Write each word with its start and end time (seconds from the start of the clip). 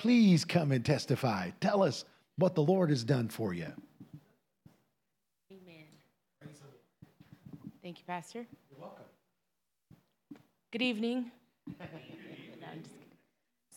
Please 0.00 0.44
come 0.46 0.72
and 0.72 0.82
testify. 0.82 1.50
Tell 1.60 1.82
us 1.82 2.06
what 2.36 2.54
the 2.54 2.62
Lord 2.62 2.88
has 2.88 3.04
done 3.04 3.28
for 3.28 3.52
you. 3.52 3.70
Amen. 5.52 5.84
Thank 7.82 7.98
you, 7.98 8.04
Pastor. 8.06 8.46
You're 8.70 8.80
welcome. 8.80 9.04
Good 10.72 10.80
evening. 10.80 11.30
No, 11.78 11.84
I'm 12.72 12.82
just. 12.82 12.94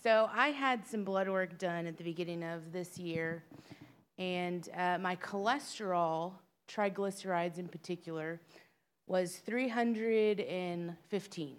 So, 0.01 0.29
I 0.33 0.51
had 0.51 0.87
some 0.87 1.03
blood 1.03 1.27
work 1.27 1.57
done 1.57 1.87
at 1.87 1.97
the 1.97 2.05
beginning 2.05 2.41
of 2.41 2.71
this 2.71 2.97
year, 2.97 3.43
and 4.17 4.69
uh, 4.77 4.99
my 4.99 5.17
cholesterol, 5.17 6.31
triglycerides 6.69 7.57
in 7.57 7.67
particular, 7.67 8.39
was 9.07 9.35
315. 9.37 11.55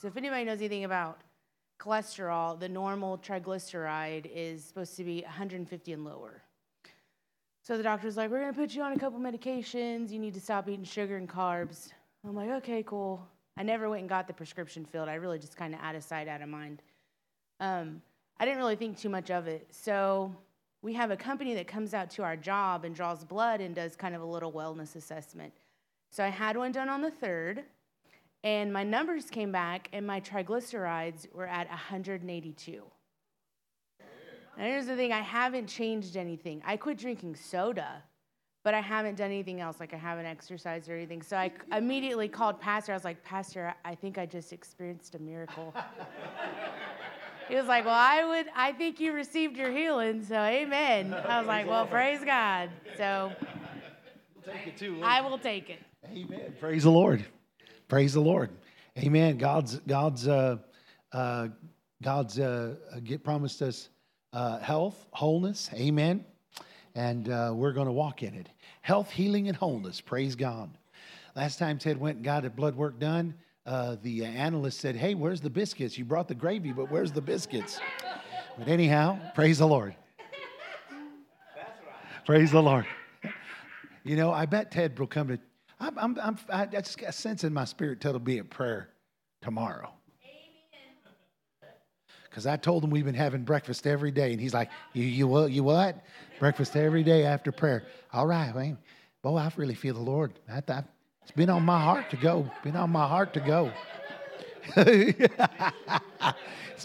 So, 0.00 0.08
if 0.08 0.16
anybody 0.16 0.44
knows 0.44 0.60
anything 0.60 0.84
about 0.84 1.20
cholesterol, 1.78 2.58
the 2.58 2.68
normal 2.68 3.18
triglyceride 3.18 4.30
is 4.32 4.64
supposed 4.64 4.96
to 4.96 5.04
be 5.04 5.22
150 5.22 5.92
and 5.92 6.04
lower. 6.04 6.42
So 7.62 7.76
the 7.76 7.82
doctor's 7.82 8.16
like, 8.16 8.30
We're 8.30 8.40
going 8.40 8.54
to 8.54 8.58
put 8.58 8.74
you 8.74 8.82
on 8.82 8.92
a 8.92 8.98
couple 8.98 9.18
medications. 9.18 10.10
You 10.10 10.18
need 10.18 10.34
to 10.34 10.40
stop 10.40 10.68
eating 10.68 10.84
sugar 10.84 11.16
and 11.16 11.28
carbs. 11.28 11.88
I'm 12.24 12.34
like, 12.34 12.50
Okay, 12.50 12.82
cool. 12.84 13.26
I 13.56 13.62
never 13.62 13.88
went 13.88 14.00
and 14.00 14.08
got 14.08 14.26
the 14.26 14.34
prescription 14.34 14.84
filled. 14.84 15.08
I 15.08 15.14
really 15.14 15.38
just 15.38 15.56
kind 15.56 15.74
of 15.74 15.80
out 15.80 15.94
of 15.94 16.04
sight, 16.04 16.28
out 16.28 16.42
of 16.42 16.48
mind. 16.48 16.82
Um, 17.58 18.02
I 18.38 18.44
didn't 18.44 18.58
really 18.58 18.76
think 18.76 18.98
too 18.98 19.08
much 19.08 19.30
of 19.30 19.46
it. 19.46 19.66
So 19.70 20.34
we 20.82 20.92
have 20.92 21.10
a 21.10 21.16
company 21.16 21.54
that 21.54 21.66
comes 21.66 21.94
out 21.94 22.10
to 22.10 22.22
our 22.22 22.36
job 22.36 22.84
and 22.84 22.94
draws 22.94 23.24
blood 23.24 23.60
and 23.60 23.74
does 23.74 23.96
kind 23.96 24.14
of 24.14 24.22
a 24.22 24.26
little 24.26 24.52
wellness 24.52 24.94
assessment. 24.94 25.52
So 26.10 26.22
I 26.22 26.28
had 26.28 26.56
one 26.56 26.70
done 26.70 26.88
on 26.88 27.02
the 27.02 27.10
third, 27.10 27.64
and 28.46 28.72
my 28.72 28.84
numbers 28.84 29.24
came 29.24 29.50
back, 29.50 29.88
and 29.92 30.06
my 30.06 30.20
triglycerides 30.20 31.26
were 31.34 31.48
at 31.48 31.68
182. 31.68 32.82
And 34.56 34.66
here's 34.68 34.86
the 34.86 34.94
thing 34.94 35.12
I 35.12 35.20
haven't 35.20 35.66
changed 35.66 36.16
anything. 36.16 36.62
I 36.64 36.76
quit 36.76 36.96
drinking 36.96 37.34
soda, 37.34 38.04
but 38.62 38.72
I 38.72 38.80
haven't 38.80 39.16
done 39.16 39.32
anything 39.32 39.60
else. 39.60 39.80
Like 39.80 39.92
I 39.92 39.96
haven't 39.96 40.26
exercised 40.26 40.88
or 40.88 40.94
anything. 40.94 41.22
So 41.22 41.36
I 41.36 41.50
immediately 41.72 42.28
called 42.28 42.60
Pastor. 42.60 42.92
I 42.92 42.94
was 42.94 43.02
like, 43.02 43.20
Pastor, 43.24 43.74
I 43.84 43.96
think 43.96 44.16
I 44.16 44.26
just 44.26 44.52
experienced 44.52 45.16
a 45.16 45.18
miracle. 45.18 45.74
he 47.48 47.56
was 47.56 47.66
like, 47.66 47.84
Well, 47.84 47.98
I 47.98 48.24
would, 48.24 48.46
I 48.54 48.70
think 48.72 49.00
you 49.00 49.12
received 49.12 49.56
your 49.56 49.72
healing. 49.72 50.24
So 50.24 50.36
amen. 50.36 51.12
I 51.12 51.40
was 51.40 51.48
like, 51.48 51.66
Well, 51.66 51.84
praise 51.84 52.20
God. 52.24 52.70
So 52.96 53.32
Take 54.44 54.68
it 54.68 54.76
too. 54.76 55.00
I 55.02 55.20
will 55.20 55.38
take 55.38 55.68
it. 55.68 55.80
Amen. 56.08 56.54
Praise 56.60 56.84
the 56.84 56.92
Lord. 56.92 57.26
Praise 57.88 58.14
the 58.14 58.20
Lord. 58.20 58.50
Amen. 58.98 59.38
God's 59.38 59.78
God's 59.86 60.26
uh, 60.26 60.56
uh, 61.12 61.48
God's 62.02 62.40
uh, 62.40 62.74
get 63.04 63.22
promised 63.22 63.62
us 63.62 63.90
uh, 64.32 64.58
health, 64.58 65.06
wholeness. 65.12 65.70
Amen. 65.72 66.24
And 66.96 67.28
uh, 67.28 67.52
we're 67.54 67.72
going 67.72 67.86
to 67.86 67.92
walk 67.92 68.24
in 68.24 68.34
it. 68.34 68.48
Health, 68.80 69.10
healing, 69.10 69.46
and 69.46 69.56
wholeness. 69.56 70.00
Praise 70.00 70.34
God. 70.34 70.76
Last 71.36 71.60
time 71.60 71.78
Ted 71.78 71.96
went 71.96 72.16
and 72.16 72.24
got 72.24 72.44
a 72.44 72.50
blood 72.50 72.74
work 72.74 72.98
done, 72.98 73.34
uh, 73.66 73.96
the 74.02 74.24
analyst 74.24 74.80
said, 74.80 74.96
"Hey, 74.96 75.14
where's 75.14 75.40
the 75.40 75.50
biscuits? 75.50 75.96
You 75.96 76.04
brought 76.04 76.26
the 76.26 76.34
gravy, 76.34 76.72
but 76.72 76.90
where's 76.90 77.12
the 77.12 77.20
biscuits?" 77.20 77.78
But 78.58 78.66
anyhow, 78.66 79.20
praise 79.36 79.58
the 79.58 79.66
Lord. 79.68 79.94
Praise 82.24 82.50
the 82.50 82.62
Lord. 82.62 82.86
You 84.02 84.16
know, 84.16 84.32
I 84.32 84.46
bet 84.46 84.72
Ted 84.72 84.98
will 84.98 85.06
come 85.06 85.28
to. 85.28 85.38
I'm, 85.78 85.98
I'm, 85.98 86.18
I'm, 86.22 86.38
I 86.48 86.66
just 86.66 86.98
got 86.98 87.10
a 87.10 87.12
sense 87.12 87.44
in 87.44 87.52
my 87.52 87.64
spirit 87.64 88.00
Ted 88.00 88.12
will 88.12 88.20
be 88.20 88.38
at 88.38 88.50
prayer 88.50 88.88
tomorrow. 89.42 89.92
Because 92.36 92.46
I 92.46 92.56
told 92.56 92.84
him 92.84 92.90
we've 92.90 93.04
been 93.04 93.14
having 93.14 93.44
breakfast 93.44 93.86
every 93.86 94.10
day, 94.10 94.32
and 94.32 94.40
he's 94.40 94.52
like, 94.52 94.68
"You, 94.92 95.04
you 95.04 95.26
what? 95.26 95.50
You 95.50 95.64
what? 95.64 96.04
Breakfast 96.38 96.76
every 96.76 97.02
day 97.02 97.24
after 97.24 97.50
prayer? 97.50 97.84
All 98.12 98.26
right, 98.26 98.54
man. 98.54 98.76
Boy, 99.22 99.38
I 99.38 99.50
really 99.56 99.74
feel 99.74 99.94
the 99.94 100.00
Lord. 100.00 100.38
I, 100.46 100.62
I, 100.68 100.82
it's 101.22 101.30
been 101.30 101.48
on 101.48 101.62
my 101.64 101.80
heart 101.80 102.10
to 102.10 102.16
go. 102.16 102.50
Been 102.62 102.76
on 102.76 102.90
my 102.90 103.08
heart 103.08 103.32
to 103.34 103.40
go. 103.40 103.72
it's 104.76 105.26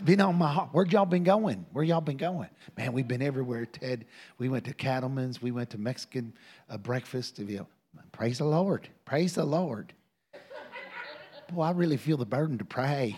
been 0.03 0.22
on 0.22 0.35
my 0.35 0.52
heart. 0.52 0.69
Where 0.72 0.85
y'all 0.85 1.06
been 1.06 1.25
going? 1.25 1.66
Where 1.73 1.84
y'all 1.84 2.00
been 2.00 2.18
going? 2.18 2.50
Man, 2.78 2.94
we've 2.94 3.08
been 3.08 3.22
everywhere, 3.22 3.66
Ted. 3.66 4.06
We 4.38 4.47
went 4.47 4.63
to 4.66 4.73
Cattleman's. 4.73 5.41
We 5.41 5.52
went 5.52 5.69
to 5.72 5.78
Mexican 5.78 6.34
uh, 6.69 6.78
breakfast. 6.78 7.40
You 7.40 7.58
know, 7.58 7.68
praise 8.12 8.38
the 8.38 8.46
Lord. 8.46 8.88
Praise 9.06 9.35
the 9.35 9.46
Lord. 9.46 9.94
Boy, 11.52 11.63
I 11.63 11.72
really 11.72 11.97
feel 11.97 12.18
the 12.18 12.25
burden 12.25 12.57
to 12.59 12.66
pray. 12.66 13.18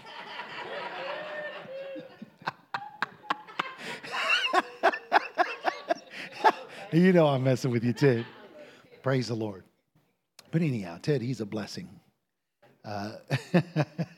you 6.92 7.14
know 7.14 7.28
I'm 7.28 7.44
messing 7.44 7.72
with 7.72 7.84
you, 7.84 7.94
Ted. 7.94 8.26
Praise 9.04 9.28
the 9.28 9.36
Lord. 9.36 9.64
But 10.52 10.62
anyhow, 10.62 10.98
Ted, 11.02 11.22
he's 11.22 11.42
a 11.42 11.46
blessing. 11.46 11.90
Uh, 12.86 13.14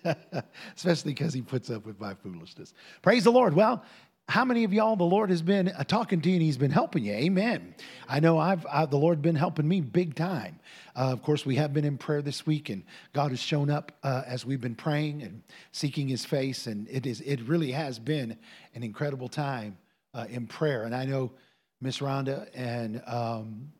especially 0.76 1.14
because 1.14 1.34
he 1.34 1.42
puts 1.42 1.70
up 1.70 1.86
with 1.86 2.00
my 2.00 2.14
foolishness. 2.16 2.74
Praise 3.02 3.24
the 3.24 3.32
Lord. 3.32 3.54
Well, 3.54 3.84
how 4.28 4.44
many 4.44 4.64
of 4.64 4.74
y'all 4.74 4.96
the 4.96 5.04
Lord 5.04 5.30
has 5.30 5.42
been 5.42 5.70
uh, 5.70 5.84
talking 5.84 6.20
to 6.22 6.30
you 6.30 6.36
and 6.36 6.42
He's 6.42 6.58
been 6.58 6.72
helping 6.72 7.06
you? 7.06 7.14
Amen. 7.14 7.76
I 8.08 8.20
know 8.20 8.40
I've, 8.40 8.66
I've 8.70 8.90
the 8.90 8.98
Lord 8.98 9.22
been 9.22 9.36
helping 9.36 9.68
me 9.68 9.82
big 9.82 10.16
time. 10.16 10.60
Uh, 10.96 11.12
of 11.12 11.22
course, 11.22 11.46
we 11.46 11.56
have 11.56 11.74
been 11.74 11.86
in 11.86 11.98
prayer 11.98 12.22
this 12.22 12.46
week, 12.46 12.70
and 12.70 12.84
God 13.14 13.32
has 13.32 13.40
shown 13.40 13.70
up 13.70 13.92
uh, 14.04 14.24
as 14.26 14.46
we've 14.46 14.62
been 14.62 14.76
praying 14.76 15.22
and 15.22 15.44
seeking 15.72 16.08
His 16.08 16.26
face, 16.26 16.66
and 16.66 16.88
it 16.90 17.06
is 17.06 17.22
it 17.22 17.42
really 17.42 17.72
has 17.72 18.00
been 18.00 18.38
an 18.74 18.84
incredible 18.84 19.28
time 19.28 19.78
uh, 20.14 20.26
in 20.30 20.48
prayer. 20.48 20.84
And 20.84 20.96
I 20.96 21.06
know 21.06 21.32
Miss 21.80 22.00
Rhonda 22.00 22.48
and 22.56 23.04
um, 23.06 23.72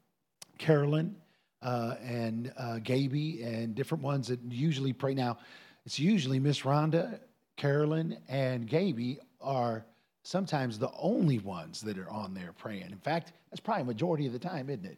Carolyn 0.60 1.16
uh, 1.64 1.96
and 2.04 2.54
uh, 2.58 2.80
Gaby 2.84 3.42
and 3.42 3.74
different 3.74 4.04
ones 4.04 4.28
that 4.28 4.40
usually 4.48 4.94
pray. 4.94 5.16
Now, 5.16 5.40
it's 5.86 5.98
usually 5.98 6.40
Miss 6.40 6.62
Rhonda, 6.62 7.20
Carolyn, 7.58 8.18
and 8.28 8.68
Gaby 8.68 9.20
are 9.42 9.86
sometimes 10.26 10.80
the 10.80 10.90
only 10.98 11.38
ones 11.38 11.82
that 11.82 12.00
are 12.00 12.10
on 12.10 12.34
there 12.34 12.52
praying. 12.58 12.90
In 12.92 12.98
fact, 12.98 13.32
that's 13.50 13.60
probably 13.60 13.84
a 13.84 13.86
majority 13.86 14.26
of 14.26 14.34
the 14.34 14.40
time, 14.40 14.72
isn't 14.72 14.86
it? 14.86 14.98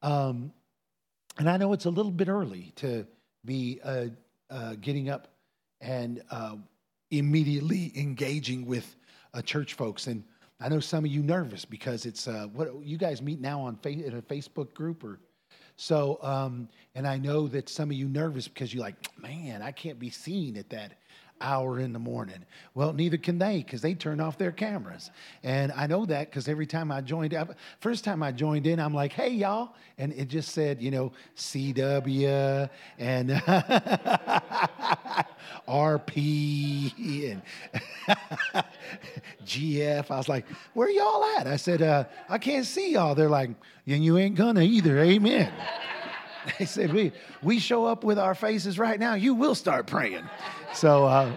Um, 0.00 0.50
and 1.38 1.48
I 1.48 1.58
know 1.58 1.74
it's 1.74 1.84
a 1.84 1.90
little 1.90 2.10
bit 2.10 2.28
early 2.28 2.72
to 2.76 3.06
be 3.44 3.80
uh, 3.84 4.06
uh, 4.48 4.74
getting 4.80 5.10
up 5.10 5.28
and 5.82 6.22
uh, 6.30 6.56
immediately 7.10 7.92
engaging 7.94 8.64
with 8.64 8.96
uh, 9.34 9.42
church 9.42 9.74
folks. 9.74 10.06
And 10.06 10.24
I 10.58 10.70
know 10.70 10.80
some 10.80 11.04
of 11.04 11.10
you 11.10 11.22
nervous 11.22 11.66
because 11.66 12.06
it's 12.06 12.26
uh, 12.26 12.46
what 12.54 12.82
you 12.82 12.96
guys 12.96 13.20
meet 13.20 13.40
now 13.40 13.60
on 13.60 13.76
fa- 13.76 13.90
in 13.90 14.16
a 14.16 14.22
Facebook 14.22 14.72
group 14.72 15.04
or 15.04 15.20
so, 15.76 16.18
um, 16.22 16.68
and 16.94 17.06
I 17.06 17.18
know 17.18 17.48
that 17.48 17.68
some 17.68 17.90
of 17.90 17.96
you 17.96 18.06
nervous 18.06 18.46
because 18.46 18.72
you're 18.72 18.82
like, 18.82 18.94
man, 19.18 19.62
I 19.62 19.72
can't 19.72 19.98
be 19.98 20.10
seen 20.10 20.56
at 20.56 20.70
that 20.70 20.92
hour 21.42 21.78
in 21.78 21.92
the 21.92 21.98
morning. 21.98 22.44
Well, 22.74 22.92
neither 22.92 23.16
can 23.16 23.38
they 23.38 23.58
because 23.58 23.82
they 23.82 23.94
turn 23.94 24.20
off 24.20 24.38
their 24.38 24.52
cameras. 24.52 25.10
And 25.42 25.72
I 25.72 25.86
know 25.86 26.06
that 26.06 26.30
because 26.30 26.48
every 26.48 26.66
time 26.66 26.92
I 26.92 27.00
joined 27.00 27.34
up, 27.34 27.54
first 27.80 28.04
time 28.04 28.22
I 28.22 28.32
joined 28.32 28.66
in, 28.66 28.80
I'm 28.80 28.94
like, 28.94 29.12
hey, 29.12 29.30
y'all. 29.30 29.74
And 29.98 30.12
it 30.12 30.28
just 30.28 30.52
said, 30.52 30.80
you 30.80 30.90
know, 30.90 31.12
CW 31.36 32.68
and 32.98 33.30
RP 35.68 37.32
and 37.32 37.42
GF. 39.44 40.10
I 40.10 40.16
was 40.16 40.28
like, 40.28 40.46
where 40.74 40.90
y'all 40.90 41.24
at? 41.38 41.46
I 41.46 41.56
said, 41.56 41.82
uh, 41.82 42.04
I 42.28 42.38
can't 42.38 42.66
see 42.66 42.92
y'all. 42.92 43.14
They're 43.14 43.28
like, 43.28 43.50
and 43.86 44.04
you 44.04 44.18
ain't 44.18 44.36
gonna 44.36 44.62
either. 44.62 45.00
Amen. 45.00 45.52
They 46.58 46.64
said, 46.64 46.92
we, 46.92 47.12
we 47.42 47.58
show 47.58 47.86
up 47.86 48.04
with 48.04 48.18
our 48.18 48.34
faces 48.34 48.78
right 48.78 48.98
now, 48.98 49.14
you 49.14 49.34
will 49.34 49.54
start 49.54 49.86
praying. 49.86 50.28
So, 50.74 51.04
uh, 51.04 51.36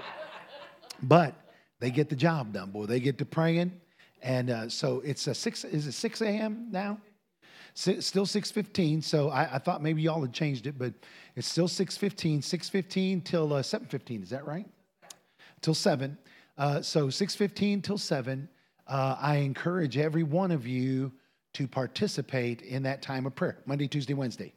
but 1.03 1.35
they 1.79 1.91
get 1.91 2.09
the 2.09 2.15
job 2.15 2.53
done, 2.53 2.71
boy. 2.71 2.85
They 2.85 2.99
get 2.99 3.17
to 3.19 3.25
praying. 3.25 3.71
And 4.21 4.49
uh, 4.49 4.69
so 4.69 5.01
it's 5.05 5.27
a 5.27 5.35
six, 5.35 5.63
is 5.63 5.87
it 5.87 5.91
6 5.91 6.21
a.m. 6.21 6.67
now? 6.71 6.97
still 7.75 8.25
6.15 8.25 9.03
so 9.03 9.29
I, 9.29 9.55
I, 9.55 9.59
thought 9.59 9.83
maybe 9.83 10.01
y'all 10.01 10.21
had 10.21 10.31
changed 10.31 10.65
it 10.65 10.77
but 10.79 10.93
it's 11.35 11.47
still 11.47 11.67
6.15 11.67 12.39
6.15 12.39 13.23
till 13.25 13.53
uh, 13.53 13.61
7.15 13.61 14.23
is 14.23 14.29
that 14.29 14.47
right 14.47 14.65
till 15.59 15.73
7 15.73 16.17
uh, 16.57 16.81
so 16.81 17.07
6.15 17.07 17.83
till 17.83 17.97
7 17.97 18.47
uh, 18.87 19.17
i 19.19 19.35
encourage 19.35 19.97
every 19.97 20.23
one 20.23 20.51
of 20.51 20.65
you 20.65 21.11
to 21.51 21.67
participate 21.67 22.61
in 22.61 22.81
that 22.83 23.01
time 23.01 23.25
of 23.25 23.35
prayer 23.35 23.57
monday 23.65 23.89
tuesday 23.89 24.13
wednesday 24.13 24.53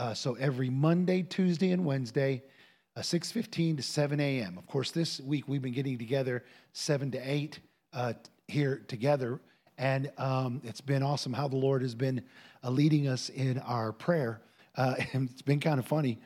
uh, 0.00 0.14
so 0.14 0.34
every 0.34 0.70
monday 0.70 1.22
tuesday 1.22 1.70
and 1.70 1.84
wednesday 1.84 2.42
uh, 2.96 3.00
6.15 3.00 3.76
to 3.76 3.82
7 3.82 4.18
a.m 4.18 4.58
of 4.58 4.66
course 4.66 4.90
this 4.90 5.20
week 5.20 5.44
we've 5.46 5.62
been 5.62 5.72
getting 5.72 5.98
together 5.98 6.44
7 6.72 7.12
to 7.12 7.18
8 7.18 7.60
uh, 7.92 8.12
here 8.48 8.82
together 8.88 9.40
and 9.80 10.12
um, 10.18 10.60
it's 10.62 10.82
been 10.82 11.02
awesome 11.02 11.32
how 11.32 11.48
the 11.48 11.56
Lord 11.56 11.80
has 11.80 11.94
been 11.94 12.22
uh, 12.62 12.68
leading 12.68 13.08
us 13.08 13.30
in 13.30 13.58
our 13.60 13.92
prayer. 13.92 14.42
Uh, 14.76 14.94
and 15.14 15.30
it's 15.30 15.42
been 15.42 15.58
kind 15.58 15.80
of 15.80 15.86
funny. 15.86 16.18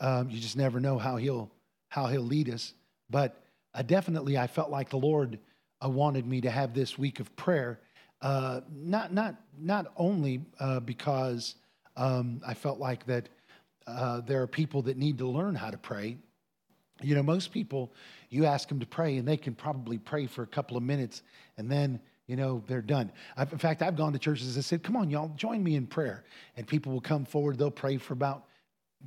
Um, 0.00 0.30
you 0.30 0.38
just 0.38 0.56
never 0.56 0.80
know 0.80 0.96
how 0.96 1.16
he'll 1.16 1.50
how 1.88 2.06
he'll 2.06 2.22
lead 2.22 2.48
us. 2.48 2.72
But 3.10 3.42
uh, 3.74 3.82
definitely, 3.82 4.38
I 4.38 4.46
felt 4.46 4.70
like 4.70 4.90
the 4.90 4.96
Lord 4.96 5.40
wanted 5.82 6.24
me 6.24 6.40
to 6.42 6.50
have 6.50 6.72
this 6.72 6.96
week 6.96 7.18
of 7.18 7.34
prayer. 7.34 7.80
Uh, 8.22 8.60
not 8.72 9.12
not 9.12 9.34
not 9.58 9.92
only 9.96 10.42
uh, 10.60 10.78
because 10.78 11.56
um, 11.96 12.40
I 12.46 12.54
felt 12.54 12.78
like 12.78 13.06
that 13.06 13.28
uh, 13.86 14.20
there 14.20 14.42
are 14.42 14.46
people 14.46 14.82
that 14.82 14.96
need 14.96 15.18
to 15.18 15.26
learn 15.26 15.54
how 15.54 15.70
to 15.70 15.78
pray. 15.78 16.16
You 17.02 17.14
know, 17.14 17.22
most 17.22 17.52
people, 17.52 17.92
you 18.28 18.44
ask 18.44 18.68
them 18.68 18.80
to 18.80 18.86
pray, 18.86 19.16
and 19.16 19.26
they 19.26 19.36
can 19.36 19.54
probably 19.54 19.98
pray 19.98 20.26
for 20.26 20.42
a 20.42 20.46
couple 20.46 20.76
of 20.76 20.82
minutes, 20.82 21.22
and 21.56 21.70
then 21.70 22.00
you 22.26 22.36
know 22.36 22.62
they're 22.66 22.82
done. 22.82 23.10
I've, 23.36 23.52
in 23.52 23.58
fact, 23.58 23.82
I've 23.82 23.96
gone 23.96 24.12
to 24.12 24.18
churches 24.18 24.54
that 24.54 24.62
said, 24.62 24.82
"Come 24.82 24.96
on, 24.96 25.10
y'all, 25.10 25.32
join 25.36 25.62
me 25.62 25.76
in 25.76 25.86
prayer," 25.86 26.24
and 26.56 26.66
people 26.66 26.92
will 26.92 27.00
come 27.00 27.24
forward. 27.24 27.58
They'll 27.58 27.70
pray 27.70 27.96
for 27.96 28.12
about 28.12 28.44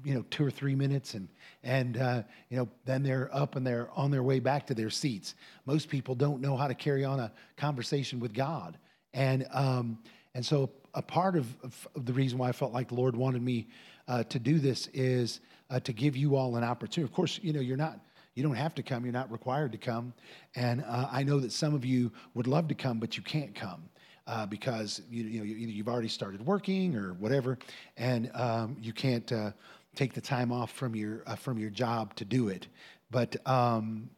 you 0.04 0.14
know 0.14 0.26
two 0.30 0.46
or 0.46 0.52
three 0.52 0.76
minutes 0.76 1.14
and 1.14 1.28
and 1.64 1.98
uh, 1.98 2.24
you 2.50 2.58
know 2.58 2.68
then 2.86 3.04
they're 3.04 3.30
up 3.34 3.56
and 3.56 3.66
they're 3.66 3.90
on 3.94 4.10
their 4.12 4.24
way 4.24 4.40
back 4.40 4.66
to 4.68 4.74
their 4.74 4.90
seats 4.90 5.36
most 5.66 5.90
people 5.90 6.16
don't 6.16 6.42
know 6.42 6.58
how 6.58 6.68
to 6.68 6.74
carry 6.74 7.06
on 7.06 7.20
a 7.20 7.32
conversation 7.58 8.20
with 8.20 8.34
god 8.34 8.78
and 9.14 9.46
um, 9.52 10.00
and 10.34 10.44
so 10.44 10.72
a 10.94 11.02
part 11.02 11.36
of, 11.36 11.48
of, 11.64 12.06
the 12.06 12.14
reason 12.14 12.38
why 12.38 12.50
i 12.50 12.52
felt 12.52 12.72
like 12.74 12.90
the 12.90 12.96
lord 12.96 13.16
wanted 13.16 13.42
me 13.42 13.68
uh, 14.08 14.24
to 14.24 14.40
do 14.40 14.60
this 14.60 14.88
is 14.94 15.40
uh, 15.70 15.80
to 15.80 15.94
give 15.94 16.16
you 16.18 16.36
all 16.36 16.56
an 16.58 16.64
opportunity. 16.64 17.10
Of 17.10 17.16
course 17.16 17.40
you 17.42 17.54
know 17.54 17.62
you're 17.62 17.78
not 17.78 18.00
you 18.36 18.42
don't 18.42 18.56
have 18.56 18.74
to 18.76 18.82
come. 18.82 19.06
You're 19.06 19.14
not 19.14 19.32
required 19.32 19.72
to 19.74 19.78
come. 19.78 20.14
And 20.56 20.84
uh, 20.88 21.08
i 21.12 21.24
know 21.24 21.40
that 21.40 21.52
some 21.52 21.74
of 21.74 21.86
you 21.86 22.12
would 22.34 22.48
love 22.48 22.68
to 22.68 22.76
come 22.76 23.00
but 23.00 23.16
you 23.18 23.24
can't 23.24 23.54
come 23.56 23.90
uh, 24.28 24.46
because 24.46 25.02
you, 25.10 25.24
you 25.24 25.40
know 25.40 25.46
you, 25.46 25.84
have 25.84 25.88
already 25.88 26.08
started 26.08 26.46
working 26.46 26.96
or 26.96 27.14
whatever, 27.14 27.58
and 27.98 28.32
um, 28.34 28.78
you 28.82 28.94
can't 28.94 29.32
uh, 29.32 29.52
take 29.96 30.14
the 30.14 30.22
time 30.22 30.52
off 30.52 30.72
from 30.72 30.96
your 30.96 31.24
uh, 31.28 31.36
from 31.36 31.58
your 31.58 31.70
job 31.70 32.16
to 32.16 32.26
do 32.26 32.48
it. 32.48 32.68
But 33.12 33.36
um, 33.48 34.10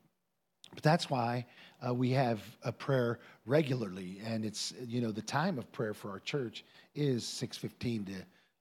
but 0.74 0.83
that's 0.83 1.10
why 1.10 1.45
uh, 1.88 1.94
we 1.94 2.12
have 2.12 2.42
a 2.64 2.72
prayer 2.72 3.20
regularly, 3.46 4.22
and 4.26 4.46
it's 4.46 4.74
you 4.86 5.02
know 5.02 5.12
the 5.12 5.22
time 5.22 5.58
of 5.58 5.72
prayer 5.72 5.94
for 5.94 6.10
our 6.10 6.20
church 6.20 6.66
is 6.96 7.26
six 7.26 7.58
fifteen 7.58 8.06
to. 8.06 8.14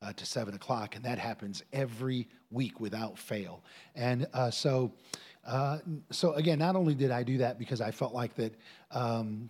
Uh, 0.02 0.12
to 0.12 0.26
seven 0.26 0.54
o'clock, 0.54 0.96
and 0.96 1.04
that 1.04 1.18
happens 1.18 1.62
every 1.72 2.28
week 2.50 2.78
without 2.78 3.18
fail. 3.18 3.62
And 3.94 4.26
uh, 4.34 4.50
so, 4.50 4.92
uh, 5.46 5.78
so 6.10 6.34
again, 6.34 6.58
not 6.58 6.76
only 6.76 6.94
did 6.94 7.10
I 7.10 7.22
do 7.22 7.38
that 7.38 7.58
because 7.58 7.80
I 7.80 7.90
felt 7.90 8.12
like 8.12 8.34
that, 8.34 8.52
um, 8.90 9.48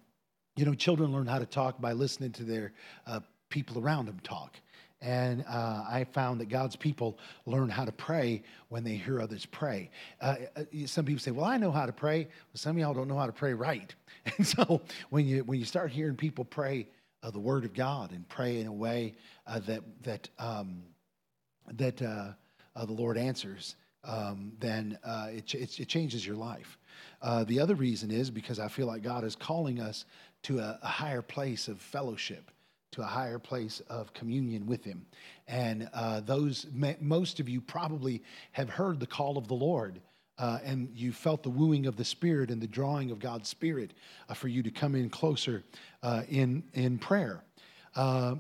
you 0.55 0.65
know, 0.65 0.73
children 0.73 1.13
learn 1.13 1.27
how 1.27 1.41
to 1.41 1.47
talk 1.47 1.81
by 1.81 1.93
listening 1.93 2.31
to 2.33 2.45
their 2.45 2.73
uh, 3.05 3.19
people 3.49 3.83
around 3.83 4.07
them 4.07 4.21
talk. 4.23 4.61
And 5.05 5.45
uh, 5.47 5.85
I 5.87 6.07
found 6.13 6.41
that 6.41 6.49
God's 6.49 6.77
people 6.77 7.19
learn 7.45 7.69
how 7.69 7.85
to 7.85 7.93
pray 7.93 8.43
when 8.71 8.85
they 8.85 8.95
hear 8.95 9.21
others 9.21 9.45
pray. 9.45 9.91
Uh, 10.19 10.37
uh 10.57 10.63
some 10.87 11.05
people 11.05 11.21
say, 11.21 11.31
"Well, 11.31 11.45
I 11.45 11.59
know 11.59 11.71
how 11.71 11.85
to 11.85 11.93
pray." 11.93 12.25
Well, 12.25 12.55
some 12.55 12.77
of 12.77 12.81
y'all 12.81 12.95
don't 12.95 13.07
know 13.07 13.19
how 13.19 13.27
to 13.27 13.33
pray 13.33 13.53
right. 13.53 13.95
And 14.39 14.47
so 14.47 14.81
when 15.11 15.27
you 15.27 15.45
when 15.45 15.59
you 15.59 15.67
start 15.67 15.91
hearing 15.91 16.17
people 16.17 16.47
pray 16.47 16.89
uh, 17.23 17.31
the 17.31 17.39
Word 17.39 17.67
of 17.67 17.75
God 17.75 18.13
and 18.13 18.27
pray 18.27 18.61
in 18.61 18.67
a 18.67 18.73
way 18.73 19.13
uh, 19.47 19.59
that 19.61 19.83
that 20.03 20.29
um, 20.39 20.83
that 21.75 22.01
uh, 22.01 22.33
the 22.75 22.93
Lord 22.93 23.19
answers, 23.19 23.77
um, 24.05 24.53
then 24.59 24.99
it, 25.05 25.55
it, 25.55 25.79
it, 25.81 25.89
changes 25.89 26.27
your 26.27 26.37
life. 26.37 26.79
the 27.47 27.61
other 27.61 27.75
reason 27.75 28.11
is 28.11 28.31
because 28.31 28.59
I 28.59 28.69
feel 28.69 28.87
like 28.87 29.03
God 29.03 29.23
is 29.23 29.37
calling 29.37 29.81
us 29.81 30.07
to 30.45 30.61
a, 30.61 30.79
a 30.83 30.89
higher 30.89 31.23
place 31.23 31.69
of 31.69 31.79
fellowship 31.79 32.51
to 32.95 33.03
a 33.03 33.07
higher 33.07 33.41
place 33.41 33.83
of 33.89 34.13
communion 34.15 34.67
with 34.67 34.85
Him. 34.85 35.05
And 35.49 35.89
uh, 35.93 36.21
those, 36.21 36.67
most 37.01 37.41
of 37.41 37.49
you 37.49 37.61
probably 37.61 38.23
have 38.53 38.71
heard 38.71 39.01
the 39.01 39.07
call 39.07 39.37
of 39.37 39.49
the 39.49 39.55
Lord. 39.55 40.01
Uh, 40.39 40.59
and 40.65 40.89
you 40.95 41.13
felt 41.13 41.43
the 41.43 41.51
wooing 41.51 41.87
of 41.87 41.97
the 41.97 42.05
Spirit 42.05 42.51
and 42.51 42.61
the 42.61 42.67
drawing 42.67 43.11
of 43.11 43.19
God's 43.19 43.49
Spirit 43.49 43.93
uh, 44.29 44.35
for 44.35 44.49
you 44.49 44.63
to 44.63 44.71
come 44.71 44.95
in 44.95 45.11
closer 45.11 45.63
uh, 46.03 46.23
in, 46.29 46.63
in 46.73 46.99
prayer. 46.99 47.43
Uh, 47.95 48.37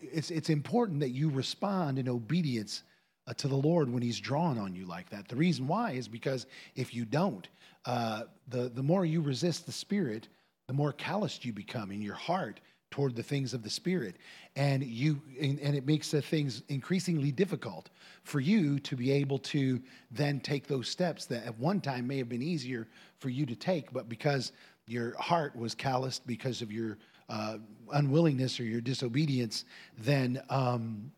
it's, 0.00 0.30
it's 0.30 0.50
important 0.50 1.00
that 1.00 1.10
you 1.10 1.30
respond 1.30 1.98
in 1.98 2.08
obedience 2.08 2.82
uh, 3.26 3.34
to 3.34 3.48
the 3.48 3.56
Lord 3.56 3.90
when 3.90 4.02
He's 4.02 4.20
drawn 4.20 4.58
on 4.58 4.74
you 4.74 4.86
like 4.86 5.08
that. 5.10 5.28
The 5.28 5.36
reason 5.36 5.66
why 5.66 5.92
is 5.92 6.08
because 6.08 6.46
if 6.76 6.94
you 6.94 7.04
don't, 7.04 7.48
the, 7.86 8.28
the 8.74 8.82
more 8.82 9.06
you 9.06 9.22
resist 9.22 9.64
the 9.64 9.72
Spirit, 9.72 10.28
the 10.66 10.74
more 10.74 10.92
calloused 10.92 11.44
you 11.44 11.52
become 11.54 11.90
in 11.90 12.02
your 12.02 12.14
heart 12.14 12.60
toward 12.90 13.14
the 13.14 13.22
things 13.22 13.54
of 13.54 13.62
the 13.62 13.70
spirit 13.70 14.16
and 14.56 14.82
you 14.82 15.20
and, 15.40 15.58
it 15.60 15.86
makes 15.86 16.10
the 16.10 16.22
things 16.22 16.62
increasingly 16.68 17.30
difficult 17.30 17.90
for 18.24 18.40
you 18.40 18.78
to 18.80 18.96
be 18.96 19.10
able 19.10 19.38
to 19.38 19.80
then 20.10 20.40
take 20.40 20.66
those 20.66 20.88
steps 20.88 21.26
that 21.26 21.44
at 21.44 21.58
one 21.58 21.80
time 21.80 22.06
may 22.06 22.18
have 22.18 22.28
been 22.28 22.42
easier 22.42 22.88
for 23.18 23.28
you 23.28 23.44
to 23.44 23.54
take 23.54 23.92
but 23.92 24.08
because 24.08 24.52
your 24.86 25.16
heart 25.18 25.54
was 25.54 25.74
calloused 25.74 26.26
because 26.26 26.62
of 26.62 26.72
your 26.72 26.98
uh, 27.28 27.58
unwillingness 27.92 28.58
or 28.58 28.64
your 28.64 28.80
disobedience 28.80 29.64
then 29.98 30.40
um, 30.48 31.12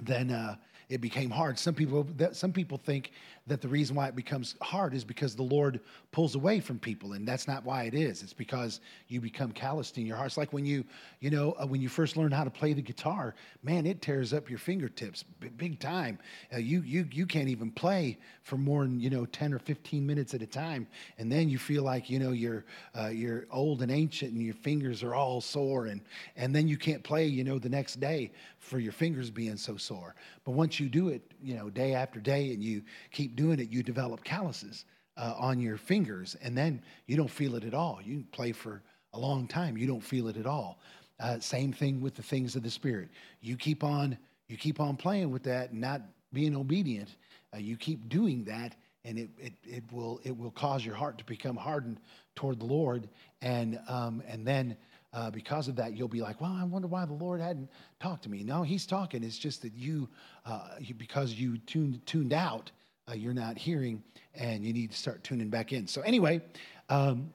then 0.00 0.30
uh, 0.30 0.56
it 0.92 1.00
became 1.00 1.30
hard. 1.30 1.58
Some 1.58 1.74
people, 1.74 2.06
some 2.32 2.52
people 2.52 2.76
think 2.76 3.12
that 3.46 3.60
the 3.60 3.68
reason 3.68 3.96
why 3.96 4.06
it 4.06 4.14
becomes 4.14 4.54
hard 4.62 4.94
is 4.94 5.04
because 5.04 5.34
the 5.34 5.42
Lord 5.42 5.80
pulls 6.12 6.36
away 6.36 6.60
from 6.60 6.78
people, 6.78 7.14
and 7.14 7.26
that's 7.26 7.48
not 7.48 7.64
why 7.64 7.84
it 7.84 7.94
is. 7.94 8.22
It's 8.22 8.32
because 8.32 8.80
you 9.08 9.20
become 9.20 9.50
calloused 9.50 9.98
in 9.98 10.06
your 10.06 10.16
heart. 10.16 10.28
It's 10.28 10.36
like 10.36 10.52
when 10.52 10.64
you, 10.64 10.84
you 11.20 11.30
know, 11.30 11.54
uh, 11.60 11.66
when 11.66 11.80
you 11.80 11.88
first 11.88 12.16
learn 12.16 12.30
how 12.30 12.44
to 12.44 12.50
play 12.50 12.72
the 12.72 12.82
guitar, 12.82 13.34
man, 13.64 13.84
it 13.84 14.00
tears 14.00 14.32
up 14.32 14.48
your 14.48 14.60
fingertips 14.60 15.24
big, 15.40 15.56
big 15.56 15.80
time. 15.80 16.18
Uh, 16.54 16.58
you, 16.58 16.82
you, 16.82 17.08
you 17.10 17.26
can't 17.26 17.48
even 17.48 17.70
play 17.72 18.16
for 18.42 18.56
more 18.56 18.84
than 18.84 19.00
you 19.00 19.10
know 19.10 19.26
ten 19.26 19.52
or 19.52 19.58
fifteen 19.58 20.06
minutes 20.06 20.34
at 20.34 20.42
a 20.42 20.46
time, 20.46 20.86
and 21.18 21.30
then 21.30 21.48
you 21.48 21.58
feel 21.58 21.82
like 21.82 22.08
you 22.08 22.20
know 22.20 22.30
you're 22.30 22.64
uh, 22.98 23.08
you're 23.08 23.46
old 23.50 23.82
and 23.82 23.90
ancient, 23.90 24.32
and 24.32 24.42
your 24.42 24.54
fingers 24.54 25.02
are 25.02 25.14
all 25.14 25.40
sore, 25.40 25.86
and 25.86 26.00
and 26.36 26.54
then 26.54 26.68
you 26.68 26.76
can't 26.76 27.02
play, 27.02 27.26
you 27.26 27.42
know, 27.42 27.58
the 27.58 27.68
next 27.68 27.98
day 27.98 28.30
for 28.58 28.78
your 28.78 28.92
fingers 28.92 29.30
being 29.30 29.56
so 29.56 29.76
sore. 29.76 30.14
But 30.44 30.52
once 30.52 30.78
you 30.78 30.88
do 30.88 31.08
it, 31.08 31.31
you 31.42 31.56
know, 31.56 31.70
day 31.70 31.94
after 31.94 32.20
day, 32.20 32.52
and 32.52 32.62
you 32.62 32.82
keep 33.10 33.36
doing 33.36 33.58
it, 33.58 33.70
you 33.70 33.82
develop 33.82 34.24
calluses 34.24 34.84
uh, 35.16 35.34
on 35.38 35.60
your 35.60 35.76
fingers, 35.76 36.36
and 36.42 36.56
then 36.56 36.82
you 37.06 37.16
don't 37.16 37.30
feel 37.30 37.54
it 37.54 37.64
at 37.64 37.74
all. 37.74 38.00
You 38.04 38.24
play 38.32 38.52
for 38.52 38.82
a 39.12 39.18
long 39.18 39.46
time, 39.46 39.76
you 39.76 39.86
don't 39.86 40.00
feel 40.00 40.28
it 40.28 40.36
at 40.36 40.46
all. 40.46 40.78
Uh, 41.20 41.38
same 41.38 41.72
thing 41.72 42.00
with 42.00 42.14
the 42.14 42.22
things 42.22 42.56
of 42.56 42.62
the 42.62 42.70
spirit. 42.70 43.08
You 43.40 43.56
keep 43.56 43.84
on, 43.84 44.16
you 44.48 44.56
keep 44.56 44.80
on 44.80 44.96
playing 44.96 45.30
with 45.30 45.42
that, 45.44 45.74
not 45.74 46.02
being 46.32 46.56
obedient. 46.56 47.10
Uh, 47.54 47.58
you 47.58 47.76
keep 47.76 48.08
doing 48.08 48.44
that, 48.44 48.74
and 49.04 49.18
it, 49.18 49.30
it, 49.38 49.52
it 49.64 49.84
will 49.92 50.20
it 50.24 50.36
will 50.36 50.50
cause 50.50 50.84
your 50.84 50.94
heart 50.94 51.18
to 51.18 51.24
become 51.24 51.56
hardened 51.56 52.00
toward 52.34 52.58
the 52.58 52.64
Lord, 52.64 53.08
and 53.42 53.78
um, 53.88 54.22
and 54.26 54.46
then 54.46 54.76
uh, 55.12 55.30
because 55.30 55.68
of 55.68 55.76
that, 55.76 55.96
you'll 55.96 56.08
be 56.08 56.22
like, 56.22 56.40
well, 56.40 56.56
I 56.58 56.64
wonder 56.64 56.88
why 56.88 57.04
the 57.04 57.12
Lord 57.12 57.40
hadn't 57.40 57.70
talked 58.00 58.22
to 58.24 58.30
me. 58.30 58.42
No, 58.42 58.62
He's 58.62 58.86
talking. 58.86 59.22
It's 59.22 59.38
just 59.38 59.62
that 59.62 59.74
you, 59.74 60.08
uh, 60.46 60.68
you 60.80 60.94
because 60.94 61.34
you 61.34 61.58
tuned, 61.58 62.04
tuned 62.06 62.32
out, 62.32 62.70
uh, 63.10 63.14
you're 63.14 63.34
not 63.34 63.58
hearing, 63.58 64.02
and 64.34 64.64
you 64.64 64.72
need 64.72 64.90
to 64.90 64.96
start 64.96 65.22
tuning 65.22 65.50
back 65.50 65.72
in. 65.72 65.86
So, 65.86 66.00
anyway, 66.02 66.40
um, 66.88 67.32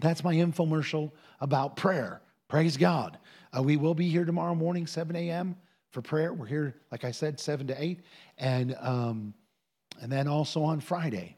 that's 0.00 0.22
my 0.22 0.34
infomercial 0.34 1.12
about 1.40 1.76
prayer. 1.76 2.20
Praise 2.48 2.76
God. 2.76 3.18
Uh, 3.56 3.62
we 3.62 3.76
will 3.76 3.94
be 3.94 4.08
here 4.08 4.24
tomorrow 4.24 4.54
morning, 4.54 4.86
7 4.86 5.14
a.m. 5.16 5.56
for 5.90 6.02
prayer. 6.02 6.32
We're 6.32 6.46
here, 6.46 6.76
like 6.92 7.04
I 7.04 7.10
said, 7.10 7.40
7 7.40 7.66
to 7.68 7.82
8. 7.82 8.00
And, 8.38 8.76
um, 8.80 9.34
and 10.00 10.10
then 10.10 10.28
also 10.28 10.62
on 10.62 10.80
Friday. 10.80 11.36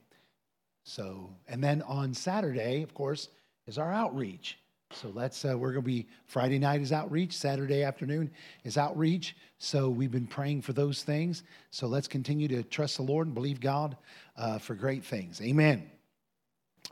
So, 0.84 1.30
and 1.48 1.62
then 1.62 1.82
on 1.82 2.12
Saturday, 2.14 2.82
of 2.82 2.94
course, 2.94 3.28
is 3.66 3.78
our 3.78 3.92
outreach. 3.92 4.58
So 4.94 5.10
let's, 5.14 5.44
uh, 5.44 5.56
we're 5.56 5.72
going 5.72 5.82
to 5.82 5.86
be, 5.86 6.06
Friday 6.26 6.58
night 6.58 6.80
is 6.80 6.92
outreach, 6.92 7.32
Saturday 7.32 7.82
afternoon 7.82 8.30
is 8.64 8.76
outreach. 8.76 9.36
So 9.58 9.88
we've 9.88 10.10
been 10.10 10.26
praying 10.26 10.62
for 10.62 10.72
those 10.72 11.02
things. 11.02 11.42
So 11.70 11.86
let's 11.86 12.08
continue 12.08 12.48
to 12.48 12.62
trust 12.62 12.96
the 12.96 13.02
Lord 13.02 13.26
and 13.26 13.34
believe 13.34 13.60
God 13.60 13.96
uh, 14.36 14.58
for 14.58 14.74
great 14.74 15.04
things. 15.04 15.40
Amen. 15.40 15.90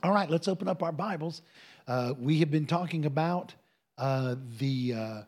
All 0.03 0.11
right, 0.11 0.29
let's 0.29 0.47
open 0.47 0.67
up 0.67 0.81
our 0.81 0.91
Bibles. 0.91 1.41
Uh, 1.87 2.13
we 2.19 2.39
have 2.39 2.49
been 2.49 2.65
talking 2.65 3.05
about 3.05 3.53
uh, 3.97 4.35
the 4.57 4.93
uh, 4.93 5.21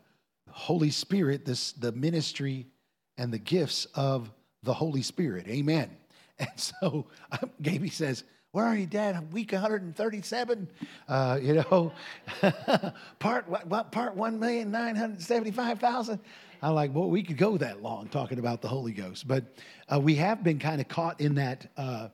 Holy 0.50 0.90
Spirit, 0.90 1.44
this, 1.44 1.72
the 1.72 1.92
ministry 1.92 2.66
and 3.18 3.32
the 3.32 3.38
gifts 3.38 3.86
of 3.94 4.30
the 4.62 4.74
Holy 4.74 5.02
Spirit. 5.02 5.46
Amen. 5.48 5.90
And 6.36 6.50
so 6.56 7.06
Gaby 7.62 7.90
says, 7.90 8.24
where 8.54 8.64
are 8.64 8.76
you, 8.76 8.86
Dad? 8.86 9.32
Week 9.32 9.50
137. 9.50 10.68
Uh, 11.08 11.38
you 11.42 11.54
know, 11.54 11.92
part 13.18 13.48
what? 13.48 13.90
Part 13.90 14.14
one 14.14 14.38
million 14.38 14.70
nine 14.70 14.94
hundred 14.94 15.20
seventy-five 15.20 15.80
thousand. 15.80 16.20
I'm 16.62 16.76
like, 16.76 16.94
well, 16.94 17.10
we 17.10 17.24
could 17.24 17.36
go 17.36 17.56
that 17.56 17.82
long 17.82 18.06
talking 18.06 18.38
about 18.38 18.62
the 18.62 18.68
Holy 18.68 18.92
Ghost, 18.92 19.26
but 19.26 19.44
uh, 19.92 19.98
we 19.98 20.14
have 20.14 20.44
been 20.44 20.60
kind 20.60 20.80
of 20.80 20.86
caught 20.86 21.20
in 21.20 21.34
that. 21.34 21.66
Uh, 21.76 22.10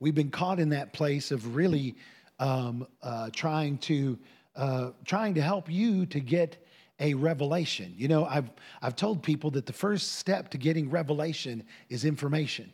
we've 0.00 0.14
been 0.14 0.30
caught 0.30 0.60
in 0.60 0.68
that 0.68 0.92
place 0.92 1.30
of 1.30 1.56
really 1.56 1.96
um, 2.38 2.86
uh, 3.02 3.30
trying 3.32 3.78
to 3.78 4.18
uh, 4.56 4.90
trying 5.06 5.32
to 5.32 5.40
help 5.40 5.70
you 5.70 6.04
to 6.04 6.20
get 6.20 6.62
a 6.98 7.14
revelation. 7.14 7.94
You 7.96 8.08
know, 8.08 8.26
I've 8.26 8.50
I've 8.82 8.96
told 8.96 9.22
people 9.22 9.50
that 9.52 9.64
the 9.64 9.72
first 9.72 10.16
step 10.16 10.50
to 10.50 10.58
getting 10.58 10.90
revelation 10.90 11.64
is 11.88 12.04
information. 12.04 12.70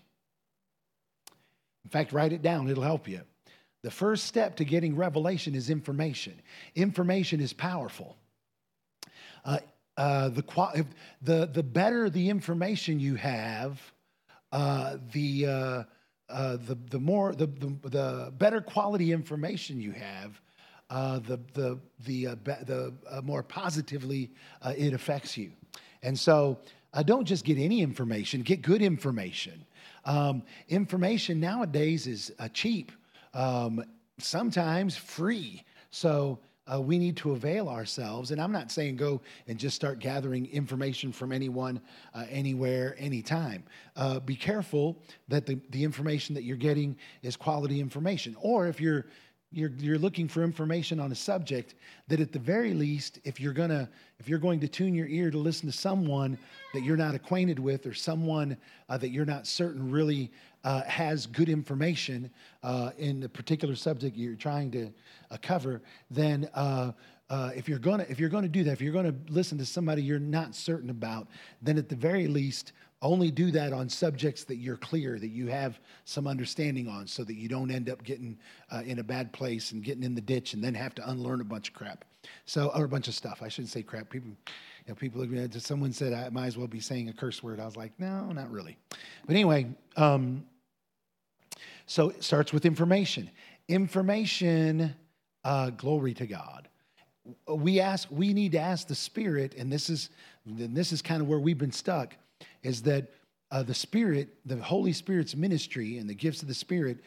In 1.87 1.91
fact, 1.91 2.13
write 2.13 2.33
it 2.33 2.43
down, 2.43 2.69
it'll 2.69 2.83
help 2.83 3.07
you. 3.07 3.21
The 3.85 3.93
first 3.93 4.25
step 4.25 4.57
to 4.57 4.65
getting 4.65 4.97
revelation 4.97 5.55
is 5.55 5.71
information. 5.71 6.35
Information 6.75 7.41
is 7.41 7.53
powerful. 7.53 8.17
Uh, 9.45 9.59
uh, 9.97 10.31
the, 10.31 10.85
the, 11.23 11.47
the 11.47 11.63
better 11.63 12.11
the 12.11 12.29
information 12.29 12.99
you 12.99 13.15
have, 13.15 13.81
uh, 14.51 14.97
the, 15.13 15.47
uh, 15.47 15.83
uh, 16.29 16.57
the, 16.57 16.77
the 16.91 16.99
more 16.99 17.33
the, 17.37 17.47
the, 17.47 17.89
the, 17.89 18.33
better 18.37 18.61
quality 18.61 19.13
information 19.13 19.81
you 19.81 19.93
have, 19.93 20.41
uh, 20.91 21.21
the, 21.21 21.39
the, 21.55 21.79
the, 22.05 22.37
the 22.65 23.23
more 23.23 23.45
positively 23.45 24.33
it 24.77 24.93
affects 24.93 25.37
you. 25.37 25.53
And 26.03 26.19
so 26.19 26.59
don't 27.05 27.27
just 27.27 27.45
get 27.45 27.57
any 27.57 27.81
information, 27.81 28.43
get 28.43 28.63
good 28.63 28.83
information. 28.83 29.65
Um, 30.07 30.43
information 30.69 31.39
nowadays 31.39 32.07
is 32.07 32.33
cheap 32.55 32.93
um, 33.35 33.85
sometimes 34.19 34.97
free. 34.97 35.63
So 35.91 36.39
uh, 36.73 36.81
we 36.81 36.99
need 36.99 37.17
to 37.17 37.33
avail 37.33 37.69
ourselves. 37.69 38.31
And 38.31 38.41
I'm 38.41 38.51
not 38.51 38.73
saying 38.73 38.97
go 38.97 39.21
and 39.47 39.59
just 39.59 39.77
start 39.77 39.99
gathering 39.99 40.47
information 40.47 41.13
from 41.13 41.33
anyone, 41.33 41.81
uh, 42.15 42.25
anywhere, 42.29 42.97
anytime. 42.99 43.63
Uh, 43.95 44.19
be 44.21 44.35
careful 44.35 44.97
that 45.29 45.47
the, 45.47 45.61
the 45.71 45.85
information 45.85 46.35
that 46.35 46.43
you're 46.43 46.57
getting 46.57 46.97
is 47.23 47.37
quality 47.37 47.81
information. 47.81 48.37
Or 48.41 48.67
if 48.67 48.81
you're 48.81 49.07
you're, 49.57 49.71
you're 49.79 49.99
looking 49.99 50.29
for 50.29 50.43
information 50.45 51.01
on 51.01 51.11
a 51.13 51.15
subject 51.15 51.75
that 52.09 52.21
at 52.21 52.33
the 52.33 52.39
very 52.39 52.75
least 52.75 53.19
if 53.25 53.41
you're 53.41 53.53
gonna 53.53 53.89
if 54.19 54.29
you're 54.29 54.39
going 54.39 54.61
to 54.61 54.69
tune 54.69 54.95
your 54.95 55.07
ear 55.09 55.31
to 55.31 55.39
listen 55.39 55.71
to 55.71 55.77
someone 55.77 56.39
that 56.75 56.83
you're 56.83 56.97
not 56.97 57.15
acquainted 57.15 57.59
with 57.59 57.87
or 57.87 57.95
someone 57.95 58.57
uh, 58.89 58.99
that 58.99 59.11
you're 59.11 59.25
not 59.25 59.47
certain 59.47 59.91
really 59.91 60.31
uh, 60.67 60.83
has 60.83 61.27
good 61.27 61.49
information 61.49 62.29
uh, 62.65 62.91
in 62.99 63.21
the 63.21 63.29
particular 63.29 63.77
subject 63.77 64.17
you're 64.17 64.35
trying 64.35 64.69
to 64.73 64.93
uh, 65.31 65.37
cover, 65.41 65.81
then 66.11 66.49
uh, 66.55 66.91
uh, 67.31 67.51
if 67.55 67.69
you're 67.69 67.79
gonna 67.79 68.05
if 68.09 68.19
you're 68.19 68.29
gonna 68.29 68.49
do 68.49 68.65
that, 68.65 68.73
if 68.73 68.81
you're 68.81 68.93
gonna 68.93 69.15
listen 69.29 69.57
to 69.59 69.65
somebody 69.65 70.03
you're 70.03 70.19
not 70.19 70.55
certain 70.55 70.91
about, 70.91 71.29
then 71.63 71.79
at 71.79 71.89
the 71.89 71.97
very 71.97 72.27
least, 72.27 72.73
only 73.03 73.31
do 73.31 73.51
that 73.51 73.73
on 73.73 73.89
subjects 73.89 74.45
that 74.45 74.57
you're 74.57 74.77
clear, 74.77 75.19
that 75.19 75.29
you 75.29 75.49
have 75.49 75.79
some 76.05 76.27
understanding 76.27 76.89
on, 76.89 77.07
so 77.07 77.25
that 77.25 77.35
you 77.35 77.49
don't 77.49 77.71
end 77.71 77.91
up 77.91 78.03
getting 78.03 78.39
uh, 78.71 78.83
in 78.87 78.99
a 78.99 79.05
bad 79.05 79.33
place 79.33 79.73
and 79.73 79.85
getting 79.85 80.03
in 80.03 80.15
the 80.15 80.21
ditch 80.21 80.55
and 80.55 80.65
then 80.65 80.75
have 80.75 80.95
to 80.95 81.11
unlearn 81.11 81.41
a 81.41 81.45
bunch 81.45 81.69
of 81.69 81.75
crap. 81.75 82.05
So, 82.45 82.73
or 82.75 82.85
a 82.85 82.89
bunch 82.89 83.09
of 83.09 83.15
stuff. 83.15 83.41
I 83.43 83.49
shouldn't 83.49 83.71
say 83.71 83.83
crap. 83.83 84.11
People, 84.11 84.31
you 84.31 84.89
know, 84.89 84.95
people. 84.95 85.27
Someone 85.61 85.93
said 85.93 86.13
I 86.13 86.29
might 86.31 86.47
as 86.47 86.57
well 86.57 86.67
be 86.67 86.81
saying 86.81 87.09
a 87.09 87.13
curse 87.13 87.43
word. 87.43 87.61
I 87.61 87.67
was 87.67 87.77
like, 87.77 87.93
no, 87.99 88.33
not 88.33 88.51
really. 88.51 88.77
But 89.27 89.35
anyway. 89.35 89.67
Um, 89.97 90.45
so 91.87 92.11
it 92.11 92.25
starts 92.25 92.53
with 92.53 92.67
information. 92.67 93.31
Information, 93.69 94.95
uh, 95.45 95.71
glory 95.71 96.15
to 96.15 96.27
God. 96.27 96.69
We 97.49 97.81
ask, 97.81 98.09
we 98.11 98.33
need 98.33 98.53
to 98.53 98.59
ask 98.59 98.87
the 98.87 98.95
Spirit, 98.95 99.55
and 99.57 99.73
this 99.73 99.89
is, 99.89 100.11
and 100.47 100.77
this 100.77 100.93
is 100.93 101.03
kind 101.03 101.23
of 101.23 101.29
where 101.29 101.41
we've 101.41 101.59
been 101.59 101.73
stuck, 101.73 102.15
is 102.63 102.83
that 102.83 103.13
uh, 103.51 103.63
the 103.63 103.75
Spirit, 103.75 104.29
the 104.45 104.57
Holy 104.57 104.93
Spirit's 104.93 105.37
ministry 105.37 105.99
and 105.99 106.09
the 106.09 106.15
gifts 106.15 106.43
of 106.43 106.49
the 106.49 106.55
Spirit, 106.55 106.99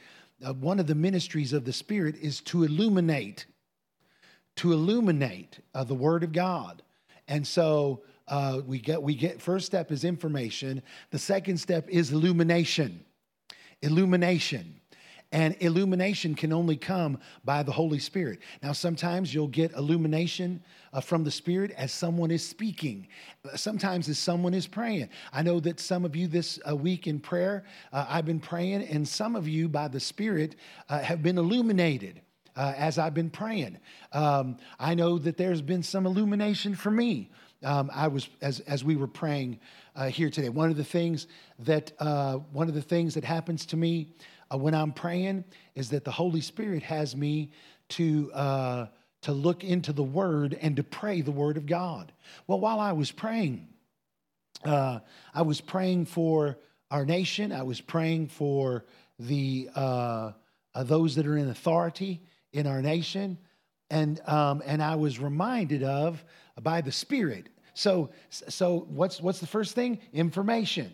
uh, 0.45 0.53
one 0.53 0.79
of 0.79 0.87
the 0.87 0.95
ministries 0.95 1.53
of 1.53 1.65
the 1.65 1.73
Spirit 1.73 2.15
is 2.21 2.41
to 2.41 2.63
illuminate, 2.63 3.45
to 4.55 4.71
illuminate 4.71 5.59
uh, 5.73 5.83
the 5.83 5.95
Word 5.95 6.23
of 6.23 6.31
God. 6.31 6.81
And 7.27 7.45
so 7.45 8.01
uh, 8.27 8.61
we 8.65 8.79
get, 8.79 9.01
we 9.01 9.15
get, 9.15 9.41
first 9.41 9.65
step 9.65 9.91
is 9.91 10.03
information. 10.03 10.81
The 11.11 11.19
second 11.19 11.57
step 11.57 11.89
is 11.89 12.11
illumination 12.11 13.03
illumination. 13.81 14.78
And 15.31 15.55
illumination 15.59 16.33
can 16.33 16.51
only 16.51 16.75
come 16.75 17.19
by 17.45 17.61
the 17.61 17.71
Holy 17.71 17.99
Spirit. 17.99 18.39
Now, 18.63 18.71
sometimes 18.71 19.31
you'll 19.31 19.47
get 19.47 19.73
illumination 19.73 20.63
uh, 20.91 21.01
from 21.01 21.23
the 21.23 21.29
Spirit 21.29 21.69
as 21.77 21.91
someone 21.91 22.31
is 22.31 22.43
speaking, 22.45 23.07
sometimes 23.55 24.09
as 24.09 24.17
someone 24.17 24.55
is 24.55 24.65
praying. 24.65 25.09
I 25.31 25.43
know 25.43 25.59
that 25.59 25.79
some 25.79 26.03
of 26.03 26.15
you 26.15 26.27
this 26.27 26.59
uh, 26.67 26.75
week 26.75 27.05
in 27.05 27.19
prayer, 27.19 27.63
uh, 27.93 28.07
I've 28.09 28.25
been 28.25 28.39
praying, 28.39 28.83
and 28.87 29.07
some 29.07 29.35
of 29.35 29.47
you 29.47 29.69
by 29.69 29.87
the 29.87 29.99
Spirit 29.99 30.55
uh, 30.89 30.97
have 30.99 31.21
been 31.21 31.37
illuminated. 31.37 32.21
Uh, 32.55 32.73
as 32.75 32.97
I've 32.97 33.13
been 33.13 33.29
praying, 33.29 33.77
um, 34.11 34.57
I 34.79 34.93
know 34.93 35.17
that 35.19 35.37
there's 35.37 35.61
been 35.61 35.83
some 35.83 36.05
illumination 36.05 36.75
for 36.75 36.91
me. 36.91 37.29
Um, 37.63 37.89
I 37.93 38.07
was 38.07 38.27
as 38.41 38.59
as 38.61 38.83
we 38.83 38.97
were 38.97 39.07
praying 39.07 39.59
uh, 39.95 40.07
here 40.07 40.29
today. 40.29 40.49
One 40.49 40.69
of 40.69 40.75
the 40.75 40.83
things 40.83 41.27
that 41.59 41.93
one 42.51 42.67
of 42.67 42.73
the 42.73 42.81
things 42.81 43.13
that 43.13 43.23
happens 43.23 43.65
to 43.67 43.77
me 43.77 44.09
uh, 44.51 44.57
when 44.57 44.73
I'm 44.73 44.91
praying 44.91 45.45
is 45.75 45.89
that 45.89 46.05
the 46.05 46.11
Holy 46.11 46.41
Spirit 46.41 46.83
has 46.83 47.15
me 47.15 47.51
to 47.89 48.31
uh, 48.33 48.87
to 49.21 49.31
look 49.31 49.63
into 49.63 49.93
the 49.93 50.03
Word 50.03 50.57
and 50.61 50.75
to 50.77 50.83
pray 50.83 51.21
the 51.21 51.31
Word 51.31 51.57
of 51.57 51.65
God. 51.65 52.11
Well, 52.47 52.59
while 52.59 52.79
I 52.79 52.93
was 52.93 53.11
praying, 53.11 53.67
uh, 54.63 54.99
I 55.33 55.41
was 55.41 55.61
praying 55.61 56.05
for 56.05 56.57
our 56.91 57.05
nation. 57.05 57.51
I 57.51 57.63
was 57.63 57.81
praying 57.81 58.27
for 58.27 58.85
the 59.19 59.69
uh, 59.75 60.31
those 60.83 61.15
that 61.15 61.27
are 61.27 61.37
in 61.37 61.49
authority 61.49 62.21
in 62.53 62.65
our 62.65 62.81
nation, 62.81 63.37
and 63.89 64.21
um, 64.27 64.61
and 64.65 64.81
I 64.81 64.95
was 64.95 65.19
reminded 65.19 65.83
of 65.83 66.23
by 66.61 66.81
the 66.81 66.91
Spirit 66.91 67.49
so, 67.79 68.09
so 68.29 68.85
what's, 68.89 69.21
what's 69.21 69.39
the 69.39 69.47
first 69.47 69.73
thing? 69.73 69.99
Information. 70.11 70.91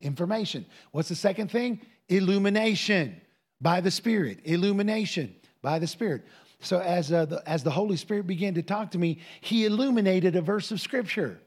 Information. 0.00 0.64
What's 0.90 1.10
the 1.10 1.14
second 1.14 1.50
thing? 1.50 1.82
Illumination 2.12 3.20
by 3.60 3.80
the 3.80 3.90
Spirit. 3.90 4.40
Illumination 4.44 5.34
by 5.62 5.78
the 5.78 5.86
Spirit. 5.86 6.24
So 6.60 6.78
as, 6.78 7.12
uh, 7.12 7.24
the, 7.26 7.42
as 7.46 7.64
the 7.64 7.70
Holy 7.70 7.96
Spirit 7.96 8.26
began 8.26 8.54
to 8.54 8.62
talk 8.62 8.92
to 8.92 8.98
me, 8.98 9.20
he 9.40 9.64
illuminated 9.64 10.36
a 10.36 10.40
verse 10.40 10.70
of 10.70 10.80
Scripture. 10.80 11.40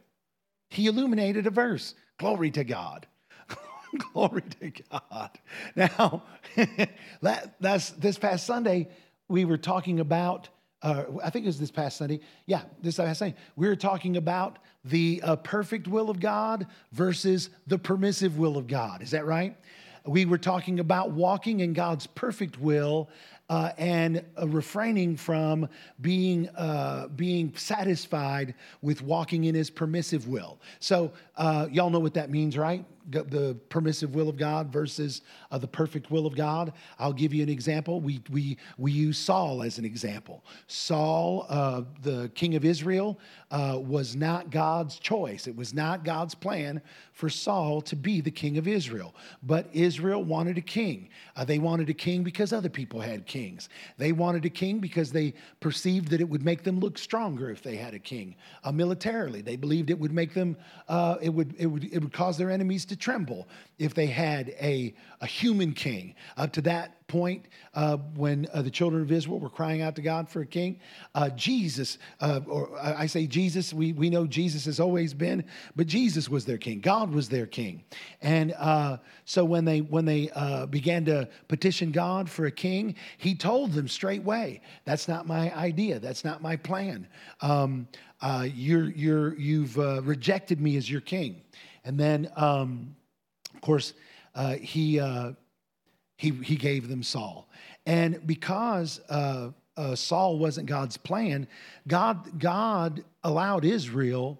He 0.69 0.87
illuminated 0.87 1.47
a 1.47 1.51
verse. 1.51 1.95
Glory 2.17 2.51
to 2.51 2.63
God. 2.63 3.07
Glory 4.13 4.43
to 4.59 4.71
God. 4.91 5.29
Now, 5.75 6.23
that, 7.21 7.55
that's 7.59 7.91
this 7.91 8.17
past 8.17 8.45
Sunday, 8.45 8.89
we 9.27 9.45
were 9.45 9.57
talking 9.57 9.99
about 9.99 10.49
uh, 10.81 11.05
I 11.23 11.31
think 11.31 11.45
it 11.45 11.47
was 11.47 11.59
this 11.59 11.71
past 11.71 11.97
Sunday. 11.97 12.19
Yeah, 12.45 12.61
this 12.79 12.97
past 12.97 13.17
Sunday. 13.17 13.35
We 13.55 13.67
were 13.67 13.75
talking 13.75 14.17
about 14.17 14.59
the 14.83 15.19
uh, 15.23 15.35
perfect 15.37 15.87
will 15.87 16.11
of 16.11 16.19
God 16.19 16.67
versus 16.91 17.49
the 17.65 17.79
permissive 17.79 18.37
will 18.37 18.55
of 18.55 18.67
God. 18.67 19.01
Is 19.01 19.09
that 19.11 19.25
right? 19.25 19.57
We 20.05 20.25
were 20.25 20.37
talking 20.37 20.79
about 20.79 21.11
walking 21.11 21.61
in 21.61 21.73
God's 21.73 22.07
perfect 22.07 22.59
will 22.59 23.09
uh, 23.49 23.71
and 23.77 24.23
uh, 24.39 24.47
refraining 24.47 25.17
from 25.17 25.69
being 26.01 26.49
uh, 26.49 27.07
being 27.15 27.53
satisfied 27.55 28.55
with 28.81 29.01
walking 29.01 29.45
in 29.45 29.55
His 29.55 29.69
permissive 29.69 30.27
will. 30.27 30.59
So 30.79 31.11
uh, 31.37 31.67
y'all 31.71 31.89
know 31.89 31.99
what 31.99 32.15
that 32.15 32.29
means, 32.29 32.57
right? 32.57 32.83
The 33.09 33.57
permissive 33.69 34.15
will 34.15 34.29
of 34.29 34.37
God 34.37 34.71
versus 34.71 35.21
uh, 35.51 35.57
the 35.57 35.67
perfect 35.67 36.11
will 36.11 36.25
of 36.25 36.35
God. 36.35 36.73
I'll 36.99 37.13
give 37.13 37.33
you 37.33 37.43
an 37.43 37.49
example. 37.49 38.01
We, 38.01 38.21
we, 38.29 38.57
we 38.77 38.91
use 38.91 39.17
Saul 39.17 39.63
as 39.63 39.77
an 39.77 39.85
example. 39.85 40.43
Saul, 40.67 41.45
uh, 41.49 41.83
the 42.01 42.29
king 42.35 42.55
of 42.55 42.65
Israel, 42.65 43.19
uh, 43.51 43.79
was 43.81 44.15
not 44.15 44.49
God's 44.49 44.99
choice. 44.99 45.47
It 45.47 45.55
was 45.55 45.73
not 45.73 46.03
God's 46.03 46.35
plan 46.35 46.81
for 47.13 47.29
Saul 47.29 47.81
to 47.81 47.95
be 47.95 48.21
the 48.21 48.31
king 48.31 48.57
of 48.57 48.67
Israel. 48.67 49.15
But 49.43 49.69
Israel 49.71 50.23
wanted 50.23 50.57
a 50.57 50.61
king. 50.61 51.09
Uh, 51.35 51.45
they 51.45 51.59
wanted 51.59 51.89
a 51.89 51.93
king 51.93 52.23
because 52.23 52.51
other 52.51 52.69
people 52.69 52.99
had 52.99 53.25
kings. 53.25 53.69
They 53.97 54.11
wanted 54.11 54.45
a 54.45 54.49
king 54.49 54.79
because 54.79 55.11
they 55.11 55.33
perceived 55.59 56.09
that 56.09 56.21
it 56.21 56.27
would 56.27 56.43
make 56.43 56.63
them 56.63 56.79
look 56.79 56.97
stronger 56.97 57.49
if 57.49 57.61
they 57.61 57.75
had 57.75 57.93
a 57.93 57.99
king. 57.99 58.35
Uh, 58.63 58.71
militarily, 58.71 59.41
they 59.41 59.55
believed 59.55 59.89
it 59.89 59.99
would 59.99 60.11
make 60.11 60.33
them, 60.33 60.57
uh, 60.87 61.17
it, 61.21 61.29
would, 61.29 61.55
it, 61.57 61.67
would, 61.67 61.85
it 61.85 61.99
would 61.99 62.13
cause 62.13 62.37
their 62.37 62.49
enemies 62.49 62.85
to 62.85 62.94
tremble 62.95 63.47
if 63.77 63.93
they 63.93 64.07
had 64.07 64.49
a, 64.61 64.93
a 65.21 65.25
human 65.25 65.73
king. 65.73 66.15
Up 66.37 66.53
to 66.53 66.61
that 66.61 67.05
point, 67.07 67.45
uh, 67.75 67.97
when 68.15 68.47
uh, 68.53 68.61
the 68.61 68.69
children 68.69 69.01
of 69.01 69.11
Israel 69.11 69.39
were 69.39 69.49
crying 69.49 69.81
out 69.81 69.95
to 69.95 70.01
God 70.01 70.27
for 70.27 70.41
a 70.41 70.45
king, 70.45 70.79
uh, 71.13 71.29
Jesus, 71.29 71.97
uh, 72.19 72.41
or 72.47 72.69
I 72.81 73.05
say 73.05 73.27
Jesus, 73.27 73.73
we, 73.73 73.93
we 73.93 74.09
know 74.09 74.25
Jesus 74.25 74.65
has 74.65 74.79
always 74.79 75.13
been, 75.13 75.45
but 75.75 75.87
Jesus 75.87 76.29
was 76.29 76.45
their 76.45 76.57
king. 76.57 76.79
God 76.79 77.13
was 77.13 77.29
their 77.29 77.45
king. 77.45 77.83
And 78.21 78.53
uh, 78.57 78.97
so 79.25 79.45
when 79.45 79.65
they, 79.65 79.81
when 79.81 80.05
they 80.05 80.29
uh, 80.31 80.65
began 80.65 81.05
to 81.05 81.29
petition 81.47 81.91
God 81.91 82.29
for 82.29 82.45
a 82.47 82.51
king, 82.51 82.95
he 83.17 83.35
told 83.35 83.73
them 83.73 83.87
straightway, 83.87 84.61
that's 84.83 85.07
not 85.07 85.27
my 85.27 85.55
idea. 85.55 85.99
That's 85.99 86.23
not 86.23 86.41
my 86.41 86.55
plan. 86.55 87.07
Um, 87.41 87.87
you're, 88.55 88.89
you're, 88.89 89.35
you've 89.35 89.77
rejected 89.77 90.59
me 90.59 90.77
as 90.77 90.89
your 90.89 91.01
king. 91.01 91.41
And 91.85 91.99
then, 91.99 92.29
um, 92.35 92.95
of 93.53 93.61
course, 93.61 93.93
uh, 94.33 94.55
he, 94.55 94.99
uh, 94.99 95.31
he, 96.17 96.31
he 96.31 96.55
gave 96.55 96.89
them 96.89 97.03
Saul. 97.03 97.47
And 97.85 98.25
because 98.25 98.99
uh, 99.09 99.51
uh 99.77 99.95
Saul 99.95 100.39
wasn't 100.39 100.67
God's 100.67 100.97
plan, 100.97 101.47
God, 101.87 102.39
God 102.39 103.03
allowed 103.23 103.63
Israel, 103.63 104.39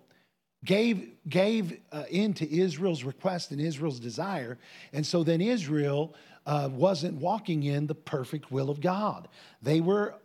gave, 0.66 1.12
gave 1.30 1.80
uh, 1.92 2.04
in 2.10 2.34
to 2.34 2.52
Israel's 2.52 3.04
request 3.04 3.52
and 3.52 3.62
Israel's 3.62 4.00
desire. 4.00 4.58
And 4.92 5.06
so 5.06 5.24
then 5.24 5.40
Israel 5.40 6.16
uh, 6.46 6.70
wasn't 6.72 7.16
walking 7.16 7.64
in 7.64 7.88
the 7.88 7.96
perfect 7.96 8.52
will 8.52 8.70
of 8.70 8.82
God. 8.82 9.28
They 9.62 9.82
were, 9.82 10.16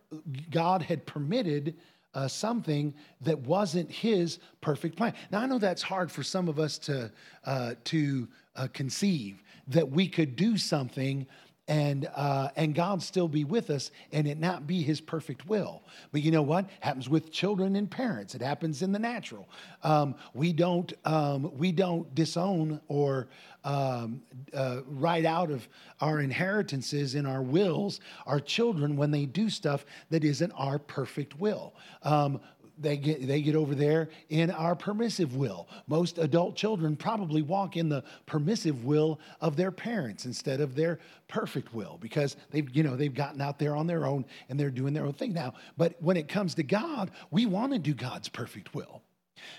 God 0.51 0.83
had 0.83 1.07
permitted 1.07 1.77
uh, 2.15 2.29
something 2.29 2.95
that 3.21 3.39
wasn't 3.41 3.91
his 3.91 4.39
perfect 4.61 4.97
plan. 4.97 5.15
Now 5.31 5.41
I 5.41 5.47
know 5.47 5.59
that's 5.59 5.83
hard 5.83 6.11
for 6.11 6.23
some 6.23 6.49
of 6.49 6.59
us 6.59 6.79
to 6.79 7.11
uh, 7.45 7.75
to 7.85 8.29
uh, 8.57 8.69
conceive 8.73 9.43
that 9.69 9.89
we 9.89 10.09
could 10.09 10.37
do 10.37 10.57
something 10.57 11.27
and 11.71 12.11
uh, 12.17 12.49
and 12.57 12.75
God 12.75 13.01
still 13.01 13.29
be 13.29 13.45
with 13.45 13.71
us 13.71 13.93
and 14.13 14.27
it 14.27 14.41
not 14.41 14.67
be 14.67 14.83
His 14.83 15.01
perfect 15.01 15.47
will. 15.49 15.83
But 16.11 16.21
you 16.23 16.33
know 16.33 16.43
what 16.43 16.69
happens 16.81 17.09
with 17.09 17.31
children 17.31 17.77
and 17.77 17.89
parents? 17.89 18.35
It 18.35 18.43
happens 18.43 18.83
in 18.83 18.91
the 18.91 18.99
natural. 18.99 19.49
Um, 19.85 20.17
we 20.35 20.53
don't 20.53 20.93
um, 21.05 21.57
we 21.57 21.71
don't 21.71 22.13
disown 22.13 22.81
or 22.89 23.29
um, 23.63 24.21
uh, 24.53 24.81
write 24.85 25.25
out 25.25 25.53
of 25.53 25.69
our 26.01 26.21
inheritances 26.21 27.15
in 27.15 27.25
our 27.25 27.43
wills 27.43 28.01
our 28.27 28.41
children 28.41 28.97
when 28.97 29.13
they 29.13 29.25
do 29.25 29.49
stuff 29.49 29.87
that 30.11 30.25
isn't 30.25 30.51
our 30.53 30.79
perfect 30.79 31.39
will. 31.39 31.73
Um, 32.03 32.41
they 32.81 32.97
get 32.97 33.27
they 33.27 33.43
get 33.43 33.55
over 33.55 33.75
there 33.75 34.09
in 34.29 34.51
our 34.51 34.75
permissive 34.75 35.37
will. 35.37 35.69
Most 35.87 36.19
adult 36.19 36.57
children 36.57 36.97
probably 36.97 37.43
walk 37.43 37.77
in 37.77 37.89
the 37.89 38.03
permissive 38.27 38.85
will 38.85 39.21
of 39.41 39.57
their 39.57 39.71
parents 39.71 40.25
instead 40.25 40.61
of 40.61 40.75
their 40.75 40.99
perfect 41.29 41.75
will 41.75 41.99
because 42.01 42.37
they've 42.51 42.69
you 42.75 42.83
know 42.83 42.97
they've 42.97 43.15
gotten 43.15 43.41
out 43.41 43.59
there 43.59 43.77
on 43.77 43.87
their 43.87 44.07
own 44.07 44.25
and 44.49 44.59
they're 44.59 44.71
doing 44.71 44.95
their 44.95 45.05
own 45.05 45.13
thing 45.13 45.33
now. 45.33 45.55
But 45.77 45.95
when 46.01 46.17
it 46.17 46.29
comes 46.29 46.55
to 46.55 46.63
God, 46.63 47.11
we 47.31 47.47
want 47.47 47.73
to 47.73 47.79
do 47.79 47.95
God's 47.95 48.29
perfect 48.29 48.75
will. 48.75 49.03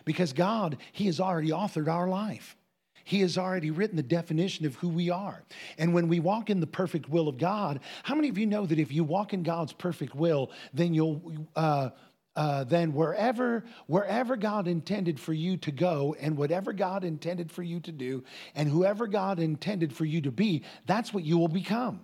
Because 0.05 0.33
God, 0.33 0.77
he 0.91 1.07
has 1.07 1.19
already 1.19 1.49
authored 1.49 1.87
our 1.87 2.07
life. 2.07 2.55
He 3.03 3.21
has 3.21 3.37
already 3.37 3.71
written 3.71 3.97
the 3.97 4.03
definition 4.03 4.65
of 4.65 4.75
who 4.75 4.89
we 4.89 5.09
are. 5.09 5.43
And 5.77 5.93
when 5.93 6.07
we 6.07 6.19
walk 6.19 6.49
in 6.49 6.59
the 6.59 6.67
perfect 6.67 7.09
will 7.09 7.27
of 7.27 7.37
God, 7.37 7.79
how 8.03 8.15
many 8.15 8.29
of 8.29 8.37
you 8.37 8.45
know 8.45 8.65
that 8.65 8.79
if 8.79 8.91
you 8.91 9.03
walk 9.03 9.33
in 9.33 9.43
God's 9.43 9.73
perfect 9.73 10.15
will, 10.15 10.51
then 10.73 10.93
you'll 10.93 11.21
uh, 11.55 11.89
uh, 12.35 12.63
then 12.63 12.93
wherever 12.93 13.63
wherever 13.87 14.35
God 14.35 14.67
intended 14.67 15.19
for 15.19 15.33
you 15.33 15.57
to 15.57 15.71
go 15.71 16.15
and 16.19 16.37
whatever 16.37 16.71
God 16.71 17.03
intended 17.03 17.51
for 17.51 17.63
you 17.63 17.79
to 17.81 17.91
do 17.91 18.23
and 18.55 18.69
whoever 18.69 19.07
God 19.07 19.39
intended 19.39 19.93
for 19.93 20.05
you 20.05 20.21
to 20.21 20.31
be, 20.31 20.63
that's 20.85 21.13
what 21.13 21.23
you 21.23 21.37
will 21.37 21.49
become. 21.49 22.01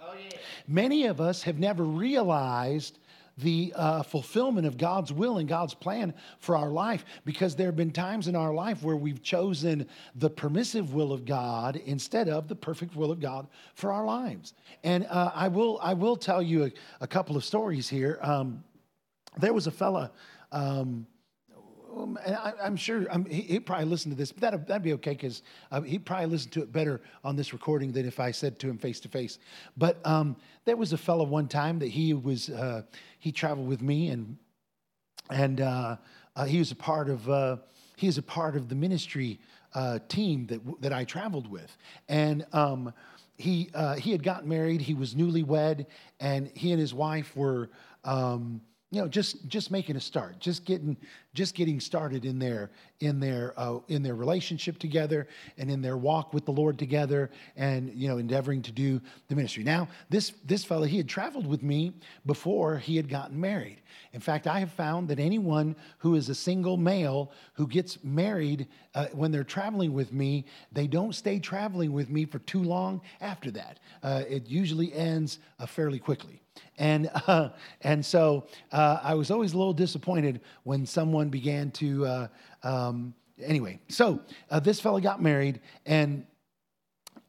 Oh, 0.00 0.14
yeah. 0.14 0.36
Many 0.66 1.06
of 1.06 1.20
us 1.20 1.42
have 1.44 1.58
never 1.58 1.84
realized 1.84 2.98
the 3.38 3.72
uh, 3.74 4.02
fulfillment 4.02 4.66
of 4.66 4.76
God's 4.76 5.12
will 5.12 5.38
and 5.38 5.48
God's 5.48 5.72
plan 5.72 6.12
for 6.38 6.56
our 6.56 6.68
life 6.68 7.04
because 7.24 7.56
there 7.56 7.66
have 7.66 7.76
been 7.76 7.90
times 7.90 8.28
in 8.28 8.36
our 8.36 8.52
life 8.52 8.82
where 8.82 8.96
we've 8.96 9.22
chosen 9.22 9.88
the 10.14 10.28
permissive 10.28 10.92
will 10.92 11.12
of 11.12 11.24
God 11.24 11.76
instead 11.86 12.28
of 12.28 12.48
the 12.48 12.54
perfect 12.54 12.94
will 12.94 13.10
of 13.10 13.20
God 13.20 13.46
for 13.74 13.92
our 13.92 14.04
lives. 14.04 14.52
And 14.84 15.06
uh, 15.08 15.32
I 15.34 15.48
will 15.48 15.78
I 15.82 15.94
will 15.94 16.16
tell 16.16 16.42
you 16.42 16.64
a, 16.64 16.72
a 17.00 17.06
couple 17.06 17.36
of 17.36 17.44
stories 17.44 17.88
here. 17.88 18.18
Um, 18.20 18.62
there 19.38 19.52
was 19.52 19.66
a 19.66 19.70
fella, 19.70 20.10
um, 20.50 21.06
um 21.94 22.18
I, 22.24 22.52
am 22.62 22.76
sure 22.76 23.06
um, 23.10 23.24
he, 23.24 23.42
he 23.42 23.60
probably 23.60 23.86
listened 23.86 24.12
to 24.12 24.18
this, 24.18 24.32
but 24.32 24.40
that'd, 24.40 24.66
that'd 24.66 24.82
be 24.82 24.92
okay 24.94 25.12
because 25.12 25.42
uh, 25.70 25.80
he 25.80 25.98
probably 25.98 26.26
listened 26.26 26.52
to 26.52 26.62
it 26.62 26.72
better 26.72 27.00
on 27.24 27.36
this 27.36 27.52
recording 27.52 27.92
than 27.92 28.06
if 28.06 28.20
I 28.20 28.30
said 28.30 28.58
to 28.60 28.68
him 28.68 28.78
face 28.78 29.00
to 29.00 29.08
face. 29.08 29.38
But 29.76 30.04
um, 30.06 30.36
there 30.64 30.76
was 30.76 30.92
a 30.92 30.98
fella 30.98 31.24
one 31.24 31.48
time 31.48 31.78
that 31.80 31.88
he 31.88 32.14
was 32.14 32.50
uh, 32.50 32.82
he 33.18 33.32
traveled 33.32 33.68
with 33.68 33.82
me 33.82 34.08
and 34.08 34.36
and 35.30 35.60
uh, 35.60 35.96
uh 36.36 36.44
he 36.44 36.58
was 36.58 36.72
a 36.72 36.76
part 36.76 37.08
of 37.08 37.28
uh, 37.28 37.56
he 37.96 38.06
was 38.06 38.18
a 38.18 38.22
part 38.22 38.56
of 38.56 38.68
the 38.68 38.74
ministry 38.74 39.40
uh, 39.74 39.98
team 40.08 40.46
that 40.46 40.60
that 40.82 40.92
I 40.92 41.04
traveled 41.04 41.50
with 41.50 41.76
and. 42.08 42.46
Um, 42.52 42.92
he, 43.38 43.70
he 43.98 44.12
had 44.12 44.22
gotten 44.22 44.48
married. 44.48 44.80
He 44.80 44.94
was 44.94 45.16
newlywed, 45.16 45.86
and 46.20 46.48
he 46.54 46.70
and 46.70 46.78
his 46.78 46.94
wife 46.94 47.34
were 47.34 47.70
um, 48.04 48.60
you 48.92 49.00
know 49.00 49.08
just 49.08 49.48
just 49.48 49.70
making 49.70 49.96
a 49.96 50.00
start 50.00 50.38
just 50.38 50.64
getting 50.66 50.96
just 51.34 51.54
getting 51.54 51.80
started 51.80 52.26
in 52.26 52.38
their 52.38 52.70
in 53.00 53.18
their 53.18 53.54
uh, 53.56 53.78
in 53.88 54.02
their 54.02 54.14
relationship 54.14 54.78
together 54.78 55.26
and 55.56 55.70
in 55.70 55.80
their 55.80 55.96
walk 55.96 56.34
with 56.34 56.44
the 56.44 56.52
lord 56.52 56.78
together 56.78 57.30
and 57.56 57.92
you 57.94 58.06
know 58.06 58.18
endeavoring 58.18 58.60
to 58.62 58.70
do 58.70 59.00
the 59.28 59.34
ministry. 59.34 59.64
Now 59.64 59.88
this 60.10 60.32
this 60.44 60.62
fellow 60.62 60.84
he 60.84 60.98
had 60.98 61.08
traveled 61.08 61.46
with 61.46 61.62
me 61.62 61.94
before 62.26 62.76
he 62.76 62.96
had 62.96 63.08
gotten 63.08 63.40
married. 63.40 63.80
In 64.12 64.20
fact 64.20 64.46
i 64.46 64.60
have 64.60 64.70
found 64.70 65.08
that 65.08 65.18
anyone 65.18 65.74
who 65.98 66.14
is 66.14 66.28
a 66.28 66.34
single 66.34 66.76
male 66.76 67.32
who 67.54 67.66
gets 67.66 68.04
married 68.04 68.68
uh, 68.94 69.06
when 69.12 69.32
they're 69.32 69.42
traveling 69.42 69.94
with 69.94 70.12
me 70.12 70.44
they 70.70 70.86
don't 70.86 71.14
stay 71.14 71.38
traveling 71.38 71.92
with 71.92 72.10
me 72.10 72.26
for 72.26 72.40
too 72.40 72.62
long 72.62 73.00
after 73.22 73.50
that. 73.50 73.80
Uh, 74.02 74.22
it 74.28 74.46
usually 74.46 74.92
ends 74.92 75.38
uh, 75.58 75.64
fairly 75.64 75.98
quickly 75.98 76.42
and, 76.78 77.10
uh, 77.26 77.50
and 77.82 78.04
so 78.04 78.46
uh, 78.72 78.98
I 79.02 79.14
was 79.14 79.30
always 79.30 79.52
a 79.52 79.58
little 79.58 79.72
disappointed 79.72 80.40
when 80.64 80.86
someone 80.86 81.28
began 81.28 81.70
to, 81.72 82.06
uh, 82.06 82.28
um, 82.62 83.14
anyway. 83.42 83.78
So 83.88 84.20
uh, 84.50 84.60
this 84.60 84.80
fellow 84.80 85.00
got 85.00 85.22
married 85.22 85.60
and 85.86 86.26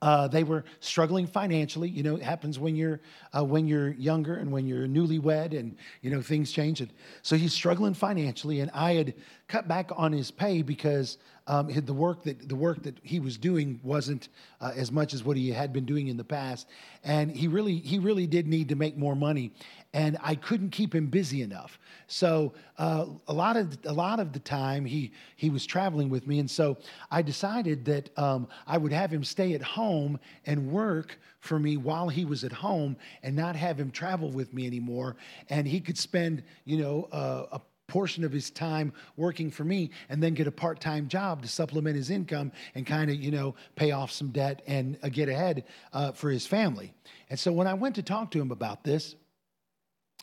uh, 0.04 0.28
they 0.28 0.44
were 0.44 0.66
struggling 0.82 1.26
financially. 1.26 1.88
You 1.88 2.04
know, 2.04 2.18
it 2.18 2.24
happens 2.24 2.60
when 2.60 2.76
you're 2.76 3.00
uh, 3.34 3.46
when 3.46 3.68
you're 3.68 3.92
younger 3.92 4.36
and 4.36 4.52
when 4.52 4.68
you're 4.68 4.86
newlywed, 4.86 5.58
and 5.58 5.78
you 6.02 6.12
know 6.12 6.22
things 6.22 6.52
change. 6.52 6.82
And 6.82 6.92
so 7.22 7.38
he's 7.38 7.54
struggling 7.54 7.94
financially, 7.94 8.60
and 8.60 8.70
I 8.74 8.96
had 8.96 9.14
cut 9.48 9.70
back 9.70 9.92
on 9.96 10.12
his 10.12 10.30
pay 10.30 10.62
because 10.62 11.20
um, 11.48 11.68
the 11.68 11.94
work 11.94 12.24
that 12.24 12.48
the 12.48 12.56
work 12.56 12.84
that 12.84 12.98
he 13.04 13.20
was 13.20 13.38
doing 13.38 13.80
wasn't 13.84 14.30
uh, 14.62 14.72
as 14.76 14.92
much 14.92 15.14
as 15.14 15.24
what 15.24 15.36
he 15.36 15.50
had 15.50 15.74
been 15.74 15.86
doing 15.86 16.08
in 16.08 16.16
the 16.16 16.24
past, 16.24 16.68
and 17.04 17.30
he 17.32 17.48
really 17.48 17.78
he 17.78 18.00
really 18.00 18.28
did 18.28 18.48
need 18.48 18.70
to 18.70 18.76
make 18.76 18.98
more 18.98 19.16
money, 19.16 19.52
and 19.94 20.18
I 20.22 20.36
couldn't 20.36 20.70
keep 20.70 20.96
him 20.96 21.08
busy 21.08 21.42
enough. 21.42 21.80
So 22.08 22.54
uh, 22.78 23.08
a 23.28 23.34
lot 23.34 23.58
of 23.58 23.78
a 23.86 23.92
lot 23.92 24.20
of 24.22 24.32
the 24.32 24.40
time 24.40 24.86
he 24.86 25.12
he 25.36 25.50
was 25.50 25.66
traveling 25.66 26.10
with 26.10 26.28
me, 26.28 26.40
and 26.40 26.50
so 26.50 26.78
I 27.12 27.22
decided 27.22 27.84
that 27.86 28.18
um, 28.18 28.48
I 28.66 28.78
would 28.78 28.94
have 28.94 29.12
him 29.12 29.24
stay 29.24 29.54
at 29.54 29.62
home 29.62 30.20
and 30.46 30.72
work 30.72 31.20
for 31.42 31.60
me 31.60 31.76
while 31.76 32.08
he 32.08 32.24
was 32.24 32.46
at 32.46 32.54
home, 32.54 32.96
and 33.22 33.36
not 33.36 33.58
have 33.58 33.78
him 33.78 33.92
travel 33.92 34.32
with 34.32 34.54
me 34.54 34.66
anymore, 34.66 35.18
and 35.50 35.68
he 35.68 35.82
could 35.82 35.98
spend 35.98 36.42
you 36.64 36.78
know 36.78 37.10
uh, 37.12 37.48
a 37.52 37.62
portion 37.94 38.24
of 38.24 38.32
his 38.32 38.50
time 38.50 38.92
working 39.18 39.52
for 39.52 39.64
me 39.64 39.92
and 40.10 40.22
then 40.22 40.34
get 40.34 40.48
a 40.48 40.52
part-time 40.52 41.08
job 41.08 41.44
to 41.44 41.48
supplement 41.48 41.96
his 41.96 42.10
income 42.10 42.52
and 42.74 42.88
kind 42.88 43.12
of 43.12 43.18
you 43.18 43.30
know 43.30 43.54
pay 43.76 43.92
off 43.92 44.12
some 44.12 44.30
debt 44.30 44.64
and 44.66 44.98
uh, 45.04 45.10
get 45.10 45.30
ahead 45.30 45.64
uh, 45.94 46.12
for 46.12 46.32
his 46.32 46.48
family. 46.48 46.92
And 47.30 47.40
so 47.40 47.52
when 47.52 47.68
i 47.68 47.76
went 47.76 47.94
to 47.96 48.02
talk 48.02 48.32
to 48.32 48.42
him 48.42 48.50
about 48.50 48.84
this 48.84 49.16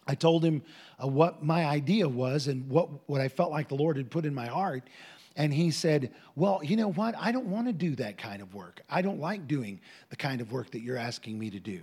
i 0.09 0.17
told 0.17 0.45
him 0.45 0.63
uh, 1.01 1.07
what 1.07 1.45
my 1.45 1.65
idea 1.65 2.09
was 2.09 2.49
and 2.49 2.69
what, 2.69 2.89
what 3.09 3.21
i 3.21 3.29
felt 3.29 3.53
like 3.53 3.69
the 3.69 3.77
lord 3.77 3.97
had 3.97 4.11
put 4.11 4.27
in 4.27 4.35
my 4.35 4.47
heart. 4.47 4.83
And 5.37 5.55
he 5.55 5.71
said 5.71 6.13
well 6.35 6.61
you 6.65 6.77
know 6.77 6.91
what? 6.91 7.15
I 7.17 7.31
don't 7.31 7.47
want 7.47 7.69
to 7.69 7.73
do 7.73 7.95
that 7.97 8.19
kind 8.19 8.43
of 8.43 8.53
work. 8.53 8.83
I 8.91 9.01
don't 9.01 9.21
like 9.21 9.47
doing 9.47 9.81
the 10.09 10.17
kind 10.17 10.41
of 10.41 10.51
work 10.51 10.73
that 10.73 10.81
you're 10.81 10.97
asking 11.11 11.39
me 11.39 11.51
to 11.51 11.61
do. 11.61 11.83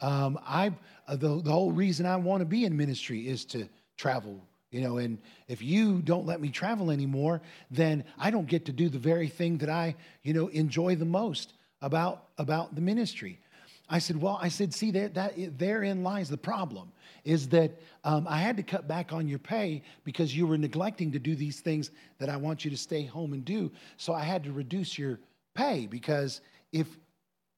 Um, 0.00 0.38
I, 0.46 0.72
uh, 1.08 1.16
the, 1.16 1.42
the 1.42 1.50
whole 1.50 1.72
reason 1.72 2.06
i 2.06 2.14
want 2.14 2.42
to 2.42 2.46
be 2.46 2.64
in 2.64 2.76
ministry 2.76 3.26
is 3.26 3.44
to 3.46 3.68
travel 3.96 4.40
you 4.76 4.82
know 4.82 4.98
and 4.98 5.18
if 5.48 5.62
you 5.62 6.02
don't 6.02 6.26
let 6.26 6.38
me 6.38 6.50
travel 6.50 6.90
anymore 6.90 7.40
then 7.70 8.04
i 8.18 8.30
don't 8.30 8.46
get 8.46 8.66
to 8.66 8.72
do 8.72 8.90
the 8.90 8.98
very 8.98 9.26
thing 9.26 9.56
that 9.56 9.70
i 9.70 9.94
you 10.22 10.34
know 10.34 10.48
enjoy 10.48 10.94
the 10.94 11.04
most 11.04 11.54
about 11.82 12.28
about 12.38 12.74
the 12.74 12.80
ministry. 12.80 13.40
I 13.88 14.00
said 14.00 14.20
well 14.20 14.38
i 14.42 14.48
said 14.48 14.74
see 14.74 14.90
there 14.90 15.08
that 15.10 15.32
therein 15.58 16.02
lies 16.02 16.28
the 16.28 16.36
problem 16.36 16.92
is 17.24 17.48
that 17.50 17.70
um, 18.04 18.26
i 18.28 18.38
had 18.38 18.56
to 18.58 18.62
cut 18.62 18.86
back 18.86 19.12
on 19.12 19.28
your 19.28 19.38
pay 19.38 19.82
because 20.04 20.36
you 20.36 20.46
were 20.46 20.58
neglecting 20.58 21.12
to 21.12 21.18
do 21.18 21.34
these 21.34 21.60
things 21.60 21.90
that 22.18 22.28
i 22.28 22.36
want 22.36 22.64
you 22.64 22.70
to 22.70 22.76
stay 22.76 23.04
home 23.04 23.32
and 23.32 23.44
do. 23.44 23.70
So 23.96 24.12
i 24.12 24.22
had 24.22 24.44
to 24.44 24.52
reduce 24.52 24.98
your 24.98 25.20
pay 25.54 25.86
because 25.86 26.40
if 26.72 26.88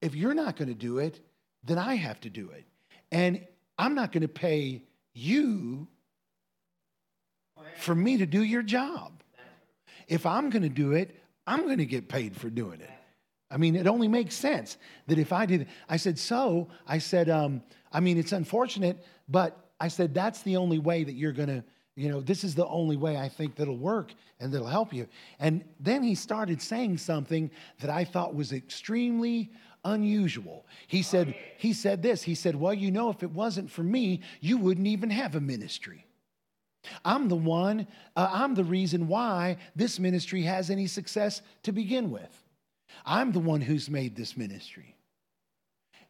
if 0.01 0.15
you're 0.15 0.35
not 0.35 0.55
going 0.55 0.69
to 0.69 0.81
do 0.89 0.99
it 0.99 1.19
then 1.63 1.77
i 1.77 1.95
have 1.95 2.21
to 2.21 2.29
do 2.29 2.51
it. 2.51 2.63
And 3.11 3.45
i'm 3.79 3.95
not 3.95 4.11
going 4.11 4.21
to 4.21 4.35
pay 4.47 4.83
you 5.13 5.87
for 7.77 7.95
me 7.95 8.17
to 8.17 8.25
do 8.25 8.43
your 8.43 8.63
job. 8.63 9.11
If 10.07 10.25
I'm 10.25 10.49
going 10.49 10.63
to 10.63 10.69
do 10.69 10.93
it, 10.93 11.15
I'm 11.45 11.63
going 11.65 11.77
to 11.77 11.85
get 11.85 12.07
paid 12.07 12.35
for 12.35 12.49
doing 12.49 12.81
it. 12.81 12.89
I 13.51 13.57
mean, 13.57 13.75
it 13.75 13.87
only 13.87 14.07
makes 14.07 14.35
sense 14.35 14.77
that 15.07 15.17
if 15.17 15.33
I 15.33 15.45
did, 15.45 15.67
I 15.87 15.97
said, 15.97 16.19
so, 16.19 16.67
I 16.87 16.99
said, 16.99 17.29
um, 17.29 17.63
I 17.91 17.99
mean, 17.99 18.17
it's 18.17 18.31
unfortunate, 18.31 19.03
but 19.27 19.71
I 19.79 19.87
said, 19.87 20.13
that's 20.13 20.43
the 20.43 20.57
only 20.57 20.77
way 20.77 21.03
that 21.03 21.13
you're 21.13 21.31
going 21.31 21.49
to, 21.49 21.63
you 21.95 22.09
know, 22.09 22.21
this 22.21 22.43
is 22.43 22.53
the 22.53 22.67
only 22.67 22.95
way 22.95 23.17
I 23.17 23.27
think 23.27 23.55
that'll 23.55 23.77
work 23.77 24.13
and 24.39 24.53
that'll 24.53 24.67
help 24.67 24.93
you. 24.93 25.07
And 25.39 25.63
then 25.79 26.03
he 26.03 26.15
started 26.15 26.61
saying 26.61 26.99
something 26.99 27.49
that 27.79 27.89
I 27.89 28.03
thought 28.03 28.35
was 28.35 28.53
extremely 28.53 29.51
unusual. 29.83 30.65
He 30.87 31.01
said, 31.01 31.35
he 31.57 31.73
said 31.73 32.01
this, 32.01 32.21
he 32.21 32.35
said, 32.35 32.55
well, 32.55 32.73
you 32.73 32.91
know, 32.91 33.09
if 33.09 33.23
it 33.23 33.31
wasn't 33.31 33.71
for 33.71 33.83
me, 33.83 34.21
you 34.41 34.57
wouldn't 34.57 34.87
even 34.87 35.09
have 35.09 35.35
a 35.35 35.41
ministry. 35.41 36.05
I'm 37.03 37.27
the 37.27 37.35
one, 37.35 37.87
uh, 38.15 38.29
I'm 38.31 38.55
the 38.55 38.63
reason 38.63 39.07
why 39.07 39.57
this 39.75 39.99
ministry 39.99 40.43
has 40.43 40.69
any 40.69 40.87
success 40.87 41.41
to 41.63 41.71
begin 41.71 42.11
with. 42.11 42.43
I'm 43.05 43.31
the 43.31 43.39
one 43.39 43.61
who's 43.61 43.89
made 43.89 44.15
this 44.15 44.37
ministry. 44.37 44.95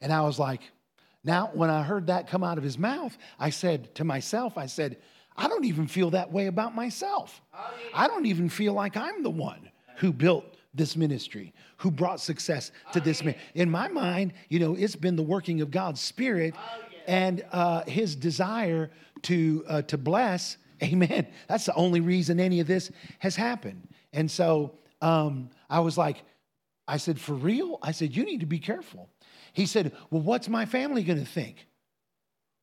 And 0.02 0.14
I 0.14 0.22
was 0.22 0.40
like, 0.40 0.62
now, 1.24 1.52
when 1.54 1.70
I 1.70 1.84
heard 1.84 2.08
that 2.08 2.30
come 2.30 2.44
out 2.44 2.58
of 2.58 2.64
his 2.64 2.78
mouth, 2.78 3.18
I 3.38 3.50
said 3.50 3.94
to 3.96 4.04
myself, 4.04 4.58
I 4.58 4.68
said, 4.68 4.98
I 5.36 5.48
don't 5.48 5.66
even 5.66 5.88
feel 5.88 6.12
that 6.12 6.32
way 6.32 6.48
about 6.48 6.76
myself. 6.76 7.42
I 7.94 8.08
don't 8.08 8.26
even 8.26 8.50
feel 8.50 8.74
like 8.74 8.96
I'm 8.96 9.24
the 9.24 9.30
one 9.30 9.70
who 9.98 10.14
built 10.14 10.46
this 10.74 10.96
ministry, 10.96 11.54
who 11.78 11.92
brought 11.92 12.20
success 12.20 12.72
to 12.94 13.00
this 13.00 13.24
man. 13.24 13.36
In 13.56 13.70
my 13.70 13.88
mind, 13.88 14.34
you 14.50 14.60
know, 14.60 14.76
it's 14.76 14.96
been 14.96 15.16
the 15.16 15.24
working 15.24 15.62
of 15.62 15.72
God's 15.72 16.00
Spirit 16.00 16.56
and 17.10 17.44
uh, 17.52 17.84
His 17.86 18.16
desire 18.16 18.92
to 19.24 19.66
uh, 19.68 19.82
to 19.84 19.98
bless. 19.98 20.58
Amen. 20.84 21.28
That's 21.50 21.66
the 21.66 21.76
only 21.76 22.00
reason 22.00 22.40
any 22.40 22.62
of 22.62 22.68
this 22.68 22.90
has 23.18 23.36
happened. 23.36 23.90
And 24.14 24.32
so 24.32 24.76
um, 25.02 25.50
I 25.70 25.82
was 25.82 25.98
like, 25.98 26.24
I 26.88 26.98
said, 26.98 27.20
for 27.20 27.34
real? 27.34 27.80
I 27.82 27.92
said, 27.92 28.16
you 28.16 28.24
need 28.24 28.40
to 28.40 28.46
be 28.46 28.60
careful. 28.60 29.10
He 29.52 29.66
said, 29.66 29.92
well, 30.10 30.22
what's 30.22 30.48
my 30.48 30.66
family 30.66 31.04
going 31.04 31.20
to 31.20 31.30
think? 31.30 31.68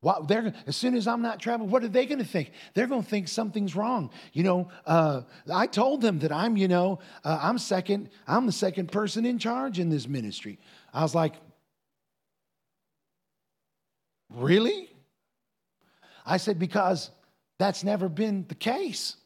What, 0.00 0.28
they're, 0.28 0.54
as 0.66 0.76
soon 0.76 0.94
as 0.94 1.06
I'm 1.06 1.20
not 1.20 1.40
traveling, 1.40 1.70
what 1.70 1.82
are 1.82 1.88
they 1.88 2.06
going 2.06 2.18
to 2.18 2.24
think? 2.24 2.52
They're 2.74 2.86
going 2.86 3.02
to 3.02 3.08
think 3.08 3.28
something's 3.28 3.76
wrong. 3.76 4.10
You 4.32 4.44
know, 4.44 4.68
uh, 4.86 5.22
I 5.52 5.66
told 5.66 6.00
them 6.00 6.20
that 6.20 6.32
I'm, 6.32 6.56
you 6.56 6.68
know, 6.68 7.00
uh, 7.24 7.38
I'm 7.42 7.58
second, 7.58 8.10
I'm 8.26 8.46
the 8.46 8.52
second 8.52 8.92
person 8.92 9.26
in 9.26 9.38
charge 9.38 9.78
in 9.78 9.90
this 9.90 10.08
ministry. 10.08 10.58
I 10.94 11.02
was 11.02 11.14
like, 11.14 11.34
really? 14.34 14.90
I 16.24 16.38
said, 16.38 16.58
because 16.58 17.10
that's 17.58 17.84
never 17.84 18.08
been 18.08 18.44
the 18.48 18.54
case. 18.54 19.16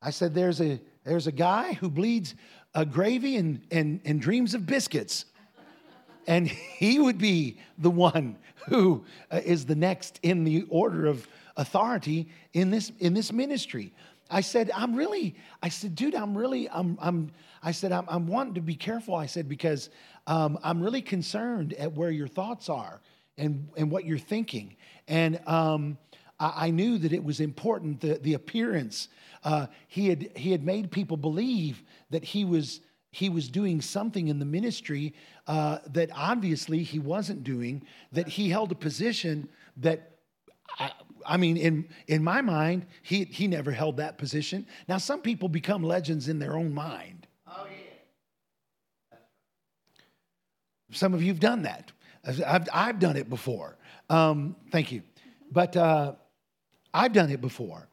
I 0.00 0.10
said, 0.10 0.34
there's 0.34 0.60
a, 0.60 0.80
there's 1.04 1.26
a 1.26 1.32
guy 1.32 1.74
who 1.74 1.90
bleeds 1.90 2.34
a 2.74 2.84
gravy 2.84 3.36
and, 3.36 3.62
and, 3.70 4.00
and 4.04 4.20
dreams 4.20 4.54
of 4.54 4.66
biscuits. 4.66 5.26
And 6.26 6.46
he 6.48 6.98
would 6.98 7.18
be 7.18 7.58
the 7.78 7.90
one 7.90 8.36
who 8.68 9.04
uh, 9.30 9.40
is 9.44 9.66
the 9.66 9.74
next 9.74 10.20
in 10.22 10.44
the 10.44 10.64
order 10.68 11.06
of 11.06 11.26
authority 11.56 12.28
in 12.52 12.70
this, 12.70 12.92
in 13.00 13.12
this 13.12 13.32
ministry. 13.32 13.92
I 14.30 14.40
said, 14.40 14.70
I'm 14.74 14.94
really, 14.94 15.34
I 15.62 15.68
said, 15.68 15.94
dude, 15.94 16.14
I'm 16.14 16.36
really, 16.36 16.70
I'm, 16.70 16.96
I'm, 17.00 17.32
I 17.62 17.72
said, 17.72 17.92
I'm, 17.92 18.06
I'm 18.08 18.26
wanting 18.26 18.54
to 18.54 18.60
be 18.60 18.74
careful. 18.74 19.14
I 19.14 19.26
said, 19.26 19.48
because 19.48 19.90
um, 20.26 20.58
I'm 20.62 20.80
really 20.80 21.02
concerned 21.02 21.74
at 21.74 21.92
where 21.92 22.10
your 22.10 22.28
thoughts 22.28 22.68
are 22.68 23.00
and, 23.38 23.68
and 23.76 23.90
what 23.90 24.04
you're 24.04 24.18
thinking. 24.18 24.76
And 25.08 25.40
um, 25.46 25.98
I, 26.38 26.66
I, 26.66 26.70
knew 26.70 26.98
that 26.98 27.12
it 27.12 27.24
was 27.24 27.40
important, 27.40 28.00
the, 28.00 28.14
the 28.14 28.34
appearance. 28.34 29.08
Uh, 29.44 29.66
he, 29.88 30.08
had, 30.08 30.30
he 30.36 30.52
had 30.52 30.64
made 30.64 30.90
people 30.90 31.16
believe 31.16 31.82
that 32.10 32.24
he 32.24 32.44
was, 32.44 32.80
he 33.10 33.28
was 33.28 33.48
doing 33.48 33.80
something 33.80 34.28
in 34.28 34.38
the 34.38 34.44
ministry 34.44 35.14
uh, 35.46 35.78
that 35.90 36.10
obviously 36.14 36.82
he 36.82 36.98
wasn't 36.98 37.42
doing, 37.44 37.82
that 38.12 38.28
he 38.28 38.50
held 38.50 38.72
a 38.72 38.76
position 38.76 39.48
that 39.78 40.12
I, 40.78 40.92
I, 41.26 41.36
mean, 41.36 41.56
in, 41.56 41.88
in 42.06 42.22
my 42.22 42.40
mind, 42.40 42.86
he, 43.02 43.24
he 43.24 43.46
never 43.46 43.72
held 43.72 43.96
that 43.98 44.18
position. 44.18 44.66
Now, 44.88 44.98
some 44.98 45.20
people 45.20 45.48
become 45.48 45.82
legends 45.82 46.28
in 46.28 46.38
their 46.38 46.56
own 46.56 46.72
mind. 46.72 47.26
Oh, 47.46 47.66
yeah. 49.10 49.18
Some 50.92 51.14
of 51.14 51.22
you 51.22 51.28
have 51.28 51.40
done 51.40 51.62
that. 51.62 51.92
I've, 52.24 52.68
I've 52.72 52.98
done 52.98 53.16
it 53.16 53.28
before. 53.28 53.76
Um, 54.08 54.56
thank 54.70 54.92
you. 54.92 55.02
But 55.50 55.76
uh, 55.76 56.14
I've 56.94 57.12
done 57.12 57.30
it 57.30 57.40
before. 57.40 57.88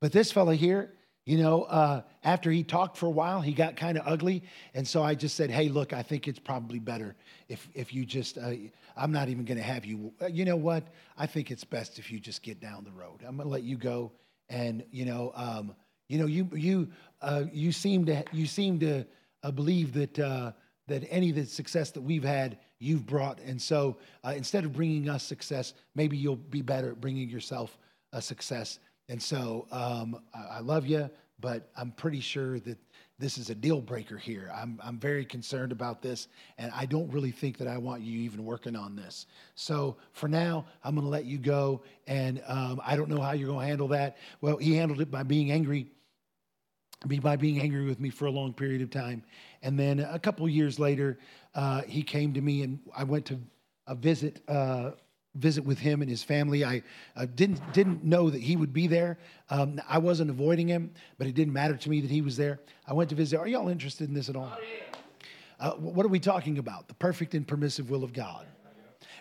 But 0.00 0.12
this 0.12 0.32
fellow 0.32 0.52
here, 0.52 0.92
you 1.24 1.38
know, 1.38 1.62
uh, 1.62 2.02
after 2.22 2.50
he 2.50 2.62
talked 2.62 2.96
for 2.96 3.06
a 3.06 3.10
while, 3.10 3.40
he 3.40 3.52
got 3.52 3.76
kind 3.76 3.98
of 3.98 4.06
ugly. 4.06 4.44
And 4.74 4.86
so 4.86 5.02
I 5.02 5.14
just 5.14 5.34
said, 5.34 5.50
hey, 5.50 5.68
look, 5.68 5.92
I 5.92 6.02
think 6.02 6.28
it's 6.28 6.38
probably 6.38 6.78
better 6.78 7.16
if, 7.48 7.68
if 7.74 7.92
you 7.92 8.06
just, 8.06 8.38
uh, 8.38 8.52
I'm 8.96 9.12
not 9.12 9.28
even 9.28 9.44
going 9.44 9.58
to 9.58 9.64
have 9.64 9.84
you. 9.84 10.12
Uh, 10.22 10.26
you 10.26 10.44
know 10.44 10.56
what? 10.56 10.84
I 11.18 11.26
think 11.26 11.50
it's 11.50 11.64
best 11.64 11.98
if 11.98 12.10
you 12.12 12.20
just 12.20 12.42
get 12.42 12.60
down 12.60 12.84
the 12.84 12.92
road. 12.92 13.24
I'm 13.26 13.36
going 13.36 13.48
to 13.48 13.52
let 13.52 13.64
you 13.64 13.76
go. 13.76 14.12
And, 14.48 14.84
you 14.92 15.04
know, 15.04 15.32
um, 15.34 15.74
you 16.08 16.18
know, 16.18 16.26
you, 16.26 16.48
you, 16.54 16.88
uh, 17.20 17.44
you 17.52 17.72
seem 17.72 18.06
to, 18.06 18.22
you 18.30 18.46
seem 18.46 18.78
to 18.80 19.04
uh, 19.42 19.50
believe 19.50 19.92
that, 19.94 20.18
uh, 20.18 20.52
that 20.86 21.04
any 21.10 21.30
of 21.30 21.36
the 21.36 21.46
success 21.46 21.90
that 21.90 22.02
we've 22.02 22.24
had, 22.24 22.58
you've 22.78 23.06
brought. 23.06 23.40
And 23.40 23.60
so 23.60 23.96
instead 24.24 24.64
of 24.64 24.72
bringing 24.72 25.08
us 25.08 25.22
success, 25.22 25.74
maybe 25.94 26.16
you'll 26.16 26.36
be 26.36 26.62
better 26.62 26.90
at 26.90 27.00
bringing 27.00 27.28
yourself 27.28 27.78
a 28.12 28.20
success. 28.20 28.78
And 29.08 29.22
so 29.22 29.66
um, 29.70 30.20
I, 30.34 30.56
I 30.56 30.60
love 30.60 30.86
you, 30.86 31.08
but 31.40 31.70
I'm 31.76 31.90
pretty 31.92 32.20
sure 32.20 32.58
that 32.60 32.78
this 33.18 33.38
is 33.38 33.48
a 33.48 33.54
deal 33.54 33.80
breaker 33.80 34.18
here. 34.18 34.50
I'm, 34.54 34.78
I'm 34.82 34.98
very 34.98 35.24
concerned 35.24 35.72
about 35.72 36.02
this, 36.02 36.28
and 36.58 36.70
I 36.74 36.84
don't 36.84 37.10
really 37.10 37.30
think 37.30 37.56
that 37.58 37.66
I 37.66 37.78
want 37.78 38.02
you 38.02 38.18
even 38.20 38.44
working 38.44 38.76
on 38.76 38.94
this. 38.94 39.26
So 39.54 39.96
for 40.12 40.28
now, 40.28 40.66
I'm 40.84 40.94
going 40.94 41.06
to 41.06 41.10
let 41.10 41.24
you 41.24 41.38
go, 41.38 41.82
and 42.06 42.42
um, 42.46 42.80
I 42.84 42.94
don't 42.94 43.08
know 43.08 43.20
how 43.20 43.32
you're 43.32 43.48
going 43.48 43.64
to 43.64 43.68
handle 43.68 43.88
that. 43.88 44.18
Well, 44.42 44.58
he 44.58 44.74
handled 44.74 45.00
it 45.00 45.10
by 45.10 45.22
being 45.22 45.50
angry, 45.50 45.86
by 47.22 47.36
being 47.36 47.60
angry 47.60 47.86
with 47.86 48.00
me 48.00 48.10
for 48.10 48.26
a 48.26 48.30
long 48.30 48.52
period 48.52 48.82
of 48.82 48.90
time, 48.90 49.22
and 49.62 49.78
then 49.78 50.00
a 50.00 50.18
couple 50.18 50.46
years 50.46 50.78
later, 50.78 51.18
uh, 51.56 51.82
he 51.82 52.02
came 52.02 52.34
to 52.34 52.40
me, 52.40 52.62
and 52.62 52.78
I 52.96 53.02
went 53.02 53.26
to 53.26 53.40
a 53.88 53.96
visit. 53.96 54.40
Uh, 54.46 54.92
visit 55.38 55.64
with 55.64 55.78
him 55.78 56.00
and 56.00 56.10
his 56.10 56.22
family. 56.22 56.64
I 56.64 56.82
uh, 57.14 57.26
didn't 57.34 57.60
didn't 57.74 58.02
know 58.02 58.30
that 58.30 58.40
he 58.40 58.56
would 58.56 58.72
be 58.72 58.86
there. 58.86 59.18
Um, 59.50 59.80
I 59.86 59.98
wasn't 59.98 60.30
avoiding 60.30 60.66
him, 60.66 60.92
but 61.18 61.26
it 61.26 61.34
didn't 61.34 61.52
matter 61.52 61.76
to 61.76 61.90
me 61.90 62.00
that 62.00 62.10
he 62.10 62.22
was 62.22 62.38
there. 62.38 62.58
I 62.86 62.94
went 62.94 63.10
to 63.10 63.16
visit. 63.16 63.38
Are 63.38 63.46
y'all 63.46 63.68
interested 63.68 64.08
in 64.08 64.14
this 64.14 64.30
at 64.30 64.36
all? 64.36 64.50
Oh, 64.56 64.62
yeah. 64.62 65.66
uh, 65.68 65.72
what 65.74 66.06
are 66.06 66.08
we 66.08 66.20
talking 66.20 66.56
about? 66.56 66.88
The 66.88 66.94
perfect 66.94 67.34
and 67.34 67.46
permissive 67.46 67.90
will 67.90 68.02
of 68.02 68.14
God. 68.14 68.46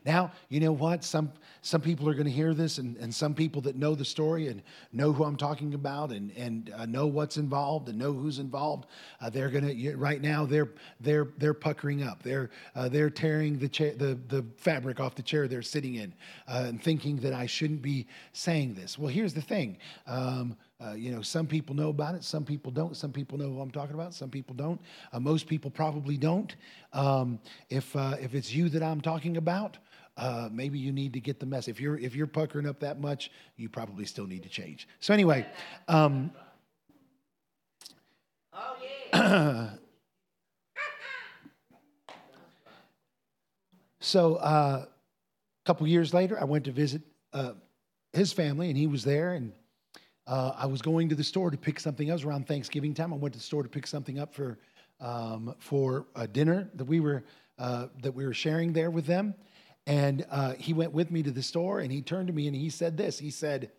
Now, 0.06 0.32
you 0.50 0.60
know 0.60 0.72
what? 0.72 1.04
Some, 1.04 1.32
some 1.62 1.82
people 1.82 2.08
are 2.08 2.14
going 2.14 2.26
to 2.28 2.32
hear 2.32 2.54
this, 2.54 2.78
and, 2.78 2.96
and 2.98 3.14
some 3.14 3.34
people 3.34 3.62
that 3.64 3.76
know 3.76 3.96
the 3.96 4.06
story 4.06 4.48
and 4.48 4.62
know 4.94 5.12
who 5.12 5.24
I'm 5.24 5.36
talking 5.36 5.74
about 5.74 6.12
and, 6.12 6.32
and 6.38 6.72
uh, 6.76 6.86
know 6.86 7.08
what's 7.08 7.38
involved 7.38 7.90
and 7.90 7.98
know 7.98 8.14
who's 8.14 8.38
involved, 8.38 8.86
uh, 9.20 9.32
they're 9.32 9.50
going 9.50 9.66
to, 9.66 9.96
right 9.98 10.22
now, 10.22 10.46
they're, 10.46 10.70
they're, 11.00 11.30
they're 11.40 11.56
puckering 11.56 12.04
up. 12.04 12.22
They're, 12.22 12.52
uh, 12.76 12.88
they're 12.88 13.10
tearing 13.10 13.58
the, 13.58 13.68
chair, 13.68 13.96
the, 13.96 14.20
the 14.28 14.46
fabric 14.58 15.00
off 15.00 15.16
the 15.16 15.24
chair 15.24 15.48
they're 15.48 15.64
sitting 15.64 15.96
in 15.96 16.14
uh, 16.48 16.66
and 16.68 16.82
thinking 16.82 17.18
that 17.18 17.34
I 17.34 17.48
shouldn't 17.48 17.82
be 17.82 18.06
saying 18.32 18.76
this. 18.76 19.00
Well, 19.00 19.10
here's 19.10 19.34
the 19.34 19.42
thing. 19.42 19.78
Um, 20.06 20.56
uh, 20.84 20.94
you 20.94 21.10
know, 21.10 21.22
some 21.22 21.48
people 21.48 21.74
know 21.74 21.90
about 21.90 22.16
it, 22.16 22.24
some 22.24 22.44
people 22.44 22.70
don't. 22.72 22.98
Some 22.98 23.14
people 23.14 23.38
know 23.38 23.50
who 23.50 23.62
I'm 23.62 23.72
talking 23.72 23.96
about, 23.96 24.14
some 24.14 24.30
people 24.30 24.54
don't. 24.54 24.82
Uh, 25.14 25.20
most 25.20 25.48
people 25.48 25.72
probably 25.72 26.18
don't. 26.18 26.54
Um, 26.92 27.40
if 27.70 27.96
uh, 27.96 28.16
if 28.20 28.36
it's 28.36 28.54
you 28.54 28.68
that 28.70 28.84
I'm 28.84 29.00
talking 29.00 29.38
about, 29.38 29.78
uh, 30.18 30.50
maybe 30.52 30.78
you 30.78 30.92
need 30.92 31.14
to 31.14 31.22
get 31.22 31.40
the 31.40 31.46
mess. 31.46 31.70
If 31.70 31.80
you're 31.80 31.98
if 31.98 32.14
you're 32.14 32.28
puckering 32.28 32.68
up 32.68 32.82
that 32.82 33.00
much, 33.00 33.32
you 33.56 33.70
probably 33.70 34.06
still 34.06 34.28
need 34.28 34.44
to 34.44 34.50
change. 34.50 34.88
So 35.00 35.14
anyway, 35.14 35.46
um, 35.88 36.32
oh, 38.54 38.76
yeah. 39.14 39.70
so 44.02 44.36
uh, 44.36 44.86
a 44.86 45.66
couple 45.66 45.88
years 45.88 46.14
later, 46.14 46.38
I 46.38 46.44
went 46.44 46.66
to 46.66 46.72
visit 46.74 47.02
uh, 47.32 47.54
his 48.12 48.34
family, 48.34 48.68
and 48.68 48.78
he 48.78 48.88
was 48.88 49.06
there, 49.06 49.32
and 49.34 49.54
uh, 50.28 50.54
I 50.58 50.66
was 50.66 50.82
going 50.82 51.10
to 51.10 51.16
the 51.16 51.24
store 51.24 51.52
to 51.52 51.58
pick 51.58 51.80
something 51.80 52.10
up. 52.10 52.16
was 52.16 52.24
around 52.24 52.48
Thanksgiving 52.48 52.94
time. 52.94 53.14
I 53.14 53.18
went 53.18 53.34
to 53.34 53.40
the 53.40 53.46
store 53.46 53.64
to 53.64 53.70
pick 53.70 53.88
something 53.88 54.20
up 54.20 54.34
for 54.34 54.58
um, 55.00 55.56
for 55.60 56.06
a 56.16 56.28
dinner 56.28 56.70
that 56.76 56.86
we 56.86 57.00
were 57.00 57.24
uh, 57.60 57.88
that 58.02 58.14
we 58.14 58.26
were 58.26 58.34
sharing 58.34 58.74
there 58.74 58.92
with 58.92 59.06
them. 59.06 59.36
And 59.88 60.26
uh, 60.32 60.54
he 60.54 60.74
went 60.74 60.94
with 60.94 61.12
me 61.12 61.22
to 61.24 61.32
the 61.32 61.44
store 61.44 61.80
and 61.80 61.92
he 61.92 62.02
turned 62.02 62.28
to 62.28 62.34
me 62.34 62.48
and 62.48 62.56
he 62.56 62.70
said 62.70 62.98
this. 62.98 63.20
He 63.20 63.30
said, 63.30 63.72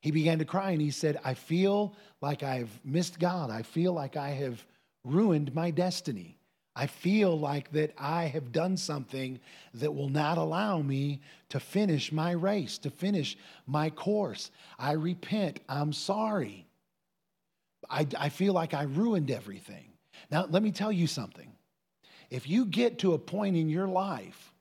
he 0.00 0.10
began 0.10 0.38
to 0.38 0.44
cry 0.44 0.70
and 0.70 0.80
he 0.80 0.90
said, 0.90 1.18
I 1.24 1.34
feel 1.34 1.96
like 2.20 2.42
I've 2.42 2.70
missed 2.84 3.18
God. 3.18 3.50
I 3.50 3.62
feel 3.62 3.92
like 3.92 4.16
I 4.16 4.30
have 4.30 4.64
ruined 5.04 5.54
my 5.54 5.70
destiny. 5.70 6.38
I 6.74 6.86
feel 6.86 7.38
like 7.38 7.70
that 7.72 7.92
I 7.98 8.24
have 8.24 8.52
done 8.52 8.76
something 8.76 9.40
that 9.74 9.94
will 9.94 10.08
not 10.08 10.38
allow 10.38 10.80
me 10.80 11.20
to 11.50 11.60
finish 11.60 12.12
my 12.12 12.30
race, 12.32 12.78
to 12.78 12.90
finish 12.90 13.36
my 13.66 13.90
course. 13.90 14.50
I 14.78 14.92
repent. 14.92 15.60
I'm 15.68 15.92
sorry. 15.92 16.66
I, 17.90 18.06
I 18.18 18.28
feel 18.30 18.54
like 18.54 18.72
I 18.72 18.84
ruined 18.84 19.30
everything. 19.30 19.84
Now, 20.30 20.46
let 20.48 20.62
me 20.62 20.70
tell 20.70 20.92
you 20.92 21.06
something. 21.06 21.52
If 22.30 22.48
you 22.48 22.64
get 22.64 23.00
to 23.00 23.12
a 23.12 23.18
point 23.18 23.56
in 23.56 23.68
your 23.68 23.88
life 23.88 24.52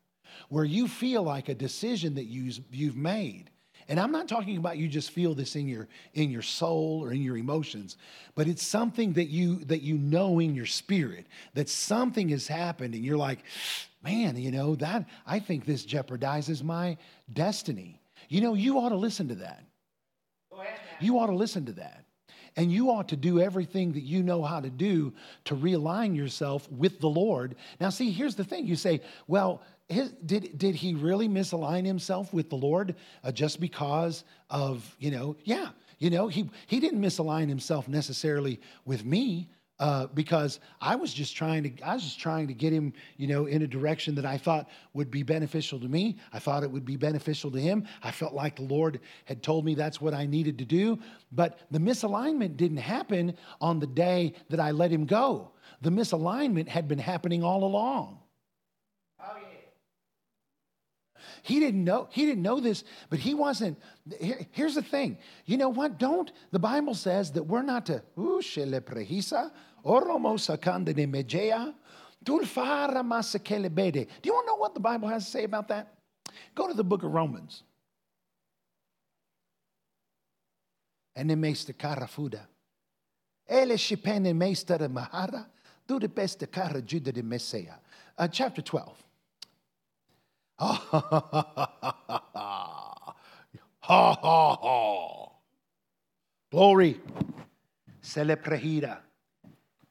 where 0.49 0.65
you 0.65 0.89
feel 0.89 1.23
like 1.23 1.47
a 1.47 1.55
decision 1.55 2.15
that 2.15 2.25
you, 2.25 2.51
you've 2.71 2.97
made. 2.97 3.50
And 3.91 3.99
I'm 3.99 4.13
not 4.13 4.29
talking 4.29 4.55
about 4.55 4.77
you 4.77 4.87
just 4.87 5.11
feel 5.11 5.35
this 5.35 5.57
in 5.57 5.67
your 5.67 5.89
in 6.13 6.31
your 6.31 6.41
soul 6.41 7.03
or 7.03 7.11
in 7.11 7.21
your 7.21 7.35
emotions, 7.35 7.97
but 8.35 8.47
it's 8.47 8.65
something 8.65 9.11
that 9.13 9.25
you 9.25 9.65
that 9.65 9.81
you 9.81 9.97
know 9.97 10.39
in 10.39 10.55
your 10.55 10.65
spirit 10.65 11.27
that 11.55 11.67
something 11.67 12.29
has 12.29 12.47
happened 12.47 12.95
and 12.95 13.03
you're 13.03 13.17
like, 13.17 13.39
man, 14.01 14.37
you 14.37 14.49
know, 14.49 14.75
that 14.75 15.09
I 15.27 15.39
think 15.39 15.65
this 15.65 15.85
jeopardizes 15.85 16.63
my 16.63 16.97
destiny. 17.33 17.99
You 18.29 18.39
know, 18.39 18.53
you 18.53 18.79
ought 18.79 18.89
to 18.89 18.95
listen 18.95 19.27
to 19.27 19.35
that. 19.35 19.61
You 21.01 21.19
ought 21.19 21.27
to 21.27 21.35
listen 21.35 21.65
to 21.65 21.73
that. 21.73 22.05
And 22.55 22.71
you 22.71 22.91
ought 22.91 23.09
to 23.09 23.17
do 23.17 23.41
everything 23.41 23.91
that 23.93 24.03
you 24.03 24.23
know 24.23 24.41
how 24.41 24.61
to 24.61 24.69
do 24.69 25.13
to 25.45 25.55
realign 25.55 26.15
yourself 26.15 26.69
with 26.71 27.01
the 27.01 27.09
Lord. 27.09 27.55
Now, 27.81 27.89
see, 27.89 28.11
here's 28.11 28.35
the 28.35 28.43
thing 28.43 28.67
you 28.67 28.75
say, 28.77 29.01
well, 29.27 29.61
his, 29.91 30.11
did, 30.25 30.57
did 30.57 30.75
he 30.75 30.93
really 30.93 31.27
misalign 31.27 31.85
himself 31.85 32.33
with 32.33 32.49
the 32.49 32.55
Lord 32.55 32.95
uh, 33.23 33.31
just 33.31 33.59
because 33.59 34.23
of, 34.49 34.95
you 34.99 35.11
know, 35.11 35.35
yeah, 35.43 35.69
you 35.99 36.09
know, 36.09 36.27
he, 36.27 36.49
he 36.67 36.79
didn't 36.79 37.01
misalign 37.01 37.47
himself 37.47 37.87
necessarily 37.87 38.59
with 38.85 39.05
me. 39.05 39.49
Uh, 39.79 40.05
because 40.13 40.59
I 40.79 40.95
was 40.95 41.11
just 41.11 41.35
trying 41.35 41.63
to, 41.63 41.83
I 41.83 41.95
was 41.95 42.03
just 42.03 42.19
trying 42.19 42.47
to 42.49 42.53
get 42.53 42.71
him, 42.71 42.93
you 43.17 43.25
know, 43.25 43.47
in 43.47 43.63
a 43.63 43.67
direction 43.67 44.13
that 44.13 44.27
I 44.27 44.37
thought 44.37 44.69
would 44.93 45.09
be 45.09 45.23
beneficial 45.23 45.79
to 45.79 45.87
me. 45.87 46.19
I 46.31 46.37
thought 46.37 46.61
it 46.61 46.69
would 46.69 46.85
be 46.85 46.97
beneficial 46.97 47.49
to 47.49 47.59
him. 47.59 47.87
I 48.03 48.11
felt 48.11 48.33
like 48.33 48.57
the 48.57 48.61
Lord 48.61 48.99
had 49.25 49.41
told 49.41 49.65
me 49.65 49.73
that's 49.73 49.99
what 49.99 50.13
I 50.13 50.27
needed 50.27 50.59
to 50.59 50.65
do. 50.65 50.99
But 51.31 51.57
the 51.71 51.79
misalignment 51.79 52.57
didn't 52.57 52.77
happen 52.77 53.35
on 53.59 53.79
the 53.79 53.87
day 53.87 54.35
that 54.49 54.59
I 54.59 54.69
let 54.69 54.91
him 54.91 55.07
go. 55.07 55.49
The 55.81 55.89
misalignment 55.89 56.67
had 56.67 56.87
been 56.87 56.99
happening 56.99 57.43
all 57.43 57.63
along. 57.63 58.19
He 61.43 61.59
didn't 61.59 61.83
know, 61.83 62.07
he 62.11 62.25
didn't 62.25 62.43
know 62.43 62.59
this, 62.59 62.83
but 63.09 63.19
he 63.19 63.33
wasn't. 63.33 63.79
Here, 64.19 64.45
here's 64.51 64.75
the 64.75 64.81
thing. 64.81 65.17
You 65.45 65.57
know 65.57 65.69
what? 65.69 65.97
Don't, 65.97 66.31
the 66.51 66.59
Bible 66.59 66.93
says 66.93 67.31
that 67.31 67.43
we're 67.43 67.63
not 67.63 67.85
to, 67.87 68.03
do 68.15 68.21
you 68.21 68.33
want 74.33 74.45
to 74.45 74.51
know 74.51 74.57
what 74.57 74.73
the 74.73 74.79
Bible 74.79 75.07
has 75.07 75.25
to 75.25 75.31
say 75.31 75.43
about 75.43 75.67
that? 75.69 75.93
Go 76.53 76.67
to 76.67 76.73
the 76.73 76.83
book 76.83 77.03
of 77.03 77.11
Romans. 77.11 77.63
En 81.15 81.27
de 81.27 81.35
meeste 81.35 81.73
karafuda. 81.73 82.47
Ele 83.47 83.77
shipene 83.77 84.33
meester 84.33 84.77
mahara. 84.77 85.47
Do 85.87 85.99
the 85.99 86.07
best 86.07 86.45
kara 86.51 86.81
juda 86.81 87.11
de 87.11 87.23
Messiah. 87.23 87.75
Uh, 88.17 88.27
chapter 88.27 88.61
12. 88.61 89.10
Ha 90.61 90.73
ha 90.73 90.99
ha. 91.09 91.21
ha 91.31 92.21
ha 92.33 93.15
ha 93.81 94.15
ha 94.21 94.57
ha 94.61 95.31
Glory. 96.51 97.01
Celebrahira. 98.03 98.99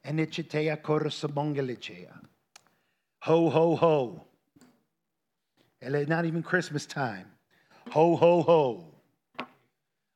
Enichitea 0.04 0.76
correspongelichea. 0.80 2.14
Ho, 3.22 3.50
ho, 3.50 3.74
ho. 3.74 4.24
It's 5.80 6.08
not 6.08 6.24
even 6.24 6.42
Christmas 6.42 6.86
time. 6.86 7.26
Ho, 7.90 8.14
ho, 8.14 8.42
ho. 8.42 8.84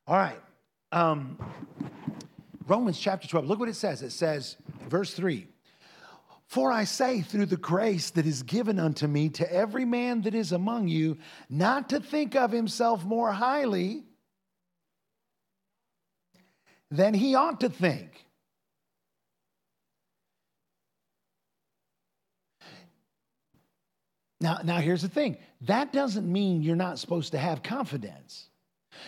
All 0.06 0.16
right. 0.16 0.40
Um, 0.92 1.36
Romans 2.68 3.00
chapter 3.00 3.26
12. 3.26 3.46
Look 3.48 3.58
what 3.58 3.68
it 3.68 3.74
says. 3.74 4.02
It 4.02 4.12
says, 4.12 4.56
verse 4.88 5.14
3 5.14 5.48
for 6.54 6.70
I 6.70 6.84
say, 6.84 7.20
through 7.20 7.46
the 7.46 7.56
grace 7.56 8.10
that 8.10 8.26
is 8.26 8.44
given 8.44 8.78
unto 8.78 9.08
me, 9.08 9.28
to 9.30 9.52
every 9.52 9.84
man 9.84 10.22
that 10.22 10.36
is 10.36 10.52
among 10.52 10.86
you, 10.86 11.18
not 11.50 11.88
to 11.88 11.98
think 11.98 12.36
of 12.36 12.52
himself 12.52 13.04
more 13.04 13.32
highly 13.32 14.04
than 16.92 17.12
he 17.12 17.34
ought 17.34 17.58
to 17.58 17.68
think. 17.68 18.24
Now, 24.40 24.60
now 24.62 24.78
here's 24.78 25.02
the 25.02 25.08
thing 25.08 25.38
that 25.62 25.92
doesn't 25.92 26.32
mean 26.32 26.62
you're 26.62 26.76
not 26.76 27.00
supposed 27.00 27.32
to 27.32 27.38
have 27.38 27.64
confidence. 27.64 28.48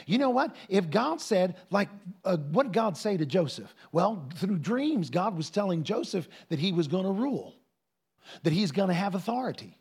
You 0.07 0.18
know 0.18 0.31
what? 0.31 0.55
If 0.68 0.90
God 0.90 1.20
said, 1.20 1.57
like, 1.70 1.88
uh, 2.25 2.37
what 2.37 2.64
did 2.64 2.72
God 2.72 2.96
say 2.96 3.16
to 3.16 3.27
Joseph? 3.27 3.75
Well, 3.92 4.29
through 4.37 4.59
dreams, 4.59 5.11
God 5.11 5.37
was 5.37 5.51
telling 5.51 5.83
Joseph 5.83 6.29
that 6.49 6.59
he 6.59 6.72
was 6.72 6.88
going 6.88 7.05
to 7.05 7.12
rule, 7.12 7.55
that 8.42 8.53
he's 8.53 8.72
going 8.72 8.88
to 8.88 8.94
have 8.94 9.14
authority. 9.14 9.77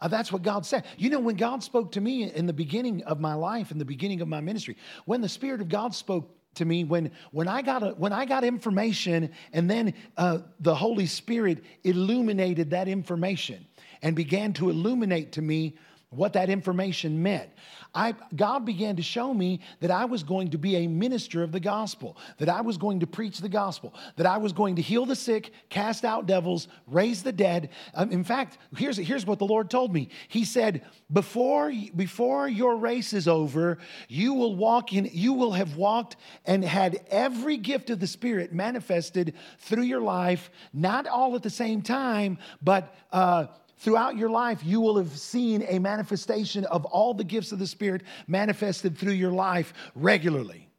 Uh, 0.00 0.08
that's 0.08 0.32
what 0.32 0.42
God 0.42 0.64
said. 0.64 0.84
You 0.96 1.10
know, 1.10 1.20
when 1.20 1.36
God 1.36 1.62
spoke 1.62 1.92
to 1.92 2.00
me 2.00 2.30
in 2.30 2.46
the 2.46 2.52
beginning 2.52 3.02
of 3.04 3.20
my 3.20 3.34
life, 3.34 3.70
in 3.70 3.78
the 3.78 3.84
beginning 3.84 4.20
of 4.20 4.28
my 4.28 4.40
ministry, 4.40 4.76
when 5.04 5.20
the 5.20 5.28
Spirit 5.28 5.60
of 5.60 5.68
God 5.68 5.94
spoke 5.94 6.30
to 6.54 6.64
me, 6.64 6.84
when 6.84 7.10
when 7.32 7.48
I 7.48 7.62
got 7.62 7.82
a, 7.82 7.88
when 7.90 8.12
I 8.12 8.24
got 8.24 8.44
information, 8.44 9.30
and 9.52 9.68
then 9.68 9.94
uh, 10.16 10.38
the 10.60 10.74
Holy 10.74 11.06
Spirit 11.06 11.64
illuminated 11.82 12.70
that 12.70 12.88
information 12.88 13.66
and 14.02 14.14
began 14.14 14.52
to 14.54 14.70
illuminate 14.70 15.32
to 15.32 15.42
me 15.42 15.76
what 16.16 16.32
that 16.34 16.50
information 16.50 17.22
meant. 17.22 17.50
I, 17.94 18.14
God 18.34 18.64
began 18.64 18.96
to 18.96 19.02
show 19.02 19.32
me 19.32 19.60
that 19.80 19.90
I 19.90 20.04
was 20.04 20.24
going 20.24 20.50
to 20.50 20.58
be 20.58 20.76
a 20.76 20.88
minister 20.88 21.44
of 21.44 21.52
the 21.52 21.60
gospel, 21.60 22.16
that 22.38 22.48
I 22.48 22.60
was 22.60 22.76
going 22.76 23.00
to 23.00 23.06
preach 23.06 23.38
the 23.38 23.48
gospel, 23.48 23.94
that 24.16 24.26
I 24.26 24.38
was 24.38 24.52
going 24.52 24.76
to 24.76 24.82
heal 24.82 25.06
the 25.06 25.14
sick, 25.14 25.52
cast 25.68 26.04
out 26.04 26.26
devils, 26.26 26.66
raise 26.88 27.22
the 27.22 27.32
dead. 27.32 27.70
Um, 27.94 28.10
in 28.10 28.24
fact, 28.24 28.58
here's, 28.76 28.96
here's 28.96 29.26
what 29.26 29.38
the 29.38 29.46
Lord 29.46 29.70
told 29.70 29.92
me. 29.92 30.08
He 30.26 30.44
said, 30.44 30.84
before, 31.12 31.72
before 31.94 32.48
your 32.48 32.76
race 32.76 33.12
is 33.12 33.28
over, 33.28 33.78
you 34.08 34.34
will 34.34 34.56
walk 34.56 34.92
in, 34.92 35.08
you 35.12 35.32
will 35.32 35.52
have 35.52 35.76
walked 35.76 36.16
and 36.44 36.64
had 36.64 37.06
every 37.10 37.56
gift 37.56 37.90
of 37.90 38.00
the 38.00 38.06
Spirit 38.08 38.52
manifested 38.52 39.34
through 39.60 39.84
your 39.84 40.00
life, 40.00 40.50
not 40.72 41.06
all 41.06 41.36
at 41.36 41.44
the 41.44 41.50
same 41.50 41.80
time, 41.80 42.38
but 42.60 42.92
uh, 43.12 43.46
Throughout 43.84 44.16
your 44.16 44.30
life, 44.30 44.64
you 44.64 44.80
will 44.80 44.96
have 44.96 45.10
seen 45.10 45.62
a 45.68 45.78
manifestation 45.78 46.64
of 46.64 46.86
all 46.86 47.12
the 47.12 47.22
gifts 47.22 47.52
of 47.52 47.58
the 47.58 47.66
Spirit 47.66 48.00
manifested 48.26 48.96
through 48.96 49.12
your 49.12 49.30
life 49.30 49.74
regularly. 49.94 50.70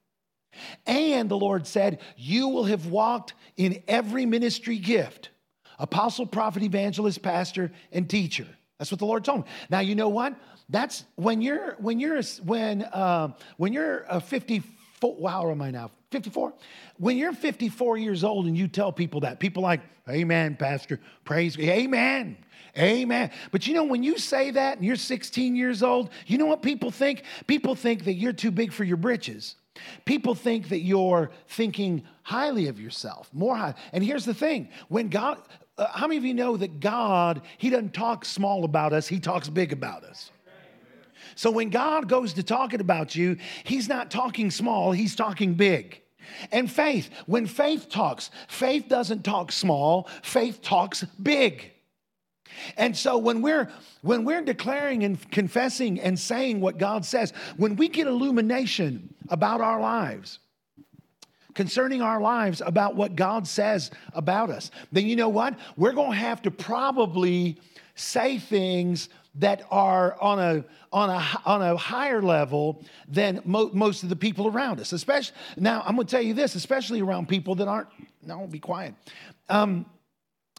And 0.88 1.30
the 1.30 1.38
Lord 1.38 1.68
said, 1.68 2.00
You 2.18 2.48
will 2.48 2.63
have 2.63 2.88
walked 2.88 3.36
in 3.58 3.84
every 3.88 4.26
ministry 4.26 4.80
gift 4.80 5.30
apostle, 5.78 6.26
prophet, 6.26 6.63
evangelist, 6.63 7.22
pastor, 7.22 7.72
and 7.91 8.10
teacher. 8.10 8.48
That's 8.80 8.89
what 8.89 8.98
the 8.98 9.06
Lord 9.06 9.24
told 9.24 9.41
me. 9.41 9.52
Now, 9.70 9.82
you 9.82 9.94
know 9.94 10.10
what? 10.10 10.34
That's 10.70 11.06
when 11.13 11.44
you're, 11.44 11.76
when 11.76 12.00
you're, 12.00 12.24
when, 12.44 12.82
uh, 12.82 13.34
when 13.58 13.72
you're 13.72 14.04
a 14.10 14.20
54, 14.20 15.15
wow, 15.18 15.52
am 15.52 15.62
I 15.62 15.70
now? 15.70 15.91
54? 16.15 16.54
When 16.97 17.17
you're 17.17 17.34
54 17.34 17.97
years 17.97 18.23
old 18.23 18.45
and 18.45 18.58
you 18.58 18.69
tell 18.69 18.93
people 18.93 19.19
that, 19.21 19.38
people 19.38 19.62
like, 19.62 19.82
Amen, 20.10 20.56
Pastor, 20.56 21.01
praise, 21.25 21.58
me, 21.58 21.69
Amen. 21.69 22.38
Amen. 22.78 23.32
But 23.51 23.67
you 23.67 23.73
know, 23.73 23.84
when 23.84 24.01
you 24.01 24.17
say 24.17 24.51
that 24.51 24.78
and 24.78 24.86
you're 24.86 24.95
16 24.95 25.58
years 25.58 25.84
old, 25.84 26.10
you 26.25 26.38
know 26.38 26.45
what 26.45 26.62
people 26.62 26.91
think? 26.91 27.23
People 27.47 27.75
think 27.75 28.06
that 28.06 28.13
you're 28.13 28.34
too 28.34 28.51
big 28.51 28.71
for 28.71 28.86
your 28.86 28.95
britches. 28.95 29.56
People 30.06 30.36
think 30.36 30.69
that 30.69 30.80
you're 30.80 31.32
thinking 31.49 32.04
highly 32.23 32.67
of 32.67 32.80
yourself, 32.80 33.30
more 33.34 33.58
high. 33.58 33.73
And 33.91 34.01
here's 34.01 34.23
the 34.23 34.34
thing 34.34 34.69
when 34.88 35.10
God, 35.10 35.41
uh, 35.78 35.88
how 35.88 36.08
many 36.08 36.17
of 36.17 36.23
you 36.23 36.34
know 36.34 36.56
that 36.56 36.80
God, 36.80 37.41
He 37.58 37.69
doesn't 37.69 37.93
talk 37.93 38.23
small 38.23 38.63
about 38.63 38.93
us, 38.93 39.06
He 39.06 39.19
talks 39.19 39.49
big 39.49 39.73
about 39.73 40.06
us? 40.06 40.32
So 41.36 41.51
when 41.51 41.69
God 41.69 42.08
goes 42.08 42.34
to 42.34 42.43
talking 42.43 42.80
about 42.80 43.15
you, 43.15 43.38
He's 43.65 43.89
not 43.89 44.12
talking 44.12 44.49
small, 44.51 44.93
He's 44.93 45.15
talking 45.15 45.56
big. 45.56 46.01
And 46.52 46.72
faith, 46.72 47.10
when 47.26 47.46
faith 47.48 47.90
talks, 47.90 48.30
faith 48.48 48.88
doesn't 48.88 49.24
talk 49.24 49.52
small, 49.52 50.10
faith 50.22 50.62
talks 50.62 51.04
big. 51.22 51.72
And 52.78 52.96
so 52.96 53.18
when 53.18 53.42
we're 53.42 53.70
when 54.02 54.24
we're 54.24 54.42
declaring 54.42 55.04
and 55.04 55.20
confessing 55.32 56.00
and 56.00 56.18
saying 56.18 56.62
what 56.62 56.78
God 56.78 57.06
says, 57.06 57.34
when 57.58 57.76
we 57.76 57.90
get 57.90 58.08
illumination 58.08 59.14
about 59.30 59.62
our 59.62 59.82
lives, 59.82 60.40
concerning 61.54 62.02
our 62.02 62.22
lives 62.22 62.62
about 62.66 62.96
what 62.96 63.16
God 63.16 63.48
says 63.48 63.92
about 64.14 64.50
us, 64.50 64.72
then 64.92 65.06
you 65.08 65.16
know 65.16 65.30
what? 65.30 65.58
We're 65.76 65.94
going 65.94 66.12
to 66.12 66.18
have 66.18 66.42
to 66.44 66.52
probably 66.52 67.58
say 67.96 68.38
things 68.38 69.10
that 69.36 69.63
are 69.69 70.19
on 70.21 70.39
a 70.39 70.65
on 70.91 71.10
a 71.10 71.41
on 71.45 71.62
a 71.62 71.76
higher 71.76 72.21
level 72.21 72.84
than 73.08 73.41
mo- 73.45 73.71
most 73.74 74.04
of 74.04 74.10
the 74.10 74.15
people 74.15 74.48
around 74.48 74.80
us. 74.80 74.93
Especially 74.93 75.36
now, 75.58 75.84
I'm 75.86 75.95
going 75.95 76.08
to 76.08 76.12
tell 76.12 76.21
you 76.21 76.34
this, 76.34 76.56
especially 76.56 77.02
around 77.02 77.28
people 77.28 77.56
that 77.56 77.67
aren't. 77.67 77.89
No, 78.24 78.48
be 78.48 78.60
quiet. 78.60 78.95
Um, 79.50 79.86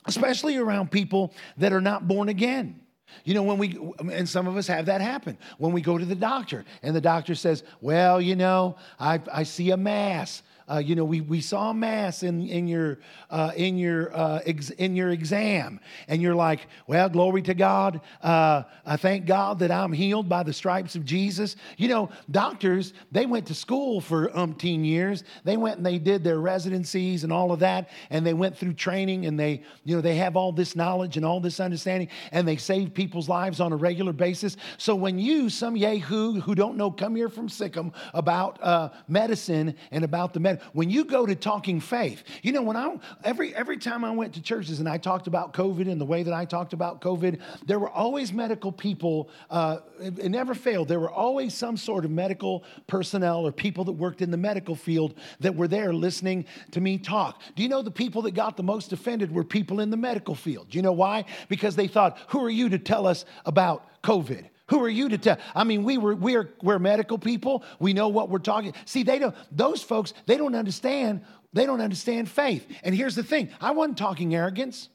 especially 0.07 0.57
around 0.57 0.91
people 0.91 1.35
that 1.57 1.73
are 1.73 1.81
not 1.81 2.07
born 2.07 2.29
again. 2.29 2.81
You 3.25 3.35
know, 3.35 3.43
when 3.43 3.59
we, 3.59 3.79
and 4.13 4.29
some 4.29 4.47
of 4.47 4.57
us 4.57 4.67
have 4.67 4.87
that 4.87 5.01
happen, 5.01 5.39
when 5.59 5.73
we 5.73 5.81
go 5.81 5.97
to 5.97 6.05
the 6.05 6.15
doctor 6.15 6.65
and 6.83 6.95
the 6.95 7.01
doctor 7.01 7.35
says, 7.35 7.63
Well, 7.81 8.21
you 8.21 8.37
know, 8.37 8.77
I, 8.99 9.21
I 9.33 9.43
see 9.45 9.71
a 9.71 9.77
mass 9.77 10.43
uh, 10.71 10.79
you 10.79 10.95
know, 10.95 11.05
we, 11.05 11.21
we 11.21 11.41
saw 11.41 11.73
mass 11.73 12.23
in, 12.23 12.47
in 12.49 12.67
your, 12.67 12.99
uh, 13.31 13.53
in, 13.57 13.79
your, 13.79 14.15
uh, 14.17 14.41
ex, 14.45 14.71
in 14.71 14.97
your 14.97 15.11
exam, 15.11 15.81
and 16.09 16.21
you're 16.21 16.35
like, 16.35 16.67
well, 16.87 17.09
glory 17.09 17.43
to 17.43 17.55
God. 17.55 18.01
Uh, 18.23 18.63
I 18.85 18.97
thank 18.97 19.27
God 19.27 19.61
that 19.61 19.71
I'm 19.71 19.93
healed 19.93 20.29
by 20.29 20.43
the 20.43 20.53
stripes 20.53 20.97
of 20.97 21.05
Jesus. 21.05 21.57
You 21.77 21.89
know, 21.89 22.11
doctors, 22.31 22.93
they 23.13 23.27
went 23.27 23.47
to 23.47 23.55
school 23.55 24.01
for 24.01 24.29
umpteen 24.29 24.85
years. 24.85 25.25
They 25.45 25.57
went 25.57 25.77
and 25.77 25.87
they 25.87 25.99
did 25.99 26.25
their 26.25 26.41
residencies 26.41 27.25
and 27.25 27.33
all 27.33 27.53
of 27.53 27.61
that, 27.61 27.91
and 28.11 28.27
they 28.27 28.35
went 28.35 28.57
through 28.57 28.75
training, 28.75 29.27
and 29.27 29.39
they, 29.39 29.63
you 29.85 29.95
know, 29.95 30.03
they 30.03 30.17
have 30.17 30.37
all 30.37 30.53
this 30.53 30.75
knowledge 30.75 31.17
and 31.17 31.25
all 31.25 31.41
this 31.41 31.61
understanding, 31.61 32.09
and 32.33 32.47
they 32.47 32.57
save 32.57 32.93
people's 32.93 33.29
lives 33.29 33.61
on 33.61 33.73
a 33.73 33.77
regular 33.77 34.13
basis. 34.13 34.57
So 34.79 34.95
when 34.95 35.19
you, 35.19 35.49
some 35.49 35.77
yahoo 35.77 36.41
who 36.41 36.55
don't 36.55 36.77
know, 36.77 36.91
come 36.91 37.15
here 37.15 37.29
from 37.29 37.49
sic 37.49 37.77
'em 37.77 37.93
about 38.15 38.63
uh, 38.63 38.91
medicine 39.09 39.75
and 39.91 40.05
about 40.05 40.33
the 40.33 40.41
medicine, 40.41 40.56
when 40.73 40.91
you 40.91 41.05
go 41.05 41.27
to 41.27 41.35
talking 41.35 41.81
faith, 41.81 42.23
you 42.43 42.53
know, 42.53 42.63
when 42.63 42.77
I 42.77 42.99
every 43.25 43.55
every 43.55 43.79
time 43.79 44.05
I 44.05 44.11
went 44.11 44.35
to 44.35 44.43
churches 44.43 44.81
and 44.81 44.89
I 44.89 44.99
talked 44.99 45.27
about 45.27 45.53
COVID 45.53 45.91
and 45.91 46.01
the 46.01 46.05
way 46.05 46.23
that 46.23 46.35
I 46.35 46.45
talked 46.45 46.73
about 46.73 47.01
COVID, 47.01 47.41
there 47.67 47.79
were 47.79 47.91
always 47.91 48.33
medical 48.33 48.73
people. 48.73 49.31
Uh, 49.51 49.79
it, 50.01 50.19
it 50.19 50.29
never 50.29 50.55
failed. 50.55 50.89
There 50.89 51.01
were 51.01 51.11
always 51.11 51.55
some 51.55 51.77
sort 51.77 52.05
of 52.05 52.11
medical 52.11 52.65
personnel 52.87 53.47
or 53.47 53.53
people 53.53 53.85
that 53.85 53.93
worked 53.93 54.23
in 54.23 54.31
the 54.31 54.37
medical 54.37 54.75
field 54.75 55.15
that 55.41 55.55
were 55.55 55.69
there 55.69 55.93
listening 55.93 56.47
to 56.73 56.81
me 56.81 56.99
talk. 56.99 57.43
Do 57.55 57.63
you 57.63 57.69
know 57.69 57.83
the 57.83 57.91
people 57.91 58.23
that 58.23 58.33
got 58.33 58.57
the 58.57 58.63
most 58.63 58.93
offended 58.93 59.33
were 59.33 59.45
people 59.45 59.81
in 59.81 59.91
the 59.91 59.97
medical 59.97 60.35
field? 60.35 60.71
Do 60.71 60.79
you 60.79 60.83
know 60.83 60.93
why? 60.93 61.25
Because 61.49 61.77
they 61.77 61.89
thought, 61.89 62.19
"Who 62.29 62.45
are 62.45 62.51
you 62.51 62.69
to 62.71 62.79
tell 62.79 63.07
us 63.07 63.25
about 63.45 63.85
COVID?" 64.03 64.47
Who 64.69 64.83
are 64.83 64.89
you 64.89 65.09
to 65.11 65.19
tell? 65.19 65.39
I 65.55 65.65
mean, 65.65 65.85
we 65.85 65.97
were 65.97 66.15
we're 66.15 66.51
we're 66.61 66.79
medical 66.79 67.19
people. 67.19 67.63
We 67.79 67.93
know 67.93 68.09
what 68.09 68.31
we're 68.31 68.39
talking. 68.39 68.75
See, 68.85 69.05
they 69.05 69.19
don't 69.19 69.35
those 69.53 69.83
folks, 69.83 70.13
they 70.27 70.37
don't 70.37 70.55
understand, 70.55 71.23
they 71.53 71.67
don't 71.67 71.81
understand 71.81 72.29
faith. 72.29 72.67
And 72.83 72.95
here's 72.95 73.15
the 73.15 73.23
thing: 73.23 73.51
I 73.61 73.71
wasn't 73.71 73.99
talking 73.99 74.35
arrogance. 74.35 74.89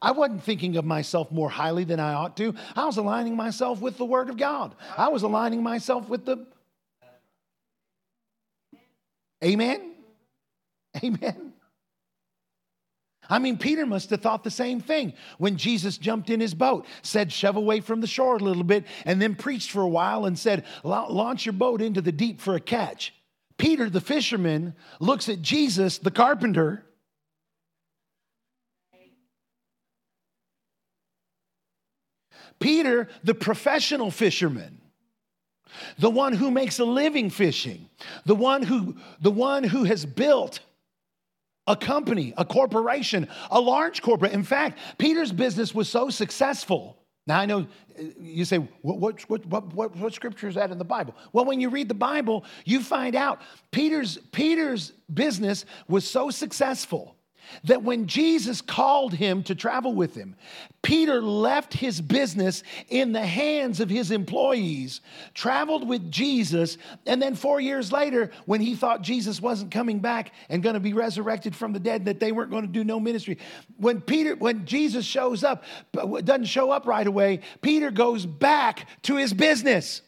I 0.00 0.12
wasn't 0.12 0.42
thinking 0.42 0.76
of 0.76 0.84
myself 0.84 1.30
more 1.30 1.48
highly 1.48 1.84
than 1.84 2.00
I 2.00 2.12
ought 2.14 2.36
to. 2.36 2.54
I 2.74 2.84
was 2.84 2.96
aligning 2.96 3.34
myself 3.34 3.80
with 3.80 3.96
the 3.96 4.04
Word 4.04 4.28
of 4.28 4.36
God. 4.36 4.74
I 4.96 5.08
was 5.08 5.22
aligning 5.22 5.62
myself 5.62 6.08
with 6.08 6.24
the 6.24 6.46
Amen. 9.44 9.92
Amen. 11.04 11.52
I 13.28 13.38
mean, 13.38 13.58
Peter 13.58 13.86
must 13.86 14.10
have 14.10 14.20
thought 14.20 14.44
the 14.44 14.50
same 14.50 14.80
thing 14.80 15.12
when 15.38 15.56
Jesus 15.56 15.98
jumped 15.98 16.30
in 16.30 16.40
his 16.40 16.54
boat, 16.54 16.86
said, 17.02 17.32
shove 17.32 17.56
away 17.56 17.80
from 17.80 18.00
the 18.00 18.06
shore 18.06 18.36
a 18.36 18.40
little 18.40 18.64
bit, 18.64 18.84
and 19.04 19.20
then 19.20 19.34
preached 19.34 19.70
for 19.70 19.82
a 19.82 19.88
while 19.88 20.26
and 20.26 20.38
said, 20.38 20.64
launch 20.84 21.46
your 21.46 21.52
boat 21.52 21.82
into 21.82 22.00
the 22.00 22.12
deep 22.12 22.40
for 22.40 22.54
a 22.54 22.60
catch. 22.60 23.12
Peter, 23.58 23.88
the 23.88 24.00
fisherman, 24.00 24.74
looks 25.00 25.28
at 25.28 25.42
Jesus, 25.42 25.98
the 25.98 26.10
carpenter. 26.10 26.84
Peter, 32.58 33.08
the 33.24 33.34
professional 33.34 34.10
fisherman, 34.10 34.80
the 35.98 36.10
one 36.10 36.32
who 36.32 36.50
makes 36.50 36.78
a 36.78 36.84
living 36.84 37.28
fishing, 37.28 37.88
the 38.24 38.34
one 38.34 38.62
who, 38.62 38.96
the 39.20 39.30
one 39.30 39.62
who 39.62 39.84
has 39.84 40.06
built 40.06 40.60
a 41.66 41.76
company, 41.76 42.32
a 42.36 42.44
corporation, 42.44 43.28
a 43.50 43.60
large 43.60 44.02
corporate. 44.02 44.32
In 44.32 44.42
fact, 44.44 44.78
Peter's 44.98 45.32
business 45.32 45.74
was 45.74 45.88
so 45.88 46.10
successful. 46.10 46.96
Now, 47.26 47.40
I 47.40 47.46
know 47.46 47.66
uh, 47.98 48.02
you 48.20 48.44
say, 48.44 48.58
what, 48.82 48.98
what, 49.28 49.46
what, 49.46 49.66
what, 49.74 49.96
what 49.96 50.14
scripture 50.14 50.48
is 50.48 50.54
that 50.54 50.70
in 50.70 50.78
the 50.78 50.84
Bible? 50.84 51.14
Well, 51.32 51.44
when 51.44 51.60
you 51.60 51.70
read 51.70 51.88
the 51.88 51.94
Bible, 51.94 52.44
you 52.64 52.80
find 52.80 53.16
out 53.16 53.40
Peter's, 53.72 54.18
Peter's 54.30 54.92
business 55.12 55.64
was 55.88 56.08
so 56.08 56.30
successful 56.30 57.15
that 57.64 57.82
when 57.82 58.06
Jesus 58.06 58.60
called 58.60 59.12
him 59.12 59.42
to 59.44 59.54
travel 59.54 59.94
with 59.94 60.14
him, 60.14 60.36
Peter 60.82 61.20
left 61.20 61.74
his 61.74 62.00
business 62.00 62.62
in 62.88 63.12
the 63.12 63.26
hands 63.26 63.80
of 63.80 63.90
his 63.90 64.10
employees, 64.10 65.00
traveled 65.34 65.88
with 65.88 66.10
Jesus, 66.10 66.78
and 67.06 67.20
then 67.20 67.34
four 67.34 67.60
years 67.60 67.90
later, 67.90 68.30
when 68.44 68.60
he 68.60 68.76
thought 68.76 69.02
Jesus 69.02 69.40
wasn't 69.40 69.72
coming 69.72 69.98
back 69.98 70.32
and 70.48 70.62
going 70.62 70.74
to 70.74 70.80
be 70.80 70.92
resurrected 70.92 71.56
from 71.56 71.72
the 71.72 71.80
dead, 71.80 72.04
that 72.04 72.20
they 72.20 72.30
weren't 72.30 72.50
going 72.50 72.66
to 72.66 72.72
do 72.72 72.84
no 72.84 73.00
ministry, 73.00 73.38
when 73.78 74.00
Peter, 74.00 74.36
when 74.36 74.64
Jesus 74.64 75.04
shows 75.04 75.42
up, 75.42 75.64
doesn't 75.92 76.44
show 76.44 76.70
up 76.70 76.86
right 76.86 77.06
away, 77.06 77.40
Peter 77.62 77.90
goes 77.90 78.24
back 78.24 78.86
to 79.02 79.16
his 79.16 79.32
business. 79.32 80.02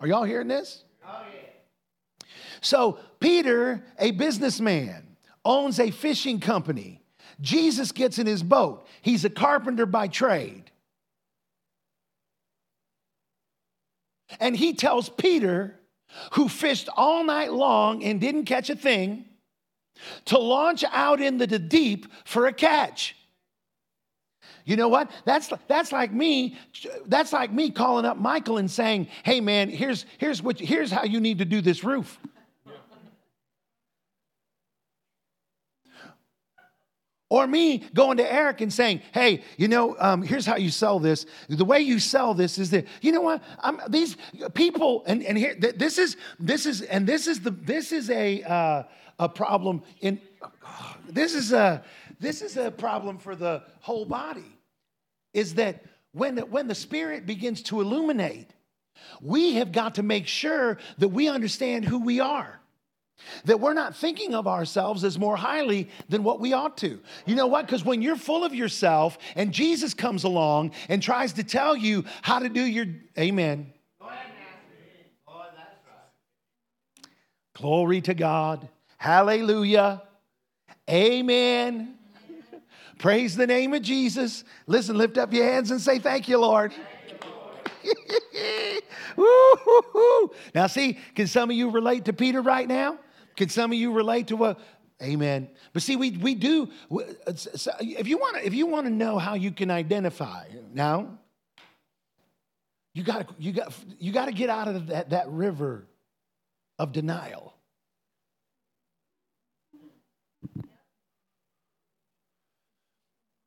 Are 0.00 0.08
y'all 0.08 0.24
hearing 0.24 0.48
this? 0.48 0.82
Oh, 1.06 1.22
yeah. 1.32 2.26
So, 2.62 2.98
Peter, 3.20 3.84
a 3.98 4.10
businessman, 4.12 5.16
owns 5.44 5.78
a 5.78 5.90
fishing 5.90 6.40
company. 6.40 7.02
Jesus 7.40 7.92
gets 7.92 8.18
in 8.18 8.26
his 8.26 8.42
boat. 8.42 8.86
He's 9.02 9.24
a 9.24 9.30
carpenter 9.30 9.86
by 9.86 10.08
trade. 10.08 10.70
And 14.38 14.56
he 14.56 14.74
tells 14.74 15.08
Peter, 15.08 15.78
who 16.32 16.48
fished 16.48 16.88
all 16.96 17.24
night 17.24 17.52
long 17.52 18.04
and 18.04 18.20
didn't 18.20 18.44
catch 18.44 18.70
a 18.70 18.76
thing, 18.76 19.24
to 20.26 20.38
launch 20.38 20.84
out 20.90 21.20
into 21.20 21.46
the 21.46 21.58
deep 21.58 22.06
for 22.24 22.46
a 22.46 22.52
catch. 22.52 23.16
You 24.64 24.76
know 24.76 24.88
what? 24.88 25.10
That's, 25.24 25.52
that's 25.68 25.90
like 25.90 26.12
me. 26.12 26.56
That's 27.06 27.32
like 27.32 27.52
me 27.52 27.70
calling 27.70 28.04
up 28.04 28.18
Michael 28.18 28.58
and 28.58 28.70
saying, 28.70 29.08
"Hey, 29.24 29.40
man, 29.40 29.68
here's 29.68 30.06
here's 30.18 30.42
what 30.42 30.60
here's 30.60 30.90
how 30.90 31.04
you 31.04 31.18
need 31.18 31.38
to 31.38 31.44
do 31.44 31.60
this 31.60 31.82
roof." 31.82 32.18
Or 37.30 37.46
me 37.46 37.84
going 37.94 38.16
to 38.16 38.30
Eric 38.30 38.60
and 38.60 38.72
saying, 38.72 39.02
hey, 39.12 39.44
you 39.56 39.68
know, 39.68 39.96
um, 40.00 40.20
here's 40.20 40.44
how 40.44 40.56
you 40.56 40.68
sell 40.68 40.98
this. 40.98 41.26
The 41.48 41.64
way 41.64 41.80
you 41.80 42.00
sell 42.00 42.34
this 42.34 42.58
is 42.58 42.70
that, 42.70 42.86
you 43.00 43.12
know 43.12 43.20
what? 43.20 43.40
I'm, 43.60 43.80
these 43.88 44.16
people, 44.54 45.04
and, 45.06 45.22
and 45.22 45.38
here, 45.38 45.54
this 45.54 45.96
is, 45.96 46.16
this 46.40 46.66
is, 46.66 46.82
and 46.82 47.06
this 47.06 47.28
is 47.28 47.40
the, 47.40 47.52
this 47.52 47.92
is 47.92 48.10
a, 48.10 48.42
uh, 48.42 48.82
a 49.20 49.28
problem 49.28 49.84
in, 50.00 50.20
this 51.08 51.34
is 51.34 51.52
a, 51.52 51.84
this 52.18 52.42
is 52.42 52.56
a 52.56 52.70
problem 52.70 53.16
for 53.16 53.36
the 53.36 53.62
whole 53.80 54.04
body, 54.04 54.58
is 55.32 55.54
that 55.54 55.84
when, 56.12 56.34
the, 56.34 56.44
when 56.44 56.66
the 56.66 56.74
Spirit 56.74 57.26
begins 57.26 57.62
to 57.62 57.80
illuminate, 57.80 58.50
we 59.22 59.54
have 59.54 59.70
got 59.70 59.94
to 59.94 60.02
make 60.02 60.26
sure 60.26 60.78
that 60.98 61.08
we 61.08 61.28
understand 61.28 61.84
who 61.84 62.00
we 62.00 62.18
are. 62.18 62.59
That 63.44 63.60
we're 63.60 63.74
not 63.74 63.96
thinking 63.96 64.34
of 64.34 64.46
ourselves 64.46 65.04
as 65.04 65.18
more 65.18 65.36
highly 65.36 65.88
than 66.08 66.22
what 66.22 66.40
we 66.40 66.52
ought 66.52 66.76
to. 66.78 67.00
You 67.26 67.34
know 67.34 67.46
what? 67.46 67.66
Because 67.66 67.84
when 67.84 68.02
you're 68.02 68.16
full 68.16 68.44
of 68.44 68.54
yourself 68.54 69.18
and 69.36 69.52
Jesus 69.52 69.94
comes 69.94 70.24
along 70.24 70.72
and 70.88 71.02
tries 71.02 71.34
to 71.34 71.44
tell 71.44 71.76
you 71.76 72.04
how 72.22 72.38
to 72.38 72.48
do 72.48 72.62
your, 72.62 72.86
amen. 73.18 73.72
Glory 77.54 78.00
to 78.00 78.14
God. 78.14 78.68
Hallelujah. 78.96 80.02
Amen. 80.88 81.96
Praise 82.98 83.36
the 83.36 83.46
name 83.46 83.74
of 83.74 83.82
Jesus. 83.82 84.44
Listen, 84.66 84.96
lift 84.96 85.18
up 85.18 85.32
your 85.32 85.44
hands 85.44 85.70
and 85.70 85.80
say, 85.80 85.98
Thank 85.98 86.28
you, 86.28 86.38
Lord. 86.38 86.72
now, 90.54 90.66
see, 90.66 90.98
can 91.14 91.26
some 91.26 91.50
of 91.50 91.56
you 91.56 91.70
relate 91.70 92.04
to 92.06 92.12
Peter 92.12 92.42
right 92.42 92.68
now? 92.68 92.98
Can 93.36 93.48
some 93.48 93.72
of 93.72 93.78
you 93.78 93.92
relate 93.92 94.28
to 94.28 94.36
what? 94.36 94.60
Amen. 95.02 95.48
But 95.72 95.82
see, 95.82 95.96
we, 95.96 96.10
we 96.12 96.34
do. 96.34 96.70
If 97.26 98.06
you 98.06 98.18
want 98.18 98.36
to, 98.36 98.46
if 98.46 98.54
you 98.54 98.66
want 98.66 98.86
to 98.86 98.92
know 98.92 99.18
how 99.18 99.34
you 99.34 99.50
can 99.50 99.70
identify 99.70 100.44
now, 100.74 101.18
you 102.92 103.02
got 103.02 103.28
you 103.40 103.52
got 103.52 103.72
you 103.98 104.12
got 104.12 104.26
to 104.26 104.32
get 104.32 104.50
out 104.50 104.68
of 104.68 104.88
that, 104.88 105.10
that 105.10 105.28
river 105.28 105.86
of 106.78 106.92
denial. 106.92 107.54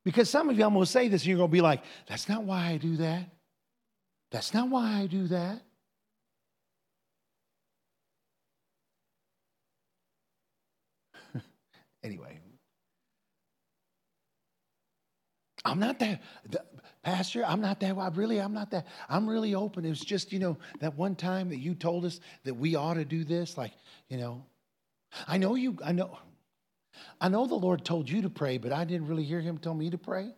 Because 0.06 0.30
some 0.30 0.50
of 0.50 0.58
you, 0.58 0.66
I'm 0.66 0.74
going 0.74 0.86
to 0.86 0.92
say 0.92 1.08
this, 1.08 1.22
and 1.22 1.30
you're 1.30 1.38
going 1.38 1.50
to 1.50 1.54
be 1.54 1.62
like, 1.62 1.82
that's 2.08 2.28
not 2.28 2.44
why 2.44 2.68
I 2.68 2.78
do 2.78 2.98
that. 2.98 3.30
That's 4.32 4.54
not 4.54 4.70
why 4.70 5.00
I 5.00 5.08
do 5.08 5.28
that. 5.28 5.62
Anyway, 12.04 12.40
I'm 15.66 15.80
not 15.80 16.00
that, 16.00 16.22
Pastor, 17.04 17.46
I'm 17.46 17.62
not 17.62 17.80
that, 17.80 17.98
I 17.98 18.10
really, 18.10 18.40
I'm 18.40 18.54
not 18.54 18.72
that, 18.72 18.88
I'm 19.08 19.30
really 19.30 19.56
open. 19.56 19.86
It 19.86 19.90
was 19.90 20.02
just, 20.02 20.34
you 20.34 20.40
know, 20.40 20.58
that 20.82 20.98
one 20.98 21.16
time 21.16 21.50
that 21.50 21.60
you 21.60 21.74
told 21.74 22.04
us 22.04 22.20
that 22.44 22.56
we 22.56 22.76
ought 22.76 22.96
to 22.96 23.06
do 23.06 23.24
this, 23.24 23.58
like, 23.58 23.72
you 24.10 24.18
know, 24.18 24.46
I 25.28 25.38
know 25.38 25.56
you, 25.56 25.78
I 25.84 25.94
know, 25.94 26.18
I 27.22 27.30
know 27.30 27.48
the 27.48 27.56
Lord 27.56 27.86
told 27.86 28.10
you 28.10 28.24
to 28.24 28.30
pray, 28.30 28.58
but 28.58 28.74
I 28.74 28.84
didn't 28.84 29.08
really 29.08 29.24
hear 29.24 29.40
him 29.40 29.58
tell 29.58 29.74
me 29.74 29.90
to 29.90 29.98
pray. 29.98 30.34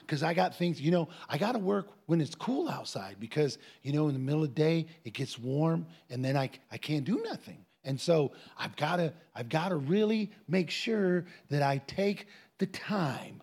Because 0.00 0.22
I 0.22 0.34
got 0.34 0.56
things, 0.56 0.80
you 0.80 0.90
know, 0.90 1.08
I 1.28 1.36
got 1.36 1.52
to 1.52 1.58
work 1.58 1.88
when 2.06 2.20
it's 2.20 2.34
cool 2.34 2.68
outside 2.68 3.16
because, 3.18 3.58
you 3.82 3.92
know, 3.92 4.08
in 4.08 4.14
the 4.14 4.20
middle 4.20 4.42
of 4.44 4.54
the 4.54 4.54
day, 4.54 4.86
it 5.04 5.14
gets 5.14 5.38
warm 5.38 5.86
and 6.08 6.24
then 6.24 6.36
I, 6.36 6.50
I 6.70 6.78
can't 6.78 7.04
do 7.04 7.20
nothing. 7.24 7.64
And 7.84 8.00
so 8.00 8.32
I've 8.58 8.76
got 8.76 8.96
to 8.96 9.12
I've 9.34 9.48
got 9.48 9.70
to 9.70 9.76
really 9.76 10.32
make 10.46 10.70
sure 10.70 11.24
that 11.48 11.62
I 11.62 11.78
take 11.78 12.26
the 12.58 12.66
time. 12.66 13.42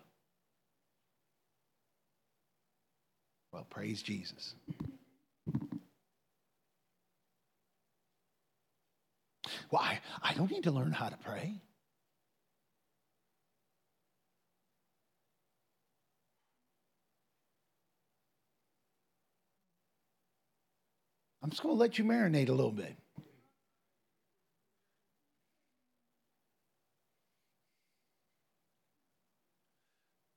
Well, 3.52 3.66
praise 3.68 4.02
Jesus. 4.02 4.54
Well, 9.70 9.82
I, 9.82 9.98
I 10.22 10.34
don't 10.34 10.50
need 10.50 10.64
to 10.64 10.70
learn 10.70 10.92
how 10.92 11.08
to 11.08 11.16
pray. 11.16 11.60
I'm 21.42 21.50
just 21.50 21.62
going 21.62 21.74
to 21.74 21.78
let 21.78 21.98
you 21.98 22.04
marinate 22.04 22.48
a 22.48 22.52
little 22.52 22.72
bit. 22.72 22.94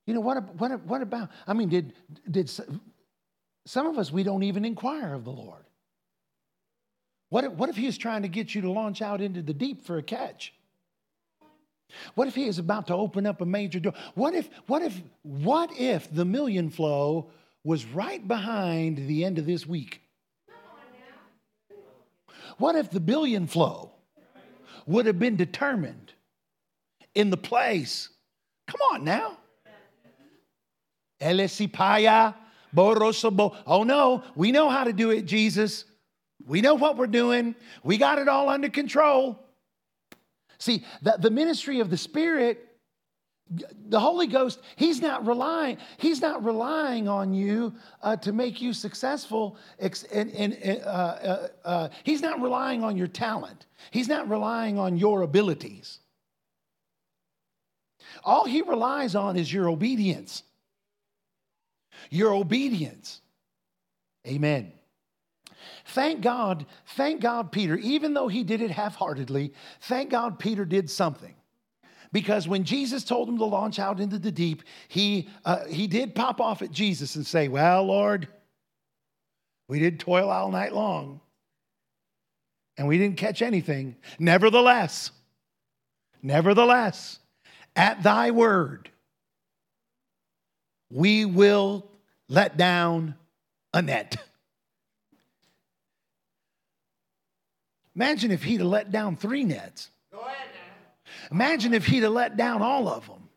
You 0.05 0.13
know, 0.13 0.19
what, 0.19 0.55
what, 0.55 0.83
what 0.85 1.01
about, 1.01 1.29
I 1.47 1.53
mean, 1.53 1.69
did, 1.69 1.93
did 2.29 2.49
some 2.49 3.87
of 3.87 3.97
us, 3.97 4.11
we 4.11 4.23
don't 4.23 4.43
even 4.43 4.65
inquire 4.65 5.13
of 5.13 5.23
the 5.23 5.31
Lord. 5.31 5.63
What 7.29 7.45
if, 7.45 7.51
what 7.53 7.69
if 7.69 7.77
he 7.77 7.87
is 7.87 7.97
trying 7.97 8.23
to 8.23 8.27
get 8.27 8.53
you 8.53 8.61
to 8.61 8.71
launch 8.71 9.01
out 9.01 9.21
into 9.21 9.41
the 9.41 9.53
deep 9.53 9.85
for 9.85 9.97
a 9.97 10.03
catch? 10.03 10.53
What 12.15 12.27
if 12.27 12.35
he 12.35 12.45
is 12.45 12.57
about 12.57 12.87
to 12.87 12.95
open 12.95 13.25
up 13.25 13.41
a 13.41 13.45
major 13.45 13.79
door? 13.79 13.93
What 14.15 14.33
if, 14.33 14.49
what 14.67 14.81
if, 14.81 15.01
what 15.23 15.71
if 15.77 16.13
the 16.13 16.25
million 16.25 16.69
flow 16.69 17.29
was 17.63 17.85
right 17.85 18.25
behind 18.27 19.07
the 19.07 19.23
end 19.23 19.37
of 19.37 19.45
this 19.45 19.65
week? 19.65 20.01
What 22.57 22.75
if 22.75 22.89
the 22.89 22.99
billion 22.99 23.47
flow 23.47 23.91
would 24.85 25.05
have 25.05 25.19
been 25.19 25.35
determined 25.35 26.13
in 27.15 27.29
the 27.29 27.37
place? 27.37 28.09
Come 28.67 28.81
on 28.91 29.03
now. 29.03 29.37
Elisipaya, 31.21 32.35
Borosobo. 32.75 33.55
Oh 33.65 33.83
no, 33.83 34.23
we 34.35 34.51
know 34.51 34.69
how 34.69 34.83
to 34.83 34.93
do 34.93 35.11
it, 35.11 35.25
Jesus. 35.25 35.85
We 36.45 36.61
know 36.61 36.75
what 36.75 36.97
we're 36.97 37.07
doing. 37.07 37.55
We 37.83 37.97
got 37.97 38.19
it 38.19 38.27
all 38.27 38.49
under 38.49 38.69
control. 38.69 39.39
See, 40.57 40.85
the, 41.01 41.17
the 41.19 41.29
ministry 41.29 41.79
of 41.79 41.89
the 41.89 41.97
Spirit, 41.97 42.67
the 43.89 43.99
Holy 43.99 44.27
Ghost, 44.27 44.59
He's 44.75 45.01
not 45.01 45.25
relying, 45.25 45.77
He's 45.97 46.21
not 46.21 46.43
relying 46.43 47.07
on 47.07 47.33
you 47.33 47.73
uh, 48.01 48.15
to 48.17 48.31
make 48.31 48.61
you 48.61 48.73
successful. 48.73 49.57
Uh, 49.81 49.89
uh, 50.85 51.47
uh, 51.65 51.89
he's 52.03 52.21
not 52.21 52.41
relying 52.41 52.83
on 52.83 52.95
your 52.95 53.07
talent. 53.07 53.65
He's 53.91 54.07
not 54.07 54.29
relying 54.29 54.77
on 54.77 54.97
your 54.97 55.23
abilities. 55.23 55.99
All 58.23 58.45
He 58.45 58.61
relies 58.61 59.15
on 59.15 59.37
is 59.37 59.51
your 59.51 59.69
obedience. 59.69 60.43
Your 62.09 62.33
obedience. 62.33 63.21
Amen. 64.27 64.71
Thank 65.85 66.21
God, 66.21 66.65
thank 66.95 67.21
God, 67.21 67.51
Peter, 67.51 67.75
even 67.77 68.13
though 68.13 68.27
he 68.27 68.43
did 68.43 68.61
it 68.61 68.71
half 68.71 68.95
heartedly, 68.95 69.53
thank 69.81 70.09
God 70.09 70.39
Peter 70.39 70.65
did 70.65 70.89
something. 70.89 71.35
Because 72.11 72.47
when 72.47 72.63
Jesus 72.63 73.03
told 73.03 73.29
him 73.29 73.37
to 73.37 73.45
launch 73.45 73.79
out 73.79 73.99
into 73.99 74.19
the 74.19 74.31
deep, 74.31 74.63
he, 74.89 75.29
uh, 75.45 75.65
he 75.65 75.87
did 75.87 76.13
pop 76.13 76.41
off 76.41 76.61
at 76.61 76.71
Jesus 76.71 77.15
and 77.15 77.25
say, 77.25 77.47
Well, 77.47 77.83
Lord, 77.85 78.27
we 79.69 79.79
did 79.79 79.99
toil 79.99 80.29
all 80.29 80.51
night 80.51 80.73
long 80.73 81.21
and 82.77 82.87
we 82.87 82.97
didn't 82.97 83.17
catch 83.17 83.41
anything. 83.41 83.95
Nevertheless, 84.19 85.11
nevertheless, 86.21 87.19
at 87.75 88.03
thy 88.03 88.31
word, 88.31 88.89
we 90.89 91.23
will 91.23 91.90
let 92.31 92.55
down 92.55 93.15
a 93.73 93.81
net. 93.81 94.15
Imagine 97.93 98.31
if 98.31 98.41
he'd 98.43 98.61
have 98.61 98.67
let 98.67 98.89
down 98.89 99.17
three 99.17 99.43
nets. 99.43 99.89
Imagine 101.29 101.73
if 101.73 101.85
he'd 101.85 102.03
have 102.03 102.13
let 102.13 102.37
down 102.37 102.61
all 102.61 102.87
of 102.87 103.05
them. 103.05 103.27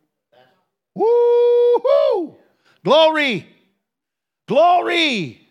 Woo 0.95 1.05
hoo! 1.05 2.36
Glory! 2.84 3.49
Glory! 4.47 5.43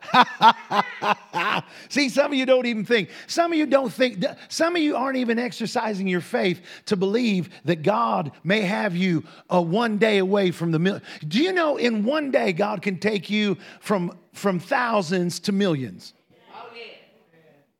See, 1.88 2.08
some 2.08 2.32
of 2.32 2.38
you 2.38 2.46
don't 2.46 2.66
even 2.66 2.84
think. 2.84 3.10
Some 3.26 3.52
of 3.52 3.58
you 3.58 3.66
don't 3.66 3.92
think. 3.92 4.24
Some 4.48 4.76
of 4.76 4.82
you 4.82 4.96
aren't 4.96 5.16
even 5.16 5.38
exercising 5.38 6.08
your 6.08 6.20
faith 6.20 6.60
to 6.86 6.96
believe 6.96 7.50
that 7.64 7.82
God 7.82 8.32
may 8.44 8.62
have 8.62 8.96
you 8.96 9.24
a 9.48 9.60
one 9.60 9.98
day 9.98 10.18
away 10.18 10.50
from 10.50 10.72
the 10.72 10.78
million. 10.78 11.02
Do 11.26 11.42
you 11.42 11.52
know 11.52 11.76
in 11.76 12.04
one 12.04 12.30
day 12.30 12.52
God 12.52 12.82
can 12.82 12.98
take 12.98 13.30
you 13.30 13.56
from, 13.80 14.16
from 14.32 14.58
thousands 14.58 15.40
to 15.40 15.52
millions? 15.52 16.14
Oh, 16.54 16.68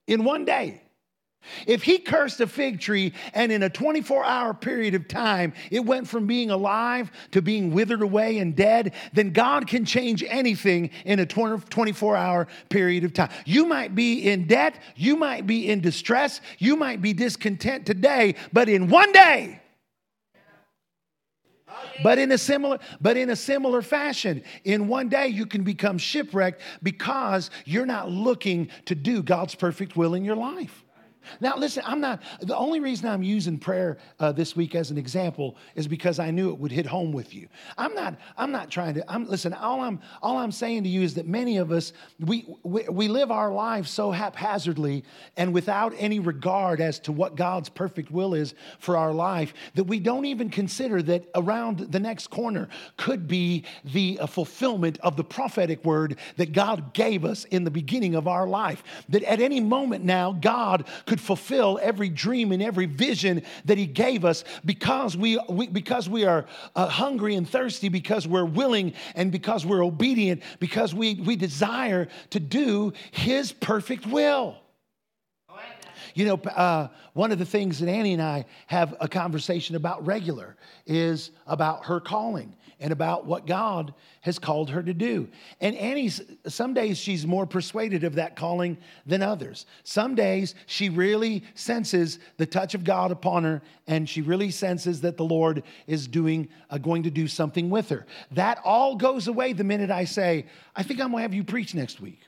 in 0.06 0.24
one 0.24 0.44
day. 0.44 0.82
If 1.66 1.82
he 1.82 1.98
cursed 1.98 2.40
a 2.40 2.46
fig 2.46 2.80
tree 2.80 3.12
and 3.34 3.50
in 3.50 3.62
a 3.62 3.70
24 3.70 4.24
hour 4.24 4.54
period 4.54 4.94
of 4.94 5.08
time 5.08 5.52
it 5.70 5.80
went 5.80 6.08
from 6.08 6.26
being 6.26 6.50
alive 6.50 7.10
to 7.32 7.42
being 7.42 7.72
withered 7.72 8.02
away 8.02 8.38
and 8.38 8.54
dead, 8.54 8.94
then 9.12 9.32
God 9.32 9.66
can 9.66 9.84
change 9.84 10.22
anything 10.26 10.90
in 11.04 11.18
a 11.18 11.26
24 11.26 12.16
hour 12.16 12.48
period 12.68 13.04
of 13.04 13.12
time. 13.12 13.30
You 13.44 13.66
might 13.66 13.94
be 13.94 14.28
in 14.28 14.46
debt, 14.46 14.80
you 14.96 15.16
might 15.16 15.46
be 15.46 15.68
in 15.68 15.80
distress, 15.80 16.40
you 16.58 16.76
might 16.76 17.00
be 17.00 17.12
discontent 17.12 17.86
today, 17.86 18.36
but 18.52 18.68
in 18.68 18.88
one 18.88 19.12
day, 19.12 19.60
but 22.02 22.18
in 22.18 22.32
a 22.32 22.38
similar 22.38 22.78
but 23.00 23.16
in 23.16 23.30
a 23.30 23.36
similar 23.36 23.82
fashion 23.82 24.42
in 24.64 24.88
one 24.88 25.08
day 25.08 25.28
you 25.28 25.46
can 25.46 25.62
become 25.62 25.98
shipwrecked 25.98 26.60
because 26.82 27.50
you're 27.64 27.86
not 27.86 28.10
looking 28.10 28.68
to 28.86 28.94
do 28.94 29.22
god's 29.22 29.54
perfect 29.54 29.96
will 29.96 30.14
in 30.14 30.24
your 30.24 30.36
life 30.36 30.79
now, 31.40 31.56
listen, 31.56 31.82
I'm 31.86 32.00
not, 32.00 32.22
the 32.40 32.56
only 32.56 32.80
reason 32.80 33.08
I'm 33.08 33.22
using 33.22 33.58
prayer 33.58 33.98
uh, 34.18 34.32
this 34.32 34.56
week 34.56 34.74
as 34.74 34.90
an 34.90 34.98
example 34.98 35.56
is 35.74 35.86
because 35.86 36.18
I 36.18 36.30
knew 36.30 36.50
it 36.50 36.58
would 36.58 36.72
hit 36.72 36.86
home 36.86 37.12
with 37.12 37.34
you. 37.34 37.48
I'm 37.78 37.94
not, 37.94 38.18
I'm 38.36 38.52
not 38.52 38.70
trying 38.70 38.94
to, 38.94 39.10
I'm, 39.10 39.26
listen, 39.26 39.52
all 39.52 39.80
I'm, 39.80 40.00
all 40.22 40.38
I'm 40.38 40.52
saying 40.52 40.84
to 40.84 40.88
you 40.88 41.02
is 41.02 41.14
that 41.14 41.26
many 41.26 41.58
of 41.58 41.70
us, 41.70 41.92
we, 42.18 42.46
we, 42.62 42.88
we 42.88 43.08
live 43.08 43.30
our 43.30 43.52
lives 43.52 43.90
so 43.90 44.10
haphazardly 44.10 45.04
and 45.36 45.54
without 45.54 45.94
any 45.98 46.18
regard 46.18 46.80
as 46.80 46.98
to 47.00 47.12
what 47.12 47.36
God's 47.36 47.68
perfect 47.68 48.10
will 48.10 48.34
is 48.34 48.54
for 48.78 48.96
our 48.96 49.12
life 49.12 49.54
that 49.74 49.84
we 49.84 50.00
don't 50.00 50.24
even 50.24 50.50
consider 50.50 51.02
that 51.02 51.28
around 51.34 51.78
the 51.78 52.00
next 52.00 52.28
corner 52.28 52.68
could 52.96 53.28
be 53.28 53.64
the 53.84 54.18
uh, 54.20 54.26
fulfillment 54.26 54.98
of 55.02 55.16
the 55.16 55.24
prophetic 55.24 55.84
word 55.84 56.16
that 56.36 56.52
God 56.52 56.92
gave 56.94 57.24
us 57.24 57.44
in 57.46 57.64
the 57.64 57.70
beginning 57.70 58.14
of 58.14 58.26
our 58.26 58.46
life. 58.46 58.82
That 59.08 59.22
at 59.24 59.40
any 59.40 59.60
moment 59.60 60.04
now, 60.04 60.32
God 60.32 60.86
could 61.06 61.19
fulfill 61.20 61.78
every 61.82 62.08
dream 62.08 62.52
and 62.52 62.62
every 62.62 62.86
vision 62.86 63.42
that 63.66 63.78
He 63.78 63.86
gave 63.86 64.24
us 64.24 64.44
because 64.64 65.16
we, 65.16 65.38
we 65.48 65.68
because 65.68 66.08
we 66.08 66.24
are 66.24 66.46
uh, 66.74 66.86
hungry 66.86 67.34
and 67.34 67.48
thirsty, 67.48 67.88
because 67.88 68.26
we're 68.26 68.44
willing 68.44 68.94
and 69.14 69.30
because 69.30 69.64
we're 69.64 69.84
obedient, 69.84 70.42
because 70.58 70.94
we, 70.94 71.14
we 71.14 71.36
desire 71.36 72.08
to 72.30 72.40
do 72.40 72.92
His 73.12 73.52
perfect 73.52 74.06
will. 74.06 74.56
You 76.14 76.24
know, 76.24 76.34
uh, 76.34 76.88
one 77.12 77.32
of 77.32 77.38
the 77.38 77.44
things 77.44 77.78
that 77.80 77.88
Annie 77.88 78.12
and 78.12 78.22
I 78.22 78.46
have 78.66 78.96
a 79.00 79.08
conversation 79.08 79.76
about 79.76 80.04
regular 80.04 80.56
is 80.86 81.30
about 81.46 81.86
her 81.86 82.00
calling 82.00 82.56
and 82.80 82.92
about 82.92 83.26
what 83.26 83.46
God 83.46 83.94
has 84.22 84.38
called 84.38 84.70
her 84.70 84.82
to 84.82 84.94
do. 84.94 85.28
And 85.60 85.76
Annie's, 85.76 86.22
some 86.46 86.74
days 86.74 86.98
she's 86.98 87.26
more 87.26 87.46
persuaded 87.46 88.04
of 88.04 88.14
that 88.14 88.36
calling 88.36 88.78
than 89.06 89.22
others. 89.22 89.66
Some 89.84 90.14
days 90.14 90.54
she 90.66 90.88
really 90.88 91.44
senses 91.54 92.18
the 92.38 92.46
touch 92.46 92.74
of 92.74 92.82
God 92.82 93.10
upon 93.12 93.44
her 93.44 93.62
and 93.86 94.08
she 94.08 94.22
really 94.22 94.50
senses 94.50 95.02
that 95.02 95.16
the 95.16 95.24
Lord 95.24 95.62
is 95.86 96.08
doing, 96.08 96.48
uh, 96.70 96.78
going 96.78 97.02
to 97.02 97.10
do 97.10 97.28
something 97.28 97.70
with 97.70 97.90
her. 97.90 98.06
That 98.32 98.60
all 98.64 98.96
goes 98.96 99.28
away 99.28 99.52
the 99.52 99.64
minute 99.64 99.90
I 99.90 100.04
say, 100.04 100.46
I 100.74 100.82
think 100.82 101.00
I'm 101.00 101.10
gonna 101.10 101.22
have 101.22 101.34
you 101.34 101.44
preach 101.44 101.74
next 101.74 102.00
week. 102.00 102.20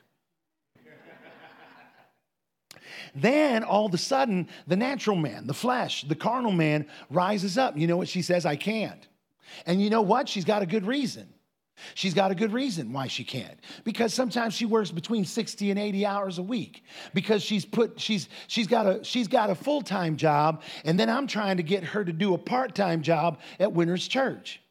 Then 3.15 3.63
all 3.63 3.85
of 3.85 3.93
a 3.93 3.97
sudden, 3.97 4.47
the 4.65 4.75
natural 4.75 5.15
man, 5.15 5.45
the 5.45 5.53
flesh, 5.53 6.03
the 6.03 6.15
carnal 6.15 6.51
man 6.51 6.87
rises 7.09 7.57
up. 7.57 7.77
You 7.77 7.85
know 7.85 7.97
what 7.97 8.07
she 8.07 8.21
says? 8.21 8.45
I 8.45 8.55
can't. 8.55 9.07
And 9.65 9.81
you 9.81 9.89
know 9.89 10.01
what? 10.01 10.29
She's 10.29 10.45
got 10.45 10.61
a 10.61 10.65
good 10.65 10.85
reason. 10.85 11.27
She's 11.95 12.13
got 12.13 12.31
a 12.31 12.35
good 12.35 12.53
reason 12.53 12.93
why 12.93 13.07
she 13.07 13.23
can't. 13.23 13.59
Because 13.83 14.13
sometimes 14.13 14.53
she 14.53 14.65
works 14.65 14.91
between 14.91 15.25
60 15.25 15.71
and 15.71 15.79
80 15.79 16.05
hours 16.05 16.37
a 16.37 16.43
week. 16.43 16.83
Because 17.13 17.41
she's 17.41 17.65
put 17.65 17.99
she's 17.99 18.29
she's 18.47 18.67
got 18.67 18.85
a 18.85 19.03
she's 19.03 19.27
got 19.27 19.49
a 19.49 19.55
full-time 19.55 20.15
job 20.15 20.61
and 20.85 20.99
then 20.99 21.09
I'm 21.09 21.27
trying 21.27 21.57
to 21.57 21.63
get 21.63 21.83
her 21.83 22.05
to 22.05 22.13
do 22.13 22.33
a 22.33 22.37
part-time 22.37 23.01
job 23.01 23.39
at 23.59 23.73
Winners 23.73 24.07
Church. 24.07 24.61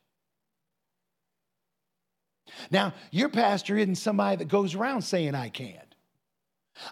Now, 2.70 2.93
your 3.11 3.29
pastor 3.29 3.77
isn't 3.77 3.97
somebody 3.97 4.37
that 4.37 4.49
goes 4.49 4.75
around 4.75 5.03
saying 5.03 5.35
I 5.35 5.49
can't. 5.49 5.91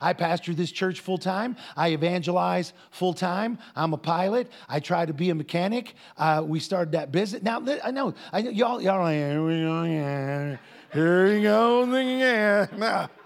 I 0.00 0.12
pastor 0.12 0.54
this 0.54 0.72
church 0.72 1.00
full 1.00 1.18
time. 1.18 1.56
I 1.76 1.88
evangelize 1.88 2.72
full 2.90 3.14
time. 3.14 3.58
I'm 3.74 3.92
a 3.92 3.98
pilot. 3.98 4.50
I 4.68 4.80
try 4.80 5.06
to 5.06 5.12
be 5.12 5.30
a 5.30 5.34
mechanic. 5.34 5.94
Uh, 6.16 6.44
we 6.46 6.60
started 6.60 6.92
that 6.92 7.12
business. 7.12 7.42
Now, 7.42 7.62
I 7.82 7.90
know, 7.90 8.14
I, 8.32 8.40
y'all, 8.40 8.80
y'all 8.80 9.06
are 9.06 9.12
here 9.12 10.58
here 10.92 11.26
you 11.26 11.42
go 11.42 11.94
again. 11.94 13.08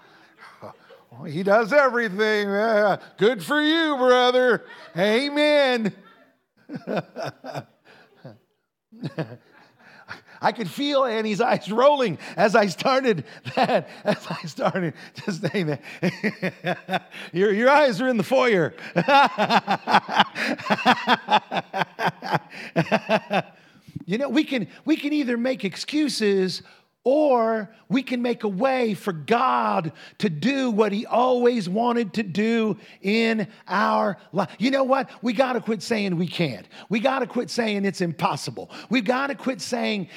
He 1.29 1.43
does 1.43 1.71
everything. 1.71 2.49
good 3.17 3.41
for 3.41 3.61
you, 3.61 3.95
brother. 3.95 4.65
Amen. 4.97 5.93
I 10.45 10.51
could 10.51 10.69
feel 10.69 11.05
Annie's 11.05 11.41
eyes 11.41 11.71
rolling 11.71 12.19
as 12.37 12.55
I 12.55 12.67
started 12.67 13.23
that, 13.55 13.89
as 14.03 14.27
I 14.29 14.45
started 14.45 14.93
just 15.25 15.41
saying 15.41 15.65
that. 15.65 17.09
your, 17.33 17.51
your 17.51 17.67
eyes 17.67 17.99
are 17.99 18.07
in 18.07 18.17
the 18.17 18.23
foyer. 18.23 18.75
you 24.05 24.19
know, 24.19 24.29
we 24.29 24.43
can, 24.43 24.67
we 24.85 24.97
can 24.97 25.13
either 25.13 25.35
make 25.35 25.65
excuses 25.65 26.61
or 27.05 27.69
we 27.87 28.01
can 28.01 28.23
make 28.23 28.43
a 28.43 28.47
way 28.47 28.95
for 28.95 29.13
God 29.13 29.93
to 30.17 30.27
do 30.27 30.71
what 30.71 30.91
He 30.91 31.05
always 31.05 31.69
wanted 31.69 32.13
to 32.15 32.23
do 32.23 32.77
in 33.01 33.47
our 33.67 34.17
life. 34.33 34.49
You 34.57 34.71
know 34.71 34.83
what? 34.83 35.11
We 35.21 35.31
got 35.31 35.53
to 35.53 35.61
quit 35.61 35.83
saying 35.83 36.17
we 36.17 36.27
can't. 36.27 36.67
We 36.89 36.99
got 36.99 37.19
to 37.19 37.27
quit 37.27 37.51
saying 37.51 37.85
it's 37.85 38.01
impossible. 38.01 38.71
We've 38.89 39.05
got 39.05 39.27
to 39.27 39.35
quit 39.35 39.61
saying, 39.61 40.09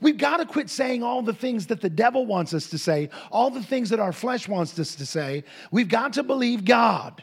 we've 0.00 0.18
got 0.18 0.38
to 0.38 0.46
quit 0.46 0.68
saying 0.68 1.04
all 1.04 1.22
the 1.22 1.32
things 1.32 1.68
that 1.68 1.80
the 1.80 1.88
devil 1.88 2.26
wants 2.26 2.52
us 2.52 2.68
to 2.70 2.78
say, 2.78 3.08
all 3.30 3.48
the 3.48 3.62
things 3.62 3.90
that 3.90 4.00
our 4.00 4.12
flesh 4.12 4.48
wants 4.48 4.76
us 4.80 4.96
to 4.96 5.06
say. 5.06 5.44
We've 5.70 5.88
got 5.88 6.14
to 6.14 6.24
believe 6.24 6.64
God. 6.64 7.22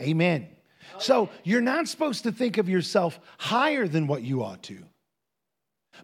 Amen. 0.00 0.48
So 0.98 1.28
you're 1.44 1.60
not 1.60 1.88
supposed 1.88 2.22
to 2.22 2.32
think 2.32 2.56
of 2.56 2.70
yourself 2.70 3.20
higher 3.36 3.86
than 3.86 4.06
what 4.06 4.22
you 4.22 4.42
ought 4.42 4.62
to. 4.64 4.78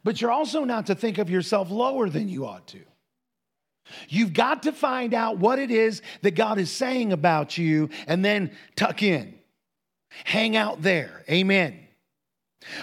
But 0.05 0.21
you're 0.21 0.31
also 0.31 0.65
not 0.65 0.87
to 0.87 0.95
think 0.95 1.19
of 1.19 1.31
yourself 1.31 1.71
lower 1.71 2.09
than 2.09 2.29
you 2.29 2.47
ought 2.47 2.67
to. 2.69 2.81
You've 4.09 4.33
got 4.33 4.63
to 4.65 4.73
find 4.73 5.15
out 5.15 5.39
what 5.39 5.59
it 5.59 5.71
is 5.71 6.03
that 6.23 6.35
God 6.35 6.59
is 6.59 6.71
saying 6.71 7.13
about 7.13 7.59
you 7.59 7.91
and 8.07 8.25
then 8.25 8.53
tuck 8.77 9.03
in. 9.03 9.35
Hang 10.25 10.57
out 10.57 10.83
there. 10.83 11.25
Amen. 11.29 11.84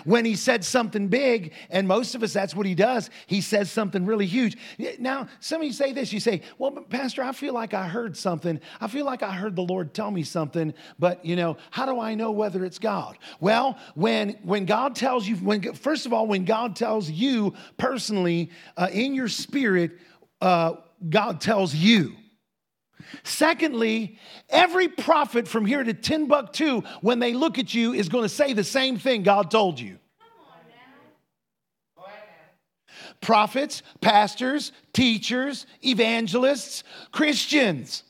When 0.03 0.25
he 0.25 0.35
said 0.35 0.63
something 0.63 1.07
big, 1.07 1.53
and 1.69 1.87
most 1.87 2.15
of 2.15 2.23
us, 2.23 2.33
that's 2.33 2.55
what 2.55 2.65
he 2.65 2.75
does, 2.75 3.09
he 3.27 3.41
says 3.41 3.71
something 3.71 4.05
really 4.05 4.25
huge. 4.25 4.57
Now, 4.99 5.27
some 5.39 5.61
of 5.61 5.67
you 5.67 5.73
say 5.73 5.93
this 5.93 6.13
you 6.13 6.19
say, 6.19 6.41
Well, 6.57 6.71
Pastor, 6.71 7.23
I 7.23 7.31
feel 7.31 7.53
like 7.53 7.73
I 7.73 7.87
heard 7.87 8.15
something. 8.17 8.59
I 8.79 8.87
feel 8.87 9.05
like 9.05 9.23
I 9.23 9.31
heard 9.31 9.55
the 9.55 9.63
Lord 9.63 9.93
tell 9.93 10.11
me 10.11 10.23
something, 10.23 10.73
but 10.99 11.23
you 11.25 11.35
know, 11.35 11.57
how 11.69 11.85
do 11.85 11.99
I 11.99 12.15
know 12.15 12.31
whether 12.31 12.63
it's 12.65 12.79
God? 12.79 13.17
Well, 13.39 13.77
when, 13.95 14.31
when 14.43 14.65
God 14.65 14.95
tells 14.95 15.27
you, 15.27 15.35
when, 15.37 15.73
first 15.73 16.05
of 16.05 16.13
all, 16.13 16.27
when 16.27 16.45
God 16.45 16.75
tells 16.75 17.09
you 17.09 17.53
personally 17.77 18.51
uh, 18.77 18.89
in 18.91 19.13
your 19.13 19.27
spirit, 19.27 19.91
uh, 20.41 20.73
God 21.09 21.41
tells 21.41 21.73
you. 21.73 22.15
Secondly, 23.23 24.17
every 24.49 24.87
prophet 24.87 25.47
from 25.47 25.65
here 25.65 25.83
to 25.83 25.93
Timbuktu, 25.93 26.81
when 27.01 27.19
they 27.19 27.33
look 27.33 27.59
at 27.59 27.73
you, 27.73 27.93
is 27.93 28.09
going 28.09 28.23
to 28.23 28.29
say 28.29 28.53
the 28.53 28.63
same 28.63 28.97
thing 28.97 29.23
God 29.23 29.51
told 29.51 29.79
you. 29.79 29.97
Prophets, 33.21 33.83
pastors, 34.01 34.71
teachers, 34.93 35.67
evangelists, 35.83 36.83
Christians. 37.11 38.03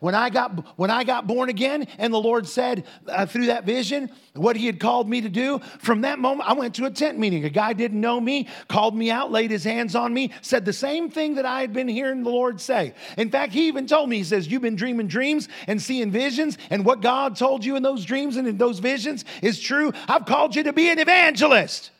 When 0.00 0.14
I 0.14 0.30
got 0.30 0.78
when 0.78 0.90
I 0.90 1.04
got 1.04 1.26
born 1.26 1.48
again 1.48 1.86
and 1.98 2.12
the 2.12 2.20
Lord 2.20 2.46
said 2.46 2.84
uh, 3.06 3.26
through 3.26 3.46
that 3.46 3.64
vision 3.64 4.10
what 4.34 4.56
he 4.56 4.66
had 4.66 4.78
called 4.78 5.08
me 5.08 5.20
to 5.20 5.28
do, 5.28 5.60
from 5.80 6.02
that 6.02 6.18
moment 6.18 6.48
I 6.48 6.52
went 6.52 6.74
to 6.76 6.86
a 6.86 6.90
tent 6.90 7.18
meeting. 7.18 7.44
A 7.44 7.50
guy 7.50 7.72
didn't 7.72 8.00
know 8.00 8.20
me, 8.20 8.48
called 8.68 8.96
me 8.96 9.10
out, 9.10 9.32
laid 9.32 9.50
his 9.50 9.64
hands 9.64 9.94
on 9.94 10.12
me, 10.14 10.32
said 10.42 10.64
the 10.64 10.72
same 10.72 11.10
thing 11.10 11.34
that 11.34 11.46
I 11.46 11.60
had 11.60 11.72
been 11.72 11.88
hearing 11.88 12.22
the 12.22 12.30
Lord 12.30 12.60
say. 12.60 12.94
In 13.16 13.30
fact, 13.30 13.52
he 13.52 13.68
even 13.68 13.86
told 13.86 14.08
me 14.08 14.18
he 14.18 14.24
says, 14.24 14.48
"You've 14.48 14.62
been 14.62 14.76
dreaming 14.76 15.08
dreams 15.08 15.48
and 15.66 15.80
seeing 15.80 16.10
visions 16.10 16.58
and 16.70 16.84
what 16.84 17.00
God 17.00 17.36
told 17.36 17.64
you 17.64 17.76
in 17.76 17.82
those 17.82 18.04
dreams 18.04 18.36
and 18.36 18.46
in 18.46 18.58
those 18.58 18.78
visions 18.78 19.24
is 19.42 19.60
true. 19.60 19.92
I've 20.08 20.26
called 20.26 20.54
you 20.56 20.62
to 20.64 20.72
be 20.72 20.90
an 20.90 20.98
evangelist." 20.98 21.90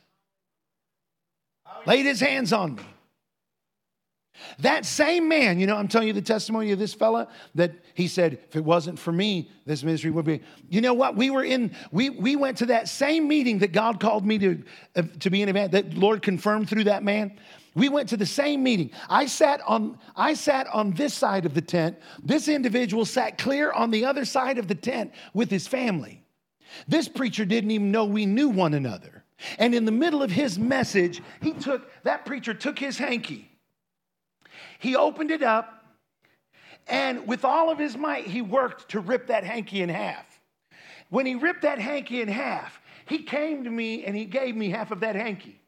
Laid 1.86 2.07
his 2.07 2.20
hands 2.20 2.53
on 2.53 2.74
me. 2.74 2.82
That 4.61 4.86
same 4.86 5.28
man, 5.28 5.59
you 5.59 5.66
know, 5.66 5.76
I'm 5.76 5.89
telling 5.89 6.09
you 6.09 6.14
the 6.14 6.22
testimony 6.22 6.72
of 6.72 6.78
this 6.78 6.95
fella 6.95 7.28
that 7.55 7.72
he 7.95 8.09
said, 8.09 8.39
if 8.49 8.57
it 8.57 8.64
wasn't 8.64 8.99
for 8.99 9.12
me, 9.12 9.51
this 9.66 9.82
ministry 9.82 10.11
would 10.11 10.24
be. 10.24 10.41
You 10.68 10.80
know 10.80 10.95
what? 10.95 11.16
We 11.16 11.30
were 11.30 11.45
in, 11.45 11.72
we, 11.93 12.11
we 12.11 12.36
went 12.36 12.59
to 12.59 12.66
that 12.66 12.89
same 12.89 13.28
meeting 13.28 13.59
that 13.61 13.72
God 13.72 14.01
called 14.01 14.26
me 14.26 14.39
to, 14.39 14.62
uh, 14.97 15.03
to 15.20 15.30
be 15.30 15.43
an 15.43 15.49
event, 15.49 15.72
that 15.72 15.95
Lord 15.95 16.22
confirmed 16.22 16.68
through 16.68 16.84
that 16.84 17.03
man. 17.03 17.39
We 17.74 17.89
went 17.89 18.09
to 18.09 18.16
the 18.16 18.26
same 18.26 18.62
meeting. 18.62 18.91
I 19.09 19.26
sat 19.26 19.61
on, 19.66 19.99
I 20.16 20.34
sat 20.34 20.66
on 20.68 20.93
this 20.93 21.14
side 21.14 21.47
of 21.47 21.55
the 21.55 21.61
tent. 21.61 21.97
This 22.22 22.49
individual 22.49 23.05
sat 23.05 23.39
clear 23.39 23.70
on 23.72 23.91
the 23.91 24.05
other 24.05 24.24
side 24.24 24.59
of 24.59 24.66
the 24.66 24.74
tent 24.74 25.12
with 25.32 25.51
his 25.51 25.68
family. 25.68 26.22
This 26.89 27.09
preacher 27.09 27.45
didn't 27.45 27.70
even 27.70 27.93
know 27.93 28.05
we 28.05 28.26
knew 28.26 28.49
one 28.49 28.74
another. 28.74 29.24
And 29.59 29.74
in 29.74 29.84
the 29.84 29.93
middle 29.93 30.22
of 30.22 30.32
his 30.32 30.59
message, 30.59 31.22
he 31.41 31.53
took, 31.53 31.89
that 32.03 32.26
preacher 32.26 32.53
took 32.53 32.78
his 32.78 32.99
hanky 32.99 33.47
he 34.79 34.97
opened 34.97 35.31
it 35.31 35.43
up, 35.43 35.85
and 36.87 37.26
with 37.26 37.45
all 37.45 37.70
of 37.70 37.79
his 37.79 37.97
might, 37.97 38.26
he 38.26 38.41
worked 38.41 38.91
to 38.91 39.01
rip 39.01 39.26
that 39.26 39.45
hanky 39.45 39.83
in 39.83 39.89
half. 39.89 40.41
When 41.11 41.26
he 41.26 41.35
ripped 41.35 41.62
that 41.62 41.79
hanky 41.79 42.20
in 42.20 42.29
half, 42.29 42.81
he 43.07 43.22
came 43.22 43.64
to 43.64 43.70
me 43.70 44.05
and 44.05 44.16
he 44.16 44.24
gave 44.24 44.55
me 44.55 44.70
half 44.70 44.91
of 44.91 45.01
that 45.01 45.16
hanky. 45.16 45.61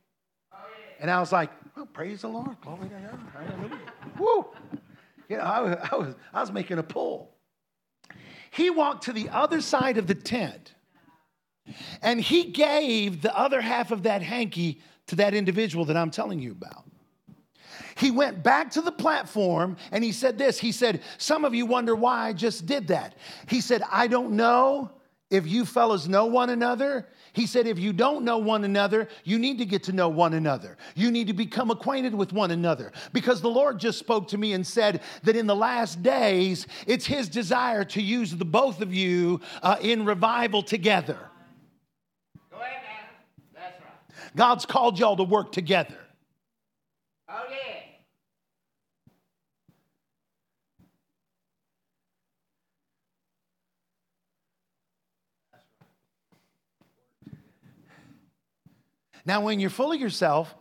And 1.01 1.11
I 1.11 1.19
was 1.19 1.33
like, 1.33 1.51
well, 1.77 1.87
praise 1.87 2.23
the 2.23 2.29
Lord. 2.29 2.57
Glory 2.61 2.89
to 2.89 2.95
God. 2.95 3.21
Hallelujah. 3.33 3.79
Woo. 4.19 4.47
You 5.29 5.39
know, 5.39 5.43
I 5.43 5.89
I, 5.91 5.97
was, 5.97 6.15
I 6.35 6.41
was 6.41 6.53
making 6.53 6.79
a 6.79 6.83
pull. 6.83 7.31
He 8.51 8.69
walked 8.69 9.05
to 9.05 9.13
the 9.13 9.29
other 9.31 9.61
side 9.61 9.97
of 9.97 10.07
the 10.07 10.15
tent 10.15 10.75
and 12.03 12.21
he 12.21 12.45
gave 12.45 13.23
the 13.23 13.37
other 13.37 13.61
half 13.61 13.93
of 13.93 14.03
that 14.03 14.23
hanky 14.23 14.81
to 15.07 15.17
that 15.17 15.35
individual 15.35 15.85
that 15.87 15.97
I'm 15.97 16.11
telling 16.11 16.41
you 16.41 16.53
about. 16.53 16.90
He 17.97 18.11
went 18.11 18.43
back 18.43 18.71
to 18.73 18.83
the 18.83 18.93
platform 18.93 19.77
and 19.93 20.03
he 20.03 20.13
said 20.13 20.39
this. 20.39 20.59
He 20.59 20.73
said, 20.73 21.03
Some 21.19 21.45
of 21.45 21.55
you 21.55 21.67
wonder 21.67 21.95
why 21.95 22.29
I 22.29 22.33
just 22.33 22.67
did 22.67 22.89
that. 22.89 23.15
He 23.49 23.61
said, 23.61 23.83
I 23.91 24.07
don't 24.07 24.33
know 24.33 24.91
if 25.31 25.47
you 25.47 25.65
fellas 25.65 26.09
know 26.09 26.27
one 26.27 26.51
another. 26.51 27.07
He 27.33 27.47
said, 27.47 27.67
if 27.67 27.79
you 27.79 27.93
don't 27.93 28.25
know 28.25 28.39
one 28.39 28.65
another, 28.65 29.09
you 29.25 29.39
need 29.39 29.59
to 29.59 29.65
get 29.65 29.85
to 29.85 29.93
know 29.93 30.09
one 30.09 30.35
another. 30.35 30.77
You 30.97 31.11
need 31.11 31.29
to 31.29 31.33
become 31.33 31.71
acquainted 31.71 32.15
with 32.15 32.33
one 32.33 32.51
another. 32.51 32.93
Because 33.13 33.41
the 33.41 33.49
Lord 33.49 33.79
just 33.79 33.99
spoke 33.99 34.27
to 34.29 34.39
me 34.39 34.53
and 34.55 34.67
said 34.67 35.03
that 35.23 35.37
in 35.37 35.47
the 35.47 35.55
last 35.55 36.03
days, 36.03 36.67
it's 36.87 37.07
His 37.07 37.29
desire 37.29 37.85
to 37.85 38.03
use 38.03 38.35
the 38.35 38.45
both 38.45 38.81
of 38.81 38.93
you 38.93 39.41
uh, 39.63 39.77
in 39.81 40.05
revival 40.05 40.63
together. 40.63 41.19
Go 42.51 42.59
ahead, 42.59 42.83
man. 42.83 43.09
That's 43.55 43.81
right. 43.81 44.37
God's 44.37 44.67
called 44.67 44.99
y'all 44.99 45.17
to 45.17 45.25
work 45.25 45.53
together. 45.53 45.99
Oh, 47.29 47.45
yeah. 47.49 47.70
Now, 59.25 59.41
when 59.41 59.61
you're 59.61 59.71
full 59.71 59.93
of 59.93 60.01
yourself, 60.01 60.55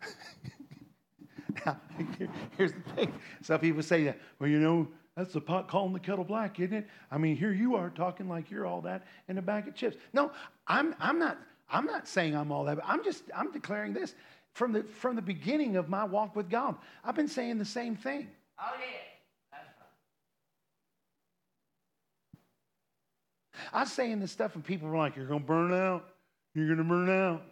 now, 1.66 1.80
here's 2.56 2.72
the 2.72 2.80
thing. 2.94 3.12
Some 3.42 3.60
people 3.60 3.82
say 3.82 4.04
that, 4.04 4.18
well, 4.38 4.48
you 4.48 4.58
know, 4.58 4.88
that's 5.16 5.32
the 5.32 5.40
pot 5.40 5.68
calling 5.68 5.92
the 5.92 6.00
kettle 6.00 6.24
black, 6.24 6.58
isn't 6.58 6.74
it? 6.74 6.88
I 7.10 7.18
mean, 7.18 7.36
here 7.36 7.52
you 7.52 7.76
are 7.76 7.90
talking 7.90 8.28
like 8.28 8.50
you're 8.50 8.66
all 8.66 8.80
that 8.82 9.06
in 9.28 9.38
a 9.38 9.42
bag 9.42 9.68
of 9.68 9.74
chips. 9.74 9.96
No, 10.12 10.32
I'm, 10.66 10.94
I'm, 10.98 11.18
not, 11.18 11.38
I'm 11.70 11.86
not 11.86 12.08
saying 12.08 12.36
I'm 12.36 12.50
all 12.50 12.64
that. 12.64 12.78
I'm 12.84 13.04
just, 13.04 13.24
I'm 13.34 13.52
declaring 13.52 13.92
this. 13.92 14.14
From 14.52 14.72
the, 14.72 14.84
from 14.84 15.16
the 15.16 15.22
beginning 15.22 15.76
of 15.76 15.88
my 15.88 16.04
walk 16.04 16.36
with 16.36 16.48
God, 16.48 16.76
I've 17.04 17.16
been 17.16 17.28
saying 17.28 17.58
the 17.58 17.64
same 17.64 17.96
thing. 17.96 18.28
Oh, 18.58 18.72
yeah. 18.78 19.14
I 23.72 23.80
was 23.80 23.92
saying 23.92 24.20
this 24.20 24.32
stuff, 24.32 24.54
and 24.54 24.64
people 24.64 24.88
were 24.88 24.96
like, 24.96 25.16
You're 25.16 25.26
going 25.26 25.40
to 25.40 25.46
burn 25.46 25.72
out. 25.72 26.08
You're 26.54 26.66
going 26.66 26.78
to 26.78 26.84
burn 26.84 27.10
out. 27.10 27.42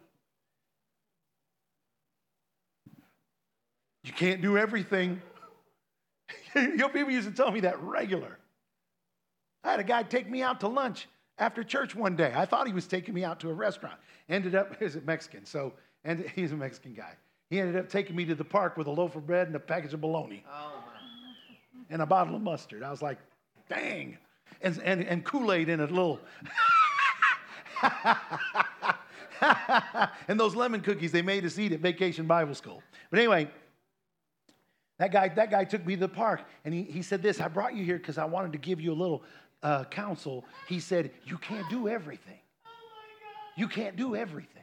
You 4.04 4.12
can't 4.12 4.42
do 4.42 4.58
everything. 4.58 5.20
Your 6.54 6.88
people 6.88 7.10
used 7.10 7.28
to 7.28 7.34
tell 7.34 7.50
me 7.50 7.60
that 7.60 7.80
regular. 7.82 8.38
I 9.64 9.70
had 9.72 9.80
a 9.80 9.84
guy 9.84 10.02
take 10.02 10.28
me 10.28 10.42
out 10.42 10.60
to 10.60 10.68
lunch 10.68 11.08
after 11.38 11.62
church 11.62 11.94
one 11.94 12.16
day. 12.16 12.32
I 12.34 12.46
thought 12.46 12.66
he 12.66 12.72
was 12.72 12.86
taking 12.86 13.14
me 13.14 13.24
out 13.24 13.40
to 13.40 13.50
a 13.50 13.54
restaurant. 13.54 13.96
Ended 14.28 14.54
up, 14.54 14.76
he's 14.80 14.96
a 14.96 15.00
Mexican, 15.02 15.44
so 15.44 15.72
and 16.04 16.20
he's 16.34 16.52
a 16.52 16.56
Mexican 16.56 16.94
guy. 16.94 17.14
He 17.50 17.60
ended 17.60 17.76
up 17.76 17.88
taking 17.88 18.16
me 18.16 18.24
to 18.24 18.34
the 18.34 18.44
park 18.44 18.76
with 18.76 18.86
a 18.86 18.90
loaf 18.90 19.14
of 19.14 19.26
bread 19.26 19.46
and 19.46 19.54
a 19.54 19.60
package 19.60 19.92
of 19.94 20.00
bologna. 20.00 20.44
Oh, 20.50 20.72
and 21.90 22.00
a 22.00 22.06
bottle 22.06 22.34
of 22.34 22.42
mustard. 22.42 22.82
I 22.82 22.90
was 22.90 23.02
like, 23.02 23.18
dang. 23.68 24.16
And, 24.62 24.80
and, 24.82 25.04
and 25.04 25.22
Kool-Aid 25.24 25.68
in 25.68 25.80
a 25.80 25.86
little. 25.86 26.18
and 30.28 30.40
those 30.40 30.54
lemon 30.54 30.80
cookies 30.80 31.12
they 31.12 31.20
made 31.20 31.44
us 31.44 31.58
eat 31.58 31.72
at 31.72 31.80
Vacation 31.80 32.26
Bible 32.26 32.54
School. 32.54 32.82
But 33.10 33.18
anyway, 33.18 33.50
that 34.98 35.12
guy, 35.12 35.28
that 35.28 35.50
guy 35.50 35.64
took 35.64 35.84
me 35.84 35.94
to 35.94 36.00
the 36.00 36.08
park 36.08 36.42
and 36.64 36.72
he, 36.72 36.82
he 36.82 37.02
said 37.02 37.22
this 37.22 37.40
I 37.40 37.48
brought 37.48 37.74
you 37.74 37.84
here 37.84 37.98
because 37.98 38.18
I 38.18 38.24
wanted 38.24 38.52
to 38.52 38.58
give 38.58 38.80
you 38.80 38.92
a 38.92 38.94
little 38.94 39.22
uh, 39.62 39.84
counsel. 39.84 40.44
He 40.68 40.80
said, 40.80 41.10
You 41.24 41.38
can't 41.38 41.68
do 41.70 41.88
everything. 41.88 42.38
You 43.56 43.68
can't 43.68 43.96
do 43.96 44.16
everything. 44.16 44.62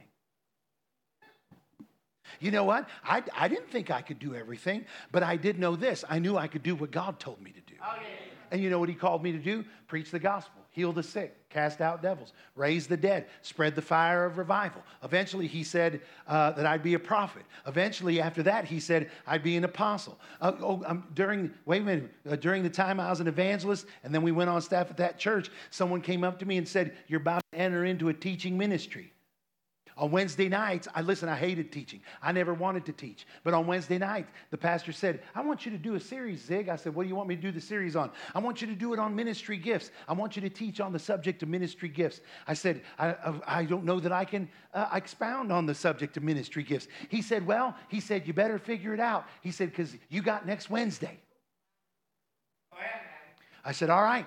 You 2.39 2.51
know 2.51 2.63
what? 2.63 2.88
I, 3.03 3.23
I 3.36 3.47
didn't 3.47 3.69
think 3.69 3.91
I 3.91 4.01
could 4.01 4.19
do 4.19 4.36
everything, 4.36 4.86
but 5.11 5.23
I 5.23 5.36
did 5.36 5.59
know 5.59 5.75
this. 5.75 6.05
I 6.09 6.19
knew 6.19 6.38
I 6.38 6.47
could 6.47 6.63
do 6.63 6.75
what 6.75 6.91
God 6.91 7.19
told 7.19 7.41
me 7.41 7.51
to 7.51 7.61
do. 7.61 7.75
Okay. 7.95 8.30
And 8.52 8.62
you 8.62 8.70
know 8.70 8.80
what 8.80 8.89
He 8.89 8.95
called 8.95 9.24
me 9.24 9.32
to 9.32 9.38
do? 9.38 9.64
Preach 9.88 10.12
the 10.12 10.20
gospel, 10.20 10.62
heal 10.72 10.91
the 10.91 11.04
sick, 11.04 11.50
cast 11.50 11.82
out 11.82 12.02
devils, 12.02 12.34
raise 12.56 12.88
the 12.88 12.97
dead, 12.97 13.28
spread 13.41 13.76
the 13.76 13.82
fire 13.82 14.26
of 14.26 14.38
revival. 14.38 14.84
Eventually, 15.04 15.47
He 15.47 15.64
said 15.64 16.02
uh, 16.28 16.52
that 16.52 16.66
I'd 16.66 16.84
be 16.84 16.93
a 16.93 17.00
prophet. 17.00 17.43
Eventually, 17.68 18.22
after 18.22 18.43
that, 18.43 18.66
He 18.66 18.80
said 18.80 19.10
I'd 19.28 19.43
be 19.43 19.58
an 19.58 19.64
apostle. 19.64 20.20
Uh, 20.41 20.54
oh, 20.60 20.84
um, 20.86 21.06
during, 21.14 21.52
wait 21.66 21.82
a 21.82 21.86
minute, 21.86 22.14
uh, 22.30 22.36
during 22.36 22.64
the 22.64 22.70
time 22.70 23.00
I 23.00 23.10
was 23.10 23.20
an 23.20 23.28
evangelist, 23.28 23.86
and 24.04 24.14
then 24.14 24.22
we 24.22 24.32
went 24.32 24.50
on 24.50 24.62
staff 24.62 24.89
at 24.89 24.97
that 24.97 25.18
church, 25.18 25.50
someone 25.70 26.02
came 26.02 26.24
up 26.24 26.39
to 26.39 26.45
me 26.45 26.58
and 26.58 26.68
said, 26.68 26.95
You're 27.08 27.22
about 27.22 27.41
to 27.52 27.60
enter 27.60 27.86
into 27.86 28.10
a 28.10 28.14
teaching 28.14 28.58
ministry. 28.58 29.14
On 30.00 30.12
Wednesday 30.12 30.47
nights, 30.47 30.88
I 30.95 31.02
listen, 31.02 31.28
I 31.28 31.36
hated 31.36 31.74
teaching. 31.74 32.00
I 32.24 32.32
never 32.32 32.54
wanted 32.54 32.86
to 32.86 32.93
teach. 32.93 33.28
But 33.43 33.54
on 33.54 33.68
Wednesday 33.68 33.97
nights, 33.97 34.32
the 34.50 34.58
pastor 34.58 34.93
said, 34.93 35.22
I 35.36 35.41
want 35.41 35.66
you 35.66 35.74
to 35.74 35.78
do 35.78 35.95
a 35.95 36.00
series, 36.00 36.41
Zig. 36.41 36.70
I 36.70 36.78
said, 36.78 36.95
What 36.95 37.04
do 37.04 37.10
you 37.10 37.18
want 37.18 37.28
me 37.28 37.36
to 37.36 37.41
do 37.41 37.52
the 37.52 37.60
series 37.60 37.97
on? 37.97 38.10
I 38.34 38.39
want 38.39 38.62
you 38.62 38.68
to 38.68 38.76
do 38.76 38.93
it 38.93 39.00
on 39.00 39.14
ministry 39.14 39.58
gifts. 39.58 39.91
I 40.08 40.14
want 40.14 40.38
you 40.38 40.41
to 40.43 40.50
teach 40.50 40.80
on 40.80 40.93
the 40.93 41.00
subject 41.00 41.43
of 41.43 41.50
ministry 41.50 41.89
gifts. 41.89 42.22
I 42.47 42.54
said, 42.54 42.82
I, 42.97 43.16
I, 43.45 43.66
don't 43.66 43.84
know 43.84 44.00
that 44.00 44.14
I 44.14 44.24
can 44.24 44.47
uh, 44.74 44.88
expound 44.93 45.52
on 45.52 45.66
the 45.66 45.76
subject 45.76 46.16
of 46.16 46.24
ministry 46.24 46.64
gifts. 46.64 46.88
He 47.10 47.22
said, 47.22 47.45
Well, 47.45 47.76
he 47.89 48.00
said, 48.00 48.26
You 48.26 48.32
better 48.32 48.58
figure 48.58 48.93
it 48.93 49.02
out. 49.02 49.26
He 49.41 49.52
said, 49.52 49.70
Because 49.70 49.97
you 50.08 50.22
got 50.22 50.47
next 50.47 50.70
Wednesday. 50.70 51.20
I 53.66 53.74
said, 53.74 53.89
All 53.89 54.02
right, 54.02 54.26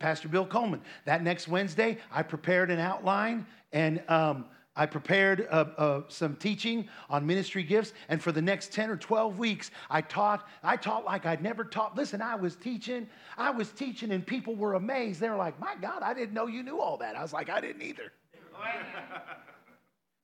Pastor 0.00 0.28
Bill 0.28 0.44
Coleman. 0.44 0.82
That 1.06 1.22
next 1.22 1.48
Wednesday, 1.48 1.96
I 2.12 2.22
prepared 2.22 2.70
an 2.70 2.78
outline 2.78 3.46
and 3.72 4.02
um, 4.08 4.44
I 4.76 4.86
prepared 4.86 5.46
uh, 5.50 5.66
uh, 5.76 6.00
some 6.08 6.34
teaching 6.36 6.88
on 7.08 7.24
ministry 7.24 7.62
gifts, 7.62 7.92
and 8.08 8.20
for 8.20 8.32
the 8.32 8.42
next 8.42 8.72
10 8.72 8.90
or 8.90 8.96
12 8.96 9.38
weeks, 9.38 9.70
I 9.88 10.00
taught. 10.00 10.48
I 10.64 10.76
taught 10.76 11.04
like 11.04 11.26
I'd 11.26 11.42
never 11.42 11.64
taught. 11.64 11.96
Listen, 11.96 12.20
I 12.20 12.34
was 12.34 12.56
teaching, 12.56 13.08
I 13.38 13.50
was 13.50 13.70
teaching, 13.70 14.10
and 14.10 14.26
people 14.26 14.56
were 14.56 14.74
amazed. 14.74 15.20
They 15.20 15.28
were 15.28 15.36
like, 15.36 15.60
My 15.60 15.76
God, 15.80 16.02
I 16.02 16.12
didn't 16.12 16.34
know 16.34 16.46
you 16.46 16.62
knew 16.62 16.80
all 16.80 16.96
that. 16.98 17.14
I 17.16 17.22
was 17.22 17.32
like, 17.32 17.48
I 17.50 17.60
didn't 17.60 17.82
either. 17.82 18.12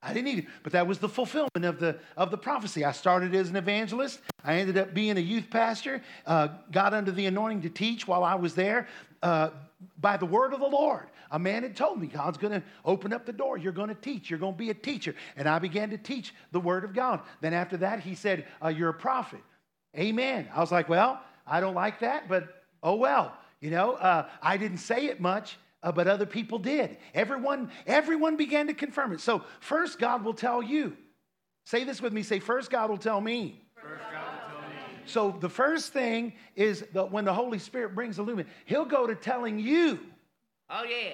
I 0.03 0.13
didn't 0.13 0.27
either. 0.29 0.47
But 0.63 0.73
that 0.73 0.87
was 0.87 0.97
the 0.97 1.09
fulfillment 1.09 1.63
of 1.63 1.79
the, 1.79 1.99
of 2.17 2.31
the 2.31 2.37
prophecy. 2.37 2.83
I 2.83 2.91
started 2.91 3.35
as 3.35 3.49
an 3.49 3.55
evangelist. 3.55 4.19
I 4.43 4.55
ended 4.55 4.77
up 4.77 4.93
being 4.93 5.17
a 5.17 5.21
youth 5.21 5.49
pastor, 5.49 6.01
uh, 6.25 6.49
got 6.71 6.93
under 6.93 7.11
the 7.11 7.27
anointing 7.27 7.61
to 7.61 7.69
teach 7.69 8.07
while 8.07 8.23
I 8.23 8.33
was 8.35 8.55
there 8.55 8.87
uh, 9.21 9.51
by 9.99 10.17
the 10.17 10.25
word 10.25 10.53
of 10.53 10.59
the 10.59 10.67
Lord. 10.67 11.07
A 11.31 11.39
man 11.39 11.63
had 11.63 11.75
told 11.75 11.99
me, 11.99 12.07
God's 12.07 12.37
going 12.37 12.53
to 12.53 12.63
open 12.83 13.13
up 13.13 13.25
the 13.25 13.33
door. 13.33 13.57
You're 13.57 13.71
going 13.71 13.89
to 13.89 13.95
teach. 13.95 14.29
You're 14.29 14.39
going 14.39 14.53
to 14.53 14.57
be 14.57 14.69
a 14.69 14.75
teacher. 14.75 15.15
And 15.37 15.47
I 15.47 15.59
began 15.59 15.89
to 15.91 15.97
teach 15.97 16.33
the 16.51 16.59
word 16.59 16.83
of 16.83 16.93
God. 16.93 17.21
Then 17.39 17.53
after 17.53 17.77
that, 17.77 18.01
he 18.01 18.15
said, 18.15 18.45
uh, 18.63 18.67
You're 18.67 18.89
a 18.89 18.93
prophet. 18.93 19.41
Amen. 19.97 20.49
I 20.53 20.59
was 20.59 20.71
like, 20.71 20.89
Well, 20.89 21.21
I 21.47 21.59
don't 21.61 21.75
like 21.75 21.99
that, 21.99 22.27
but 22.27 22.63
oh 22.83 22.95
well. 22.95 23.33
You 23.61 23.69
know, 23.69 23.93
uh, 23.93 24.27
I 24.41 24.57
didn't 24.57 24.79
say 24.79 25.05
it 25.05 25.21
much. 25.21 25.57
Uh, 25.83 25.91
but 25.91 26.07
other 26.07 26.27
people 26.27 26.59
did. 26.59 26.97
Everyone, 27.15 27.71
everyone 27.87 28.37
began 28.37 28.67
to 28.67 28.73
confirm 28.73 29.13
it. 29.13 29.19
So 29.19 29.43
first, 29.59 29.97
God 29.97 30.23
will 30.23 30.35
tell 30.35 30.61
you. 30.61 30.95
Say 31.65 31.83
this 31.85 32.01
with 32.01 32.13
me. 32.13 32.21
Say, 32.21 32.39
first, 32.39 32.69
God 32.69 32.89
will 32.89 32.99
tell 32.99 33.19
me. 33.19 33.59
First, 33.75 34.03
God 34.11 34.25
will 34.25 34.59
tell 34.61 34.69
me. 34.69 34.75
So 35.05 35.37
the 35.39 35.49
first 35.49 35.91
thing 35.91 36.33
is 36.55 36.85
that 36.93 37.11
when 37.11 37.25
the 37.25 37.33
Holy 37.33 37.57
Spirit 37.57 37.95
brings 37.95 38.19
illumination, 38.19 38.51
He'll 38.65 38.85
go 38.85 39.07
to 39.07 39.15
telling 39.15 39.57
you. 39.57 39.99
Oh, 40.71 40.83
yeah. 40.83 41.11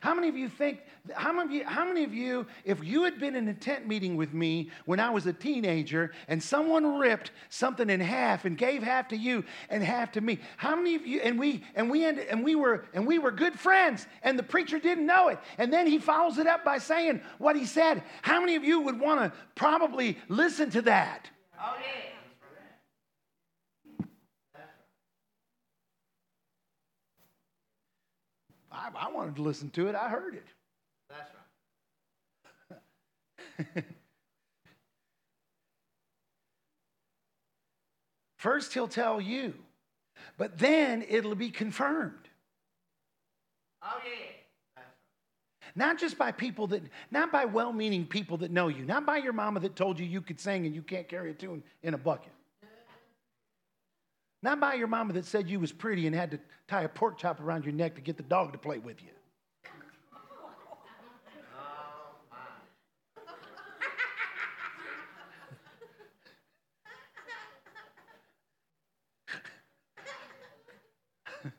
How 0.00 0.14
many 0.14 0.28
of 0.28 0.36
you 0.36 0.48
think, 0.48 0.80
how 1.14 1.32
many 1.32 1.44
of 1.44 1.50
you, 1.52 1.64
how 1.64 1.84
many 1.84 2.04
of 2.04 2.12
you, 2.12 2.46
if 2.64 2.82
you 2.82 3.04
had 3.04 3.18
been 3.18 3.36
in 3.36 3.48
a 3.48 3.54
tent 3.54 3.86
meeting 3.86 4.16
with 4.16 4.32
me 4.32 4.70
when 4.84 4.98
I 4.98 5.10
was 5.10 5.26
a 5.26 5.32
teenager 5.32 6.12
and 6.28 6.42
someone 6.42 6.98
ripped 6.98 7.30
something 7.50 7.88
in 7.88 8.00
half 8.00 8.44
and 8.44 8.58
gave 8.58 8.82
half 8.82 9.08
to 9.08 9.16
you 9.16 9.44
and 9.70 9.82
half 9.82 10.12
to 10.12 10.20
me, 10.20 10.38
how 10.56 10.74
many 10.74 10.94
of 10.94 11.06
you, 11.06 11.20
and 11.20 11.38
we, 11.38 11.64
and 11.74 11.90
we, 11.90 12.04
ended, 12.04 12.26
and 12.28 12.42
we 12.42 12.54
were, 12.54 12.86
and 12.94 13.06
we 13.06 13.18
were 13.18 13.30
good 13.30 13.58
friends 13.58 14.06
and 14.22 14.38
the 14.38 14.42
preacher 14.42 14.78
didn't 14.78 15.06
know 15.06 15.28
it. 15.28 15.38
And 15.58 15.72
then 15.72 15.86
he 15.86 15.98
follows 15.98 16.38
it 16.38 16.46
up 16.46 16.64
by 16.64 16.78
saying 16.78 17.20
what 17.38 17.56
he 17.56 17.64
said. 17.64 18.02
How 18.22 18.40
many 18.40 18.56
of 18.56 18.64
you 18.64 18.80
would 18.80 18.98
want 18.98 19.20
to 19.20 19.38
probably 19.54 20.18
listen 20.28 20.70
to 20.70 20.82
that? 20.82 21.30
Oh, 21.60 21.74
yeah. 21.80 22.15
I, 28.94 29.06
I 29.06 29.12
wanted 29.12 29.36
to 29.36 29.42
listen 29.42 29.70
to 29.70 29.88
it. 29.88 29.94
I 29.94 30.08
heard 30.08 30.34
it. 30.34 30.46
That's 31.08 31.30
right. 33.76 33.84
First, 38.36 38.74
he'll 38.74 38.88
tell 38.88 39.20
you, 39.20 39.54
but 40.36 40.58
then 40.58 41.04
it'll 41.08 41.34
be 41.34 41.50
confirmed. 41.50 42.28
Oh, 43.82 43.98
yeah. 44.04 44.82
Not 45.74 45.98
just 45.98 46.16
by 46.16 46.32
people 46.32 46.66
that, 46.68 46.82
not 47.10 47.30
by 47.30 47.44
well 47.44 47.72
meaning 47.72 48.06
people 48.06 48.38
that 48.38 48.50
know 48.50 48.68
you, 48.68 48.84
not 48.84 49.04
by 49.04 49.18
your 49.18 49.34
mama 49.34 49.60
that 49.60 49.76
told 49.76 49.98
you 49.98 50.06
you 50.06 50.22
could 50.22 50.40
sing 50.40 50.64
and 50.64 50.74
you 50.74 50.82
can't 50.82 51.08
carry 51.08 51.30
a 51.30 51.34
tune 51.34 51.62
in 51.82 51.94
a 51.94 51.98
bucket. 51.98 52.32
Not 54.46 54.60
by 54.60 54.74
your 54.74 54.86
mama 54.86 55.12
that 55.14 55.24
said 55.24 55.50
you 55.50 55.58
was 55.58 55.72
pretty 55.72 56.06
and 56.06 56.14
had 56.14 56.30
to 56.30 56.38
tie 56.68 56.82
a 56.82 56.88
pork 56.88 57.18
chop 57.18 57.40
around 57.40 57.64
your 57.64 57.74
neck 57.74 57.96
to 57.96 58.00
get 58.00 58.16
the 58.16 58.22
dog 58.22 58.52
to 58.52 58.58
play 58.58 58.78
with 58.78 59.02
you. 59.02 59.08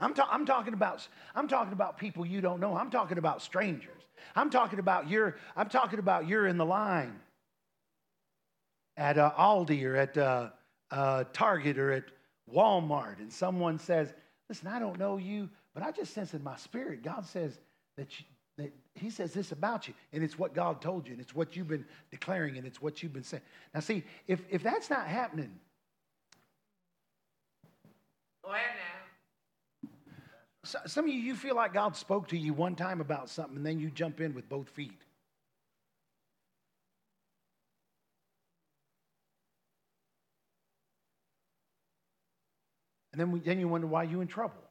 I'm, 0.00 0.14
ta- 0.14 0.30
I'm, 0.32 0.46
talking 0.46 0.72
about, 0.72 1.06
I'm 1.34 1.48
talking 1.48 1.74
about 1.74 1.98
people 1.98 2.24
you 2.24 2.40
don't 2.40 2.60
know. 2.60 2.74
I'm 2.74 2.90
talking 2.90 3.18
about 3.18 3.42
strangers. 3.42 4.02
I'm 4.34 4.48
talking 4.48 4.78
about 4.78 5.10
you're, 5.10 5.36
I'm 5.54 5.68
talking 5.68 5.98
about 5.98 6.26
you're 6.26 6.46
in 6.46 6.56
the 6.56 6.64
line 6.64 7.20
at 8.96 9.18
uh, 9.18 9.32
Aldi 9.36 9.84
or 9.84 9.96
at 9.96 10.16
uh, 10.16 10.48
uh, 10.90 11.24
Target 11.32 11.78
or 11.78 11.92
at 11.92 12.04
Walmart 12.52 13.18
and 13.18 13.32
someone 13.32 13.78
says, 13.78 14.12
Listen, 14.48 14.66
I 14.66 14.80
don't 14.80 14.98
know 14.98 15.16
you, 15.16 15.48
but 15.74 15.84
I 15.84 15.92
just 15.92 16.12
sense 16.12 16.34
in 16.34 16.42
my 16.42 16.56
spirit, 16.56 17.04
God 17.04 17.24
says 17.24 17.60
that, 17.96 18.18
you, 18.18 18.26
that 18.58 18.72
He 18.94 19.08
says 19.08 19.32
this 19.32 19.52
about 19.52 19.86
you, 19.86 19.94
and 20.12 20.24
it's 20.24 20.38
what 20.38 20.54
God 20.54 20.82
told 20.82 21.06
you, 21.06 21.12
and 21.12 21.20
it's 21.22 21.34
what 21.34 21.54
you've 21.54 21.68
been 21.68 21.86
declaring, 22.10 22.56
and 22.58 22.66
it's 22.66 22.82
what 22.82 23.00
you've 23.00 23.12
been 23.12 23.22
saying. 23.22 23.44
Now, 23.72 23.80
see, 23.80 24.02
if, 24.26 24.42
if 24.50 24.62
that's 24.62 24.90
not 24.90 25.06
happening, 25.06 25.52
Go 28.42 28.50
ahead 28.50 28.70
now. 29.84 29.90
so, 30.64 30.78
some 30.86 31.04
of 31.04 31.10
you, 31.12 31.20
you 31.20 31.36
feel 31.36 31.54
like 31.54 31.72
God 31.72 31.94
spoke 31.94 32.26
to 32.28 32.36
you 32.36 32.52
one 32.52 32.74
time 32.74 33.00
about 33.00 33.28
something, 33.28 33.56
and 33.56 33.64
then 33.66 33.78
you 33.78 33.90
jump 33.90 34.20
in 34.20 34.34
with 34.34 34.48
both 34.48 34.68
feet. 34.68 35.00
And 43.09 43.09
then, 43.20 43.32
we, 43.32 43.40
then 43.40 43.60
you 43.60 43.68
wonder 43.68 43.86
why 43.86 44.04
you're 44.04 44.22
in 44.22 44.28
trouble. 44.28 44.62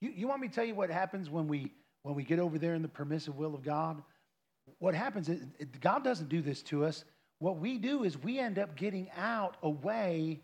You, 0.00 0.12
you 0.14 0.28
want 0.28 0.42
me 0.42 0.48
to 0.48 0.54
tell 0.54 0.64
you 0.64 0.74
what 0.74 0.90
happens 0.90 1.30
when 1.30 1.48
we, 1.48 1.72
when 2.02 2.14
we 2.14 2.24
get 2.24 2.38
over 2.38 2.58
there 2.58 2.74
in 2.74 2.82
the 2.82 2.88
permissive 2.88 3.36
will 3.36 3.54
of 3.54 3.62
God? 3.62 4.02
What 4.78 4.94
happens 4.94 5.28
is 5.28 5.44
God 5.80 6.04
doesn't 6.04 6.28
do 6.28 6.42
this 6.42 6.62
to 6.64 6.84
us. 6.84 7.04
What 7.38 7.58
we 7.58 7.78
do 7.78 8.04
is 8.04 8.18
we 8.18 8.38
end 8.38 8.58
up 8.58 8.76
getting 8.76 9.10
out 9.16 9.56
away 9.62 10.40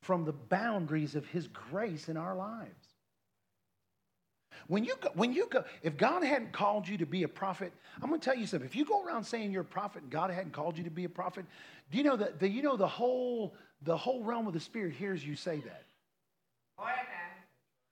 from 0.00 0.24
the 0.24 0.32
boundaries 0.32 1.14
of 1.14 1.26
His 1.26 1.48
grace 1.48 2.08
in 2.08 2.16
our 2.16 2.34
lives. 2.34 2.83
When 4.68 4.84
you 4.84 4.94
go, 5.00 5.10
when 5.14 5.32
you 5.32 5.46
go, 5.50 5.64
if 5.82 5.96
God 5.96 6.24
hadn't 6.24 6.52
called 6.52 6.88
you 6.88 6.96
to 6.98 7.06
be 7.06 7.22
a 7.22 7.28
prophet, 7.28 7.72
I'm 8.02 8.08
going 8.08 8.20
to 8.20 8.24
tell 8.24 8.36
you 8.36 8.46
something. 8.46 8.66
If 8.66 8.76
you 8.76 8.84
go 8.84 9.04
around 9.04 9.24
saying 9.24 9.52
you're 9.52 9.62
a 9.62 9.64
prophet 9.64 10.02
and 10.02 10.10
God 10.10 10.30
hadn't 10.30 10.52
called 10.52 10.78
you 10.78 10.84
to 10.84 10.90
be 10.90 11.04
a 11.04 11.08
prophet, 11.08 11.44
do 11.90 11.98
you 11.98 12.04
know 12.04 12.16
that 12.16 12.40
the, 12.40 12.48
you 12.48 12.62
know 12.62 12.76
the 12.76 12.88
whole 12.88 13.54
the 13.82 13.96
whole 13.96 14.22
realm 14.22 14.46
of 14.46 14.54
the 14.54 14.60
spirit 14.60 14.94
hears 14.94 15.24
you 15.24 15.36
say 15.36 15.60
that. 15.60 15.82
Oh, 16.78 16.84
Ahead. 16.84 17.06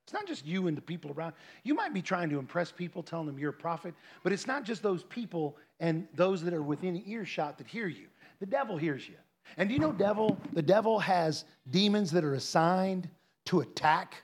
It's 0.04 0.12
not 0.12 0.26
just 0.26 0.44
you 0.44 0.66
and 0.66 0.76
the 0.76 0.82
people 0.82 1.12
around. 1.12 1.34
You 1.62 1.74
might 1.74 1.94
be 1.94 2.02
trying 2.02 2.28
to 2.30 2.38
impress 2.38 2.72
people, 2.72 3.02
telling 3.02 3.26
them 3.26 3.38
you're 3.38 3.50
a 3.50 3.54
prophet, 3.54 3.94
but 4.22 4.32
it's 4.32 4.46
not 4.46 4.64
just 4.64 4.82
those 4.82 5.04
people 5.04 5.56
and 5.80 6.06
those 6.14 6.42
that 6.42 6.52
are 6.52 6.62
within 6.62 7.02
earshot 7.06 7.56
that 7.58 7.66
hear 7.66 7.86
you. 7.86 8.08
The 8.40 8.46
devil 8.46 8.76
hears 8.76 9.08
you. 9.08 9.14
And 9.56 9.68
do 9.68 9.74
you 9.74 9.80
know 9.80 9.92
devil, 9.92 10.38
the 10.52 10.62
devil 10.62 10.98
has 10.98 11.44
demons 11.70 12.10
that 12.12 12.24
are 12.24 12.34
assigned 12.34 13.08
to 13.46 13.60
attack 13.60 14.22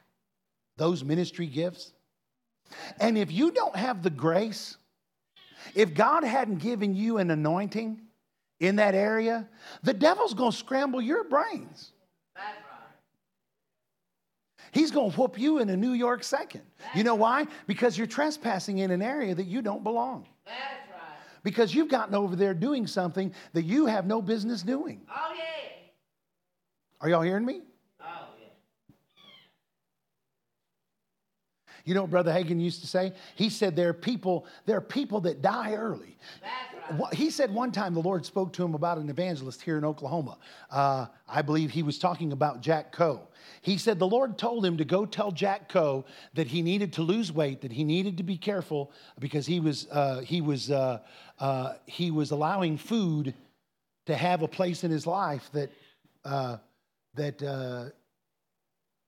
those 0.77 1.05
ministry 1.05 1.47
gifts? 1.47 1.93
And 3.01 3.17
if 3.19 3.31
you 3.33 3.51
don't 3.51 3.77
have 3.77 4.03
the 4.03 4.11
grace, 4.11 4.77
if 5.75 5.95
God 5.95 6.25
hadn't 6.25 6.59
given 6.59 6.95
you 6.95 7.19
an 7.19 7.31
anointing 7.31 8.01
in 8.61 8.77
that 8.77 8.95
area, 8.95 9.49
the 9.83 9.95
devil's 9.95 10.35
going 10.35 10.53
to 10.53 10.57
scramble 10.57 11.01
your 11.01 11.25
brains. 11.25 11.93
That's 12.35 12.57
right. 12.57 12.65
He's 14.73 14.91
going 14.91 15.13
to 15.13 15.17
whoop 15.17 15.39
you 15.39 15.59
in 15.59 15.69
a 15.71 15.77
New 15.77 15.93
York 15.93 16.23
second. 16.25 16.63
You 16.95 17.05
know 17.05 17.15
why? 17.15 17.47
Because 17.67 17.97
you're 17.97 18.07
trespassing 18.07 18.79
in 18.79 18.91
an 18.91 19.03
area 19.03 19.35
that 19.35 19.47
you 19.47 19.63
don't 19.63 19.83
belong. 19.83 20.27
That's 20.45 20.57
right. 20.91 21.43
because 21.43 21.75
you've 21.75 21.89
gotten 21.89 22.15
over 22.15 22.37
there 22.37 22.55
doing 22.55 22.87
something 22.87 23.33
that 23.53 23.63
you 23.65 23.87
have 23.87 24.07
no 24.07 24.21
business 24.21 24.63
doing. 24.63 25.01
Oh, 25.11 25.35
yeah. 25.37 25.45
Are 27.01 27.09
y'all 27.09 27.23
hearing 27.23 27.45
me? 27.47 27.63
Oh, 28.01 28.05
yeah. 28.41 28.49
You 31.89 31.95
know 31.95 32.03
what 32.03 32.11
Brother 32.11 32.31
Hagin 32.31 32.61
used 32.61 32.83
to 32.83 32.87
say? 32.87 33.15
He 33.35 33.49
said 33.49 33.75
there 33.75 33.89
are 33.89 33.95
people, 33.95 34.45
there 34.67 34.77
are 34.77 34.83
people 34.83 35.23
that 35.23 35.41
die 35.41 35.73
early. 35.73 36.19
Right. 36.91 37.15
He 37.15 37.31
said 37.31 37.53
one 37.53 37.73
time 37.73 37.95
the 37.95 38.01
Lord 38.01 38.27
spoke 38.27 38.53
to 38.55 38.65
him 38.65 38.75
about 38.75 38.99
an 38.99 39.09
evangelist 39.09 39.63
here 39.63 39.79
in 39.79 39.85
Oklahoma. 39.87 40.37
Uh, 40.71 41.07
I 41.27 41.41
believe 41.41 41.71
he 41.71 41.83
was 41.83 41.99
talking 41.99 42.33
about 42.33 42.61
Jack 42.61 42.93
Coe. 42.93 43.27
He 43.63 43.79
said 43.79 43.99
the 43.99 44.07
Lord 44.07 44.37
told 44.37 44.67
him 44.67 44.77
to 44.77 44.85
go 44.85 45.07
tell 45.07 45.33
Jack 45.33 45.71
Coe 45.71 46.05
that 46.35 46.47
he 46.47 46.61
needed 46.61 46.93
to 46.95 47.03
lose 47.03 47.33
weight, 47.33 47.63
that 47.63 47.73
he 47.73 47.85
needed 47.85 48.19
to 48.19 48.23
be 48.23 48.37
careful 48.37 48.93
because 49.19 49.47
he 49.47 49.59
was 49.59 49.87
uh, 49.91 50.21
he 50.21 50.43
was 50.43 50.71
uh, 50.71 50.99
uh, 51.39 51.75
he 51.87 52.11
was 52.11 52.33
allowing 52.33 52.77
food 52.77 53.33
to 54.05 54.15
have 54.15 54.43
a 54.43 54.49
place 54.49 54.85
in 54.85 54.91
his 54.91 55.07
life 55.07 55.51
that 55.53 55.71
uh, 56.27 56.59
that 57.15 57.43
uh, 57.43 57.87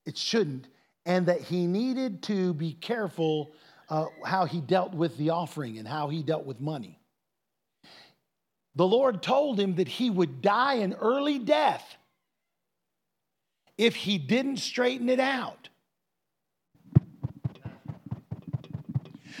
it 0.05 0.17
shouldn't, 0.17 0.67
and 1.05 1.25
that 1.25 1.41
he 1.41 1.65
needed 1.65 2.23
to 2.23 2.53
be 2.53 2.73
careful 2.73 3.53
uh, 3.89 4.05
how 4.25 4.45
he 4.45 4.61
dealt 4.61 4.93
with 4.93 5.17
the 5.17 5.31
offering 5.31 5.77
and 5.77 5.87
how 5.87 6.09
he 6.09 6.23
dealt 6.23 6.45
with 6.45 6.61
money. 6.61 6.99
The 8.75 8.87
Lord 8.87 9.21
told 9.21 9.59
him 9.59 9.75
that 9.75 9.87
he 9.87 10.09
would 10.09 10.41
die 10.41 10.75
an 10.75 10.93
early 10.93 11.39
death 11.39 11.97
if 13.77 13.95
he 13.95 14.17
didn't 14.17 14.57
straighten 14.57 15.09
it 15.09 15.19
out. 15.19 15.69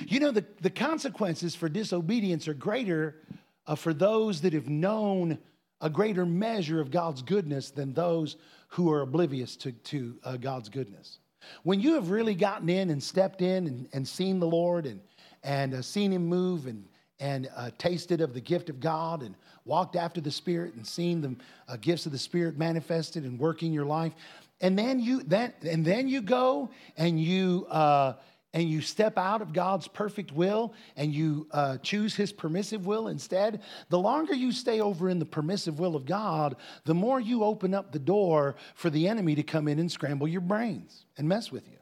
You 0.07 0.19
know, 0.19 0.31
the, 0.31 0.43
the 0.59 0.69
consequences 0.69 1.55
for 1.55 1.69
disobedience 1.69 2.47
are 2.49 2.53
greater 2.53 3.21
uh, 3.65 3.75
for 3.75 3.93
those 3.93 4.41
that 4.41 4.51
have 4.51 4.67
known 4.67 5.37
a 5.79 5.89
greater 5.89 6.25
measure 6.25 6.81
of 6.81 6.91
God's 6.91 7.21
goodness 7.21 7.71
than 7.71 7.93
those 7.93 8.35
who 8.69 8.91
are 8.91 9.01
oblivious 9.01 9.55
to, 9.57 9.71
to 9.71 10.17
uh, 10.23 10.37
God's 10.37 10.67
goodness. 10.67 11.19
When 11.63 11.79
you 11.79 11.93
have 11.95 12.09
really 12.09 12.35
gotten 12.35 12.69
in 12.69 12.89
and 12.89 13.01
stepped 13.01 13.41
in 13.41 13.67
and, 13.67 13.87
and 13.93 14.07
seen 14.07 14.39
the 14.39 14.47
Lord 14.47 14.85
and, 14.85 14.99
and 15.43 15.73
uh, 15.73 15.81
seen 15.81 16.11
Him 16.11 16.25
move 16.25 16.67
and, 16.67 16.85
and 17.19 17.49
uh, 17.55 17.71
tasted 17.77 18.21
of 18.21 18.33
the 18.33 18.41
gift 18.41 18.69
of 18.69 18.79
God 18.79 19.21
and 19.21 19.35
walked 19.65 19.95
after 19.95 20.21
the 20.21 20.31
Spirit 20.31 20.73
and 20.73 20.85
seen 20.85 21.21
the 21.21 21.35
uh, 21.67 21.77
gifts 21.79 22.05
of 22.05 22.11
the 22.11 22.17
Spirit 22.17 22.57
manifested 22.57 23.23
and 23.23 23.39
working 23.39 23.71
your 23.71 23.85
life, 23.85 24.13
and 24.59 24.77
then 24.77 24.99
you 24.99 25.21
then 25.23 25.53
and 25.67 25.85
then 25.85 26.07
you 26.07 26.21
go 26.21 26.69
and 26.97 27.19
you 27.19 27.65
uh, 27.69 28.13
and 28.53 28.69
you 28.69 28.81
step 28.81 29.17
out 29.17 29.41
of 29.41 29.53
God's 29.53 29.87
perfect 29.87 30.31
will 30.31 30.73
and 30.95 31.13
you 31.13 31.47
uh, 31.51 31.77
choose 31.77 32.15
His 32.15 32.31
permissive 32.31 32.85
will 32.85 33.07
instead, 33.07 33.61
the 33.89 33.99
longer 33.99 34.33
you 34.33 34.51
stay 34.51 34.81
over 34.81 35.09
in 35.09 35.19
the 35.19 35.25
permissive 35.25 35.79
will 35.79 35.95
of 35.95 36.05
God, 36.05 36.55
the 36.85 36.93
more 36.93 37.19
you 37.19 37.43
open 37.43 37.73
up 37.73 37.91
the 37.91 37.99
door 37.99 38.55
for 38.75 38.89
the 38.89 39.07
enemy 39.07 39.35
to 39.35 39.43
come 39.43 39.67
in 39.67 39.79
and 39.79 39.91
scramble 39.91 40.27
your 40.27 40.41
brains 40.41 41.05
and 41.17 41.27
mess 41.27 41.51
with 41.51 41.67
you. 41.67 41.77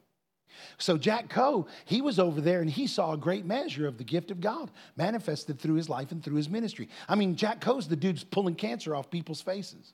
So 0.78 0.98
Jack 0.98 1.30
Coe, 1.30 1.68
he 1.86 2.02
was 2.02 2.20
over 2.20 2.42
there 2.42 2.62
and 2.62 2.70
he 2.70 2.88
saw 2.88 3.14
a 3.14 3.18
great 3.18 3.46
measure 3.46 3.88
of 3.88 3.98
the 3.98 4.04
gift 4.04 4.30
of 4.30 4.42
God 4.42 4.70
manifested 4.96 5.60
through 5.60 5.76
his 5.76 5.90
life 5.90 6.12
and 6.12 6.24
through 6.24 6.36
his 6.36 6.50
ministry. 6.50 6.90
I 7.08 7.16
mean, 7.16 7.36
Jack 7.36 7.62
Coe's 7.62 7.88
the 7.88 7.96
dude's 7.96 8.24
pulling 8.24 8.56
cancer 8.56 8.96
off 8.96 9.10
people's 9.10 9.42
faces. 9.42 9.94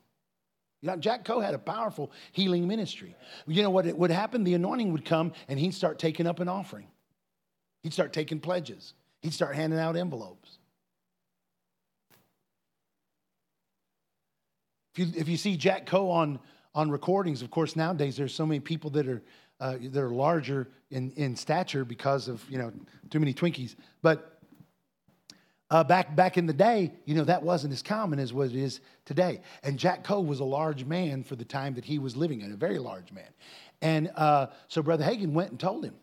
Jack 0.99 1.25
Coe 1.25 1.39
had 1.39 1.53
a 1.53 1.59
powerful 1.59 2.11
healing 2.31 2.67
ministry. 2.67 3.15
You 3.47 3.63
know 3.63 3.69
what 3.69 3.85
would 3.85 4.11
happen? 4.11 4.43
The 4.43 4.53
anointing 4.53 4.91
would 4.91 5.05
come 5.05 5.33
and 5.47 5.59
he'd 5.59 5.73
start 5.73 5.99
taking 5.99 6.27
up 6.27 6.39
an 6.39 6.47
offering. 6.47 6.87
He'd 7.83 7.93
start 7.93 8.13
taking 8.13 8.39
pledges. 8.39 8.93
He'd 9.21 9.33
start 9.33 9.55
handing 9.55 9.79
out 9.79 9.95
envelopes. 9.95 10.59
If 14.93 14.99
you, 14.99 15.19
if 15.19 15.27
you 15.27 15.37
see 15.37 15.57
Jack 15.57 15.85
Coe 15.85 16.09
on, 16.09 16.39
on 16.73 16.89
recordings, 16.89 17.41
of 17.41 17.51
course, 17.51 17.75
nowadays 17.75 18.15
there's 18.15 18.33
so 18.33 18.45
many 18.45 18.59
people 18.59 18.89
that 18.91 19.07
are, 19.07 19.21
uh, 19.59 19.77
that 19.81 20.01
are 20.01 20.11
larger 20.11 20.69
in, 20.89 21.11
in 21.11 21.35
stature 21.35 21.83
because 21.83 22.27
of, 22.27 22.43
you 22.49 22.57
know, 22.57 22.71
too 23.09 23.19
many 23.19 23.33
Twinkies. 23.33 23.75
But 24.01 24.34
uh, 25.75 25.83
back, 25.83 26.15
back 26.15 26.37
in 26.37 26.45
the 26.45 26.53
day, 26.53 26.89
you 27.03 27.15
know, 27.15 27.25
that 27.25 27.43
wasn't 27.43 27.73
as 27.73 27.81
common 27.81 28.17
as 28.17 28.31
what 28.31 28.47
it 28.47 28.55
is 28.55 28.79
today. 29.03 29.41
And 29.61 29.77
Jack 29.77 30.05
Coe 30.05 30.21
was 30.21 30.39
a 30.39 30.45
large 30.45 30.85
man 30.85 31.21
for 31.21 31.35
the 31.35 31.43
time 31.43 31.73
that 31.73 31.83
he 31.83 31.99
was 31.99 32.15
living 32.15 32.39
in, 32.39 32.53
a 32.53 32.55
very 32.55 32.79
large 32.79 33.11
man. 33.11 33.27
And 33.81 34.09
uh, 34.15 34.47
so 34.69 34.81
Brother 34.81 35.03
Hagin 35.03 35.33
went 35.33 35.51
and 35.51 35.59
told 35.59 35.83
him. 35.83 35.95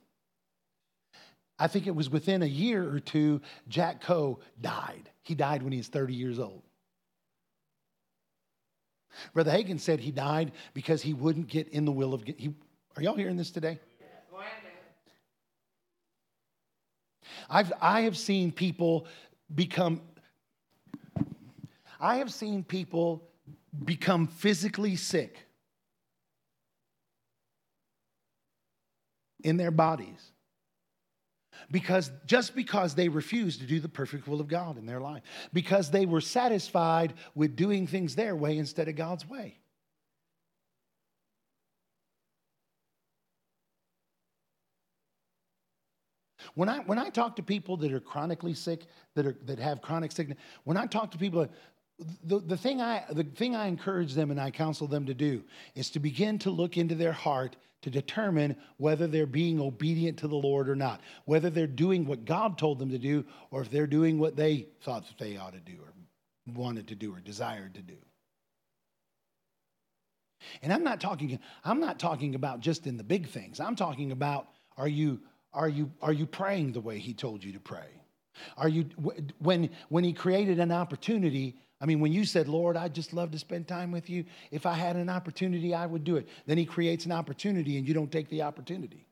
I 1.59 1.69
think 1.69 1.87
it 1.87 1.97
was 1.97 2.11
within 2.11 2.43
a 2.43 2.47
year 2.47 2.87
or 2.87 3.01
two, 3.01 3.41
Jack 3.67 4.03
Coe 4.03 4.41
died. 4.61 5.09
He 5.23 5.35
died 5.35 5.63
when 5.63 5.73
he 5.73 5.79
was 5.79 5.89
30 5.89 6.13
years 6.13 6.39
old. 6.39 6.63
Brother 9.33 9.53
Hagin 9.53 9.81
said 9.81 10.01
he 10.01 10.11
died 10.11 10.53
because 10.75 11.01
he 11.01 11.15
wouldn't 11.15 11.47
get 11.47 11.69
in 11.69 11.87
the 11.87 11.93
will 11.93 12.13
of. 12.13 12.25
He, 12.25 12.55
are 12.95 13.03
y'all 13.03 13.17
hearing 13.17 13.39
this 13.39 13.51
today? 13.51 13.79
Go 14.31 14.37
ahead 14.37 14.53
now. 14.65 14.71
I've, 17.49 17.73
I 17.81 18.03
have 18.03 18.19
seen 18.19 18.53
people 18.53 19.07
become, 19.55 20.01
I 22.01 22.17
have 22.17 22.33
seen 22.33 22.65
people 22.65 23.29
become 23.85 24.27
physically 24.27 24.97
sick 24.97 25.39
in 29.43 29.57
their 29.57 29.71
bodies 29.71 30.33
because 31.71 32.11
just 32.27 32.55
because 32.55 32.95
they 32.95 33.09
refused 33.09 33.61
to 33.61 33.67
do 33.67 33.81
the 33.81 33.89
perfect 33.89 34.29
will 34.29 34.41
of 34.41 34.49
God 34.49 34.79
in 34.79 34.87
their 34.87 35.01
life, 35.01 35.23
because 35.53 35.91
they 35.91 36.07
were 36.07 36.21
satisfied 36.21 37.15
with 37.35 37.57
doing 37.57 37.87
things 37.87 38.15
their 38.15 38.37
way 38.37 38.59
instead 38.59 38.89
of 38.89 38.97
God's 38.97 39.29
way. 39.29 39.59
When 46.55 46.69
I, 46.69 46.79
when 46.81 46.99
I 46.99 47.09
talk 47.11 47.37
to 47.37 47.43
people 47.43 47.77
that 47.79 47.93
are 47.93 48.01
chronically 48.01 48.55
sick, 48.55 48.87
that, 49.15 49.27
are, 49.27 49.37
that 49.45 49.59
have 49.59 49.83
chronic 49.83 50.13
sickness, 50.13 50.39
when 50.65 50.77
I 50.77 50.87
talk 50.87 51.11
to 51.13 51.19
people, 51.19 51.43
uh, 51.43 51.47
the, 52.25 52.39
the, 52.39 52.57
thing 52.57 52.81
I, 52.81 53.05
the 53.11 53.25
thing 53.25 53.55
I 53.55 53.67
encourage 53.67 54.15
them 54.15 54.31
and 54.31 54.41
I 54.41 54.51
counsel 54.51 54.87
them 54.87 55.07
to 55.07 55.15
do 55.15 55.43
is 55.75 55.91
to 55.91 56.01
begin 56.01 56.39
to 56.41 56.51
look 56.51 56.77
into 56.77 56.95
their 56.95 57.13
heart 57.13 57.57
to 57.83 57.91
determine 57.91 58.57
whether 58.77 59.07
they're 59.07 59.27
being 59.27 59.61
obedient 59.61 60.19
to 60.19 60.29
the 60.29 60.37
Lord 60.37 60.69
or 60.69 60.77
not, 60.77 61.01
whether 61.25 61.51
they're 61.51 61.67
doing 61.67 62.07
what 62.07 62.25
God 62.25 62.57
told 62.57 62.79
them 62.79 62.91
to 62.91 62.99
do 62.99 63.25
or 63.51 63.63
if 63.63 63.71
they're 63.71 63.87
doing 63.87 64.19
what 64.19 64.37
they 64.37 64.69
thought 64.83 65.07
that 65.09 65.19
they 65.19 65.37
ought 65.37 65.53
to 65.53 65.61
do 65.61 65.79
or 65.83 65.93
wanted 66.55 66.89
to 66.89 66.95
do 66.95 67.15
or 67.15 67.21
desired 67.21 67.75
to 67.75 67.83
do. 67.83 67.97
And 70.63 70.73
I'm 70.73 70.85
not 70.85 71.01
talking 71.01 71.39
I'm 71.65 71.81
not 71.81 71.99
talking 71.99 72.35
about 72.35 72.61
just 72.61 72.87
in 72.87 72.97
the 72.97 73.05
big 73.05 73.29
things. 73.29 73.61
I'm 73.61 73.77
talking 73.77 74.13
about 74.13 74.49
are 74.77 74.89
you 74.89 75.21
are 75.53 75.69
you 75.69 75.93
are 76.01 76.13
you 76.13 76.27
praying 76.27 76.73
the 76.73 76.81
way 76.81 76.99
he 76.99 77.15
told 77.15 77.45
you 77.45 77.53
to 77.53 77.61
pray? 77.61 77.89
Are 78.57 78.69
you 78.69 78.85
when 79.39 79.71
when 79.89 80.05
he 80.05 80.13
created 80.13 80.59
an 80.59 80.73
opportunity 80.73 81.57
I 81.83 81.85
mean, 81.85 81.99
when 81.99 82.13
you 82.13 82.25
said, 82.25 82.47
Lord, 82.47 82.77
I'd 82.77 82.95
just 82.95 83.13
love 83.13 83.33
to 83.33 83.41
spend 83.41 83.67
time 83.67 83.91
with 83.91 84.09
you, 84.09 84.25
if 84.53 84.67
I 84.67 84.75
had 84.75 84.95
an 84.95 85.11
opportunity, 85.11 85.75
I 85.75 85.85
would 85.85 86.05
do 86.05 86.15
it. 86.15 86.29
Then 86.47 86.57
he 86.57 86.65
creates 86.65 87.07
an 87.07 87.13
opportunity 87.13 87.77
and 87.77 87.89
you 87.89 87.93
don't 87.93 88.11
take 88.13 88.29
the 88.29 88.43
opportunity. 88.43 89.05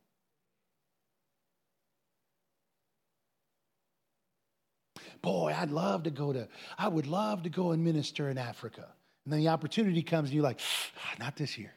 Boy, 5.20 5.53
I'd 5.57 5.72
love 5.72 6.05
to 6.05 6.11
go 6.11 6.32
to, 6.32 6.47
I 6.78 6.86
would 6.86 7.09
love 7.09 7.43
to 7.43 7.51
go 7.51 7.72
and 7.72 7.82
minister 7.84 8.30
in 8.30 8.38
Africa. 8.38 8.86
And 9.24 9.32
then 9.32 9.41
the 9.41 9.49
opportunity 9.49 10.03
comes 10.03 10.28
and 10.28 10.36
you're 10.36 10.45
like, 10.45 10.61
ah, 10.97 11.14
not 11.18 11.34
this 11.34 11.59
year. 11.59 11.74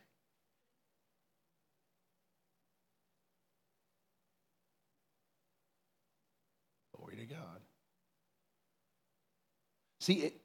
Glory 6.96 7.18
to 7.18 7.26
God. 7.26 7.62
See, 10.04 10.16
it, 10.16 10.42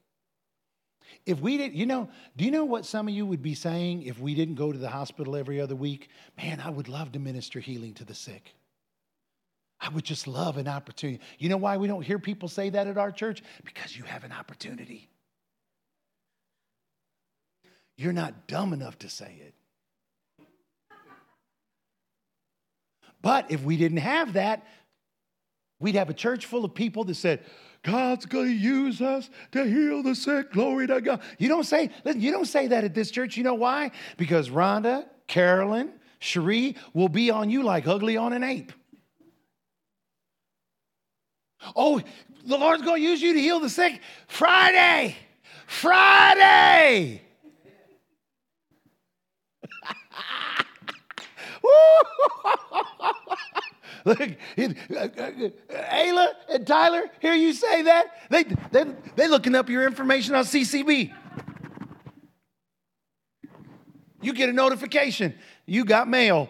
if 1.26 1.40
we 1.40 1.56
didn't, 1.56 1.74
you 1.74 1.84
know, 1.84 2.08
do 2.36 2.44
you 2.44 2.52
know 2.52 2.64
what 2.64 2.86
some 2.86 3.08
of 3.08 3.14
you 3.14 3.26
would 3.26 3.42
be 3.42 3.56
saying 3.56 4.02
if 4.02 4.20
we 4.20 4.36
didn't 4.36 4.54
go 4.54 4.70
to 4.70 4.78
the 4.78 4.88
hospital 4.88 5.34
every 5.34 5.60
other 5.60 5.74
week? 5.74 6.10
Man, 6.36 6.60
I 6.60 6.70
would 6.70 6.88
love 6.88 7.10
to 7.12 7.18
minister 7.18 7.58
healing 7.58 7.92
to 7.94 8.04
the 8.04 8.14
sick. 8.14 8.54
I 9.80 9.88
would 9.88 10.04
just 10.04 10.28
love 10.28 10.58
an 10.58 10.68
opportunity. 10.68 11.20
You 11.40 11.48
know 11.48 11.56
why 11.56 11.76
we 11.76 11.88
don't 11.88 12.02
hear 12.02 12.20
people 12.20 12.48
say 12.48 12.70
that 12.70 12.86
at 12.86 12.98
our 12.98 13.10
church? 13.10 13.42
Because 13.64 13.96
you 13.96 14.04
have 14.04 14.22
an 14.22 14.30
opportunity. 14.30 15.08
You're 17.96 18.12
not 18.12 18.46
dumb 18.46 18.72
enough 18.72 18.96
to 19.00 19.08
say 19.08 19.40
it. 19.44 19.54
But 23.22 23.50
if 23.50 23.64
we 23.64 23.76
didn't 23.76 23.98
have 23.98 24.34
that, 24.34 24.64
we'd 25.80 25.96
have 25.96 26.10
a 26.10 26.14
church 26.14 26.46
full 26.46 26.64
of 26.64 26.74
people 26.74 27.02
that 27.04 27.16
said, 27.16 27.44
God's 27.88 28.26
going 28.26 28.48
to 28.48 28.52
use 28.52 29.00
us 29.00 29.30
to 29.52 29.64
heal 29.64 30.02
the 30.02 30.14
sick. 30.14 30.52
Glory 30.52 30.86
to 30.88 31.00
God. 31.00 31.22
You 31.38 31.48
don't 31.48 31.64
say, 31.64 31.88
listen, 32.04 32.20
you 32.20 32.30
don't 32.30 32.44
say 32.44 32.66
that 32.66 32.84
at 32.84 32.94
this 32.94 33.10
church. 33.10 33.38
You 33.38 33.44
know 33.44 33.54
why? 33.54 33.92
Because 34.18 34.50
Rhonda, 34.50 35.06
Carolyn, 35.26 35.92
Cherie 36.18 36.76
will 36.92 37.08
be 37.08 37.30
on 37.30 37.48
you 37.48 37.62
like 37.62 37.86
ugly 37.86 38.18
on 38.18 38.34
an 38.34 38.44
ape. 38.44 38.72
Oh, 41.74 42.02
the 42.46 42.58
Lord's 42.58 42.82
going 42.82 43.02
to 43.02 43.08
use 43.08 43.22
you 43.22 43.32
to 43.32 43.40
heal 43.40 43.58
the 43.58 43.70
sick. 43.70 44.02
Friday, 44.26 45.16
Friday. 45.66 47.22
Look, 54.08 54.20
uh, 54.22 54.62
uh, 54.62 55.08
Ayla 55.70 56.28
and 56.48 56.66
Tyler, 56.66 57.02
hear 57.20 57.34
you 57.34 57.52
say 57.52 57.82
that? 57.82 58.06
They, 58.30 58.44
they, 58.44 58.84
they 59.16 59.28
looking 59.28 59.54
up 59.54 59.68
your 59.68 59.86
information 59.86 60.34
on 60.34 60.44
CCB. 60.44 61.12
You 64.22 64.32
get 64.32 64.48
a 64.48 64.52
notification. 64.52 65.34
You 65.66 65.84
got 65.84 66.08
mail. 66.08 66.48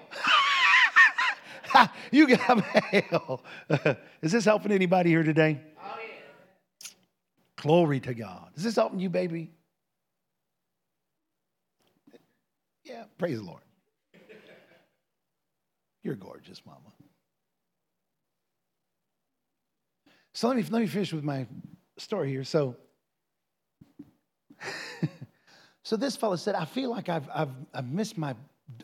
you 2.13 2.29
got 2.29 2.63
mail. 2.93 3.43
Is 4.23 4.31
this 4.31 4.45
helping 4.45 4.71
anybody 4.71 5.11
here 5.11 5.25
today? 5.25 5.61
Oh, 5.83 5.97
yeah. 5.99 6.89
Glory 7.57 7.99
to 8.01 8.15
God. 8.15 8.53
Is 8.55 8.63
this 8.63 8.77
helping 8.77 9.01
you, 9.01 9.11
baby? 9.11 9.51
Yeah, 12.85 13.05
praise 13.19 13.39
the 13.39 13.45
Lord. 13.45 13.63
You're 16.05 16.15
gorgeous, 16.15 16.63
Mama. 16.65 16.93
So 20.39 20.47
let 20.47 20.57
me 20.57 20.63
let 20.71 20.83
me 20.83 20.87
finish 20.87 21.13
with 21.13 21.25
my 21.25 21.49
story 21.97 22.31
here. 22.31 22.45
So, 22.45 22.77
so 25.83 25.97
this 25.97 26.15
fellow 26.15 26.37
said, 26.37 26.55
"I 26.55 26.65
feel 26.65 26.91
like 26.91 27.09
I've 27.09 27.29
I've 27.35 27.51
I've 27.75 27.91
missed 27.91 28.17
my 28.17 28.37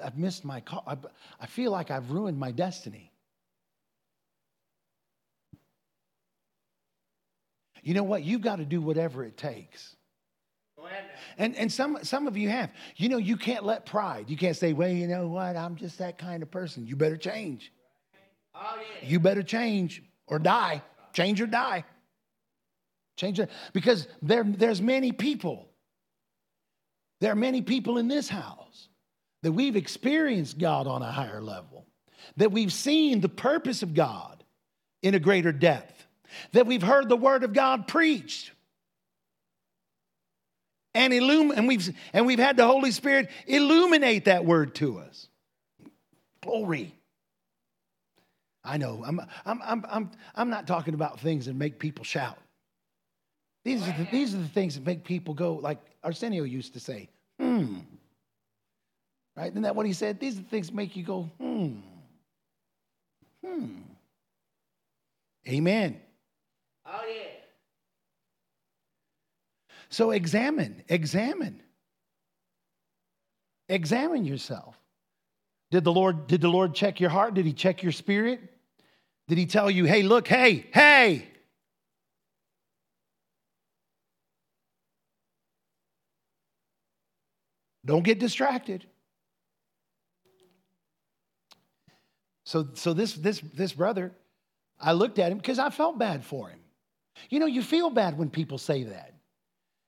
I've 0.02 0.18
missed 0.18 0.44
my 0.44 0.58
call. 0.58 0.82
I, 0.84 0.96
I 1.38 1.46
feel 1.46 1.70
like 1.70 1.92
I've 1.92 2.10
ruined 2.10 2.40
my 2.40 2.50
destiny." 2.50 3.12
You 7.84 7.94
know 7.94 8.02
what? 8.02 8.24
You've 8.24 8.42
got 8.42 8.56
to 8.56 8.64
do 8.64 8.80
whatever 8.80 9.22
it 9.22 9.36
takes. 9.36 9.94
And, 11.38 11.54
and 11.54 11.70
some, 11.70 11.98
some 12.02 12.26
of 12.26 12.36
you 12.36 12.48
have. 12.48 12.70
You 12.96 13.08
know, 13.08 13.18
you 13.18 13.36
can't 13.36 13.64
let 13.64 13.86
pride, 13.86 14.28
you 14.28 14.36
can't 14.36 14.56
say, 14.56 14.72
well, 14.72 14.88
you 14.88 15.06
know 15.06 15.28
what, 15.28 15.56
I'm 15.56 15.76
just 15.76 15.98
that 15.98 16.18
kind 16.18 16.42
of 16.42 16.50
person. 16.50 16.86
You 16.86 16.96
better 16.96 17.16
change. 17.16 17.72
Oh, 18.54 18.78
yeah. 19.02 19.08
You 19.08 19.20
better 19.20 19.42
change 19.42 20.02
or 20.26 20.38
die. 20.38 20.82
Change 21.14 21.40
or 21.40 21.46
die. 21.46 21.84
Change 23.16 23.40
it. 23.40 23.50
Because 23.72 24.06
there, 24.20 24.44
there's 24.44 24.82
many 24.82 25.12
people. 25.12 25.68
There 27.20 27.32
are 27.32 27.36
many 27.36 27.62
people 27.62 27.96
in 27.96 28.08
this 28.08 28.28
house 28.28 28.88
that 29.42 29.52
we've 29.52 29.76
experienced 29.76 30.58
God 30.58 30.86
on 30.86 31.00
a 31.00 31.10
higher 31.10 31.40
level, 31.40 31.86
that 32.36 32.52
we've 32.52 32.72
seen 32.72 33.20
the 33.20 33.28
purpose 33.28 33.82
of 33.82 33.94
God 33.94 34.44
in 35.02 35.14
a 35.14 35.18
greater 35.18 35.52
depth, 35.52 36.06
that 36.52 36.66
we've 36.66 36.82
heard 36.82 37.08
the 37.08 37.16
word 37.16 37.44
of 37.44 37.52
God 37.52 37.88
preached 37.88 38.50
and 40.94 41.12
illum- 41.12 41.50
and 41.50 41.66
we've 41.66 41.94
and 42.12 42.24
we've 42.24 42.38
had 42.38 42.56
the 42.56 42.66
Holy 42.66 42.90
Spirit 42.90 43.28
illuminate 43.46 44.26
that 44.26 44.44
word 44.44 44.74
to 44.76 44.98
us. 44.98 45.28
Glory. 46.40 46.94
I 48.64 48.78
know. 48.78 49.02
I'm 49.06 49.20
I'm 49.44 49.60
I'm 49.62 49.84
I'm 49.88 50.10
I'm 50.34 50.50
not 50.50 50.66
talking 50.66 50.94
about 50.94 51.20
things 51.20 51.46
that 51.46 51.54
make 51.54 51.78
people 51.78 52.04
shout. 52.04 52.38
These 53.64 53.86
are 53.86 53.92
the, 53.92 54.08
these 54.10 54.34
are 54.34 54.38
the 54.38 54.48
things 54.48 54.74
that 54.74 54.86
make 54.86 55.04
people 55.04 55.34
go 55.34 55.54
like 55.54 55.78
Arsenio 56.02 56.44
used 56.44 56.74
to 56.74 56.80
say, 56.80 57.08
hmm. 57.38 57.78
Right? 59.36 59.50
Isn't 59.50 59.62
that 59.62 59.74
what 59.74 59.86
he 59.86 59.92
said? 59.92 60.20
These 60.20 60.38
are 60.38 60.42
the 60.42 60.48
things 60.48 60.68
that 60.68 60.74
make 60.74 60.96
you 60.96 61.02
go, 61.02 61.30
hmm. 61.40 61.76
Hmm. 63.44 63.66
Amen. 65.48 66.00
Oh, 66.86 67.02
yeah. 67.06 67.30
So 69.90 70.12
examine, 70.12 70.82
examine. 70.88 71.62
Examine 73.68 74.24
yourself. 74.24 74.76
Did 75.70 75.84
the 75.84 75.92
Lord 75.92 76.26
did 76.26 76.40
the 76.40 76.48
Lord 76.48 76.74
check 76.74 77.00
your 77.00 77.10
heart? 77.10 77.34
Did 77.34 77.46
he 77.46 77.52
check 77.52 77.82
your 77.82 77.92
spirit? 77.92 78.40
Did 79.28 79.38
he 79.38 79.46
tell 79.46 79.70
you, 79.70 79.84
"Hey, 79.84 80.02
look, 80.02 80.28
hey, 80.28 80.66
hey, 80.72 81.28
Don't 87.84 88.02
get 88.02 88.18
distracted. 88.18 88.86
So, 92.44 92.68
so 92.74 92.92
this, 92.92 93.14
this, 93.14 93.40
this 93.40 93.72
brother, 93.72 94.12
I 94.80 94.92
looked 94.92 95.18
at 95.18 95.32
him 95.32 95.38
because 95.38 95.58
I 95.58 95.70
felt 95.70 95.98
bad 95.98 96.24
for 96.24 96.48
him. 96.48 96.60
You 97.30 97.38
know, 97.38 97.46
you 97.46 97.62
feel 97.62 97.90
bad 97.90 98.18
when 98.18 98.30
people 98.30 98.58
say 98.58 98.84
that. 98.84 99.14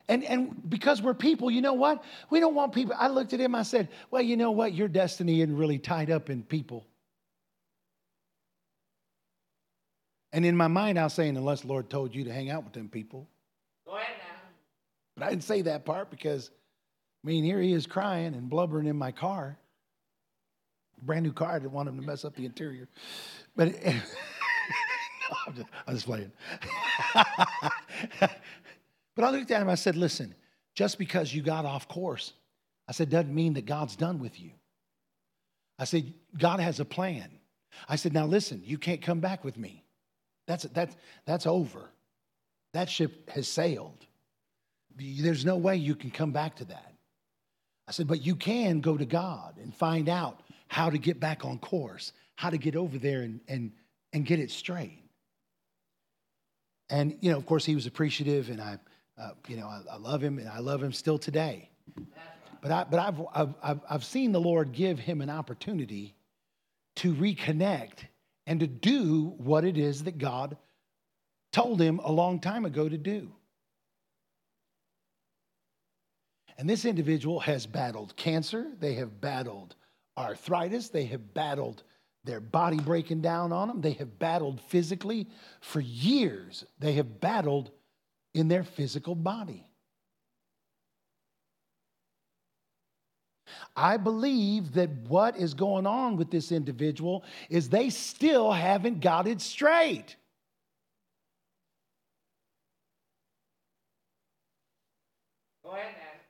And, 0.09 0.25
and 0.25 0.71
because 0.71 1.03
we're 1.03 1.15
people, 1.15 1.51
you 1.51 1.61
know 1.61 1.73
what? 1.73 2.05
We 2.31 2.39
don't 2.39 2.55
want 2.55 2.73
people. 2.73 2.95
I 2.97 3.09
looked 3.09 3.33
at 3.33 3.41
him, 3.41 3.55
I 3.55 3.63
said, 3.63 3.89
Well, 4.11 4.23
you 4.23 4.37
know 4.37 4.53
what? 4.53 4.73
Your 4.73 4.89
destiny 4.89 5.41
isn't 5.41 5.57
really 5.57 5.79
tied 5.79 6.11
up 6.11 6.31
in 6.31 6.45
people. 6.45 6.87
And 10.37 10.45
in 10.45 10.55
my 10.55 10.69
mind, 10.69 10.99
I 10.99 11.05
was 11.05 11.15
saying, 11.15 11.35
Unless 11.39 11.63
the 11.63 11.69
Lord 11.69 11.89
told 11.89 12.15
you 12.15 12.25
to 12.25 12.33
hang 12.33 12.51
out 12.51 12.63
with 12.63 12.75
them 12.75 12.91
people. 12.91 13.27
Go 13.87 13.97
ahead 13.97 14.17
now. 14.19 14.43
But 15.17 15.25
I 15.25 15.31
didn't 15.31 15.45
say 15.45 15.63
that 15.63 15.87
part 15.87 16.11
because, 16.11 16.51
I 17.25 17.27
mean, 17.27 17.43
here 17.43 17.59
he 17.59 17.73
is 17.73 17.87
crying 17.87 18.35
and 18.35 18.51
blubbering 18.51 18.87
in 18.87 18.97
my 18.97 19.13
car. 19.13 19.57
Brand 21.01 21.23
new 21.25 21.33
car. 21.33 21.53
I 21.53 21.59
didn't 21.59 21.73
want 21.73 21.89
him 21.89 21.99
to 21.99 22.07
mess 22.07 22.23
up 22.27 22.37
the 22.37 22.45
interior. 22.45 22.87
But 23.57 23.83
no, 23.87 23.93
I'm, 25.47 25.55
just, 25.55 25.69
I'm 25.87 25.95
just 25.95 26.05
playing. 26.05 26.33
but 28.21 29.25
I 29.25 29.31
looked 29.31 29.51
at 29.51 29.63
him. 29.63 29.71
I 29.71 29.75
said, 29.75 29.97
listen, 29.97 30.35
just 30.75 30.99
because 30.99 31.33
you 31.33 31.41
got 31.41 31.65
off 31.65 31.89
course, 31.89 32.35
I 32.87 32.93
said, 32.93 33.09
doesn't 33.09 33.35
mean 33.35 33.55
that 33.55 33.65
God's 33.65 33.97
done 33.97 34.19
with 34.19 34.39
you. 34.39 34.51
I 35.79 35.85
said, 35.85 36.13
God 36.37 36.61
has 36.61 36.79
a 36.79 36.85
plan. 36.85 37.31
I 37.89 37.97
said, 37.97 38.13
now 38.13 38.27
listen, 38.27 38.61
you 38.67 38.77
can't 38.77 39.01
come 39.01 39.21
back 39.21 39.43
with 39.43 39.57
me. 39.57 39.86
That's, 40.47 40.65
that's, 40.65 40.97
that's 41.25 41.47
over. 41.47 41.91
That 42.73 42.89
ship 42.89 43.31
has 43.31 43.49
sailed. 43.49 44.07
There's 44.97 45.45
no 45.45 45.57
way 45.57 45.77
you 45.77 45.95
can 45.95 46.11
come 46.11 46.33
back 46.33 46.57
to 46.57 46.65
that. 46.67 46.93
I 47.89 47.93
said, 47.93 48.09
but 48.09 48.25
you 48.25 48.35
can 48.35 48.81
go 48.81 48.97
to 48.97 49.07
God 49.07 49.59
and 49.63 49.75
find 49.75 50.09
out 50.09 50.41
how 50.69 50.91
to 50.91 50.99
get 50.99 51.21
back 51.21 51.45
on 51.45 51.59
course, 51.59 52.13
how 52.35 52.51
to 52.51 52.59
get 52.59 52.77
over 52.77 52.99
there 52.99 53.23
and, 53.23 53.41
and, 53.49 53.73
and 54.13 54.27
get 54.27 54.41
it 54.41 54.51
straight. 54.51 55.03
And, 56.91 57.17
you 57.21 57.31
know, 57.31 57.37
of 57.37 57.47
course, 57.47 57.65
he 57.65 57.75
was 57.75 57.87
appreciative, 57.87 58.49
and 58.51 58.61
I, 58.61 58.79
uh, 59.19 59.31
you 59.49 59.57
know, 59.57 59.67
I, 59.67 59.83
I 59.93 59.97
love 59.97 60.23
him, 60.23 60.39
and 60.39 60.49
I 60.49 60.59
love 60.59 60.83
him 60.83 60.93
still 60.93 61.19
today. 61.19 61.69
But, 62.61 62.71
I, 62.71 62.85
but 62.85 62.99
I've, 62.99 63.21
I've, 63.35 63.55
I've, 63.63 63.81
I've 63.89 64.05
seen 64.05 64.33
the 64.33 64.41
Lord 64.41 64.73
give 64.73 64.99
him 64.99 65.21
an 65.21 65.31
opportunity 65.31 66.15
to 66.97 67.15
reconnect 67.15 68.07
and 68.47 68.61
to 68.61 68.67
do 68.67 69.35
what 69.39 69.65
it 69.65 69.77
is 69.77 70.05
that 70.05 70.19
God 70.19 70.57
told 71.53 71.81
him 71.81 72.01
a 72.03 72.13
long 72.13 72.41
time 72.41 72.65
ago 72.65 72.89
to 72.89 72.99
do. 72.99 73.33
And 76.59 76.69
this 76.69 76.85
individual 76.85 77.41
has 77.41 77.67
battled 77.67 78.17
cancer, 78.17 78.67
they 78.81 78.95
have 78.95 79.21
battled 79.21 79.75
arthritis, 80.17 80.89
they 80.89 81.05
have 81.07 81.35
battled 81.35 81.83
their 82.25 82.41
body 82.41 82.79
breaking 82.79 83.21
down 83.21 83.53
on 83.53 83.69
them, 83.69 83.81
they 83.81 83.93
have 83.93 84.19
battled 84.19 84.61
physically 84.63 85.29
for 85.61 85.81
years. 85.81 86.65
They 86.79 86.93
have 86.95 87.21
battled 87.21 87.71
in 88.35 88.49
their 88.49 88.65
physical 88.65 89.15
body. 89.15 89.66
I 93.75 93.97
believe 93.97 94.73
that 94.75 94.91
what 95.09 95.37
is 95.37 95.55
going 95.55 95.87
on 95.87 96.17
with 96.17 96.31
this 96.31 96.53
individual 96.53 97.25
is 97.49 97.69
they 97.69 97.91
still 97.91 98.53
haven't 98.53 99.01
got 99.01 99.27
it 99.27 99.41
straight. 99.41 100.17
Go 105.63 105.73
ahead 105.73 105.95
now. 105.99 106.21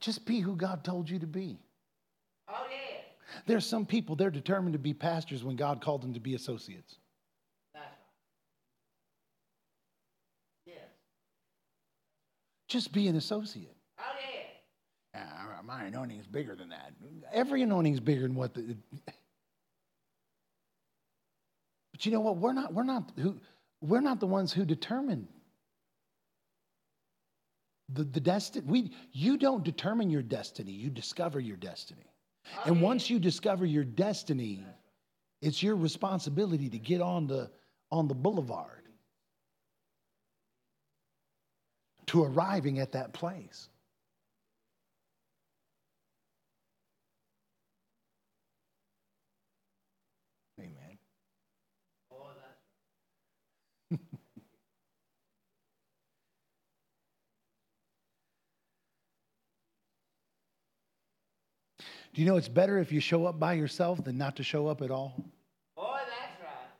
Just 0.00 0.24
be 0.24 0.40
who 0.40 0.54
God 0.54 0.84
told 0.84 1.10
you 1.10 1.18
to 1.18 1.26
be. 1.26 1.58
Oh, 2.48 2.66
yeah. 2.70 3.00
There's 3.46 3.66
some 3.66 3.86
people, 3.86 4.16
they're 4.16 4.30
determined 4.30 4.72
to 4.74 4.78
be 4.78 4.94
pastors 4.94 5.44
when 5.44 5.56
God 5.56 5.80
called 5.80 6.02
them 6.02 6.14
to 6.14 6.20
be 6.20 6.34
associates. 6.34 6.96
That's 7.74 7.84
right. 7.84 7.92
Yes. 10.66 10.76
Just 12.68 12.92
be 12.92 13.08
an 13.08 13.16
associate. 13.16 13.76
Oh, 13.98 14.02
yeah. 15.14 15.20
Ah, 15.20 15.60
my 15.64 15.84
anointing 15.84 16.18
is 16.18 16.26
bigger 16.26 16.54
than 16.54 16.68
that. 16.70 16.92
Every 17.32 17.62
anointing 17.62 17.94
is 17.94 18.00
bigger 18.00 18.22
than 18.22 18.34
what 18.34 18.54
the. 18.54 18.76
But 21.92 22.04
you 22.04 22.12
know 22.12 22.20
what? 22.20 22.36
We're 22.36 22.52
not. 22.52 22.72
We're 22.74 22.84
not 22.84 23.12
who. 23.16 23.40
We're 23.80 24.00
not 24.00 24.20
the 24.20 24.26
ones 24.26 24.52
who 24.52 24.64
determine 24.64 25.28
The, 27.88 28.04
the 28.04 28.20
destiny, 28.20 28.66
we, 28.66 28.90
you 29.12 29.36
don't 29.38 29.62
determine 29.62 30.10
your 30.10 30.22
destiny, 30.22 30.72
you 30.72 30.90
discover 30.90 31.38
your 31.38 31.56
destiny. 31.56 32.10
And 32.64 32.80
once 32.80 33.10
you 33.10 33.18
discover 33.18 33.66
your 33.66 33.84
destiny, 33.84 34.64
it's 35.42 35.62
your 35.62 35.76
responsibility 35.76 36.68
to 36.70 36.78
get 36.78 37.00
on 37.00 37.26
the, 37.26 37.50
on 37.90 38.08
the 38.08 38.14
boulevard 38.14 38.82
to 42.06 42.22
arriving 42.24 42.78
at 42.78 42.92
that 42.92 43.12
place. 43.12 43.68
Amen. 50.58 50.98
Oh, 52.10 52.28
that's 53.90 54.00
Do 62.16 62.22
you 62.22 62.28
know 62.28 62.38
it's 62.38 62.48
better 62.48 62.78
if 62.78 62.90
you 62.92 62.98
show 62.98 63.26
up 63.26 63.38
by 63.38 63.52
yourself 63.52 64.02
than 64.02 64.16
not 64.16 64.36
to 64.36 64.42
show 64.42 64.68
up 64.68 64.80
at 64.80 64.90
all? 64.90 65.22
oh, 65.76 65.96
that's 65.98 66.42
right. 66.42 66.70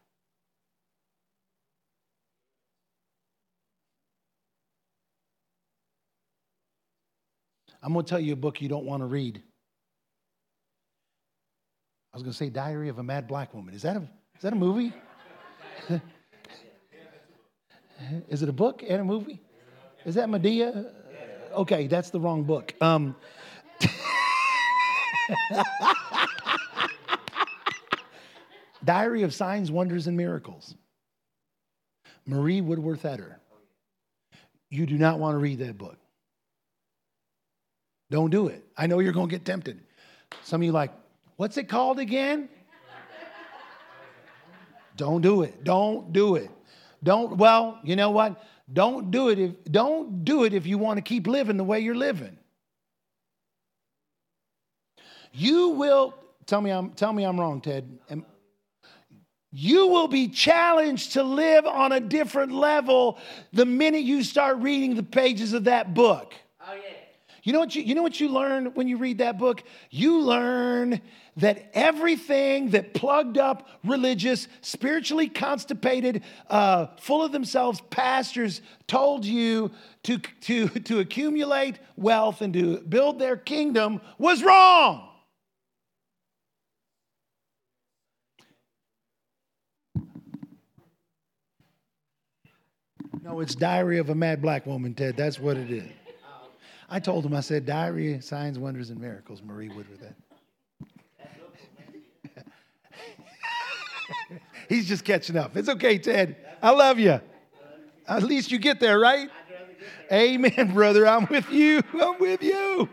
I'm 7.82 7.92
going 7.92 8.06
to 8.06 8.08
tell 8.08 8.18
you 8.18 8.32
a 8.32 8.36
book 8.36 8.62
you 8.62 8.70
don't 8.70 8.86
want 8.86 9.02
to 9.02 9.06
read. 9.06 9.42
I 12.14 12.16
was 12.16 12.22
going 12.22 12.32
to 12.32 12.38
say 12.38 12.48
Diary 12.48 12.88
of 12.88 12.98
a 12.98 13.02
Mad 13.02 13.28
Black 13.28 13.52
Woman. 13.52 13.74
Is 13.74 13.82
that 13.82 13.98
a, 13.98 14.00
is 14.36 14.40
that 14.40 14.54
a 14.54 14.56
movie? 14.56 14.94
is 18.30 18.42
it 18.42 18.48
a 18.48 18.54
book 18.54 18.82
and 18.88 19.02
a 19.02 19.04
movie? 19.04 19.42
Is 20.06 20.14
that 20.14 20.30
Madea? 20.30 20.86
Okay, 21.52 21.88
that's 21.88 22.08
the 22.08 22.20
wrong 22.20 22.42
book. 22.42 22.72
Um, 22.80 23.14
Diary 28.84 29.22
of 29.22 29.34
Signs, 29.34 29.70
Wonders, 29.70 30.06
and 30.06 30.16
Miracles. 30.16 30.74
Marie 32.26 32.60
Woodworth 32.60 33.02
Etter. 33.02 33.36
You 34.70 34.86
do 34.86 34.98
not 34.98 35.18
want 35.18 35.34
to 35.34 35.38
read 35.38 35.58
that 35.60 35.78
book. 35.78 35.96
Don't 38.10 38.30
do 38.30 38.48
it. 38.48 38.64
I 38.76 38.86
know 38.86 39.00
you're 39.00 39.12
going 39.12 39.28
to 39.28 39.30
get 39.30 39.44
tempted. 39.44 39.80
Some 40.42 40.60
of 40.60 40.64
you 40.64 40.72
like, 40.72 40.92
what's 41.36 41.56
it 41.56 41.68
called 41.68 41.98
again? 41.98 42.48
Don't 44.96 45.20
do 45.20 45.42
it. 45.42 45.64
Don't 45.64 46.12
do 46.12 46.36
it. 46.36 46.50
Don't 47.02 47.36
well, 47.36 47.78
you 47.84 47.96
know 47.96 48.10
what? 48.10 48.42
Don't 48.72 49.10
do 49.10 49.28
it 49.28 49.38
if 49.38 49.52
don't 49.64 50.24
do 50.24 50.44
it 50.44 50.54
if 50.54 50.66
you 50.66 50.78
want 50.78 50.96
to 50.96 51.02
keep 51.02 51.26
living 51.26 51.56
the 51.56 51.64
way 51.64 51.80
you're 51.80 51.94
living. 51.94 52.38
You 55.32 55.70
will 55.70 56.14
tell 56.46 56.60
me 56.60 56.70
I'm 56.70 56.90
tell 56.90 57.12
me 57.12 57.24
I'm 57.24 57.38
wrong, 57.38 57.60
Ted. 57.60 57.98
You 59.58 59.86
will 59.86 60.08
be 60.08 60.28
challenged 60.28 61.12
to 61.12 61.22
live 61.22 61.64
on 61.64 61.92
a 61.92 62.00
different 62.00 62.52
level 62.52 63.18
the 63.54 63.64
minute 63.64 64.02
you 64.02 64.22
start 64.22 64.58
reading 64.58 64.96
the 64.96 65.02
pages 65.02 65.54
of 65.54 65.64
that 65.64 65.94
book. 65.94 66.34
Oh, 66.60 66.74
yeah. 66.74 66.80
You 67.42 67.54
know 67.54 67.60
what 67.60 67.74
you, 67.74 67.82
you 67.82 67.94
know 67.94 68.02
what 68.02 68.20
you 68.20 68.28
learn 68.28 68.66
when 68.74 68.86
you 68.86 68.98
read 68.98 69.18
that 69.18 69.38
book? 69.38 69.62
You 69.88 70.20
learn 70.20 71.00
that 71.36 71.70
everything 71.72 72.70
that 72.70 72.92
plugged 72.92 73.38
up 73.38 73.68
religious, 73.82 74.46
spiritually 74.60 75.28
constipated, 75.28 76.22
uh, 76.50 76.88
full 76.98 77.24
of 77.24 77.32
themselves 77.32 77.80
pastors 77.88 78.60
told 78.88 79.24
you 79.24 79.70
to, 80.02 80.18
to, 80.42 80.68
to 80.68 80.98
accumulate 80.98 81.78
wealth 81.96 82.42
and 82.42 82.52
to 82.52 82.80
build 82.80 83.18
their 83.18 83.36
kingdom 83.36 84.02
was 84.18 84.42
wrong. 84.42 85.08
No, 93.26 93.40
it's 93.40 93.56
Diary 93.56 93.98
of 93.98 94.08
a 94.08 94.14
Mad 94.14 94.40
Black 94.40 94.64
Woman, 94.66 94.94
Ted. 94.94 95.16
That's 95.16 95.40
what 95.40 95.56
it 95.56 95.68
is. 95.68 95.90
I 96.88 97.00
told 97.00 97.26
him, 97.26 97.34
I 97.34 97.40
said, 97.40 97.66
Diary, 97.66 98.20
Signs, 98.20 98.56
Wonders, 98.56 98.90
and 98.90 99.00
Miracles, 99.00 99.42
Marie 99.42 99.68
Woodworth. 99.68 99.98
He's 104.68 104.86
just 104.86 105.04
catching 105.04 105.36
up. 105.36 105.56
It's 105.56 105.68
okay, 105.68 105.98
Ted. 105.98 106.36
I 106.62 106.70
love 106.70 107.00
you. 107.00 107.20
At 108.06 108.22
least 108.22 108.52
you 108.52 108.60
get 108.60 108.78
there, 108.78 109.00
right? 109.00 109.28
Amen, 110.12 110.72
brother. 110.72 111.04
I'm 111.04 111.26
with 111.26 111.50
you. 111.50 111.82
I'm 112.00 112.20
with 112.20 112.44
you. 112.44 112.88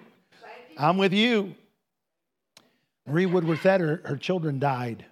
I'm 0.75 0.97
with 0.97 1.13
you. 1.13 1.53
Marie 3.05 3.27
Woodworth 3.27 3.61
her, 3.61 4.01
her 4.03 4.17
children 4.17 4.57
died. 4.57 5.05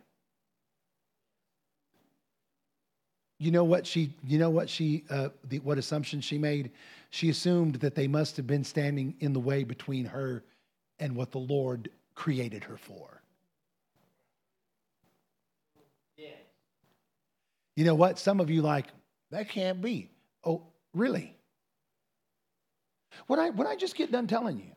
You 3.42 3.50
know 3.50 3.64
what 3.64 3.88
she, 3.88 4.14
you 4.24 4.38
know 4.38 4.52
what 4.52 4.70
she, 4.70 5.04
uh, 5.10 5.30
the, 5.50 5.58
what 5.58 5.80
assumption 5.80 6.22
she 6.22 6.38
made? 6.38 6.70
She 7.10 7.32
assumed 7.32 7.78
that 7.78 7.96
they 7.96 8.08
must 8.08 8.38
have 8.38 8.46
been 8.46 8.64
standing 8.64 9.16
in 9.20 9.34
the 9.34 9.40
way 9.40 9.64
between 9.64 10.06
her 10.06 10.44
and 11.00 11.16
what 11.16 11.32
the 11.32 11.40
Lord 11.40 11.90
created 12.14 12.64
her 12.66 12.78
for. 12.78 13.24
Yeah. 16.18 16.28
You 17.76 17.84
know 17.84 17.96
what? 17.96 18.20
Some 18.20 18.40
of 18.40 18.52
you 18.52 18.62
like, 18.62 18.86
that 19.32 19.50
can't 19.50 19.82
be. 19.82 20.12
Oh, 20.46 20.62
really? 20.94 21.36
What 23.26 23.40
I 23.40 23.50
what 23.50 23.66
I 23.66 23.76
just 23.76 23.96
get 23.96 24.12
done 24.12 24.28
telling 24.28 24.60
you? 24.60 24.72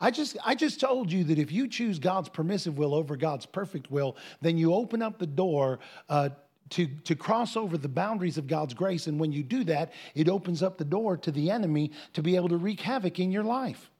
I 0.00 0.10
just 0.10 0.38
I 0.42 0.54
just 0.54 0.80
told 0.80 1.12
you 1.12 1.24
that 1.24 1.38
if 1.38 1.52
you 1.52 1.68
choose 1.68 1.98
God's 1.98 2.30
permissive 2.30 2.78
will 2.78 2.94
over 2.94 3.16
God's 3.16 3.44
perfect 3.44 3.90
will, 3.90 4.16
then 4.40 4.56
you 4.56 4.72
open 4.72 5.02
up 5.02 5.18
the 5.18 5.26
door 5.26 5.78
uh, 6.08 6.30
to, 6.70 6.86
to 6.86 7.14
cross 7.14 7.56
over 7.56 7.76
the 7.76 7.88
boundaries 7.88 8.38
of 8.38 8.46
God's 8.46 8.74
grace. 8.74 9.06
And 9.06 9.18
when 9.20 9.32
you 9.32 9.42
do 9.42 9.64
that, 9.64 9.92
it 10.14 10.28
opens 10.28 10.62
up 10.62 10.78
the 10.78 10.84
door 10.84 11.16
to 11.18 11.30
the 11.30 11.50
enemy 11.50 11.92
to 12.14 12.22
be 12.22 12.36
able 12.36 12.48
to 12.48 12.56
wreak 12.56 12.80
havoc 12.80 13.18
in 13.20 13.30
your 13.30 13.44
life. 13.44 13.90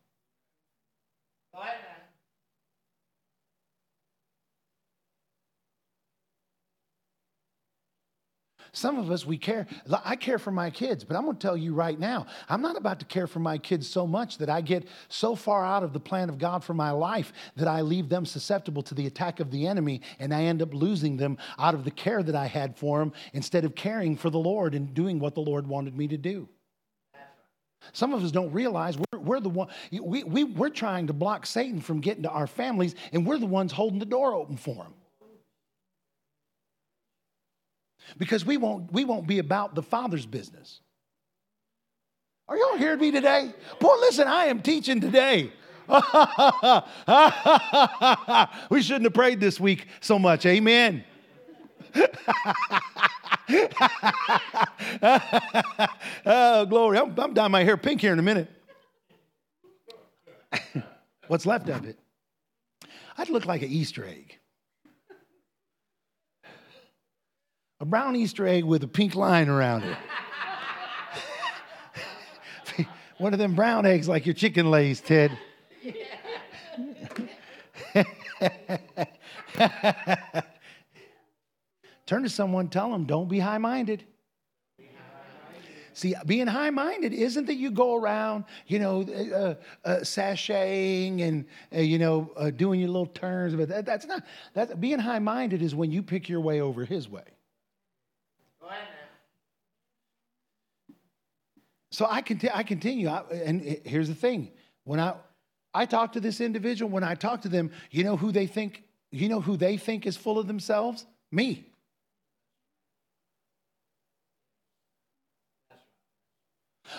Some 8.75 8.99
of 8.99 9.13
us, 9.13 9.25
we 9.25 9.39
care. 9.39 9.69
I 10.05 10.17
care 10.17 10.39
for 10.39 10.51
my 10.51 10.69
kids, 10.69 11.05
but 11.05 11.17
I'm 11.17 11.25
going 11.25 11.37
to 11.37 11.41
tell 11.41 11.57
you 11.57 11.75
right 11.75 11.99
now, 11.99 12.27
I'm 12.49 12.61
not 12.61 12.77
about 12.77 12.99
to 12.99 13.05
care 13.05 13.29
for 13.29 13.39
my 13.39 13.57
kids 13.57 13.89
so 13.89 14.05
much 14.05 14.39
that 14.39 14.51
I 14.51 14.61
get 14.61 14.89
so 15.09 15.37
far 15.37 15.65
out 15.65 15.85
of 15.85 15.93
the 15.93 16.01
plan 16.01 16.29
of 16.29 16.39
God 16.39 16.65
for 16.65 16.75
my 16.75 16.91
life 16.91 17.33
that 17.55 17.69
I 17.69 17.83
leave 17.83 18.09
them 18.09 18.27
susceptible 18.27 18.83
to 18.83 18.95
the 18.95 19.07
attack 19.07 19.39
of 19.39 19.53
the 19.53 19.69
enemy 19.69 20.01
and 20.19 20.35
I 20.35 20.43
end 20.43 20.61
up 20.61 20.75
losing 20.75 21.17
them 21.17 21.39
out 21.57 21.75
of 21.75 21.85
the 21.85 21.93
care 21.93 22.25
that 22.25 22.35
I 22.35 22.47
had 22.47 22.77
for 22.77 22.99
them 22.99 23.13
instead 23.33 23.65
of 23.65 23.77
caring 23.77 24.17
for 24.17 24.29
the 24.29 24.41
Lord 24.41 24.75
and 24.75 24.93
doing 24.93 25.21
what 25.21 25.37
the 25.37 25.41
Lord 25.41 25.69
wanted 25.69 25.97
me 25.97 26.09
to 26.09 26.17
do. 26.17 26.49
Some 27.93 28.13
of 28.13 28.25
us 28.25 28.33
don't 28.33 28.53
realize 28.53 28.99
we're, 28.99 29.21
we're 29.21 29.41
the 29.41 29.51
one, 29.51 29.69
we, 29.93 30.25
we, 30.25 30.43
we're 30.43 30.69
trying 30.69 31.07
to 31.07 31.13
block 31.13 31.47
Satan 31.47 31.81
from 31.81 32.01
getting 32.01 32.25
to 32.25 32.31
our 32.31 32.49
families, 32.49 32.97
and 33.13 33.25
we're 33.25 33.39
the 33.39 33.47
ones 33.47 33.71
holding 33.71 34.01
the 34.01 34.07
door 34.07 34.35
open 34.35 34.57
for 34.57 34.83
him 34.83 34.95
because 38.19 38.45
we 38.45 38.57
won't, 38.57 38.93
we 38.93 39.05
won't 39.05 39.27
be 39.27 39.39
about 39.39 39.75
the 39.75 39.83
Father's 39.83 40.27
business. 40.27 40.81
Are 42.49 42.57
y'all 42.57 42.77
hearing 42.77 43.01
me 43.01 43.11
today? 43.11 43.53
Boy, 43.81 43.95
listen, 44.01 44.29
I 44.29 44.47
am 44.47 44.61
teaching 44.61 45.01
today. 45.01 45.53
we 48.71 48.83
shouldn't 48.83 49.05
have 49.05 49.15
prayed 49.15 49.41
this 49.41 49.61
week 49.61 49.87
so 50.01 50.19
much. 50.19 50.47
Amen. 50.47 51.05
oh, 56.27 56.67
glory. 56.69 56.99
I'm, 56.99 57.19
I'm 57.19 57.35
dyeing 57.35 57.53
my 57.53 57.65
hair 57.65 57.77
pink 57.77 58.01
here 58.01 58.13
in 58.13 58.19
a 58.19 58.23
minute. 58.23 58.51
What's 61.29 61.47
left 61.47 61.69
of 61.69 61.85
it? 61.85 61.99
I'd 63.17 63.31
look 63.31 63.47
like 63.47 63.63
an 63.63 63.69
Easter 63.69 64.07
egg. 64.07 64.39
A 67.85 67.87
brown 67.87 68.17
Easter 68.17 68.47
egg 68.47 68.65
with 68.65 68.83
a 68.83 68.89
pink 68.89 69.15
line 69.15 69.51
around 69.51 69.85
it. 69.85 69.99
One 73.19 73.35
of 73.35 73.39
them 73.39 73.55
brown 73.55 73.85
eggs 73.85 74.09
like 74.09 74.25
your 74.25 74.35
chicken 74.35 74.71
lays, 74.71 75.03
Ted. 75.03 75.39
Turn 82.07 82.23
to 82.23 82.31
someone, 82.31 82.69
tell 82.69 82.91
them, 82.91 83.05
don't 83.05 83.29
be 83.29 83.39
high 83.39 83.59
minded. 83.59 84.05
See, 85.93 86.15
being 86.25 86.47
high 86.47 86.71
minded 86.71 87.13
isn't 87.13 87.45
that 87.45 87.57
you 87.57 87.71
go 87.71 87.97
around, 87.97 88.45
you 88.67 88.79
know, 88.79 89.03
uh, 89.03 89.57
uh, 89.87 89.97
sashaying 89.99 91.21
and, 91.21 91.45
uh, 91.71 91.81
you 91.81 91.99
know, 91.99 92.33
uh, 92.39 92.49
doing 92.49 92.81
your 92.81 92.89
little 92.89 93.05
turns. 93.05 93.55
But 93.55 93.69
that, 93.69 93.85
that's 93.85 94.07
not, 94.07 94.23
that, 94.55 94.81
being 94.81 95.01
high 95.01 95.19
minded 95.19 95.61
is 95.61 95.75
when 95.75 95.93
you 95.93 96.03
pick 96.03 96.31
your 96.31 96.41
way 96.41 96.63
over 96.63 96.87
his 96.87 97.11
way. 97.11 97.25
Go 98.65 98.71
ahead, 98.71 98.85
man. 100.89 100.97
So 101.95 102.09
I, 102.11 102.23
conti- 102.23 102.51
I 102.53 102.65
continue. 102.65 103.07
I, 103.07 103.23
and 103.31 103.61
here's 103.85 104.09
the 104.09 104.17
thing 104.17 104.51
when 104.83 104.99
I, 104.99 105.15
I 105.73 105.87
talk 105.87 106.15
to 106.15 106.21
this 106.21 106.41
individual, 106.41 106.91
when 106.91 107.05
I 107.05 107.15
talk 107.15 107.43
to 107.43 107.49
them, 107.49 107.71
you 107.93 108.03
know 108.03 108.17
who 108.17 108.33
they 108.33 108.49
think, 108.49 108.83
you 109.13 109.29
know 109.29 109.41
who 109.41 109.57
they 109.57 109.77
think 109.77 110.05
is 110.05 110.17
full 110.17 110.37
of 110.37 110.49
themselves? 110.49 111.07
Me. 111.31 111.65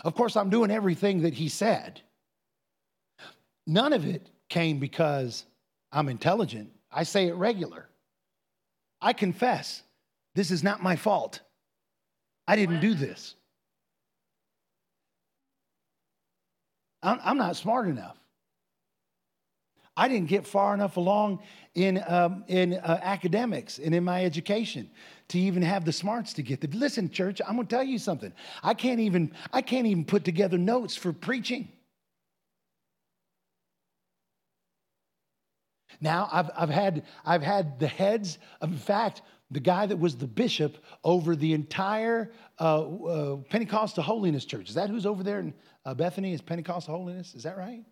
Of 0.05 0.15
course, 0.15 0.37
I'm 0.37 0.49
doing 0.49 0.71
everything 0.71 1.23
that 1.23 1.33
he 1.33 1.49
said. 1.49 1.99
None 3.67 3.91
of 3.91 4.05
it 4.05 4.29
came 4.47 4.79
because 4.79 5.43
I'm 5.91 6.07
intelligent. 6.07 6.71
I 6.89 7.03
say 7.03 7.27
it 7.27 7.35
regular. 7.35 7.89
I 9.01 9.11
confess, 9.11 9.83
this 10.35 10.51
is 10.51 10.63
not 10.63 10.81
my 10.81 10.95
fault. 10.95 11.41
I 12.47 12.55
didn't 12.55 12.79
do 12.79 12.93
this. 12.93 13.35
I'm, 17.05 17.19
I'm 17.23 17.37
not 17.37 17.55
smart 17.55 17.87
enough. 17.87 18.17
I 19.97 20.09
didn't 20.09 20.27
get 20.27 20.45
far 20.45 20.73
enough 20.73 20.97
along 20.97 21.39
in, 21.73 22.03
um, 22.07 22.43
in 22.47 22.73
uh, 22.73 22.99
academics 23.01 23.79
and 23.79 23.95
in 23.95 24.03
my 24.03 24.25
education 24.25 24.89
to 25.29 25.39
even 25.39 25.61
have 25.61 25.85
the 25.85 25.93
smarts 25.93 26.33
to 26.33 26.43
get 26.43 26.61
the 26.61 26.67
listen 26.77 27.09
church 27.09 27.41
i'm 27.47 27.55
going 27.55 27.67
to 27.67 27.75
tell 27.75 27.83
you 27.83 27.97
something 27.97 28.31
i 28.63 28.73
can't 28.73 28.99
even 28.99 29.31
i 29.53 29.61
can't 29.61 29.87
even 29.87 30.05
put 30.05 30.23
together 30.23 30.57
notes 30.57 30.95
for 30.95 31.11
preaching 31.11 31.67
now 35.99 36.29
i've, 36.31 36.51
I've 36.55 36.69
had 36.69 37.03
i've 37.25 37.41
had 37.41 37.79
the 37.79 37.87
heads 37.87 38.37
of, 38.61 38.71
in 38.71 38.77
fact 38.77 39.21
the 39.51 39.59
guy 39.59 39.85
that 39.85 39.97
was 39.97 40.15
the 40.17 40.27
bishop 40.27 40.83
over 41.03 41.35
the 41.35 41.53
entire 41.53 42.31
uh, 42.59 42.81
uh, 42.81 43.35
pentecostal 43.49 44.03
holiness 44.03 44.45
church. 44.45 44.69
Is 44.69 44.75
that 44.75 44.89
who's 44.89 45.05
over 45.05 45.23
there 45.23 45.39
in 45.39 45.53
uh, 45.85 45.93
bethany 45.93 46.33
is 46.33 46.41
pentecostal 46.41 46.95
holiness? 46.95 47.35
Is 47.35 47.43
that 47.43 47.57
right? 47.57 47.83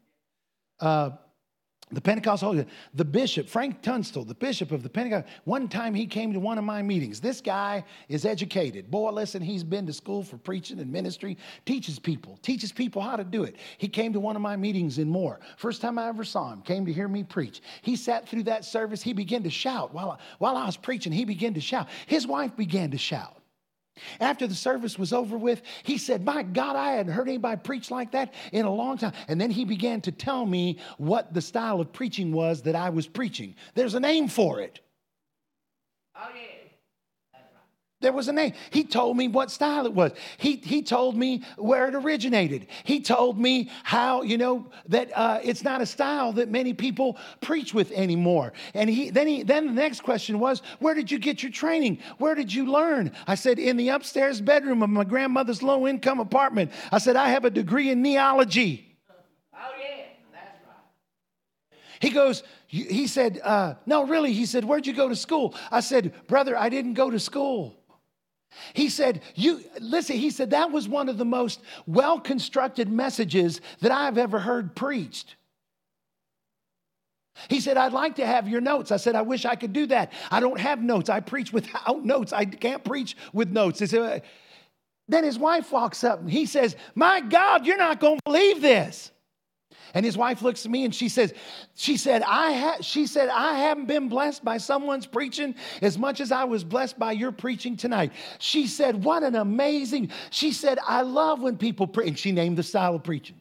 Uh, 0.80 1.12
the 1.92 2.02
Pentecostal, 2.02 2.66
the 2.94 3.06
bishop, 3.06 3.48
Frank 3.48 3.82
Tunstall, 3.82 4.24
the 4.24 4.34
bishop 4.34 4.72
of 4.72 4.84
the 4.84 4.90
Pentecost, 4.90 5.28
one 5.44 5.68
time 5.68 5.94
he 5.94 6.06
came 6.06 6.34
to 6.34 6.40
one 6.40 6.58
of 6.58 6.64
my 6.64 6.82
meetings. 6.82 7.20
This 7.20 7.42
guy 7.42 7.84
is 8.10 8.26
educated. 8.26 8.90
Boy, 8.90 9.12
listen, 9.12 9.42
he's 9.42 9.64
been 9.64 9.86
to 9.88 9.94
school 9.94 10.24
for 10.24 10.38
preaching 10.38 10.80
and 10.80 10.92
ministry, 10.92 11.38
teaches 11.66 12.00
people, 12.00 12.40
teaches 12.42 12.72
people 12.72 13.02
how 13.02 13.16
to 13.16 13.24
do 13.24 13.44
it. 13.44 13.58
He 13.78 13.88
came 13.88 14.14
to 14.14 14.20
one 14.20 14.36
of 14.36 14.42
my 14.42 14.56
meetings 14.56 14.98
in 14.98 15.08
Moore. 15.08 15.40
First 15.58 15.82
time 15.82 16.00
I 16.00 16.08
ever 16.08 16.24
saw 16.24 16.52
him, 16.52 16.62
came 16.62 16.86
to 16.86 16.94
hear 16.94 17.08
me 17.08 17.24
preach. 17.24 17.62
He 17.82 17.96
sat 17.96 18.28
through 18.28 18.44
that 18.44 18.66
service, 18.66 19.02
he 19.04 19.14
began 19.14 19.44
to 19.44 19.50
shout. 19.50 19.94
While, 19.94 20.20
while 20.40 20.58
I 20.58 20.66
was 20.66 20.78
preaching, 20.78 21.12
he 21.12 21.26
began 21.26 21.54
to 21.54 21.62
shout. 21.62 21.90
His 22.08 22.26
wife 22.26 22.56
began 22.56 22.92
to 22.92 22.98
shout. 22.98 23.43
After 24.20 24.48
the 24.48 24.56
service 24.56 24.98
was 24.98 25.14
over 25.14 25.38
with, 25.38 25.62
he 25.84 25.98
said, 25.98 26.26
My 26.26 26.44
God, 26.44 26.76
I 26.76 26.94
hadn't 26.94 27.14
heard 27.14 27.28
anybody 27.28 27.62
preach 27.64 27.91
like 27.91 28.12
that 28.12 28.34
in 28.52 28.66
a 28.66 28.74
long 28.74 28.98
time. 28.98 29.14
And 29.28 29.39
then 29.39 29.52
he 29.52 29.66
began 29.66 30.02
to 30.02 30.12
tell 30.12 30.46
me 30.46 30.80
what 30.98 31.34
the 31.34 31.41
style 31.41 31.80
of 31.80 31.94
preaching 31.94 32.32
was 32.32 32.64
that 32.64 32.76
I 32.76 32.89
was 32.89 33.08
preaching. 33.08 33.56
There's 33.76 33.94
a 33.94 34.00
name 34.00 34.28
for 34.28 34.60
it. 34.62 34.80
Oh, 36.16 36.30
yeah. 36.36 36.53
There 38.04 38.12
was 38.12 38.28
a 38.28 38.34
name. 38.34 38.54
He 38.70 38.84
told 38.84 39.16
me 39.16 39.30
what 39.30 39.49
style 39.49 39.86
it 39.86 39.93
was. 39.93 40.12
He, 40.38 40.58
he 40.58 40.84
told 40.84 41.16
me 41.16 41.41
where 41.58 41.88
it 41.88 41.95
originated. 41.95 42.68
He 42.84 42.99
told 42.99 43.39
me 43.39 43.72
how, 43.84 44.24
you 44.24 44.38
know, 44.38 44.70
that 44.89 45.18
uh, 45.18 45.39
it's 45.41 45.64
not 45.64 45.82
a 45.82 45.86
style 45.86 46.34
that 46.34 46.51
many 46.51 46.74
people 46.74 47.18
preach 47.39 47.74
with 47.74 47.91
anymore. 47.93 48.51
And 48.74 48.89
he, 48.89 49.10
then, 49.10 49.26
he, 49.26 49.43
then 49.43 49.68
the 49.68 49.72
next 49.72 50.01
question 50.01 50.38
was, 50.39 50.62
Where 50.80 50.93
did 50.93 51.10
you 51.10 51.18
get 51.18 51.41
your 51.41 51.51
training? 51.51 51.99
Where 52.18 52.36
did 52.36 52.54
you 52.54 52.66
learn? 52.66 53.14
I 53.26 53.36
said, 53.36 53.58
In 53.58 53.78
the 53.78 53.89
upstairs 53.89 54.41
bedroom 54.41 54.84
of 54.84 54.89
my 54.89 55.06
grandmother's 55.06 55.64
low 55.64 55.88
income 55.88 56.20
apartment. 56.20 56.74
I 56.91 56.97
said, 56.97 57.16
I 57.16 57.30
have 57.30 57.45
a 57.45 57.49
degree 57.49 57.89
in 57.89 58.01
neology. 58.01 58.97
Oh, 59.54 59.58
yeah. 59.80 60.04
That's 60.34 60.60
right. 60.68 61.80
He 62.01 62.10
goes, 62.10 62.43
he 62.68 63.06
said, 63.06 63.39
uh, 63.43 63.76
no, 63.86 64.08
really. 64.08 64.34
He 64.34 64.47
said, 64.47 64.66
where'd 64.66 64.88
you 64.88 64.93
go 64.93 65.08
to 65.08 65.16
school? 65.16 65.54
I 65.72 65.80
said, 65.80 66.12
brother, 66.28 66.58
I 66.58 66.70
didn't 66.70 66.95
go 66.95 67.12
to 67.12 67.20
school. 67.20 67.83
He 68.74 68.89
said, 68.89 69.22
You 69.36 69.62
listen, 69.80 70.18
he 70.18 70.30
said, 70.30 70.51
that 70.51 70.72
was 70.72 70.88
one 70.88 71.10
of 71.10 71.18
the 71.18 71.26
most 71.26 71.62
well 71.86 72.20
constructed 72.20 72.89
messages 72.89 73.62
that 73.82 73.91
I've 73.91 74.18
ever 74.18 74.39
heard 74.39 74.76
preached. 74.76 75.36
He 77.49 77.60
said, 77.60 77.78
I'd 77.78 77.93
like 77.93 78.16
to 78.16 78.26
have 78.26 78.47
your 78.47 78.62
notes. 78.62 78.91
I 78.91 78.97
said, 78.97 79.16
I 79.16 79.24
wish 79.24 79.45
I 79.45 79.56
could 79.56 79.74
do 79.74 79.88
that. 79.88 80.12
I 80.30 80.39
don't 80.39 80.60
have 80.60 80.82
notes. 80.82 81.10
I 81.10 81.20
preach 81.20 81.51
without 81.51 82.06
notes. 82.06 82.32
I 82.32 82.45
can't 82.45 82.84
preach 82.84 83.18
with 83.34 83.51
notes. 83.51 83.80
Said, 83.80 84.24
then 85.08 85.24
his 85.24 85.38
wife 85.38 85.72
walks 85.72 86.04
up 86.04 86.20
and 86.20 86.32
he 86.32 86.45
says, 86.45 86.76
My 86.95 87.22
God, 87.22 87.66
you're 87.66 87.78
not 87.78 87.99
going 87.99 88.18
to 88.18 88.24
believe 88.24 88.62
this. 88.62 89.12
And 89.94 90.04
his 90.04 90.18
wife 90.18 90.41
looks 90.41 90.66
at 90.66 90.72
me 90.72 90.86
and 90.86 90.94
she 90.94 91.08
says, 91.08 91.34
she 91.76 91.98
said, 91.98 92.24
I 92.24 92.54
ha- 92.54 92.78
she 92.82 93.06
said, 93.06 93.30
I 93.30 93.60
haven't 93.60 93.86
been 93.86 94.10
blessed 94.10 94.44
by 94.44 94.58
someone's 94.58 95.06
preaching 95.06 95.54
as 95.84 96.00
much 96.00 96.20
as 96.20 96.32
I 96.32 96.46
was 96.46 96.64
blessed 96.64 96.98
by 96.98 97.12
your 97.12 97.32
preaching 97.32 97.78
tonight. 97.78 98.12
She 98.39 98.66
said, 98.66 99.04
What 99.04 99.22
an 99.22 99.36
amazing, 99.36 100.12
she 100.32 100.52
said, 100.52 100.80
I 100.86 101.04
love 101.04 101.41
when 101.41 101.58
people 101.58 101.86
preach. 101.86 102.08
And 102.08 102.20
she 102.20 102.32
named 102.32 102.58
the 102.58 102.64
style 102.64 102.96
of 102.96 103.04
preaching. 103.04 103.39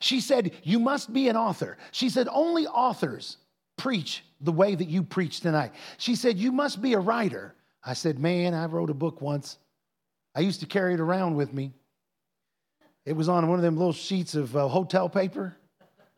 She 0.00 0.20
said, 0.20 0.52
You 0.62 0.78
must 0.78 1.12
be 1.12 1.28
an 1.28 1.36
author. 1.36 1.76
She 1.92 2.08
said, 2.08 2.28
Only 2.30 2.66
authors 2.66 3.36
preach 3.76 4.24
the 4.40 4.52
way 4.52 4.74
that 4.74 4.88
you 4.88 5.02
preach 5.02 5.40
tonight. 5.40 5.72
She 5.98 6.14
said, 6.14 6.38
You 6.38 6.52
must 6.52 6.80
be 6.80 6.94
a 6.94 6.98
writer. 6.98 7.54
I 7.84 7.92
said, 7.92 8.18
Man, 8.18 8.54
I 8.54 8.64
wrote 8.66 8.90
a 8.90 8.94
book 8.94 9.20
once. 9.20 9.58
I 10.34 10.40
used 10.40 10.60
to 10.60 10.66
carry 10.66 10.94
it 10.94 11.00
around 11.00 11.34
with 11.34 11.52
me. 11.52 11.72
It 13.08 13.16
was 13.16 13.30
on 13.30 13.48
one 13.48 13.58
of 13.58 13.62
them 13.62 13.76
little 13.76 13.94
sheets 13.94 14.34
of 14.34 14.54
uh, 14.54 14.68
hotel 14.68 15.08
paper, 15.08 15.56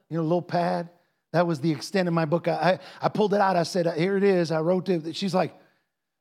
you 0.09 0.17
know, 0.17 0.23
a 0.23 0.25
little 0.25 0.43
pad. 0.43 0.89
That 1.33 1.47
was 1.47 1.61
the 1.61 1.71
extent 1.71 2.09
of 2.09 2.15
my 2.15 2.25
book. 2.25 2.49
I, 2.49 2.53
I, 2.53 2.79
I 3.03 3.09
pulled 3.09 3.33
it 3.33 3.41
out. 3.41 3.57
I 3.57 3.63
said, 3.63 3.87
Here 3.97 4.17
it 4.17 4.25
is. 4.25 4.51
I 4.51 4.61
wrote 4.61 4.89
it. 4.89 5.15
She's 5.15 5.33
like, 5.33 5.55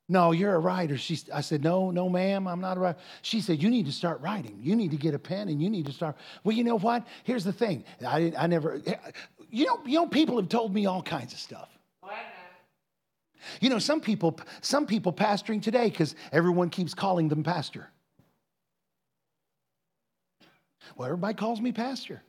No, 0.08 0.32
you're 0.32 0.54
a 0.54 0.60
writer. 0.60 0.96
She, 0.96 1.20
I 1.34 1.42
said, 1.42 1.64
No, 1.64 1.90
no, 1.90 2.08
ma'am, 2.08 2.48
I'm 2.48 2.62
not 2.62 2.78
a 2.78 2.82
writer. 2.82 3.00
She 3.24 3.42
said, 3.42 3.64
You 3.64 3.72
need 3.72 3.88
to 3.88 3.92
start 3.92 4.22
writing. 4.22 4.60
You 4.62 4.76
need 4.76 4.92
to 4.92 4.98
get 4.98 5.16
a 5.16 5.20
pen 5.20 5.50
and 5.50 5.60
you 5.60 5.72
need 5.72 5.88
to 5.88 5.92
start. 5.92 6.16
Well, 6.44 6.56
you 6.56 6.64
know 6.64 6.78
what? 6.78 7.08
Here's 7.24 7.44
the 7.44 7.54
thing. 7.54 7.84
I, 8.06 8.32
I 8.38 8.46
never, 8.46 8.80
you 9.50 9.66
know, 9.66 9.80
you 9.86 9.96
know, 9.96 10.08
people 10.08 10.38
have 10.38 10.50
told 10.50 10.72
me 10.72 10.86
all 10.86 11.02
kinds 11.02 11.34
of 11.34 11.40
stuff. 11.40 11.70
You 13.60 13.70
know, 13.70 13.80
some 13.80 14.02
people, 14.02 14.40
some 14.62 14.86
people 14.86 15.14
pastoring 15.14 15.64
today 15.64 15.90
because 15.90 16.14
everyone 16.32 16.70
keeps 16.70 16.94
calling 16.94 17.28
them 17.28 17.42
pastor. 17.42 17.90
Well, 20.96 21.06
everybody 21.06 21.34
calls 21.34 21.62
me 21.62 21.72
pastor. 21.72 22.22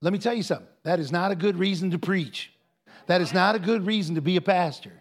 Let 0.00 0.12
me 0.12 0.18
tell 0.18 0.34
you 0.34 0.42
something. 0.42 0.68
That 0.84 1.00
is 1.00 1.10
not 1.10 1.32
a 1.32 1.34
good 1.34 1.56
reason 1.56 1.90
to 1.90 1.98
preach. 1.98 2.52
That 3.06 3.20
is 3.20 3.32
not 3.32 3.54
a 3.54 3.58
good 3.58 3.84
reason 3.86 4.14
to 4.14 4.20
be 4.20 4.36
a 4.36 4.40
pastor. 4.40 4.92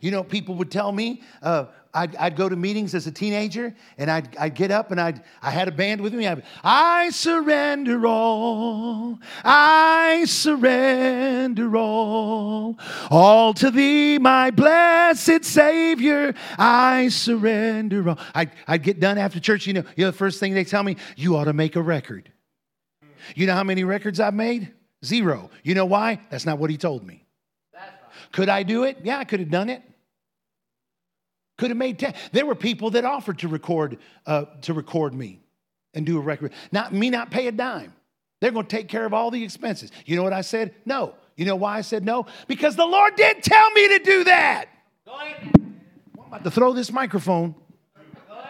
You 0.00 0.10
know, 0.10 0.24
people 0.24 0.54
would 0.56 0.70
tell 0.70 0.90
me, 0.90 1.22
uh, 1.42 1.66
I'd, 1.94 2.16
I'd, 2.16 2.36
go 2.36 2.48
to 2.48 2.56
meetings 2.56 2.94
as 2.94 3.06
a 3.06 3.12
teenager 3.12 3.74
and 3.98 4.10
I'd, 4.10 4.34
I'd 4.38 4.54
get 4.54 4.70
up 4.70 4.90
and 4.90 5.00
I'd, 5.00 5.22
I 5.42 5.50
had 5.50 5.68
a 5.68 5.72
band 5.72 6.00
with 6.00 6.14
me. 6.14 6.26
I'd, 6.26 6.42
I 6.64 7.10
surrender 7.10 8.06
all, 8.06 9.18
I 9.44 10.24
surrender 10.24 11.76
all, 11.76 12.78
all 13.10 13.52
to 13.54 13.70
thee, 13.70 14.18
my 14.18 14.50
blessed 14.50 15.44
Savior, 15.44 16.34
I 16.58 17.08
surrender 17.08 18.08
all. 18.08 18.18
I'd, 18.34 18.52
I'd 18.66 18.82
get 18.82 18.98
done 18.98 19.18
after 19.18 19.38
church, 19.38 19.66
you 19.66 19.74
know, 19.74 19.84
you 19.94 20.04
know, 20.04 20.10
the 20.10 20.16
first 20.16 20.40
thing 20.40 20.54
they 20.54 20.64
tell 20.64 20.82
me, 20.82 20.96
you 21.16 21.36
ought 21.36 21.44
to 21.44 21.52
make 21.52 21.76
a 21.76 21.82
record. 21.82 22.32
You 23.34 23.46
know 23.46 23.54
how 23.54 23.64
many 23.64 23.84
records 23.84 24.18
I've 24.18 24.34
made? 24.34 24.72
Zero. 25.04 25.50
You 25.62 25.74
know 25.74 25.84
why? 25.84 26.20
That's 26.30 26.46
not 26.46 26.58
what 26.58 26.70
he 26.70 26.78
told 26.78 27.04
me. 27.04 27.26
Could 28.32 28.48
I 28.48 28.62
do 28.62 28.84
it? 28.84 28.98
Yeah, 29.02 29.18
I 29.18 29.24
could 29.24 29.40
have 29.40 29.50
done 29.50 29.68
it. 29.68 29.82
Could 31.58 31.70
have 31.70 31.76
made 31.76 31.98
10. 31.98 32.14
There 32.32 32.46
were 32.46 32.54
people 32.54 32.90
that 32.90 33.04
offered 33.04 33.40
to 33.40 33.48
record, 33.48 33.98
uh, 34.26 34.46
to 34.62 34.72
record 34.72 35.14
me 35.14 35.40
and 35.94 36.06
do 36.06 36.18
a 36.18 36.20
record. 36.20 36.52
Not 36.70 36.92
me 36.92 37.10
not 37.10 37.30
pay 37.30 37.46
a 37.46 37.52
dime. 37.52 37.92
They're 38.40 38.50
going 38.50 38.66
to 38.66 38.76
take 38.76 38.88
care 38.88 39.04
of 39.04 39.14
all 39.14 39.30
the 39.30 39.44
expenses. 39.44 39.92
You 40.04 40.16
know 40.16 40.22
what 40.22 40.32
I 40.32 40.40
said? 40.40 40.74
No. 40.84 41.14
You 41.36 41.44
know 41.44 41.56
why 41.56 41.78
I 41.78 41.82
said 41.82 42.04
no? 42.04 42.26
Because 42.48 42.76
the 42.76 42.86
Lord 42.86 43.14
didn't 43.14 43.44
tell 43.44 43.70
me 43.70 43.88
to 43.88 43.98
do 44.00 44.24
that. 44.24 44.66
Go 45.06 45.12
ahead. 45.12 45.52
I'm 45.54 46.26
about 46.26 46.44
to 46.44 46.50
throw 46.50 46.72
this 46.72 46.90
microphone. 46.92 47.54
Go 48.28 48.40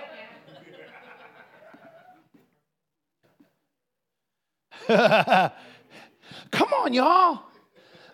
ahead 4.89 5.53
Come 6.51 6.73
on, 6.73 6.93
y'all. 6.93 7.45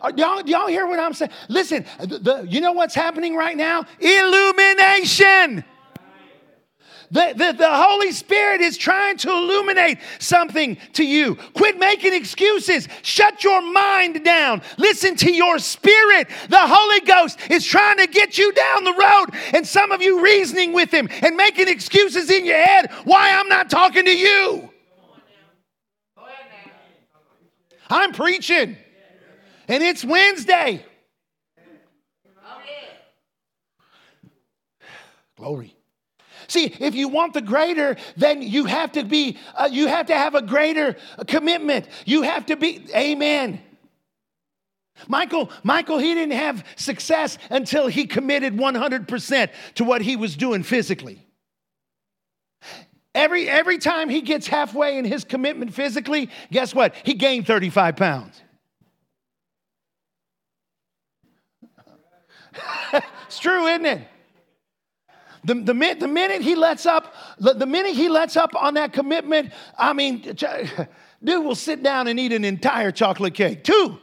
Uh, 0.01 0.05
Are 0.05 0.13
y'all, 0.17 0.41
y'all 0.47 0.67
hear 0.67 0.87
what 0.87 0.99
I'm 0.99 1.15
saying? 1.15 1.31
Listen, 1.49 1.85
the, 2.01 2.19
the, 2.19 2.47
you 2.49 2.61
know 2.61 2.73
what's 2.73 2.95
happening 2.95 3.35
right 3.37 3.57
now? 3.57 3.85
Illumination. 4.01 5.65
The, 7.11 7.33
the, 7.35 7.55
the 7.57 7.71
Holy 7.71 8.13
Spirit 8.13 8.61
is 8.61 8.77
trying 8.77 9.17
to 9.19 9.31
illuminate 9.31 9.99
something 10.19 10.77
to 10.93 11.07
you. 11.07 11.37
Quit 11.55 11.79
making 11.79 12.13
excuses. 12.13 12.87
Shut 13.03 13.43
your 13.43 13.63
mind 13.63 14.25
down. 14.25 14.61
Listen 14.77 15.17
to 15.17 15.33
your 15.33 15.59
spirit. 15.59 16.29
The 16.51 16.61
Holy 16.61 17.01
Ghost 17.01 17.39
is 17.51 17.65
trying 17.65 17.97
to 17.99 18.07
get 18.09 18.37
you 18.37 18.53
down 18.53 18.85
the 18.85 18.93
road, 18.93 19.27
and 19.55 19.67
some 19.67 19.91
of 19.91 20.03
you 20.03 20.23
reasoning 20.23 20.75
with 20.75 20.91
Him 20.91 21.09
and 21.23 21.35
making 21.35 21.69
excuses 21.69 22.31
in 22.31 22.45
your 22.45 22.63
head 22.63 22.91
why 23.05 23.33
I'm 23.33 23.49
not 23.49 23.71
talking 23.71 24.05
to 24.05 24.17
you. 24.17 24.71
I'm 27.91 28.13
preaching, 28.13 28.77
and 29.69 29.83
it's 29.83 30.05
Wednesday. 30.05 30.85
Glory. 35.37 35.77
See, 36.49 36.75
if 36.81 36.95
you 36.95 37.09
want 37.09 37.35
the 37.35 37.43
greater, 37.43 37.97
then 38.17 38.43
you 38.43 38.65
have 38.65 38.93
to 38.93 39.05
be, 39.05 39.39
uh, 39.55 39.69
you 39.71 39.87
have 39.87 40.07
to 40.07 40.15
have 40.15 40.35
a 40.35 40.43
greater 40.43 40.97
commitment. 41.27 41.87
You 42.07 42.23
have 42.23 42.47
to 42.47 42.57
be, 42.57 42.87
amen. 42.95 43.61
Michael, 45.07 45.51
Michael, 45.63 45.99
he 45.99 46.15
didn't 46.15 46.37
have 46.37 46.65
success 46.75 47.39
until 47.51 47.87
he 47.87 48.07
committed 48.07 48.57
100% 48.57 49.51
to 49.77 49.85
what 49.85 50.03
he 50.03 50.17
was 50.17 50.37
doing 50.37 50.65
physically. 50.65 51.25
Every, 53.15 53.49
every 53.49 53.79
time 53.79 54.09
he 54.09 54.23
gets 54.23 54.49
halfway 54.49 54.99
in 54.99 55.05
his 55.05 55.25
commitment 55.25 55.73
physically, 55.73 56.31
guess 56.51 56.75
what? 56.75 56.95
He 57.05 57.15
gained 57.15 57.47
35 57.47 57.97
pounds. 57.97 58.43
it's 63.27 63.39
true, 63.39 63.67
isn't 63.67 63.87
it? 63.87 64.09
The, 65.45 65.55
the, 65.55 65.97
the 66.01 66.09
minute 66.09 66.43
he 66.43 66.55
lets 66.55 66.85
up, 66.85 67.15
the, 67.39 67.67
minute 67.67 67.95
he 67.95 68.09
lets 68.09 68.37
up 68.37 68.55
on 68.55 68.75
that 68.75 68.93
commitment, 68.93 69.53
I 69.77 69.93
mean, 69.93 70.21
dude 71.25 71.45
will 71.45 71.55
sit 71.55 71.83
down 71.83 72.09
and 72.09 72.19
eat 72.19 72.33
an 72.33 72.45
entire 72.45 72.91
chocolate 72.91 73.35
cake. 73.35 73.65
Two. 73.65 73.99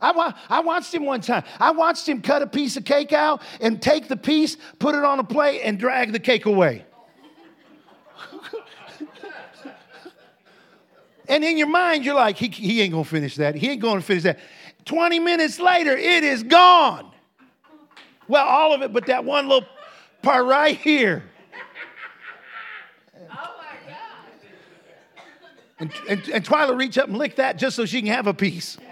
I, 0.00 0.12
wa- 0.12 0.34
I 0.50 0.60
watched 0.60 0.92
him 0.92 1.06
one 1.06 1.22
time. 1.22 1.44
I 1.58 1.70
watched 1.70 2.06
him 2.08 2.20
cut 2.20 2.42
a 2.42 2.46
piece 2.46 2.76
of 2.76 2.84
cake 2.84 3.14
out 3.14 3.40
and 3.60 3.80
take 3.80 4.08
the 4.08 4.16
piece, 4.18 4.58
put 4.78 4.94
it 4.94 5.02
on 5.02 5.18
a 5.18 5.24
plate, 5.24 5.62
and 5.62 5.78
drag 5.78 6.12
the 6.12 6.18
cake 6.18 6.44
away. 6.44 6.84
and 11.28 11.42
in 11.42 11.56
your 11.56 11.68
mind, 11.68 12.04
you're 12.04 12.14
like, 12.14 12.36
he, 12.36 12.48
he 12.48 12.82
ain't 12.82 12.92
gonna 12.92 13.04
finish 13.04 13.36
that. 13.36 13.54
He 13.54 13.70
ain't 13.70 13.80
gonna 13.80 14.02
finish 14.02 14.24
that. 14.24 14.38
20 14.84 15.18
minutes 15.18 15.58
later, 15.58 15.96
it 15.96 16.24
is 16.24 16.42
gone. 16.42 17.10
Well, 18.28 18.46
all 18.46 18.72
of 18.72 18.82
it, 18.82 18.92
but 18.92 19.06
that 19.06 19.24
one 19.24 19.48
little 19.48 19.68
part 20.22 20.46
right 20.46 20.76
here. 20.76 21.24
Oh, 23.14 23.20
my 23.28 23.36
God. 23.86 23.96
And, 25.78 25.92
and, 26.08 26.28
and 26.28 26.44
Twyla 26.44 26.78
reach 26.78 26.98
up 26.98 27.08
and 27.08 27.16
lick 27.16 27.36
that 27.36 27.58
just 27.58 27.76
so 27.76 27.84
she 27.84 28.00
can 28.00 28.12
have 28.12 28.26
a 28.26 28.34
piece. 28.34 28.78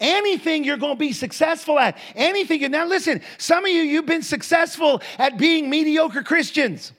Anything 0.00 0.64
you're 0.64 0.76
going 0.76 0.94
to 0.94 0.98
be 0.98 1.12
successful 1.12 1.78
at. 1.78 1.96
Anything. 2.14 2.70
Now, 2.70 2.86
listen, 2.86 3.22
some 3.38 3.64
of 3.64 3.70
you, 3.70 3.82
you've 3.82 4.06
been 4.06 4.22
successful 4.22 5.02
at 5.18 5.38
being 5.38 5.70
mediocre 5.70 6.22
Christians. 6.22 6.92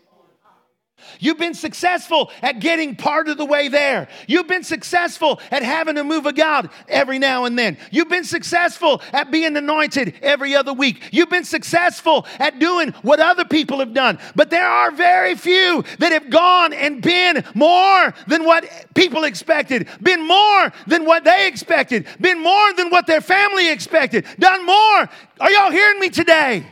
You've 1.20 1.38
been 1.38 1.54
successful 1.54 2.32
at 2.42 2.60
getting 2.60 2.96
part 2.96 3.28
of 3.28 3.38
the 3.38 3.46
way 3.46 3.68
there. 3.68 4.08
You've 4.28 4.48
been 4.48 4.64
successful 4.64 5.40
at 5.52 5.64
having 5.64 5.98
a 5.98 6.04
move 6.04 6.26
of 6.26 6.36
God 6.36 6.70
every 6.88 7.20
now 7.20 7.46
and 7.46 7.58
then. 7.58 7.78
You've 7.92 8.10
been 8.10 8.24
successful 8.24 9.02
at 9.14 9.32
being 9.32 9.56
anointed 9.56 10.16
every 10.22 10.56
other 10.56 10.74
week. 10.74 11.10
You've 11.12 11.30
been 11.30 11.44
successful 11.44 12.26
at 12.40 12.60
doing 12.60 12.92
what 13.02 13.20
other 13.20 13.46
people 13.46 13.80
have 13.80 13.94
done. 13.94 14.20
But 14.36 14.50
there 14.50 14.68
are 14.68 14.92
very 14.92 15.36
few 15.36 15.84
that 16.00 16.12
have 16.12 16.30
gone 16.30 16.74
and 16.74 17.02
been 17.02 17.44
more 17.54 18.14
than 18.28 18.46
what 18.46 18.66
people 18.94 19.24
expected, 19.24 19.88
been 20.02 20.28
more 20.28 20.72
than 20.88 21.06
what 21.06 21.24
they 21.24 21.48
expected, 21.48 22.08
been 22.20 22.42
more 22.42 22.74
than 22.74 22.90
what 22.90 23.08
their 23.08 23.22
family 23.22 23.72
expected, 23.72 24.26
done 24.40 24.66
more. 24.66 25.10
Are 25.40 25.52
y'all 25.52 25.72
hearing 25.72 26.00
me 26.00 26.10
today? 26.10 26.66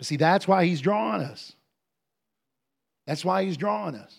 See, 0.00 0.16
that's 0.16 0.46
why 0.46 0.66
he's 0.66 0.80
drawing 0.80 1.22
us. 1.22 1.53
That's 3.06 3.24
why 3.24 3.44
he's 3.44 3.56
drawing 3.56 3.94
us. 3.94 4.18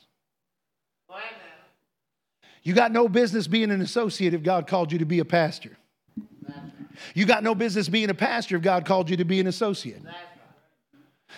You 2.63 2.73
got 2.73 2.91
no 2.91 3.07
business 3.07 3.47
being 3.47 3.69
an 3.69 3.81
associate 3.81 4.33
if 4.33 4.41
God 4.41 4.65
called 4.65 4.91
you 4.91 4.97
to 4.99 5.05
be 5.05 5.19
a 5.19 5.25
pastor. 5.25 5.77
You 7.13 7.25
got 7.25 7.43
no 7.43 7.53
business 7.53 7.87
being 7.89 8.09
a 8.09 8.13
pastor 8.15 8.55
if 8.55 8.61
God 8.63 8.85
called 8.85 9.09
you 9.09 9.17
to 9.17 9.25
be 9.25 9.39
an 9.39 9.47
associate. 9.47 10.01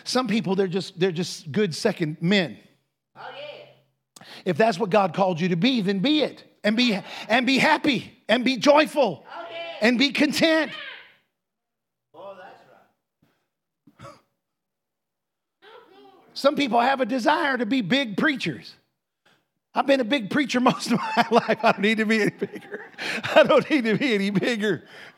Some 0.03 0.27
people 0.27 0.55
they're 0.55 0.67
just 0.67 0.99
they're 0.99 1.11
just 1.11 1.51
good 1.51 1.73
second 1.75 2.17
men. 2.21 2.57
Oh, 3.15 3.21
yeah. 3.35 4.23
If 4.45 4.55
that's 4.57 4.79
what 4.79 4.89
God 4.89 5.13
called 5.13 5.41
you 5.41 5.49
to 5.49 5.55
be, 5.55 5.81
then 5.81 5.99
be 5.99 6.21
it. 6.21 6.43
And 6.63 6.77
be 6.77 6.97
and 7.27 7.45
be 7.45 7.57
happy 7.57 8.13
and 8.29 8.45
be 8.45 8.57
joyful 8.57 9.25
Oh, 9.25 9.45
yeah. 9.51 9.87
and 9.87 9.97
be 9.97 10.11
content. 10.11 10.71
Oh, 12.13 12.35
that's 12.39 12.61
right. 14.01 14.11
Some 16.37 16.55
people 16.55 16.79
have 16.79 17.01
a 17.01 17.05
desire 17.05 17.57
to 17.57 17.65
be 17.65 17.81
big 17.81 18.15
preachers. 18.15 18.75
I've 19.73 19.87
been 19.87 20.01
a 20.01 20.05
big 20.05 20.29
preacher 20.29 20.59
most 20.59 20.91
of 20.91 20.99
my 20.99 21.25
life. 21.31 21.57
I 21.63 21.71
don't 21.71 21.81
need 21.81 21.97
to 21.97 22.05
be 22.05 22.21
any 22.21 22.29
bigger. 22.29 22.85
I 23.35 23.41
don't 23.41 23.67
need 23.67 23.85
to 23.85 23.97
be 23.97 24.13
any 24.13 24.29
bigger. 24.29 24.83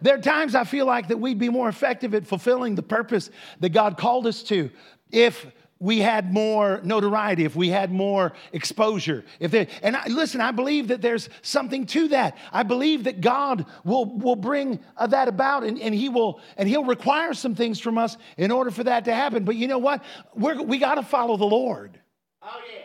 there 0.00 0.14
are 0.14 0.22
times 0.22 0.54
I 0.54 0.64
feel 0.64 0.86
like 0.86 1.08
that 1.08 1.18
we'd 1.18 1.38
be 1.38 1.50
more 1.50 1.68
effective 1.68 2.14
at 2.14 2.26
fulfilling 2.26 2.76
the 2.76 2.82
purpose 2.82 3.30
that 3.60 3.70
God 3.70 3.98
called 3.98 4.26
us 4.26 4.42
to 4.44 4.70
if 5.10 5.46
we 5.80 5.98
had 5.98 6.32
more 6.32 6.80
notoriety, 6.82 7.44
if 7.44 7.54
we 7.54 7.68
had 7.68 7.92
more 7.92 8.32
exposure. 8.52 9.24
If 9.38 9.50
there, 9.50 9.68
and 9.82 9.96
I, 9.96 10.06
listen, 10.08 10.40
I 10.40 10.50
believe 10.50 10.88
that 10.88 11.00
there's 11.00 11.28
something 11.42 11.86
to 11.86 12.08
that. 12.08 12.36
I 12.52 12.64
believe 12.64 13.04
that 13.04 13.20
God 13.20 13.66
will, 13.84 14.06
will 14.06 14.36
bring 14.36 14.80
uh, 14.96 15.06
that 15.08 15.28
about 15.28 15.62
and, 15.62 15.80
and 15.80 15.94
he 15.94 16.08
will 16.08 16.40
and 16.56 16.68
he'll 16.68 16.84
require 16.84 17.32
some 17.32 17.54
things 17.54 17.78
from 17.78 17.96
us 17.96 18.16
in 18.36 18.50
order 18.50 18.70
for 18.70 18.84
that 18.84 19.04
to 19.04 19.14
happen. 19.14 19.44
But 19.44 19.56
you 19.56 19.68
know 19.68 19.78
what? 19.78 20.02
We're, 20.34 20.60
we 20.62 20.78
got 20.78 20.96
to 20.96 21.02
follow 21.02 21.36
the 21.36 21.44
Lord. 21.44 22.00
Oh, 22.42 22.60
yeah. 22.72 22.82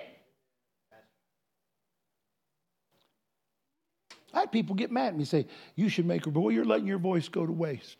I 4.33 4.39
had 4.41 4.51
people 4.51 4.75
get 4.75 4.91
mad 4.91 5.09
at 5.09 5.17
me 5.17 5.25
say, 5.25 5.45
"You 5.75 5.89
should 5.89 6.07
make 6.07 6.25
her 6.25 6.31
boy. 6.31 6.49
You're 6.49 6.65
letting 6.65 6.87
your 6.87 6.97
voice 6.97 7.27
go 7.27 7.45
to 7.45 7.51
waste." 7.51 7.97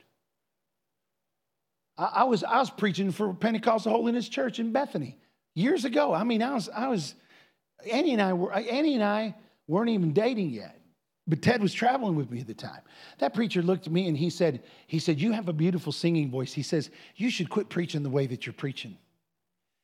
I, 1.98 2.03
I 2.03 2.24
was 2.24 2.44
I 2.44 2.60
was 2.60 2.70
preaching 2.70 3.11
for 3.11 3.34
Pentecostal 3.34 3.91
Holiness 3.91 4.30
Church 4.30 4.60
in 4.60 4.72
Bethany 4.72 5.18
years 5.56 5.86
ago. 5.86 6.14
I 6.14 6.24
mean, 6.24 6.41
I 6.41 6.53
was 6.53 6.70
I 6.70 6.88
was 6.88 7.15
Annie 7.91 8.14
and 8.14 8.22
I 8.22 8.34
were 8.34 8.53
Annie 8.53 8.95
and 8.95 9.03
I 9.03 9.36
weren't 9.68 9.90
even 9.90 10.14
dating 10.14 10.49
yet, 10.49 10.80
but 11.28 11.41
Ted 11.41 11.61
was 11.61 11.74
traveling 11.74 12.15
with 12.15 12.30
me 12.30 12.40
at 12.40 12.48
the 12.48 12.53
time. 12.53 12.82
That 13.20 13.34
preacher 13.34 13.61
looked 13.61 13.88
at 13.88 13.94
me 13.94 14.07
and 14.07 14.18
he 14.18 14.30
said, 14.30 14.64
he 14.88 14.99
said, 14.99 15.20
"You 15.20 15.32
have 15.32 15.49
a 15.49 15.53
beautiful 15.53 15.91
singing 15.91 16.30
voice." 16.30 16.53
He 16.53 16.64
says, 16.64 16.90
"You 17.15 17.30
should 17.30 17.49
quit 17.49 17.70
preaching 17.70 18.03
the 18.03 18.10
way 18.10 18.28
that 18.28 18.45
you're 18.45 18.53
preaching." 18.53 18.98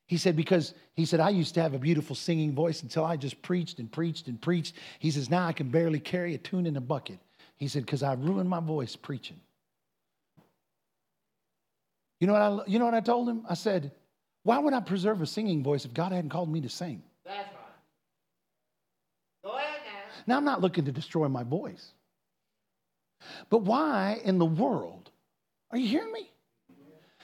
He 0.09 0.17
said, 0.17 0.35
because 0.35 0.73
he 0.95 1.05
said, 1.05 1.19
I 1.19 1.29
used 1.29 1.53
to 1.53 1.61
have 1.61 1.75
a 1.75 1.77
beautiful 1.77 2.15
singing 2.15 2.55
voice 2.55 2.81
until 2.81 3.05
I 3.05 3.15
just 3.15 3.39
preached 3.43 3.77
and 3.77 3.91
preached 3.91 4.27
and 4.27 4.41
preached. 4.41 4.73
He 4.97 5.11
says, 5.11 5.29
now 5.29 5.45
I 5.45 5.53
can 5.53 5.69
barely 5.69 5.99
carry 5.99 6.33
a 6.33 6.39
tune 6.39 6.65
in 6.65 6.77
a 6.77 6.81
bucket. 6.81 7.19
He 7.57 7.67
said, 7.67 7.85
because 7.85 8.01
I 8.01 8.13
ruined 8.13 8.49
my 8.49 8.59
voice 8.59 8.95
preaching. 8.95 9.39
You 12.19 12.27
know, 12.27 12.33
what 12.33 12.41
I, 12.41 12.69
you 12.69 12.79
know 12.79 12.85
what 12.85 12.93
I 12.93 13.01
told 13.01 13.29
him? 13.29 13.45
I 13.49 13.53
said, 13.53 13.91
why 14.43 14.59
would 14.59 14.73
I 14.73 14.79
preserve 14.79 15.21
a 15.21 15.25
singing 15.25 15.63
voice 15.63 15.85
if 15.85 15.93
God 15.93 16.11
hadn't 16.11 16.29
called 16.29 16.51
me 16.51 16.61
to 16.61 16.69
sing? 16.69 17.01
That's 17.25 17.47
right. 17.47 17.55
Go 19.43 19.51
ahead 19.57 19.79
now. 19.85 20.23
Now, 20.27 20.37
I'm 20.37 20.45
not 20.45 20.61
looking 20.61 20.85
to 20.85 20.91
destroy 20.91 21.27
my 21.27 21.43
voice. 21.43 21.93
But 23.49 23.59
why 23.59 24.21
in 24.23 24.37
the 24.37 24.45
world? 24.45 25.11
Are 25.71 25.77
you 25.77 25.87
hearing 25.87 26.11
me? 26.11 26.29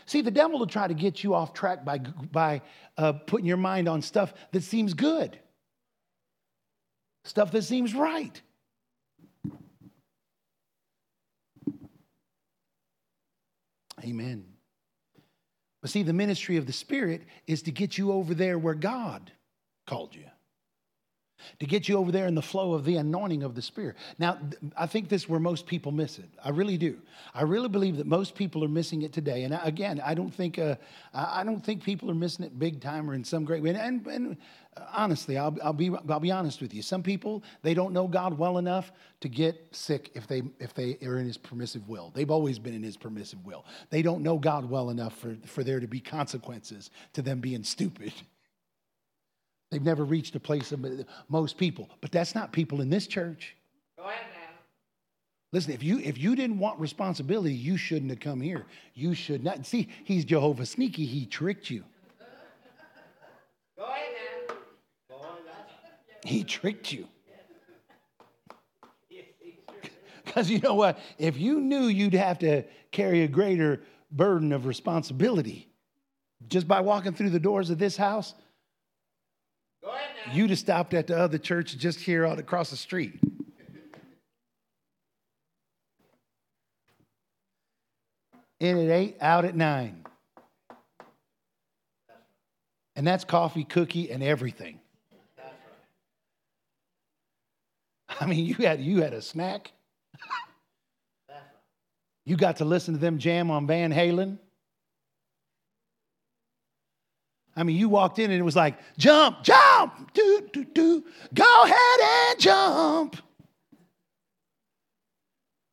See, 0.06 0.22
the 0.22 0.32
devil 0.32 0.60
will 0.60 0.68
try 0.68 0.88
to 0.88 0.94
get 0.94 1.24
you 1.24 1.34
off 1.34 1.54
track 1.54 1.84
by, 1.84 1.98
by 1.98 2.62
uh, 2.98 3.14
putting 3.14 3.48
your 3.48 3.58
mind 3.58 3.90
on 3.90 4.02
stuff 4.02 4.34
that 4.52 4.62
seems 4.62 4.94
good, 4.94 5.40
stuff 7.24 7.52
that 7.52 7.64
seems 7.64 7.96
right. 7.96 8.40
Amen. 14.04 14.46
But 15.86 15.92
see, 15.92 16.02
the 16.02 16.14
ministry 16.14 16.58
of 16.58 16.66
the 16.66 16.74
Spirit 16.74 17.22
is 17.46 17.62
to 17.62 17.72
get 17.72 17.96
you 17.96 18.12
over 18.12 18.34
there 18.34 18.58
where 18.58 18.74
God 18.74 19.32
called 19.86 20.16
you. 20.16 20.26
To 21.60 21.66
get 21.66 21.88
you 21.88 21.98
over 21.98 22.12
there 22.12 22.28
in 22.28 22.36
the 22.36 22.42
flow 22.42 22.74
of 22.74 22.86
the 22.86 22.98
anointing 22.98 23.44
of 23.44 23.56
the 23.56 23.62
Spirit. 23.62 23.96
Now, 24.20 24.38
I 24.78 24.86
think 24.86 25.10
this 25.10 25.24
is 25.24 25.30
where 25.30 25.40
most 25.40 25.66
people 25.66 25.92
miss 25.92 26.20
it. 26.20 26.30
I 26.44 26.50
really 26.50 26.78
do. 26.78 26.98
I 27.34 27.44
really 27.44 27.70
believe 27.70 27.98
that 27.98 28.08
most 28.08 28.36
people 28.36 28.64
are 28.64 28.70
missing 28.70 29.02
it 29.02 29.14
today. 29.14 29.44
And 29.44 29.58
again, 29.64 30.02
I 30.04 30.14
don't 30.14 30.34
think 30.34 30.60
uh, 30.60 30.76
I 31.14 31.44
don't 31.44 31.64
think 31.64 31.84
people 31.84 32.10
are 32.12 32.16
missing 32.16 32.46
it 32.46 32.58
big 32.58 32.82
time 32.82 33.10
or 33.10 33.14
in 33.14 33.24
some 33.24 33.46
great 33.46 33.64
way. 33.64 33.70
And, 33.70 33.78
and, 33.78 34.08
and 34.08 34.38
uh, 34.78 34.86
honestly, 34.94 35.38
I'll, 35.38 35.56
I'll 35.64 35.74
be 35.74 35.92
I'll 36.10 36.20
be 36.20 36.32
honest 36.32 36.62
with 36.62 36.74
you. 36.74 36.82
Some 36.82 37.04
people 37.04 37.44
they 37.62 37.74
don't 37.74 37.94
know 37.94 38.08
God 38.08 38.38
well 38.38 38.58
enough 38.58 38.92
to 39.22 39.30
get 39.30 39.68
sick 39.72 40.12
if 40.14 40.28
they 40.28 40.44
if 40.60 40.74
they 40.74 40.98
are 41.04 41.18
in 41.18 41.26
His 41.26 41.38
permissive 41.38 41.88
will. 41.88 42.12
They've 42.14 42.32
always 42.32 42.60
been 42.60 42.74
in 42.74 42.84
His 42.84 42.98
permissive 42.98 43.46
will. 43.46 43.66
They 43.90 44.02
don't 44.02 44.22
know 44.22 44.38
God 44.38 44.70
well 44.70 44.90
enough 44.90 45.18
for 45.18 45.36
for 45.46 45.64
there 45.64 45.80
to 45.80 45.88
be 45.88 46.00
consequences 46.00 46.92
to 47.14 47.22
them 47.22 47.40
being 47.40 47.64
stupid. 47.64 48.14
They've 49.76 49.84
never 49.84 50.06
reached 50.06 50.34
a 50.36 50.40
place 50.40 50.72
of 50.72 50.86
most 51.28 51.58
people, 51.58 51.90
but 52.00 52.10
that's 52.10 52.34
not 52.34 52.54
people 52.54 52.80
in 52.80 52.90
this 52.90 53.08
church. 53.08 53.58
Go 53.98 54.06
ahead 54.06 54.26
now. 54.34 54.56
Listen, 55.52 55.74
if 55.74 55.84
you 55.84 56.00
if 56.00 56.18
you 56.18 56.34
didn't 56.34 56.60
want 56.60 56.80
responsibility, 56.80 57.54
you 57.54 57.76
shouldn't 57.76 58.10
have 58.10 58.22
come 58.22 58.40
here. 58.40 58.68
You 58.94 59.14
should 59.14 59.44
not. 59.44 59.66
See, 59.66 59.90
he's 60.06 60.24
Jehovah 60.24 60.66
sneaky. 60.66 61.06
He 61.06 61.26
tricked 61.26 61.70
you. 61.70 61.84
Go 63.78 63.84
ahead 63.84 64.06
now. 64.48 64.56
That's 65.10 66.32
He 66.32 66.46
tricked 66.46 66.94
you. 66.94 67.10
Because 70.24 70.50
you 70.50 70.60
know 70.60 70.76
what? 70.76 71.00
If 71.18 71.38
you 71.38 71.60
knew 71.60 71.88
you'd 71.88 72.14
have 72.14 72.40
to 72.40 72.64
carry 72.94 73.24
a 73.24 73.28
greater 73.28 73.82
burden 74.10 74.54
of 74.54 74.68
responsibility 74.68 75.68
just 76.48 76.66
by 76.66 76.80
walking 76.80 77.12
through 77.12 77.32
the 77.32 77.42
doors 77.42 77.70
of 77.70 77.78
this 77.78 77.98
house, 77.98 78.36
Go. 78.36 78.45
You'd 80.34 80.50
have 80.50 80.60
stopped 80.60 80.94
at 80.94 81.08
the 81.08 81.18
other 81.18 81.38
church 81.38 81.78
just 81.78 82.00
here 82.00 82.26
out 82.26 82.40
across 82.40 82.70
the 82.70 82.78
street. 82.78 83.20
In 88.60 88.78
at 88.78 88.90
eight, 88.90 89.18
out 89.22 89.46
at 89.46 89.56
nine. 89.56 90.06
And 92.96 93.06
that's 93.06 93.26
coffee, 93.26 93.66
cookie, 93.66 94.10
and 94.10 94.24
everything. 94.24 94.80
I 98.20 98.26
mean, 98.26 98.46
you 98.46 98.56
had 98.56 98.80
you 98.80 99.02
had 99.02 99.14
a 99.14 99.22
snack. 99.22 99.74
You 102.26 102.38
got 102.38 102.58
to 102.58 102.66
listen 102.66 102.94
to 102.94 103.00
them 103.00 103.20
jam 103.20 103.52
on 103.52 103.68
Van 103.68 103.92
Halen. 103.94 104.40
I 107.56 107.64
mean, 107.64 107.78
you 107.78 107.88
walked 107.88 108.20
in 108.20 108.32
and 108.32 108.40
it 108.40 108.44
was 108.44 108.56
like, 108.56 108.78
jump, 108.98 109.44
jump, 109.44 110.14
do, 110.14 110.50
do, 110.52 110.66
do. 110.66 111.04
Go 111.34 111.64
ahead 111.64 112.30
and 112.30 112.40
jump. 112.40 113.18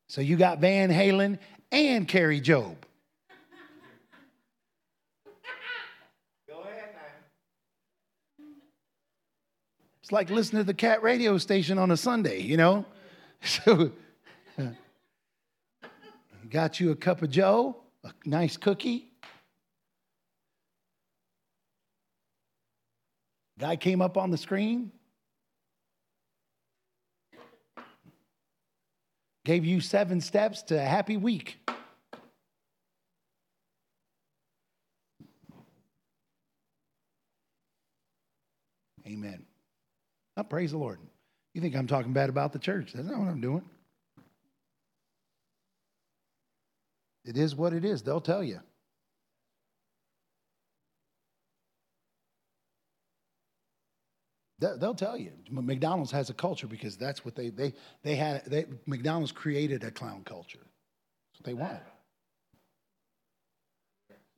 So 0.07 0.21
you 0.21 0.37
got 0.37 0.59
Van 0.59 0.89
Halen 0.89 1.39
and 1.71 2.07
Kari 2.07 2.39
Jobe. 2.39 2.75
Go 6.47 6.61
ahead 6.61 6.89
now. 6.93 8.45
It's 10.01 10.11
like 10.11 10.29
listening 10.29 10.61
to 10.61 10.67
the 10.67 10.73
cat 10.73 11.03
radio 11.03 11.37
station 11.37 11.77
on 11.77 11.91
a 11.91 11.97
Sunday, 11.97 12.41
you 12.41 12.57
know? 12.57 12.85
So, 13.41 13.91
got 16.49 16.79
you 16.79 16.91
a 16.91 16.95
cup 16.95 17.21
of 17.23 17.29
Joe, 17.29 17.75
a 18.05 18.11
nice 18.23 18.55
cookie. 18.55 19.12
Guy 23.59 23.75
came 23.75 24.01
up 24.01 24.17
on 24.17 24.31
the 24.31 24.37
screen, 24.37 24.91
gave 29.45 29.63
you 29.63 29.79
seven 29.79 30.19
steps 30.21 30.63
to 30.63 30.75
a 30.75 30.83
happy 30.83 31.17
week. 31.17 31.59
Amen. 39.05 39.45
Oh, 40.37 40.43
praise 40.43 40.71
the 40.71 40.77
Lord. 40.77 40.99
You 41.53 41.61
think 41.61 41.75
I'm 41.75 41.87
talking 41.87 42.13
bad 42.13 42.29
about 42.29 42.53
the 42.53 42.59
church? 42.59 42.93
That's 42.93 43.07
not 43.07 43.19
what 43.19 43.27
I'm 43.27 43.41
doing. 43.41 43.63
It 47.25 47.37
is 47.37 47.55
what 47.55 47.73
it 47.73 47.85
is. 47.85 48.01
They'll 48.01 48.21
tell 48.21 48.43
you. 48.43 48.59
They'll 54.79 54.95
tell 54.95 55.17
you. 55.17 55.31
McDonald's 55.49 56.11
has 56.11 56.29
a 56.29 56.33
culture 56.33 56.67
because 56.67 56.95
that's 56.95 57.25
what 57.25 57.35
they 57.35 57.49
they 57.49 57.73
they 58.03 58.15
had. 58.15 58.45
They, 58.45 58.65
McDonald's 58.85 59.31
created 59.31 59.83
a 59.83 59.91
clown 59.91 60.23
culture. 60.23 60.59
That's 60.59 61.39
what 61.39 61.45
they 61.45 61.53
wanted. 61.53 61.81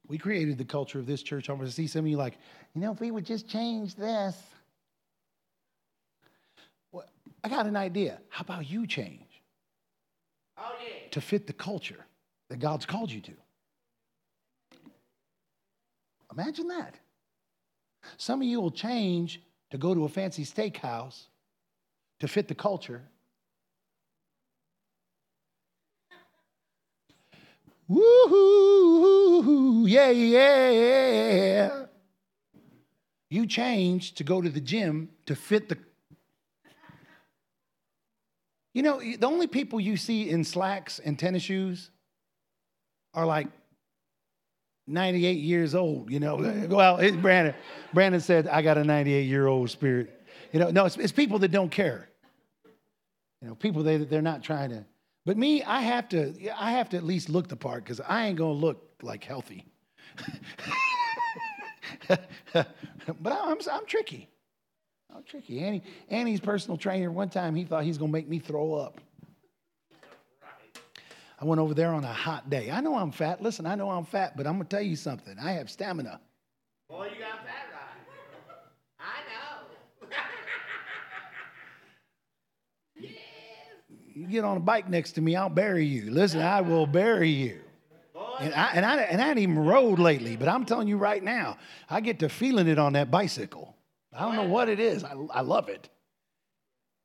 We 0.07 0.17
created 0.17 0.57
the 0.57 0.65
culture 0.65 0.99
of 0.99 1.07
this 1.07 1.23
church. 1.23 1.49
I'm 1.49 1.55
going 1.57 1.67
to 1.67 1.73
see 1.73 1.87
some 1.87 2.05
of 2.05 2.07
you 2.11 2.17
like, 2.17 2.37
you 2.75 2.81
know, 2.81 2.91
if 2.91 2.99
we 2.99 3.09
would 3.09 3.25
just 3.25 3.47
change 3.47 3.95
this. 3.95 4.35
Well, 6.91 7.05
I 7.43 7.49
got 7.49 7.65
an 7.65 7.75
idea. 7.75 8.19
How 8.29 8.41
about 8.41 8.69
you 8.69 8.85
change 8.85 9.41
Oh, 10.57 10.75
yeah. 10.79 11.09
to 11.09 11.21
fit 11.21 11.47
the 11.47 11.53
culture 11.53 12.05
that 12.49 12.59
God's 12.59 12.85
called 12.85 13.11
you 13.11 13.21
to? 13.21 13.31
Imagine 16.31 16.67
that. 16.67 16.95
Some 18.17 18.41
of 18.41 18.47
you 18.47 18.61
will 18.61 18.71
change 18.71 19.41
to 19.71 19.77
go 19.77 19.93
to 19.93 20.05
a 20.05 20.09
fancy 20.09 20.45
steakhouse 20.45 21.25
to 22.19 22.27
fit 22.27 22.47
the 22.47 22.55
culture. 22.55 23.01
Woohoo! 27.89 29.35
Yeah, 29.87 30.09
yeah. 30.09 31.85
You 33.29 33.45
change 33.45 34.15
to 34.15 34.23
go 34.23 34.41
to 34.41 34.49
the 34.49 34.61
gym 34.61 35.09
to 35.25 35.35
fit 35.35 35.69
the. 35.69 35.77
You 38.73 38.83
know, 38.83 38.99
the 38.99 39.25
only 39.25 39.47
people 39.47 39.79
you 39.79 39.97
see 39.97 40.29
in 40.29 40.43
slacks 40.43 40.99
and 40.99 41.17
tennis 41.17 41.43
shoes 41.43 41.91
are 43.13 43.25
like 43.25 43.47
98 44.87 45.37
years 45.37 45.75
old, 45.75 46.11
you 46.11 46.19
know. 46.19 46.37
Well, 46.69 46.97
it, 46.97 47.21
Brandon, 47.21 47.55
Brandon 47.93 48.21
said, 48.21 48.47
I 48.47 48.61
got 48.61 48.77
a 48.77 48.83
98 48.83 49.21
year 49.21 49.47
old 49.47 49.69
spirit. 49.69 50.21
You 50.51 50.59
know, 50.59 50.69
no, 50.69 50.85
it's, 50.85 50.97
it's 50.97 51.11
people 51.11 51.39
that 51.39 51.51
don't 51.51 51.71
care. 51.71 52.09
You 53.41 53.49
know, 53.49 53.55
people 53.55 53.83
they, 53.83 53.97
they're 53.97 54.21
not 54.21 54.43
trying 54.43 54.69
to. 54.71 54.85
But 55.25 55.37
me, 55.37 55.63
I 55.63 55.81
have 55.81 56.07
to, 56.09 56.33
I 56.57 56.71
have 56.71 56.89
to 56.89 56.97
at 56.97 57.03
least 57.03 57.29
look 57.29 57.47
the 57.47 57.55
part 57.55 57.83
because 57.83 57.99
I 57.99 58.27
ain't 58.27 58.37
gonna 58.37 58.53
look 58.53 58.95
like 59.01 59.23
healthy. 59.23 59.65
but 62.07 62.67
I'm, 63.25 63.57
I'm 63.71 63.85
tricky. 63.85 64.29
I'm 65.15 65.23
tricky. 65.23 65.61
Annie, 65.61 65.83
Annie's 66.09 66.39
personal 66.39 66.77
trainer, 66.77 67.11
one 67.11 67.29
time 67.29 67.55
he 67.55 67.63
thought 67.63 67.83
he's 67.83 67.97
gonna 67.97 68.11
make 68.11 68.27
me 68.27 68.39
throw 68.39 68.73
up. 68.73 69.01
I 71.45 71.47
went 71.47 71.61
over 71.61 71.75
there 71.75 71.93
on 71.93 72.03
a 72.03 72.11
hot 72.11 72.49
day. 72.49 72.71
I 72.71 72.81
know 72.81 72.95
I'm 72.95 73.11
fat. 73.11 73.39
Listen, 73.39 73.67
I 73.67 73.75
know 73.75 73.91
I'm 73.91 74.03
fat, 74.03 74.35
but 74.35 74.47
I'm 74.47 74.53
gonna 74.53 74.63
tell 74.63 74.81
you 74.81 74.95
something. 74.95 75.37
I 75.37 75.51
have 75.51 75.69
stamina. 75.69 76.19
Boy, 76.89 77.11
you 77.13 77.19
got 77.19 77.45
that 77.45 77.67
right. 77.71 77.99
I 78.99 79.21
know. 79.29 79.67
yes. 82.99 83.11
You 84.15 84.25
get 84.25 84.43
on 84.43 84.57
a 84.57 84.59
bike 84.59 84.89
next 84.89 85.11
to 85.13 85.21
me, 85.21 85.35
I'll 85.35 85.49
bury 85.49 85.85
you. 85.85 86.09
Listen, 86.09 86.41
I 86.41 86.61
will 86.61 86.87
bury 86.87 87.29
you. 87.29 87.59
And 88.39 88.51
I, 88.55 88.71
and, 88.73 88.83
I, 88.83 89.01
and 89.01 89.21
I 89.21 89.29
ain't 89.29 89.37
even 89.37 89.59
rode 89.59 89.99
lately, 89.99 90.37
but 90.37 90.47
I'm 90.47 90.65
telling 90.65 90.87
you 90.87 90.97
right 90.97 91.23
now, 91.23 91.57
I 91.87 92.01
get 92.01 92.17
to 92.19 92.27
feeling 92.27 92.67
it 92.67 92.79
on 92.79 92.93
that 92.93 93.11
bicycle. 93.11 93.75
I 94.11 94.25
don't 94.25 94.35
know 94.35 94.47
what 94.51 94.67
it 94.67 94.79
is. 94.79 95.03
I, 95.03 95.13
I 95.31 95.41
love 95.41 95.69
it. 95.69 95.89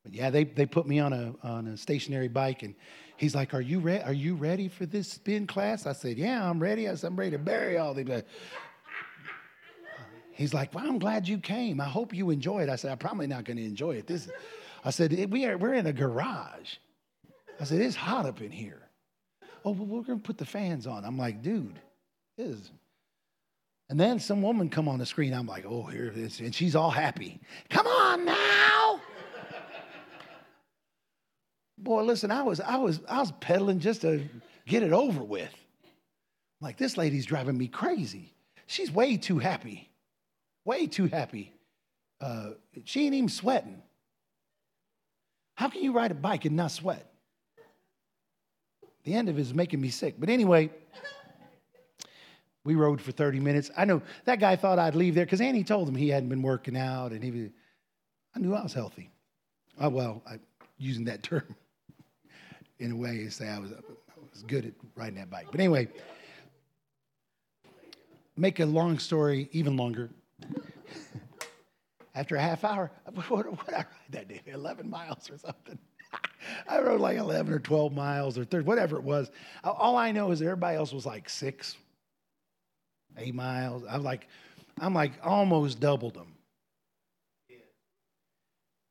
But 0.03 0.15
yeah, 0.15 0.31
they, 0.31 0.45
they 0.45 0.65
put 0.65 0.87
me 0.87 0.99
on 0.99 1.13
a, 1.13 1.35
on 1.43 1.67
a 1.67 1.77
stationary 1.77 2.29
bike, 2.29 2.63
and 2.63 2.75
he's 3.21 3.35
like, 3.35 3.53
are 3.53 3.61
you, 3.61 3.81
re- 3.81 4.01
are 4.01 4.15
you 4.15 4.35
ready 4.35 4.67
for 4.67 4.87
this 4.87 5.09
spin 5.09 5.47
class? 5.47 5.87
I 5.87 5.93
said, 5.93 6.17
Yeah, 6.17 6.49
I'm 6.49 6.59
ready. 6.59 6.89
I 6.89 6.95
said, 6.95 7.09
I'm 7.09 7.17
ready 7.17 7.33
to 7.33 7.39
bury 7.39 7.77
all 7.77 7.93
these. 7.93 8.09
He's 10.33 10.55
like, 10.55 10.75
Well, 10.75 10.87
I'm 10.87 10.99
glad 10.99 11.29
you 11.29 11.37
came. 11.39 11.81
I 11.83 11.85
hope 11.85 12.15
you 12.15 12.31
enjoy 12.31 12.63
it. 12.63 12.71
I 12.71 12.77
said, 12.77 12.91
I'm 12.91 12.99
probably 12.99 13.27
not 13.27 13.45
going 13.45 13.59
to 13.59 13.65
enjoy 13.65 13.97
it. 13.97 14.07
This, 14.07 14.31
I 14.85 14.91
said, 14.91 15.31
we 15.31 15.45
are, 15.45 15.59
We're 15.59 15.75
in 15.75 15.87
a 15.87 15.93
garage. 15.93 16.77
I 17.61 17.65
said, 17.65 17.83
It's 17.83 17.95
hot 17.95 18.25
up 18.25 18.41
in 18.41 18.51
here. 18.51 18.81
Oh, 19.67 19.73
well, 19.73 19.85
we're 19.87 20.03
going 20.03 20.19
to 20.19 20.27
put 20.27 20.39
the 20.39 20.47
fans 20.47 20.87
on. 20.87 21.05
I'm 21.05 21.19
like, 21.19 21.43
Dude, 21.43 21.79
is. 22.39 22.71
And 23.91 24.01
then 24.01 24.19
some 24.19 24.41
woman 24.41 24.71
come 24.71 24.89
on 24.89 24.99
the 24.99 25.05
screen. 25.05 25.35
I'm 25.35 25.47
like, 25.47 25.67
Oh, 25.67 25.83
here 25.83 26.07
it 26.07 26.17
is. 26.17 26.41
And 26.41 26.55
she's 26.55 26.75
all 26.75 26.91
happy. 26.91 27.39
Come 27.69 27.87
on 27.87 28.25
now. 28.25 28.90
Boy, 31.81 32.03
listen, 32.03 32.31
I 32.31 32.43
was, 32.43 32.61
I 32.61 32.77
was, 32.77 33.01
I 33.09 33.19
was 33.21 33.33
pedaling 33.41 33.81
just 33.81 34.03
to 34.03 34.29
get 34.67 34.83
it 34.83 34.93
over 34.93 35.25
with. 35.25 35.53
Like, 36.61 36.77
this 36.77 36.99
lady's 36.99 37.25
driving 37.25 37.57
me 37.57 37.69
crazy. 37.69 38.35
She's 38.67 38.93
way 38.93 39.17
too 39.17 39.39
happy. 39.39 39.91
Way 40.65 40.87
too 40.87 41.07
happy. 41.07 41.55
Uh, 42.21 42.51
she 42.85 43.07
ain't 43.07 43.15
even 43.15 43.31
sweating. 43.31 43.83
How 45.55 45.69
can 45.69 45.83
you 45.83 45.93
ride 45.93 46.11
a 46.11 46.15
bike 46.15 46.45
and 46.45 46.55
not 46.55 46.71
sweat? 46.71 47.11
The 49.05 49.15
end 49.15 49.31
of 49.31 49.39
it 49.39 49.41
is 49.41 49.55
making 49.55 49.81
me 49.81 49.89
sick. 49.89 50.17
But 50.19 50.29
anyway, 50.29 50.71
we 52.65 52.75
rode 52.75 53.01
for 53.01 53.13
30 53.13 53.41
minutes. 53.41 53.71
I 53.75 53.87
know 53.87 54.03
that 54.27 54.39
guy 54.39 54.57
thought 54.57 54.79
I'd 54.79 54.95
leave 54.95 55.15
there 55.15 55.25
because 55.25 55.41
Annie 55.41 55.65
told 55.65 55.89
him 55.89 55.95
he 55.95 56.11
hadn't 56.11 56.29
been 56.29 56.43
working 56.43 56.77
out 56.77 57.13
and 57.13 57.25
he 57.25 57.31
was, 57.31 57.51
I 58.35 58.39
knew 58.39 58.55
I 58.55 58.63
was 58.63 58.75
healthy. 58.75 59.11
Oh, 59.81 59.89
well, 59.89 60.23
I, 60.27 60.39
using 60.77 61.07
that 61.07 61.23
term 61.25 61.57
in 62.81 62.93
a 62.93 62.97
way 62.97 63.19
to 63.19 63.31
say 63.31 63.47
I 63.47 63.59
was, 63.59 63.71
I 63.73 64.21
was 64.33 64.43
good 64.43 64.65
at 64.67 64.73
riding 64.97 65.17
that 65.17 65.31
bike. 65.31 65.47
But 65.51 65.61
anyway, 65.61 65.89
make 68.37 68.59
a 68.59 68.67
long 68.67 68.99
story 68.99 69.49
even 69.53 69.77
longer. 69.77 70.11
After 72.15 72.37
a 72.37 72.41
half 72.41 72.65
hour, 72.65 72.91
what, 73.29 73.47
what 73.47 73.73
I 73.73 73.77
ride 73.77 73.87
that 74.11 74.29
day? 74.29 74.41
11 74.47 74.89
miles 74.89 75.31
or 75.31 75.39
something. 75.39 75.79
I 76.69 76.81
rode 76.81 77.01
like 77.01 77.19
11 77.19 77.53
or 77.53 77.59
12 77.59 77.93
miles 77.93 78.39
or 78.39 78.45
30, 78.45 78.65
whatever 78.65 78.97
it 78.97 79.05
was. 79.05 79.31
All 79.63 79.97
I 79.97 80.11
know 80.11 80.31
is 80.33 80.41
everybody 80.43 80.77
else 80.77 80.93
was 80.93 81.07
like 81.07 81.29
six, 81.29 81.77
eight 83.19 83.35
miles. 83.35 83.85
I'm 83.89 84.03
like, 84.03 84.27
I'm 84.81 84.95
like 84.95 85.13
almost 85.23 85.79
doubled 85.79 86.15
them. 86.15 86.35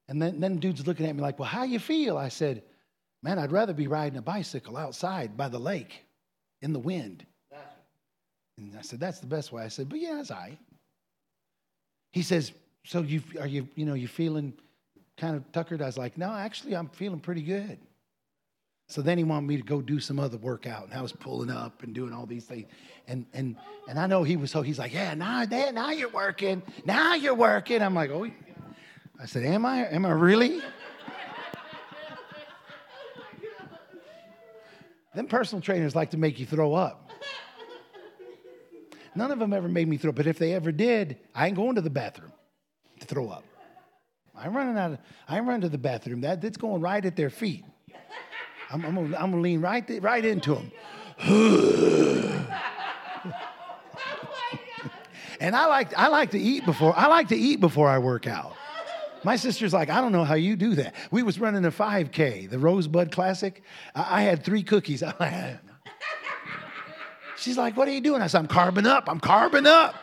And 0.08 0.22
then, 0.22 0.40
then 0.40 0.58
dude's 0.58 0.88
looking 0.88 1.06
at 1.06 1.16
me 1.16 1.22
like, 1.22 1.38
well, 1.38 1.48
how 1.48 1.64
you 1.64 1.80
feel? 1.80 2.18
I 2.18 2.30
said, 2.30 2.64
man, 3.22 3.40
I'd 3.40 3.52
rather 3.52 3.74
be 3.74 3.88
riding 3.88 4.18
a 4.18 4.22
bicycle 4.22 4.78
outside 4.78 5.36
by 5.36 5.50
the 5.50 5.60
lake 5.60 6.04
in 6.62 6.74
the 6.74 6.80
wind. 6.80 7.26
And 8.58 8.76
I 8.78 8.82
said, 8.82 9.00
that's 9.00 9.20
the 9.20 9.28
best 9.28 9.52
way. 9.52 9.64
I 9.64 9.70
said, 9.70 9.90
but 9.90 10.00
yeah, 10.00 10.16
that's 10.16 10.32
all 10.32 10.38
right. 10.38 10.58
He 12.12 12.22
says, 12.22 12.52
so 12.86 13.02
you 13.02 13.22
are 13.40 13.48
you, 13.48 13.68
you 13.76 13.86
know, 13.86 13.94
you 13.94 14.08
feeling 14.08 14.54
kind 15.18 15.36
of 15.36 15.50
tuckered? 15.52 15.82
I 15.82 15.86
was 15.86 15.98
like, 15.98 16.18
no, 16.18 16.32
actually, 16.32 16.76
I'm 16.76 16.90
feeling 16.90 17.20
pretty 17.20 17.44
good. 17.44 17.78
So 18.88 19.04
then 19.04 19.20
he 19.20 19.24
wanted 19.24 19.48
me 19.48 19.58
to 19.58 19.64
go 19.64 19.82
do 19.82 20.00
some 20.00 20.20
other 20.20 20.38
workout, 20.38 20.86
and 20.86 20.94
I 20.94 21.02
was 21.02 21.12
pulling 21.12 21.52
up 21.52 21.84
and 21.84 21.94
doing 21.94 22.12
all 22.12 22.26
these 22.26 22.46
things, 22.46 22.66
and 23.08 23.26
and 23.34 23.56
and 23.88 24.00
I 24.00 24.08
know 24.08 24.24
he 24.24 24.36
was 24.36 24.50
so 24.50 24.64
he's 24.64 24.80
like, 24.80 24.92
yeah, 24.92 25.14
now 25.14 25.44
now 25.44 25.92
you're 25.92 26.10
working, 26.10 26.64
now 26.86 27.14
you're 27.14 27.36
working. 27.36 27.84
I'm 27.84 27.94
like, 27.94 28.10
oh, 28.10 28.28
I 29.22 29.26
said, 29.28 29.44
am 29.44 29.66
I? 29.66 29.86
Am 29.90 30.06
I 30.06 30.12
really? 30.12 30.60
Them 35.16 35.28
personal 35.28 35.62
trainers 35.62 35.96
like 35.96 36.12
to 36.12 36.18
make 36.18 36.40
you 36.40 36.46
throw 36.46 36.74
up. 36.74 37.10
None 39.16 39.32
of 39.32 39.40
them 39.40 39.54
ever 39.54 39.68
made 39.68 39.88
me 39.88 39.98
throw, 39.98 40.10
up, 40.10 40.16
but 40.16 40.28
if 40.28 40.38
they 40.38 40.54
ever 40.54 40.72
did, 40.72 41.18
I 41.34 41.48
ain't 41.48 41.56
going 41.56 41.76
to 41.76 41.82
the 41.82 41.90
bathroom 41.90 42.32
to 43.00 43.08
throw 43.08 43.30
up. 43.30 43.44
I'm 44.36 44.56
running 44.56 44.78
out 44.78 44.94
of, 44.94 45.00
I'm 45.28 45.48
running 45.48 45.62
to 45.62 45.70
the 45.70 45.78
bathroom. 45.78 46.22
That, 46.22 46.42
that's 46.42 46.58
going 46.58 46.82
right 46.82 47.04
at 47.04 47.16
their 47.16 47.30
feet. 47.30 47.66
I'm, 48.72 48.86
I'm, 48.86 48.96
gonna, 48.96 49.18
I'm 49.18 49.32
gonna 49.32 49.42
lean 49.42 49.62
right, 49.62 49.86
th- 49.86 50.02
right 50.02 50.24
into 50.24 50.56
them. 50.56 50.72
and 55.40 55.56
I 55.56 55.66
like, 55.66 55.98
I 55.98 56.08
like 56.08 56.32
to 56.32 56.40
eat 56.40 56.66
before, 56.66 56.98
I 56.98 57.08
like 57.08 57.30
to 57.30 57.36
eat 57.36 57.60
before 57.60 57.90
I 57.90 57.98
work 57.98 58.28
out. 58.28 58.54
My 59.24 59.36
sister's 59.36 59.74
like, 59.74 59.90
I 59.90 60.02
don't 60.02 60.12
know 60.12 60.24
how 60.24 60.36
you 60.36 60.56
do 60.56 60.76
that. 60.76 60.96
We 61.12 61.24
was 61.24 61.40
running 61.40 61.66
a 61.66 61.72
5K, 61.72 62.50
the 62.50 62.60
Rosebud 62.60 63.12
Classic. 63.12 63.62
I, 63.94 64.20
I 64.20 64.22
had 64.22 64.44
three 64.44 64.64
cookies. 64.64 65.04
She's 67.38 67.58
like, 67.58 67.78
what 67.78 67.88
are 67.88 67.92
you 67.92 68.02
doing? 68.02 68.22
I 68.22 68.28
said, 68.28 68.40
I'm 68.40 68.48
carbon 68.48 68.86
up. 68.86 69.10
I'm 69.10 69.20
carbon 69.20 69.66
up. 69.66 69.96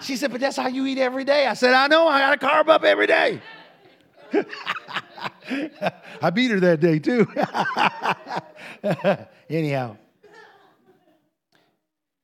She 0.00 0.16
said, 0.16 0.30
but 0.30 0.40
that's 0.40 0.56
how 0.56 0.68
you 0.68 0.86
eat 0.86 0.98
every 0.98 1.24
day. 1.24 1.46
I 1.46 1.54
said, 1.54 1.74
I 1.74 1.88
know, 1.88 2.06
I 2.06 2.20
got 2.20 2.40
to 2.40 2.46
carb 2.46 2.68
up 2.68 2.84
every 2.84 3.06
day. 3.06 3.40
I 6.22 6.30
beat 6.30 6.50
her 6.50 6.60
that 6.60 6.80
day 6.80 6.98
too. 6.98 7.26
Anyhow. 9.50 9.96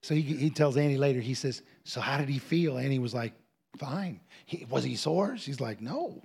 So 0.02 0.15
he, 0.15 0.23
he 0.23 0.51
tells 0.51 0.77
Annie 0.77 0.98
later, 0.98 1.20
he 1.20 1.35
says, 1.35 1.62
So 1.85 2.01
how 2.01 2.19
did 2.19 2.28
he 2.28 2.39
feel? 2.39 2.78
Annie 2.78 2.98
was 2.98 3.15
like, 3.15 3.32
Fine. 3.78 4.20
He, 4.47 4.66
was 4.69 4.85
he 4.85 4.97
sore? 4.97 5.37
She's 5.37 5.61
like, 5.61 5.81
No. 5.81 6.23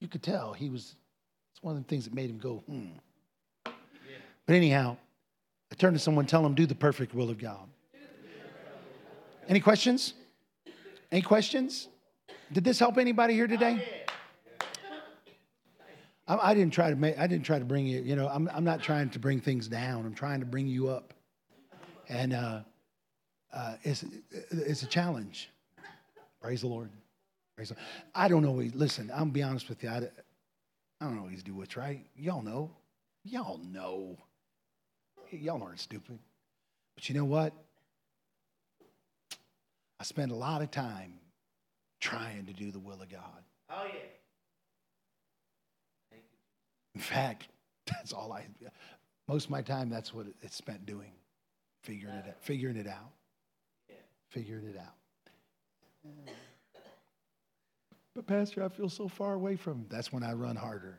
You 0.00 0.08
could 0.08 0.22
tell 0.22 0.54
he 0.54 0.70
was, 0.70 0.94
it's 1.52 1.62
one 1.62 1.76
of 1.76 1.82
the 1.82 1.88
things 1.88 2.04
that 2.04 2.14
made 2.14 2.30
him 2.30 2.38
go, 2.38 2.62
hmm. 2.66 2.86
Yeah. 3.66 3.72
But 4.46 4.56
anyhow, 4.56 4.96
I 5.70 5.74
turn 5.74 5.92
to 5.92 5.98
someone, 5.98 6.24
tell 6.26 6.42
them, 6.42 6.54
do 6.54 6.64
the 6.64 6.74
perfect 6.74 7.14
will 7.14 7.28
of 7.28 7.38
God. 7.38 7.68
Any 9.46 9.60
questions? 9.60 10.14
Any 11.12 11.22
questions? 11.22 11.88
Did 12.52 12.64
this 12.64 12.78
help 12.78 12.98
anybody 12.98 13.34
here 13.34 13.46
today? 13.46 13.84
I, 16.26 16.50
I 16.50 16.54
didn't 16.54 16.72
try 16.72 16.90
to 16.90 16.96
make. 16.96 17.18
I 17.18 17.26
didn't 17.26 17.44
try 17.44 17.58
to 17.58 17.64
bring 17.64 17.86
you. 17.86 18.00
You 18.00 18.14
know, 18.14 18.28
I'm. 18.28 18.48
I'm 18.54 18.64
not 18.64 18.80
trying 18.82 19.10
to 19.10 19.18
bring 19.18 19.40
things 19.40 19.66
down. 19.66 20.06
I'm 20.06 20.14
trying 20.14 20.38
to 20.40 20.46
bring 20.46 20.68
you 20.68 20.88
up, 20.88 21.12
and 22.08 22.32
uh, 22.32 22.60
uh, 23.52 23.74
it's 23.82 24.04
it's 24.50 24.84
a 24.84 24.86
challenge. 24.86 25.50
Praise 26.40 26.62
the 26.62 26.68
Lord. 26.68 26.90
Praise 27.56 27.68
the 27.68 27.74
Lord. 27.74 27.86
I 28.14 28.28
don't 28.28 28.44
always 28.44 28.74
listen. 28.74 29.10
I'm 29.14 29.30
be 29.30 29.42
honest 29.42 29.68
with 29.68 29.82
you. 29.82 29.90
I, 29.90 29.96
I 31.00 31.04
don't 31.04 31.18
always 31.18 31.42
do 31.42 31.54
what's 31.54 31.76
right. 31.76 32.04
Y'all 32.16 32.42
know. 32.42 32.70
Y'all 33.24 33.60
know. 33.70 34.16
Y'all 35.30 35.62
aren't 35.62 35.80
stupid. 35.80 36.18
But 36.94 37.08
you 37.08 37.14
know 37.14 37.24
what? 37.24 37.52
I 39.98 40.04
spend 40.04 40.32
a 40.32 40.34
lot 40.34 40.62
of 40.62 40.70
time 40.70 41.14
trying 42.00 42.46
to 42.46 42.52
do 42.52 42.70
the 42.70 42.78
will 42.78 43.00
of 43.00 43.08
God. 43.10 43.44
Oh, 43.68 43.84
yeah. 43.84 44.00
Thank 46.10 46.22
you, 46.22 46.38
In 46.94 47.00
fact, 47.00 47.48
that's 47.86 48.12
all 48.12 48.32
I, 48.32 48.46
most 49.28 49.44
of 49.44 49.50
my 49.50 49.62
time, 49.62 49.90
that's 49.90 50.14
what 50.14 50.26
it's 50.40 50.56
spent 50.56 50.86
doing, 50.86 51.12
figuring 51.82 52.14
it 52.14 52.24
out, 52.28 52.34
figuring 52.40 52.76
it 52.76 52.86
out, 52.86 53.12
figuring 54.30 54.66
it 54.66 54.76
out. 54.78 54.94
But 58.14 58.26
Pastor, 58.26 58.64
I 58.64 58.68
feel 58.68 58.88
so 58.88 59.08
far 59.08 59.34
away 59.34 59.56
from. 59.56 59.86
That's 59.88 60.12
when 60.12 60.22
I 60.22 60.32
run 60.32 60.56
harder, 60.56 60.98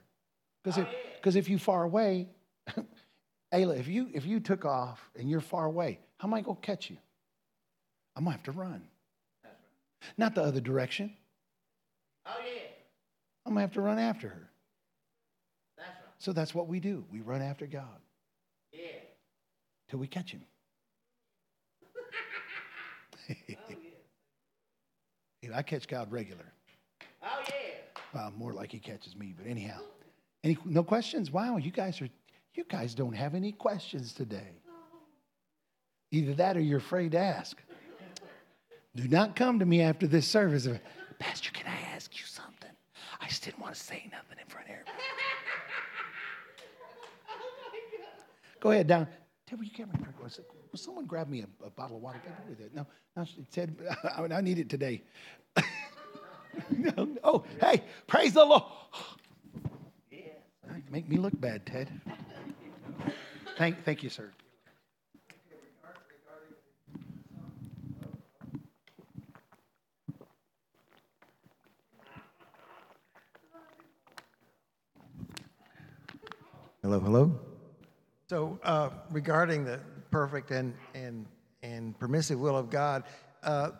because 0.63 0.77
if 0.77 0.87
oh, 0.87 0.95
because 1.17 1.35
if 1.35 1.49
you 1.49 1.57
far 1.57 1.83
away, 1.83 2.29
Ayla, 3.53 3.77
if 3.79 3.87
you 3.87 4.09
if 4.13 4.25
you 4.25 4.39
took 4.39 4.65
off 4.65 4.99
and 5.17 5.29
you're 5.29 5.41
far 5.41 5.65
away, 5.65 5.99
how 6.17 6.27
am 6.27 6.33
I 6.33 6.41
gonna 6.41 6.57
catch 6.61 6.89
you? 6.89 6.97
I'm 8.15 8.23
gonna 8.23 8.35
have 8.35 8.43
to 8.43 8.51
run. 8.51 8.83
Not 10.17 10.35
the 10.35 10.43
other 10.43 10.61
direction. 10.61 11.13
Oh, 12.25 12.35
yeah. 12.43 12.61
I'm 13.45 13.53
going 13.53 13.57
to 13.57 13.61
have 13.61 13.73
to 13.73 13.81
run 13.81 13.99
after 13.99 14.29
her. 14.29 14.49
That's 15.77 15.89
right. 15.89 16.13
So 16.19 16.33
that's 16.33 16.53
what 16.53 16.67
we 16.67 16.79
do. 16.79 17.03
We 17.11 17.21
run 17.21 17.41
after 17.41 17.65
God. 17.65 17.99
Yeah. 18.71 18.79
Till 19.89 19.99
we 19.99 20.07
catch 20.07 20.31
him. 20.31 20.43
oh. 25.49 25.53
I 25.53 25.61
catch 25.61 25.87
God 25.87 26.11
regular. 26.11 26.45
Oh, 27.23 27.43
yeah. 27.49 27.53
Well, 28.13 28.33
more 28.37 28.53
like 28.53 28.71
he 28.71 28.79
catches 28.79 29.15
me, 29.15 29.33
but 29.37 29.47
anyhow. 29.47 29.79
Any 30.43 30.57
no 30.65 30.83
questions? 30.83 31.31
Wow, 31.31 31.57
you 31.57 31.71
guys 31.71 32.01
are 32.01 32.09
you 32.55 32.63
guys 32.67 32.93
don't 32.93 33.13
have 33.13 33.35
any 33.35 33.51
questions 33.51 34.13
today. 34.13 34.57
Either 36.11 36.33
that 36.33 36.57
or 36.57 36.59
you're 36.59 36.79
afraid 36.79 37.11
to 37.11 37.19
ask. 37.19 37.57
Do 38.95 39.07
not 39.07 39.37
come 39.37 39.59
to 39.59 39.65
me 39.65 39.81
after 39.81 40.05
this 40.07 40.27
service. 40.27 40.67
Pastor, 41.19 41.51
can 41.51 41.67
I 41.67 41.95
ask 41.95 42.17
you 42.17 42.25
something? 42.25 42.69
I 43.21 43.27
just 43.27 43.43
didn't 43.43 43.59
want 43.59 43.75
to 43.75 43.79
say 43.79 44.09
nothing 44.11 44.37
in 44.41 44.47
front 44.47 44.67
of 44.67 44.73
everybody. 44.73 44.97
Oh, 47.29 48.59
Go 48.59 48.71
ahead, 48.71 48.87
down. 48.87 49.07
Deborah, 49.49 49.65
you 49.65 49.71
can't 49.71 49.89
remember. 49.91 50.13
Was, 50.71 50.79
will 50.79 50.85
someone 50.85 51.05
grab 51.05 51.27
me 51.29 51.41
a, 51.41 51.65
a, 51.65 51.69
bottle 51.69 51.97
of 51.97 52.01
water? 52.01 52.19
With 52.49 52.59
it? 52.59 52.73
No, 52.75 52.85
no, 53.15 53.25
she 53.25 53.45
said, 53.49 53.75
I, 54.03 54.23
I 54.23 54.41
need 54.41 54.59
it 54.59 54.69
today. 54.69 55.01
no, 56.69 57.09
oh, 57.23 57.43
hey, 57.59 57.83
praise 58.07 58.33
the 58.33 58.45
Lord. 58.45 58.63
Yeah. 60.11 60.19
Make 60.89 61.09
me 61.09 61.17
look 61.17 61.39
bad, 61.39 61.65
Ted. 61.65 61.89
Thank, 63.57 63.83
thank 63.83 64.03
you, 64.03 64.09
sir. 64.09 64.31
Hello, 76.81 76.99
hello. 76.99 77.39
So, 78.27 78.59
uh, 78.63 78.89
regarding 79.11 79.65
the 79.65 79.79
perfect 80.11 80.51
and, 80.51 80.73
and, 80.93 81.25
and 81.63 81.97
permissive 81.99 82.39
will 82.39 82.57
of 82.57 82.69
God, 82.69 83.03
uh, 83.43 83.71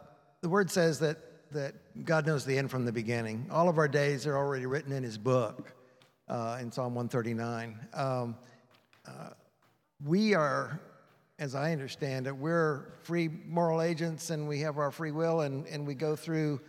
the 0.42 0.50
word 0.50 0.72
says 0.72 1.00
that, 1.00 1.18
that 1.52 1.76
God 2.06 2.26
knows 2.26 2.46
the 2.46 2.58
end 2.58 2.72
from 2.72 2.86
the 2.86 2.92
beginning. 2.92 3.48
All 3.52 3.70
of 3.70 3.78
our 3.78 3.88
days 3.88 4.26
are 4.26 4.36
already 4.36 4.66
written 4.66 4.92
in 4.92 5.04
His 5.04 5.18
book 5.18 5.74
uh, 6.28 6.58
in 6.62 6.72
Psalm 6.72 6.96
139. 6.96 7.80
Um, 7.94 8.36
uh, 9.06 9.30
we 10.04 10.34
are, 10.34 10.80
as 11.38 11.54
I 11.54 11.72
understand 11.72 12.28
it, 12.28 12.36
we're 12.36 12.94
free 13.04 13.30
moral 13.46 13.82
agents 13.82 14.30
and 14.30 14.48
we 14.48 14.62
have 14.62 14.78
our 14.78 14.92
free 14.92 15.12
will 15.12 15.42
and, 15.42 15.68
and 15.68 15.86
we 15.86 15.94
go 15.94 16.16
through 16.16 16.62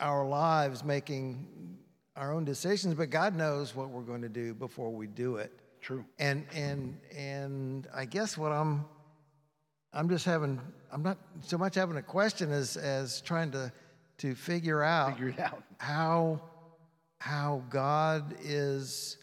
our 0.00 0.26
lives 0.26 0.84
making 0.84 1.78
our 2.16 2.32
own 2.32 2.44
decisions, 2.44 2.94
but 2.94 3.10
God 3.10 3.36
knows 3.36 3.74
what 3.74 3.90
we're 3.90 4.02
going 4.02 4.22
to 4.22 4.28
do 4.28 4.54
before 4.54 4.90
we 4.90 5.06
do 5.06 5.36
it. 5.36 5.52
True. 5.80 6.04
And 6.18 6.44
and 6.54 6.98
and 7.16 7.86
I 7.94 8.06
guess 8.06 8.36
what 8.36 8.50
I'm 8.50 8.86
I'm 9.96 10.08
just 10.10 10.26
having 10.26 10.60
I'm 10.92 11.02
not 11.02 11.18
so 11.40 11.56
much 11.56 11.74
having 11.74 11.96
a 11.96 12.02
question 12.02 12.52
as 12.52 12.76
as 12.76 13.22
trying 13.22 13.50
to 13.52 13.72
to 14.18 14.34
figure 14.34 14.82
out 14.82 15.14
Figure 15.14 15.28
it 15.30 15.38
out. 15.40 15.62
how 15.78 16.40
how 17.18 17.62
God 17.70 18.34
is. 18.42 19.16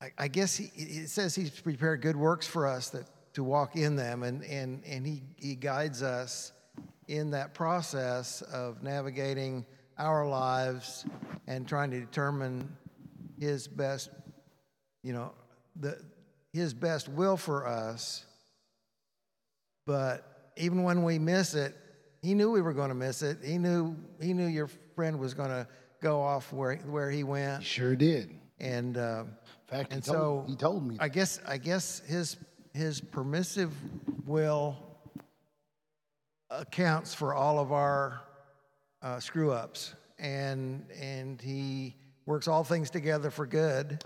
I, 0.00 0.10
I 0.18 0.28
guess 0.28 0.56
he, 0.56 0.70
it 0.74 1.08
says 1.08 1.34
He's 1.34 1.50
prepared 1.50 2.02
good 2.02 2.16
works 2.16 2.46
for 2.46 2.66
us 2.66 2.90
that 2.90 3.06
to 3.34 3.44
walk 3.44 3.76
in 3.76 3.94
them, 3.96 4.24
and 4.24 4.42
and 4.44 4.82
and 4.84 5.06
He 5.06 5.22
He 5.36 5.54
guides 5.54 6.02
us 6.02 6.52
in 7.06 7.30
that 7.30 7.54
process 7.54 8.42
of 8.42 8.82
navigating 8.82 9.64
our 9.98 10.26
lives 10.28 11.04
and 11.46 11.66
trying 11.68 11.90
to 11.92 12.00
determine 12.00 12.76
His 13.38 13.68
best, 13.68 14.10
you 15.04 15.12
know, 15.12 15.32
the 15.76 15.98
His 16.52 16.74
best 16.74 17.08
will 17.08 17.36
for 17.36 17.66
us. 17.66 18.26
But 19.86 20.52
even 20.56 20.82
when 20.82 21.02
we 21.02 21.18
miss 21.18 21.54
it, 21.54 21.76
He 22.22 22.34
knew 22.34 22.50
we 22.50 22.60
were 22.62 22.72
going 22.72 22.90
to 22.90 22.94
miss 22.94 23.22
it. 23.22 23.38
He 23.42 23.58
knew 23.58 23.96
He 24.20 24.32
knew 24.34 24.46
your 24.46 24.68
friend 24.94 25.18
was 25.18 25.34
going 25.34 25.50
to 25.50 25.66
go 26.00 26.20
off 26.20 26.52
where 26.52 26.76
where 26.76 27.10
he 27.10 27.24
went, 27.24 27.62
Sure 27.64 27.96
did. 27.96 28.30
and. 28.60 28.96
Uh, 28.96 29.24
In 29.72 29.78
fact, 29.78 29.92
he 29.92 30.00
told, 30.00 30.16
so 30.16 30.44
he 30.48 30.56
told 30.56 30.86
me. 30.86 30.96
I 31.00 31.08
guess 31.08 31.40
I 31.46 31.58
guess 31.58 32.00
his 32.06 32.36
his 32.74 33.00
permissive 33.00 33.72
will 34.26 34.76
accounts 36.50 37.14
for 37.14 37.34
all 37.34 37.58
of 37.58 37.72
our 37.72 38.20
uh, 39.00 39.18
screw 39.20 39.50
ups, 39.52 39.94
and 40.18 40.84
and 41.00 41.40
he 41.40 41.96
works 42.26 42.46
all 42.48 42.64
things 42.64 42.90
together 42.90 43.30
for 43.30 43.46
good. 43.46 44.04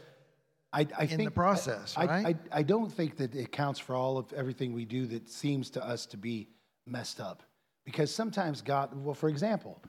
I, 0.77 0.86
I 0.98 1.05
in 1.05 1.24
the 1.24 1.31
process, 1.31 1.94
I, 1.97 2.05
right? 2.05 2.36
I, 2.53 2.59
I 2.59 2.62
don't 2.62 2.93
think 2.93 3.16
that 3.16 3.35
it 3.35 3.51
counts 3.51 3.81
for 3.81 3.94
all 3.94 4.19
of 4.19 4.31
everything 4.35 4.74
we 4.74 4.85
do 4.85 5.07
that 5.07 5.27
seems 5.31 5.70
to 5.70 5.85
us 5.85 6.05
to 6.07 6.19
be 6.19 6.48
messed 6.86 7.19
up, 7.19 7.43
because 7.86 8.15
sometimes 8.15 8.61
God. 8.61 8.90
Well, 8.93 9.15
for 9.15 9.31
example, 9.31 9.82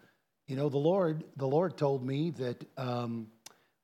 you 0.47 0.55
know, 0.55 0.69
the 0.69 0.77
Lord, 0.77 1.25
the 1.35 1.47
Lord 1.47 1.77
told 1.77 2.05
me 2.05 2.31
that 2.31 2.63
um, 2.77 3.27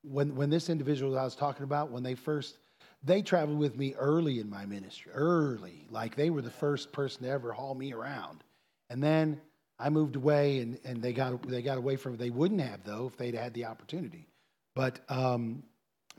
when 0.02 0.34
when 0.34 0.50
this 0.50 0.70
individual 0.70 1.12
that 1.12 1.20
I 1.20 1.26
was 1.26 1.36
talking 1.36 1.66
about, 1.66 1.92
when 1.92 2.04
they 2.04 2.16
first, 2.16 2.58
they 3.04 3.22
traveled 3.22 3.60
with 3.60 3.78
me 3.78 3.96
early 3.96 4.40
in 4.40 4.50
my 4.50 4.66
ministry, 4.66 5.12
early, 5.14 5.86
like 5.90 6.16
they 6.16 6.30
were 6.30 6.42
the 6.42 6.52
first 6.52 6.94
person 6.94 7.24
to 7.24 7.30
ever 7.30 7.52
haul 7.52 7.76
me 7.76 7.92
around, 7.92 8.46
and 8.90 9.04
then 9.04 9.42
I 9.78 9.90
moved 9.90 10.16
away, 10.16 10.60
and 10.60 10.80
and 10.86 11.04
they 11.04 11.12
got 11.12 11.46
they 11.50 11.62
got 11.62 11.78
away 11.78 11.98
from. 11.98 12.16
They 12.16 12.30
wouldn't 12.30 12.62
have 12.62 12.86
though 12.86 13.08
if 13.08 13.18
they'd 13.18 13.36
had 13.36 13.54
the 13.54 13.66
opportunity, 13.66 14.30
but. 14.74 15.02
Um, 15.10 15.64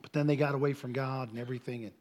but 0.05 0.13
then 0.13 0.27
they 0.27 0.37
got 0.37 0.55
away 0.55 0.75
from 0.75 0.93
God 0.93 1.31
and 1.31 1.39
everything. 1.39 1.85
And, 1.85 1.93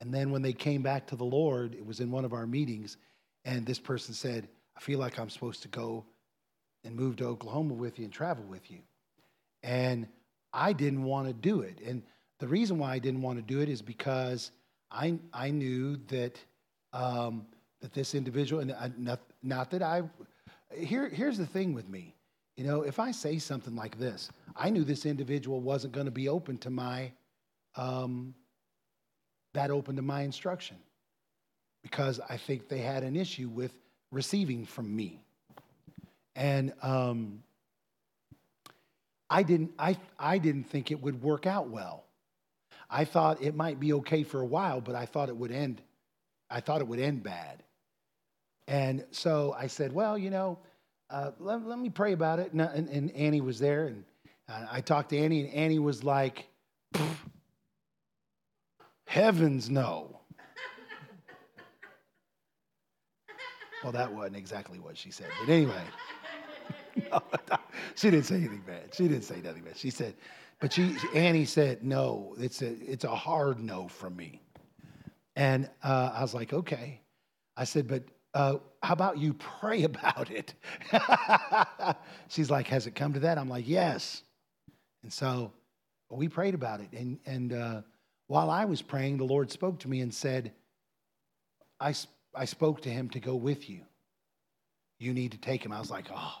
and 0.00 0.12
then 0.12 0.32
when 0.32 0.42
they 0.42 0.52
came 0.52 0.82
back 0.82 1.06
to 1.06 1.16
the 1.16 1.24
Lord, 1.24 1.74
it 1.74 1.86
was 1.86 2.00
in 2.00 2.10
one 2.10 2.24
of 2.24 2.32
our 2.32 2.48
meetings, 2.48 2.96
and 3.44 3.64
this 3.64 3.78
person 3.78 4.12
said, 4.12 4.48
I 4.76 4.80
feel 4.80 4.98
like 4.98 5.20
I'm 5.20 5.30
supposed 5.30 5.62
to 5.62 5.68
go 5.68 6.04
and 6.82 6.96
move 6.96 7.14
to 7.16 7.26
Oklahoma 7.26 7.74
with 7.74 7.96
you 8.00 8.06
and 8.06 8.12
travel 8.12 8.44
with 8.48 8.72
you. 8.72 8.80
And 9.62 10.08
I 10.52 10.72
didn't 10.72 11.04
want 11.04 11.28
to 11.28 11.32
do 11.32 11.60
it. 11.60 11.78
And 11.86 12.02
the 12.40 12.48
reason 12.48 12.76
why 12.76 12.92
I 12.92 12.98
didn't 12.98 13.22
want 13.22 13.38
to 13.38 13.42
do 13.42 13.60
it 13.60 13.68
is 13.68 13.82
because 13.82 14.50
I, 14.90 15.16
I 15.32 15.52
knew 15.52 15.96
that, 16.08 16.40
um, 16.92 17.46
that 17.82 17.92
this 17.94 18.16
individual, 18.16 18.62
and 18.62 18.72
I, 18.72 18.90
not, 18.98 19.20
not 19.44 19.70
that 19.70 19.80
I, 19.80 20.02
here, 20.76 21.08
here's 21.08 21.38
the 21.38 21.46
thing 21.46 21.72
with 21.72 21.88
me. 21.88 22.16
You 22.56 22.64
know, 22.64 22.82
if 22.82 22.98
I 22.98 23.12
say 23.12 23.38
something 23.38 23.76
like 23.76 23.96
this, 23.96 24.28
I 24.56 24.70
knew 24.70 24.82
this 24.82 25.06
individual 25.06 25.60
wasn't 25.60 25.92
going 25.92 26.06
to 26.06 26.12
be 26.12 26.28
open 26.28 26.58
to 26.58 26.70
my 26.70 27.12
um, 27.76 28.34
that 29.52 29.70
open 29.70 29.96
to 29.96 30.02
my 30.02 30.22
instruction 30.22 30.76
because 31.82 32.20
I 32.28 32.36
think 32.36 32.68
they 32.68 32.78
had 32.78 33.02
an 33.02 33.16
issue 33.16 33.48
with 33.48 33.72
receiving 34.10 34.64
from 34.66 34.94
me. 34.94 35.20
And 36.34 36.72
um, 36.82 37.42
I 39.30 39.42
didn't 39.42 39.72
I, 39.78 39.96
I 40.18 40.38
didn't 40.38 40.64
think 40.64 40.90
it 40.90 41.00
would 41.00 41.22
work 41.22 41.46
out 41.46 41.68
well. 41.68 42.04
I 42.90 43.04
thought 43.04 43.42
it 43.42 43.54
might 43.54 43.80
be 43.80 43.92
okay 43.94 44.22
for 44.22 44.40
a 44.40 44.46
while, 44.46 44.80
but 44.80 44.94
I 44.94 45.06
thought 45.06 45.28
it 45.28 45.36
would 45.36 45.52
end 45.52 45.80
I 46.50 46.60
thought 46.60 46.80
it 46.80 46.86
would 46.86 47.00
end 47.00 47.22
bad. 47.22 47.62
And 48.68 49.04
so 49.10 49.54
I 49.58 49.66
said, 49.66 49.92
well, 49.92 50.16
you 50.16 50.30
know, 50.30 50.58
uh, 51.10 51.32
let, 51.38 51.66
let 51.66 51.78
me 51.78 51.90
pray 51.90 52.12
about 52.12 52.38
it. 52.38 52.52
And, 52.52 52.60
and, 52.60 52.88
and 52.88 53.10
Annie 53.12 53.40
was 53.40 53.58
there, 53.58 53.86
and 53.86 54.04
uh, 54.48 54.66
I 54.70 54.80
talked 54.80 55.10
to 55.10 55.18
Annie, 55.18 55.40
and 55.40 55.52
Annie 55.52 55.78
was 55.78 56.02
like, 56.02 56.46
Heavens 59.14 59.70
no. 59.70 60.18
well, 63.84 63.92
that 63.92 64.12
wasn't 64.12 64.34
exactly 64.34 64.80
what 64.80 64.98
she 64.98 65.12
said. 65.12 65.28
But 65.38 65.52
anyway, 65.52 65.84
no, 67.12 67.22
she 67.94 68.10
didn't 68.10 68.26
say 68.26 68.34
anything 68.34 68.64
bad. 68.66 68.92
She 68.92 69.06
didn't 69.06 69.22
say 69.22 69.36
nothing 69.40 69.62
bad. 69.62 69.76
She 69.76 69.90
said, 69.90 70.14
but 70.58 70.72
she, 70.72 70.96
Annie 71.14 71.44
said, 71.44 71.84
no, 71.84 72.34
it's 72.40 72.60
a, 72.62 72.74
it's 72.90 73.04
a 73.04 73.14
hard 73.14 73.60
no 73.60 73.86
from 73.86 74.16
me. 74.16 74.42
And 75.36 75.70
uh, 75.84 76.10
I 76.12 76.20
was 76.20 76.34
like, 76.34 76.52
okay. 76.52 77.00
I 77.56 77.62
said, 77.62 77.86
but 77.86 78.02
uh, 78.34 78.56
how 78.82 78.94
about 78.94 79.18
you 79.18 79.34
pray 79.34 79.84
about 79.84 80.32
it? 80.32 80.54
She's 82.28 82.50
like, 82.50 82.66
has 82.66 82.88
it 82.88 82.96
come 82.96 83.12
to 83.12 83.20
that? 83.20 83.38
I'm 83.38 83.48
like, 83.48 83.68
yes. 83.68 84.24
And 85.04 85.12
so 85.12 85.52
we 86.10 86.26
prayed 86.26 86.54
about 86.54 86.80
it. 86.80 86.88
And, 86.90 87.20
and 87.26 87.52
uh, 87.52 87.82
while 88.26 88.50
I 88.50 88.64
was 88.64 88.82
praying, 88.82 89.18
the 89.18 89.24
Lord 89.24 89.50
spoke 89.50 89.80
to 89.80 89.88
me 89.88 90.00
and 90.00 90.12
said, 90.12 90.52
I, 91.80 91.94
I 92.34 92.44
spoke 92.44 92.82
to 92.82 92.88
him 92.88 93.10
to 93.10 93.20
go 93.20 93.34
with 93.34 93.68
you. 93.68 93.80
You 94.98 95.12
need 95.12 95.32
to 95.32 95.38
take 95.38 95.64
him. 95.64 95.72
I 95.72 95.80
was 95.80 95.90
like, 95.90 96.06
oh, 96.14 96.38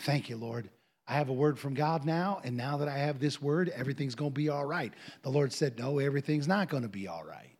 thank 0.00 0.28
you, 0.28 0.36
Lord. 0.36 0.68
I 1.08 1.14
have 1.14 1.28
a 1.28 1.34
word 1.34 1.58
from 1.58 1.74
God 1.74 2.04
now, 2.04 2.40
and 2.44 2.56
now 2.56 2.76
that 2.78 2.88
I 2.88 2.98
have 2.98 3.20
this 3.20 3.40
word, 3.40 3.68
everything's 3.70 4.14
going 4.14 4.32
to 4.32 4.34
be 4.34 4.48
all 4.48 4.64
right. 4.64 4.92
The 5.22 5.30
Lord 5.30 5.52
said, 5.52 5.78
no, 5.78 5.98
everything's 5.98 6.48
not 6.48 6.68
going 6.68 6.82
to 6.82 6.88
be 6.88 7.06
all 7.06 7.24
right. 7.24 7.56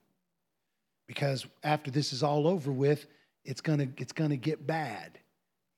Because 1.06 1.46
after 1.62 1.90
this 1.90 2.12
is 2.12 2.22
all 2.24 2.48
over 2.48 2.72
with, 2.72 3.06
it's 3.44 3.60
going 3.60 3.78
to 3.78 3.88
it's 4.02 4.12
going 4.12 4.30
to 4.30 4.36
get 4.36 4.66
bad. 4.66 5.18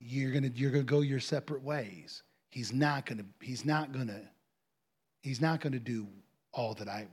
You're 0.00 0.32
going 0.32 0.50
to 0.50 0.58
you're 0.58 0.70
going 0.70 0.86
to 0.86 0.90
go 0.90 1.00
your 1.00 1.20
separate 1.20 1.62
ways. 1.62 2.22
He's 2.48 2.72
not 2.72 3.04
going 3.04 3.18
to 3.18 3.26
he's 3.44 3.66
not 3.66 3.92
going 3.92 4.06
to 4.06 4.22
he's 5.20 5.42
not 5.42 5.60
going 5.60 5.74
to 5.74 5.78
do 5.78 6.06
all 6.52 6.72
that 6.74 6.88
I 6.88 7.06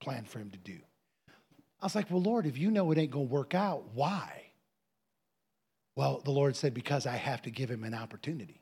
planned 0.00 0.28
for 0.28 0.38
him 0.38 0.50
to 0.50 0.58
do. 0.58 0.78
I 1.80 1.86
was 1.86 1.94
like, 1.94 2.10
well, 2.10 2.22
Lord, 2.22 2.46
if 2.46 2.58
you 2.58 2.70
know 2.70 2.90
it 2.90 2.98
ain't 2.98 3.10
going 3.10 3.28
to 3.28 3.32
work 3.32 3.54
out, 3.54 3.84
why? 3.94 4.42
Well, 5.96 6.20
the 6.24 6.30
Lord 6.30 6.56
said, 6.56 6.74
because 6.74 7.06
I 7.06 7.16
have 7.16 7.42
to 7.42 7.50
give 7.50 7.70
him 7.70 7.84
an 7.84 7.94
opportunity. 7.94 8.60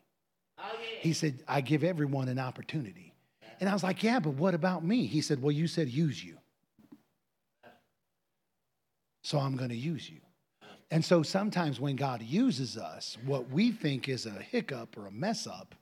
Oh, 0.59 0.63
he 1.01 1.13
said, 1.13 1.43
I 1.47 1.61
give 1.61 1.85
everyone 1.85 2.29
an 2.29 2.39
opportunity. 2.39 3.15
And 3.61 3.69
I 3.69 3.73
was 3.73 3.83
like, 3.83 4.03
yeah, 4.03 4.21
but 4.21 4.35
what 4.35 4.55
about 4.55 4.85
me? 4.85 5.07
He 5.07 5.21
said, 5.21 5.43
well, 5.43 5.53
you 5.53 5.67
said 5.67 5.89
use 5.89 6.23
you. 6.23 6.39
So 9.23 9.39
I'm 9.39 9.57
going 9.57 9.71
to 9.71 9.77
use 9.77 10.09
you. 10.09 10.21
And 10.91 11.05
so 11.05 11.23
sometimes 11.23 11.81
when 11.81 11.97
God 11.97 12.23
uses 12.23 12.79
us, 12.79 13.19
what 13.27 13.51
we 13.51 13.73
think 13.73 14.09
is 14.09 14.27
a 14.27 14.31
hiccup 14.31 14.97
or 14.97 15.07
a 15.07 15.11
mess 15.11 15.47
up 15.47 15.75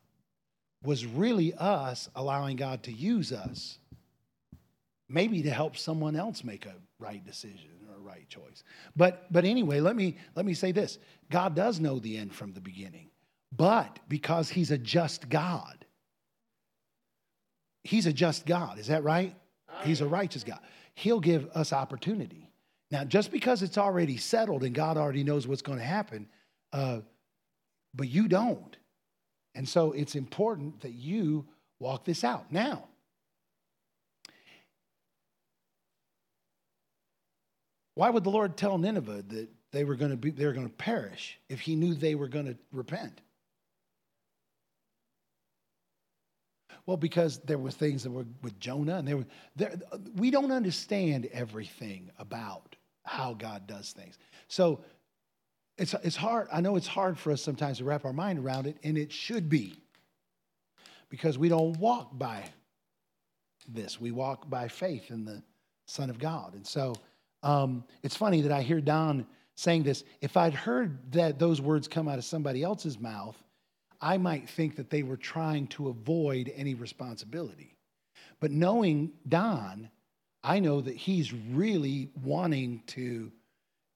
was 0.83 1.07
really 1.07 1.55
us 1.55 2.09
allowing 2.17 2.57
God 2.57 2.83
to 2.85 2.93
use 2.93 3.33
us, 3.33 3.79
maybe 5.09 5.43
to 5.43 5.51
help 5.51 5.77
someone 5.77 6.17
else 6.17 6.45
make 6.45 6.67
a 6.67 6.75
right 6.99 7.25
decision 7.25 7.71
or 7.89 7.97
a 7.97 8.01
right 8.01 8.29
choice. 8.29 8.65
But 8.95 9.33
but 9.33 9.45
anyway, 9.45 9.81
let 9.81 9.97
me 9.97 10.17
let 10.35 10.47
me 10.47 10.55
say 10.55 10.73
this. 10.73 10.99
God 11.31 11.55
does 11.55 11.81
know 11.81 11.99
the 11.99 12.17
end 12.17 12.35
from 12.35 12.53
the 12.53 12.61
beginning. 12.61 13.11
But 13.57 13.99
because 14.09 14.49
he's 14.49 14.71
a 14.71 14.79
just 14.79 15.29
God, 15.29 15.87
he's 17.85 18.07
a 18.07 18.13
just 18.13 18.45
God. 18.45 18.79
Is 18.79 18.89
that 18.89 19.05
right? 19.05 19.35
He's 19.83 20.01
a 20.01 20.07
righteous 20.07 20.45
God. 20.45 20.61
He'll 20.95 21.21
give 21.21 21.49
us 21.55 21.73
opportunity. 21.73 22.51
Now, 22.91 23.05
just 23.05 23.31
because 23.31 23.63
it's 23.63 23.79
already 23.79 24.17
settled 24.17 24.63
and 24.63 24.75
God 24.75 24.97
already 24.97 25.25
knows 25.25 25.47
what's 25.47 25.63
going 25.63 25.79
to 25.79 25.85
happen, 25.85 26.29
uh, 26.73 27.01
but 27.95 28.09
you 28.09 28.29
don't. 28.29 28.77
And 29.55 29.69
so 29.69 29.93
it's 29.93 30.15
important 30.15 30.81
that 30.81 30.93
you 30.93 31.47
walk 31.79 32.05
this 32.05 32.25
out. 32.25 32.53
Now, 32.53 32.89
why 37.97 38.11
would 38.11 38.25
the 38.25 38.31
Lord 38.31 38.57
tell 38.57 38.79
Nineveh 38.79 39.25
that 39.29 39.49
they 39.73 39.85
were 39.85 39.97
going 39.97 40.13
to 40.13 40.19
be 40.19 40.31
they 40.31 40.47
were 40.47 40.55
going 40.55 40.69
to 40.69 40.75
perish 40.75 41.39
if 41.51 41.61
he 41.61 41.77
knew 41.77 41.95
they 41.95 42.17
were 42.17 42.29
going 42.29 42.47
to 42.47 42.57
repent? 42.73 43.23
Well, 46.87 46.99
because 46.99 47.41
there 47.41 47.59
were 47.59 47.73
things 47.73 48.05
that 48.05 48.13
were 48.13 48.27
with 48.43 48.61
Jonah, 48.61 48.97
and 48.99 49.09
there 49.09 49.19
were 49.19 49.27
there, 49.57 49.75
we 50.17 50.31
don't 50.33 50.53
understand 50.53 51.27
everything 51.33 52.11
about 52.19 52.77
how 53.05 53.35
God 53.35 53.67
does 53.69 53.93
things. 53.93 54.19
So 54.49 54.85
it's 55.79 55.95
it's 56.05 56.17
hard. 56.17 56.49
I 56.53 56.61
know 56.63 56.77
it's 56.77 56.89
hard 56.89 57.19
for 57.19 57.33
us 57.33 57.43
sometimes 57.43 57.79
to 57.79 57.85
wrap 57.85 58.05
our 58.07 58.15
mind 58.15 58.39
around 58.41 58.67
it, 58.69 58.79
and 58.85 58.99
it 58.99 59.13
should 59.13 59.49
be. 59.51 59.79
because 61.11 61.39
we 61.39 61.49
don't 61.49 61.79
walk 61.79 62.19
by 62.19 62.45
this. 63.69 64.01
We 64.01 64.11
walk 64.11 64.49
by 64.49 64.69
faith 64.69 65.11
in 65.11 65.25
the 65.25 65.43
Son 65.87 66.11
of 66.11 66.19
God. 66.19 66.55
And 66.55 66.67
so 66.67 66.95
um, 67.47 67.85
it's 68.03 68.17
funny 68.17 68.41
that 68.41 68.51
I 68.51 68.63
hear 68.63 68.81
Don 68.81 69.25
saying 69.55 69.85
this. 69.85 70.03
If 70.21 70.37
I'd 70.37 70.53
heard 70.53 71.13
that 71.13 71.39
those 71.39 71.61
words 71.61 71.87
come 71.87 72.09
out 72.09 72.19
of 72.19 72.25
somebody 72.25 72.65
else's 72.65 72.99
mouth, 72.99 73.41
I 74.01 74.19
might 74.19 74.49
think 74.49 74.75
that 74.77 74.91
they 74.91 75.05
were 75.05 75.17
trying 75.17 75.69
to 75.69 75.89
avoid 75.89 76.53
any 76.57 76.75
responsibility. 76.75 77.77
But 78.41 78.51
knowing 78.51 79.13
Don, 79.29 79.89
I 80.43 80.59
know 80.59 80.81
that 80.81 80.97
he's 80.97 81.33
really 81.33 82.11
wanting 82.25 82.83
to, 82.89 83.31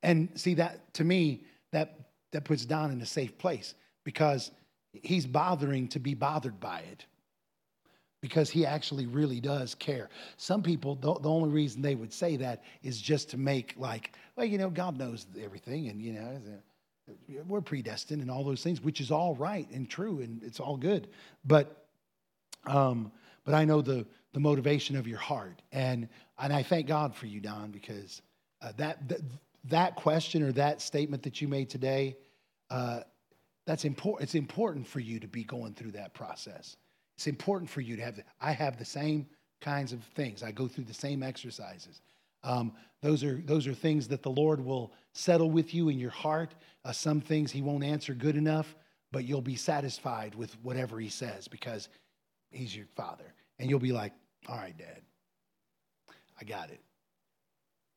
and 0.04 0.28
see 0.36 0.54
that 0.54 0.94
to 0.94 1.04
me, 1.04 1.42
that 1.72 2.12
that 2.30 2.44
puts 2.44 2.64
Don 2.64 2.92
in 2.92 3.00
a 3.00 3.06
safe 3.06 3.36
place 3.36 3.74
because 4.04 4.52
he's 4.92 5.26
bothering 5.26 5.88
to 5.88 5.98
be 5.98 6.14
bothered 6.14 6.60
by 6.60 6.84
it 6.92 7.04
because 8.20 8.50
he 8.50 8.66
actually 8.66 9.06
really 9.06 9.40
does 9.40 9.74
care. 9.74 10.10
Some 10.36 10.62
people, 10.62 10.94
the, 10.96 11.14
the, 11.20 11.28
only 11.28 11.48
reason 11.48 11.80
they 11.80 11.94
would 11.94 12.12
say 12.12 12.36
that 12.36 12.62
is 12.82 13.00
just 13.00 13.30
to 13.30 13.38
make, 13.38 13.74
like, 13.76 14.12
well, 14.36 14.46
you 14.46 14.58
know, 14.58 14.68
God 14.68 14.98
knows 14.98 15.26
everything, 15.42 15.88
and, 15.88 16.00
you 16.02 16.12
know, 16.12 16.38
we're 17.48 17.60
predestined 17.60 18.20
and 18.20 18.30
all 18.30 18.44
those 18.44 18.62
things, 18.62 18.80
which 18.80 19.00
is 19.00 19.10
all 19.10 19.34
right 19.34 19.68
and 19.70 19.88
true, 19.88 20.20
and 20.20 20.42
it's 20.42 20.60
all 20.60 20.76
good. 20.76 21.08
But, 21.44 21.86
um, 22.66 23.10
but 23.44 23.54
I 23.54 23.64
know 23.64 23.80
the, 23.80 24.06
the 24.32 24.40
motivation 24.40 24.96
of 24.96 25.08
your 25.08 25.18
heart. 25.18 25.62
And, 25.72 26.08
and 26.38 26.52
I 26.52 26.62
thank 26.62 26.86
God 26.86 27.14
for 27.14 27.26
you, 27.26 27.40
Don, 27.40 27.70
because 27.70 28.22
uh, 28.62 28.72
that, 28.76 29.08
that, 29.08 29.20
that 29.64 29.96
question 29.96 30.42
or 30.42 30.52
that 30.52 30.80
statement 30.80 31.22
that 31.22 31.40
you 31.40 31.48
made 31.48 31.70
today, 31.70 32.16
uh, 32.70 33.00
that's 33.66 33.84
important. 33.84 34.24
It's 34.24 34.34
important 34.34 34.86
for 34.86 35.00
you 35.00 35.20
to 35.20 35.26
be 35.26 35.44
going 35.44 35.74
through 35.74 35.92
that 35.92 36.14
process. 36.14 36.76
It's 37.20 37.26
important 37.26 37.68
for 37.68 37.82
you 37.82 37.96
to 37.96 38.02
have. 38.02 38.18
I 38.40 38.52
have 38.52 38.78
the 38.78 38.84
same 38.86 39.26
kinds 39.60 39.92
of 39.92 40.02
things. 40.14 40.42
I 40.42 40.52
go 40.52 40.66
through 40.66 40.84
the 40.84 40.94
same 40.94 41.22
exercises. 41.22 42.00
Um, 42.44 42.72
those 43.02 43.22
are 43.22 43.42
those 43.44 43.66
are 43.66 43.74
things 43.74 44.08
that 44.08 44.22
the 44.22 44.30
Lord 44.30 44.58
will 44.58 44.94
settle 45.12 45.50
with 45.50 45.74
you 45.74 45.90
in 45.90 45.98
your 45.98 46.12
heart. 46.12 46.54
Uh, 46.82 46.92
some 46.92 47.20
things 47.20 47.52
He 47.52 47.60
won't 47.60 47.84
answer 47.84 48.14
good 48.14 48.36
enough, 48.36 48.74
but 49.12 49.26
you'll 49.26 49.42
be 49.42 49.54
satisfied 49.54 50.34
with 50.34 50.54
whatever 50.62 50.98
He 50.98 51.10
says 51.10 51.46
because 51.46 51.90
He's 52.52 52.74
your 52.74 52.86
Father, 52.96 53.34
and 53.58 53.68
you'll 53.68 53.80
be 53.80 53.92
like, 53.92 54.14
"All 54.48 54.56
right, 54.56 54.78
Dad, 54.78 55.02
I 56.40 56.44
got 56.44 56.70
it." 56.70 56.80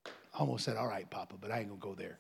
I 0.06 0.40
almost 0.40 0.66
said, 0.66 0.76
"All 0.76 0.90
right, 0.90 1.10
Papa," 1.10 1.36
but 1.40 1.50
I 1.50 1.60
ain't 1.60 1.70
gonna 1.70 1.80
go 1.80 1.96
there. 1.96 2.20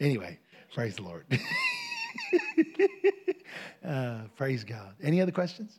Anyway, 0.00 0.38
praise 0.74 0.96
the 0.96 1.02
Lord. 1.02 1.24
uh, 3.86 4.22
praise 4.36 4.64
God. 4.64 4.94
Any 5.02 5.20
other 5.20 5.32
questions? 5.32 5.78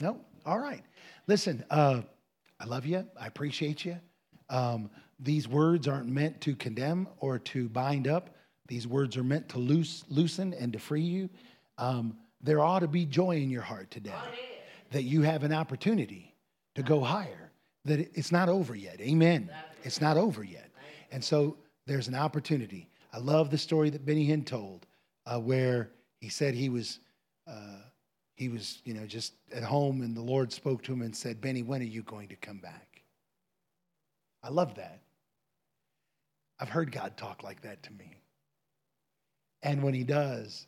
No? 0.00 0.20
All 0.46 0.58
right. 0.58 0.82
Listen, 1.26 1.64
uh, 1.70 2.02
I 2.58 2.64
love 2.64 2.86
you. 2.86 3.06
I 3.20 3.26
appreciate 3.26 3.84
you. 3.84 3.98
Um, 4.48 4.90
these 5.20 5.46
words 5.46 5.86
aren't 5.86 6.08
meant 6.08 6.40
to 6.42 6.56
condemn 6.56 7.08
or 7.18 7.38
to 7.38 7.68
bind 7.68 8.08
up. 8.08 8.30
These 8.66 8.86
words 8.86 9.16
are 9.16 9.22
meant 9.24 9.48
to 9.50 9.58
loose, 9.58 10.04
loosen 10.08 10.54
and 10.54 10.72
to 10.72 10.78
free 10.78 11.02
you. 11.02 11.28
Um, 11.78 12.16
there 12.40 12.60
ought 12.60 12.80
to 12.80 12.88
be 12.88 13.04
joy 13.04 13.36
in 13.36 13.50
your 13.50 13.62
heart 13.62 13.90
today 13.90 14.12
that 14.90 15.04
you 15.04 15.22
have 15.22 15.42
an 15.42 15.52
opportunity 15.52 16.34
to 16.74 16.82
go 16.82 17.00
higher, 17.00 17.50
that 17.84 18.00
it's 18.00 18.32
not 18.32 18.48
over 18.48 18.74
yet. 18.74 19.00
Amen. 19.00 19.50
It's 19.84 20.00
not 20.00 20.16
over 20.16 20.42
yet. 20.42 20.70
And 21.10 21.22
so 21.22 21.56
there's 21.86 22.08
an 22.08 22.14
opportunity. 22.14 22.88
I 23.12 23.18
love 23.18 23.50
the 23.50 23.58
story 23.58 23.90
that 23.90 24.04
Benny 24.04 24.26
Hinn 24.26 24.44
told, 24.44 24.86
uh, 25.26 25.38
where 25.38 25.90
he 26.20 26.28
said 26.28 26.54
he 26.54 26.68
was, 26.68 27.00
uh, 27.46 27.78
he 28.34 28.48
was, 28.48 28.80
you 28.84 28.94
know, 28.94 29.06
just 29.06 29.34
at 29.52 29.62
home, 29.62 30.00
and 30.00 30.16
the 30.16 30.22
Lord 30.22 30.52
spoke 30.52 30.82
to 30.84 30.92
him 30.92 31.02
and 31.02 31.14
said, 31.14 31.40
"Benny, 31.40 31.62
when 31.62 31.80
are 31.82 31.84
you 31.84 32.02
going 32.02 32.28
to 32.28 32.36
come 32.36 32.58
back?" 32.58 33.02
I 34.42 34.48
love 34.48 34.74
that. 34.76 35.00
I've 36.58 36.70
heard 36.70 36.90
God 36.90 37.16
talk 37.16 37.42
like 37.42 37.60
that 37.62 37.82
to 37.84 37.92
me, 37.92 38.16
and 39.62 39.82
when 39.82 39.94
He 39.94 40.04
does, 40.04 40.66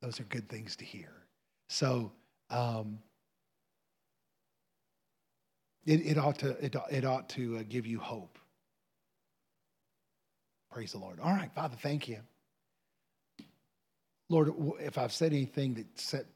those 0.00 0.20
are 0.20 0.24
good 0.24 0.48
things 0.48 0.76
to 0.76 0.84
hear. 0.84 1.12
So. 1.68 2.12
Um, 2.48 3.00
it, 5.86 6.00
it 6.04 6.18
ought 6.18 6.38
to, 6.40 6.50
it, 6.64 6.74
it 6.90 7.04
ought 7.04 7.28
to 7.30 7.58
uh, 7.58 7.62
give 7.68 7.86
you 7.86 8.00
hope. 8.00 8.38
Praise 10.70 10.92
the 10.92 10.98
Lord. 10.98 11.20
All 11.20 11.32
right, 11.32 11.50
Father, 11.54 11.76
thank 11.80 12.08
you. 12.08 12.18
Lord, 14.28 14.52
if 14.80 14.98
I've 14.98 15.12
said 15.12 15.32
anything 15.32 15.74
that 15.74 15.86
set 15.98 16.26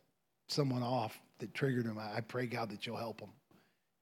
someone 0.48 0.82
off, 0.82 1.18
that 1.40 1.52
triggered 1.52 1.86
them, 1.86 1.98
I 1.98 2.20
pray, 2.20 2.46
God, 2.46 2.70
that 2.70 2.86
you'll 2.86 2.96
help 2.96 3.20
them 3.20 3.30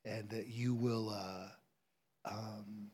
and 0.05 0.29
that 0.29 0.49
you 0.49 0.75
will, 0.75 1.11
uh, 1.11 2.31
um, 2.31 2.91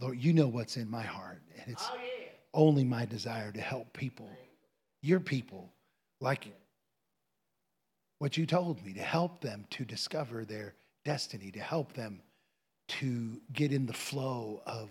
Lord, 0.00 0.18
you 0.18 0.32
know 0.32 0.46
what's 0.46 0.76
in 0.76 0.88
my 0.88 1.02
heart. 1.02 1.42
And 1.58 1.72
it's 1.72 1.86
oh, 1.90 1.96
yeah. 1.96 2.28
only 2.52 2.84
my 2.84 3.04
desire 3.04 3.50
to 3.52 3.60
help 3.60 3.92
people, 3.92 4.28
your 5.04 5.20
people, 5.20 5.70
like 6.20 6.46
what 8.18 8.38
you 8.38 8.46
told 8.46 8.82
me, 8.84 8.94
to 8.94 9.02
help 9.02 9.40
them 9.42 9.66
to 9.68 9.84
discover 9.84 10.46
their 10.46 10.74
destiny, 11.04 11.50
to 11.50 11.60
help 11.60 11.92
them 11.92 12.22
to 12.88 13.38
get 13.52 13.70
in 13.70 13.84
the 13.84 13.92
flow 13.92 14.62
of 14.64 14.88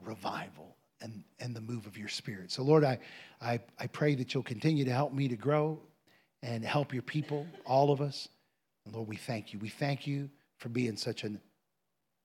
revival 0.00 0.76
and, 1.00 1.24
and 1.40 1.56
the 1.56 1.60
move 1.60 1.86
of 1.86 1.98
your 1.98 2.08
spirit. 2.08 2.52
So, 2.52 2.62
Lord, 2.62 2.84
I, 2.84 3.00
I, 3.40 3.58
I 3.80 3.88
pray 3.88 4.14
that 4.14 4.32
you'll 4.32 4.44
continue 4.44 4.84
to 4.84 4.92
help 4.92 5.12
me 5.12 5.26
to 5.26 5.36
grow 5.36 5.80
and 6.44 6.64
help 6.64 6.92
your 6.92 7.02
people, 7.02 7.46
all 7.66 7.90
of 7.90 8.00
us. 8.00 8.28
And 8.86 8.94
Lord, 8.94 9.08
we 9.08 9.16
thank 9.16 9.52
you. 9.52 9.58
We 9.58 9.70
thank 9.70 10.06
you 10.06 10.30
for 10.58 10.68
being 10.68 10.96
such 10.96 11.24
an, 11.24 11.40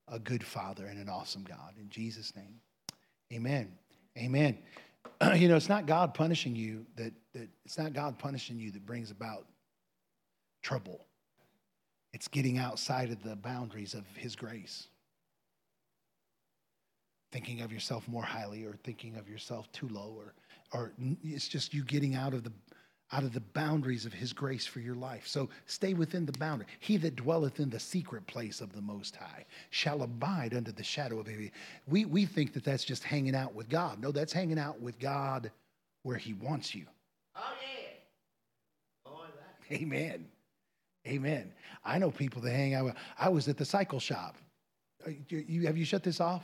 a 0.08 0.20
good 0.20 0.44
father 0.44 0.86
and 0.86 1.00
an 1.00 1.10
awesome 1.10 1.46
God. 1.46 1.74
In 1.80 1.90
Jesus' 1.90 2.36
name, 2.36 2.60
amen. 3.34 3.72
Amen. 4.18 4.60
you 5.36 5.48
know, 5.48 5.56
it's 5.56 5.70
not 5.70 5.86
God 5.86 6.14
punishing 6.14 6.56
you 6.56 6.86
that, 6.96 7.14
that 7.34 7.50
it's 7.66 7.78
not 7.78 7.94
God 7.94 8.18
punishing 8.18 8.60
you 8.60 8.72
that 8.72 8.86
brings 8.86 9.12
about 9.12 9.46
trouble. 10.62 11.06
It's 12.14 12.28
getting 12.28 12.58
outside 12.58 13.12
of 13.12 13.22
the 13.24 13.36
boundaries 13.36 13.94
of 13.94 14.06
His 14.16 14.36
grace. 14.36 14.88
Thinking 17.32 17.62
of 17.62 17.72
yourself 17.72 18.08
more 18.08 18.24
highly 18.24 18.64
or 18.64 18.74
thinking 18.84 19.18
of 19.18 19.28
yourself 19.28 19.72
too 19.72 19.90
low 19.90 20.16
or, 20.18 20.34
or 20.74 20.94
it's 21.24 21.48
just 21.48 21.74
you 21.74 21.84
getting 21.84 22.16
out 22.16 22.34
of 22.34 22.44
the 22.44 22.54
out 23.12 23.24
of 23.24 23.34
the 23.34 23.42
boundaries 23.42 24.06
of 24.06 24.14
his 24.14 24.34
grace 24.34 24.66
for 24.66 24.80
your 24.80 24.96
life. 24.96 25.28
So 25.28 25.50
stay 25.66 25.94
within 25.94 26.26
the 26.26 26.32
boundary. 26.34 26.68
He 26.80 26.98
that 26.98 27.16
dwelleth 27.16 27.60
in 27.60 27.70
the 27.70 27.80
secret 27.80 28.26
place 28.26 28.62
of 28.62 28.74
the 28.74 28.82
Most 28.82 29.16
High 29.16 29.46
shall 29.70 30.02
abide 30.02 30.56
under 30.56 30.72
the 30.72 30.84
shadow 30.84 31.20
of 31.20 31.28
him. 31.28 31.52
We, 31.88 32.06
we 32.06 32.26
think 32.26 32.54
that 32.54 32.64
that's 32.64 32.84
just 32.84 33.04
hanging 33.04 33.36
out 33.36 33.54
with 33.54 33.70
God. 33.70 34.02
No, 34.02 34.12
that's 34.12 34.34
hanging 34.34 34.58
out 34.58 34.82
with 34.82 35.00
God 35.00 35.52
where 36.04 36.18
he 36.18 36.34
wants 36.34 36.74
you. 36.74 36.86
Oh, 37.36 37.54
yeah. 37.62 37.90
Oh, 39.06 39.26
that. 39.70 39.76
Amen. 39.76 40.26
Amen. 41.08 41.52
I 41.84 42.00
know 42.00 42.10
people 42.10 42.42
that 42.42 42.52
hang 42.52 42.74
out. 42.74 42.86
With, 42.86 42.96
I 43.20 43.30
was 43.30 43.48
at 43.48 43.58
the 43.58 43.66
cycle 43.66 44.00
shop. 44.00 44.36
Uh, 45.06 45.12
you, 45.30 45.46
you, 45.48 45.68
have 45.68 45.78
you 45.78 45.86
shut 45.86 46.02
this 46.02 46.20
off? 46.20 46.44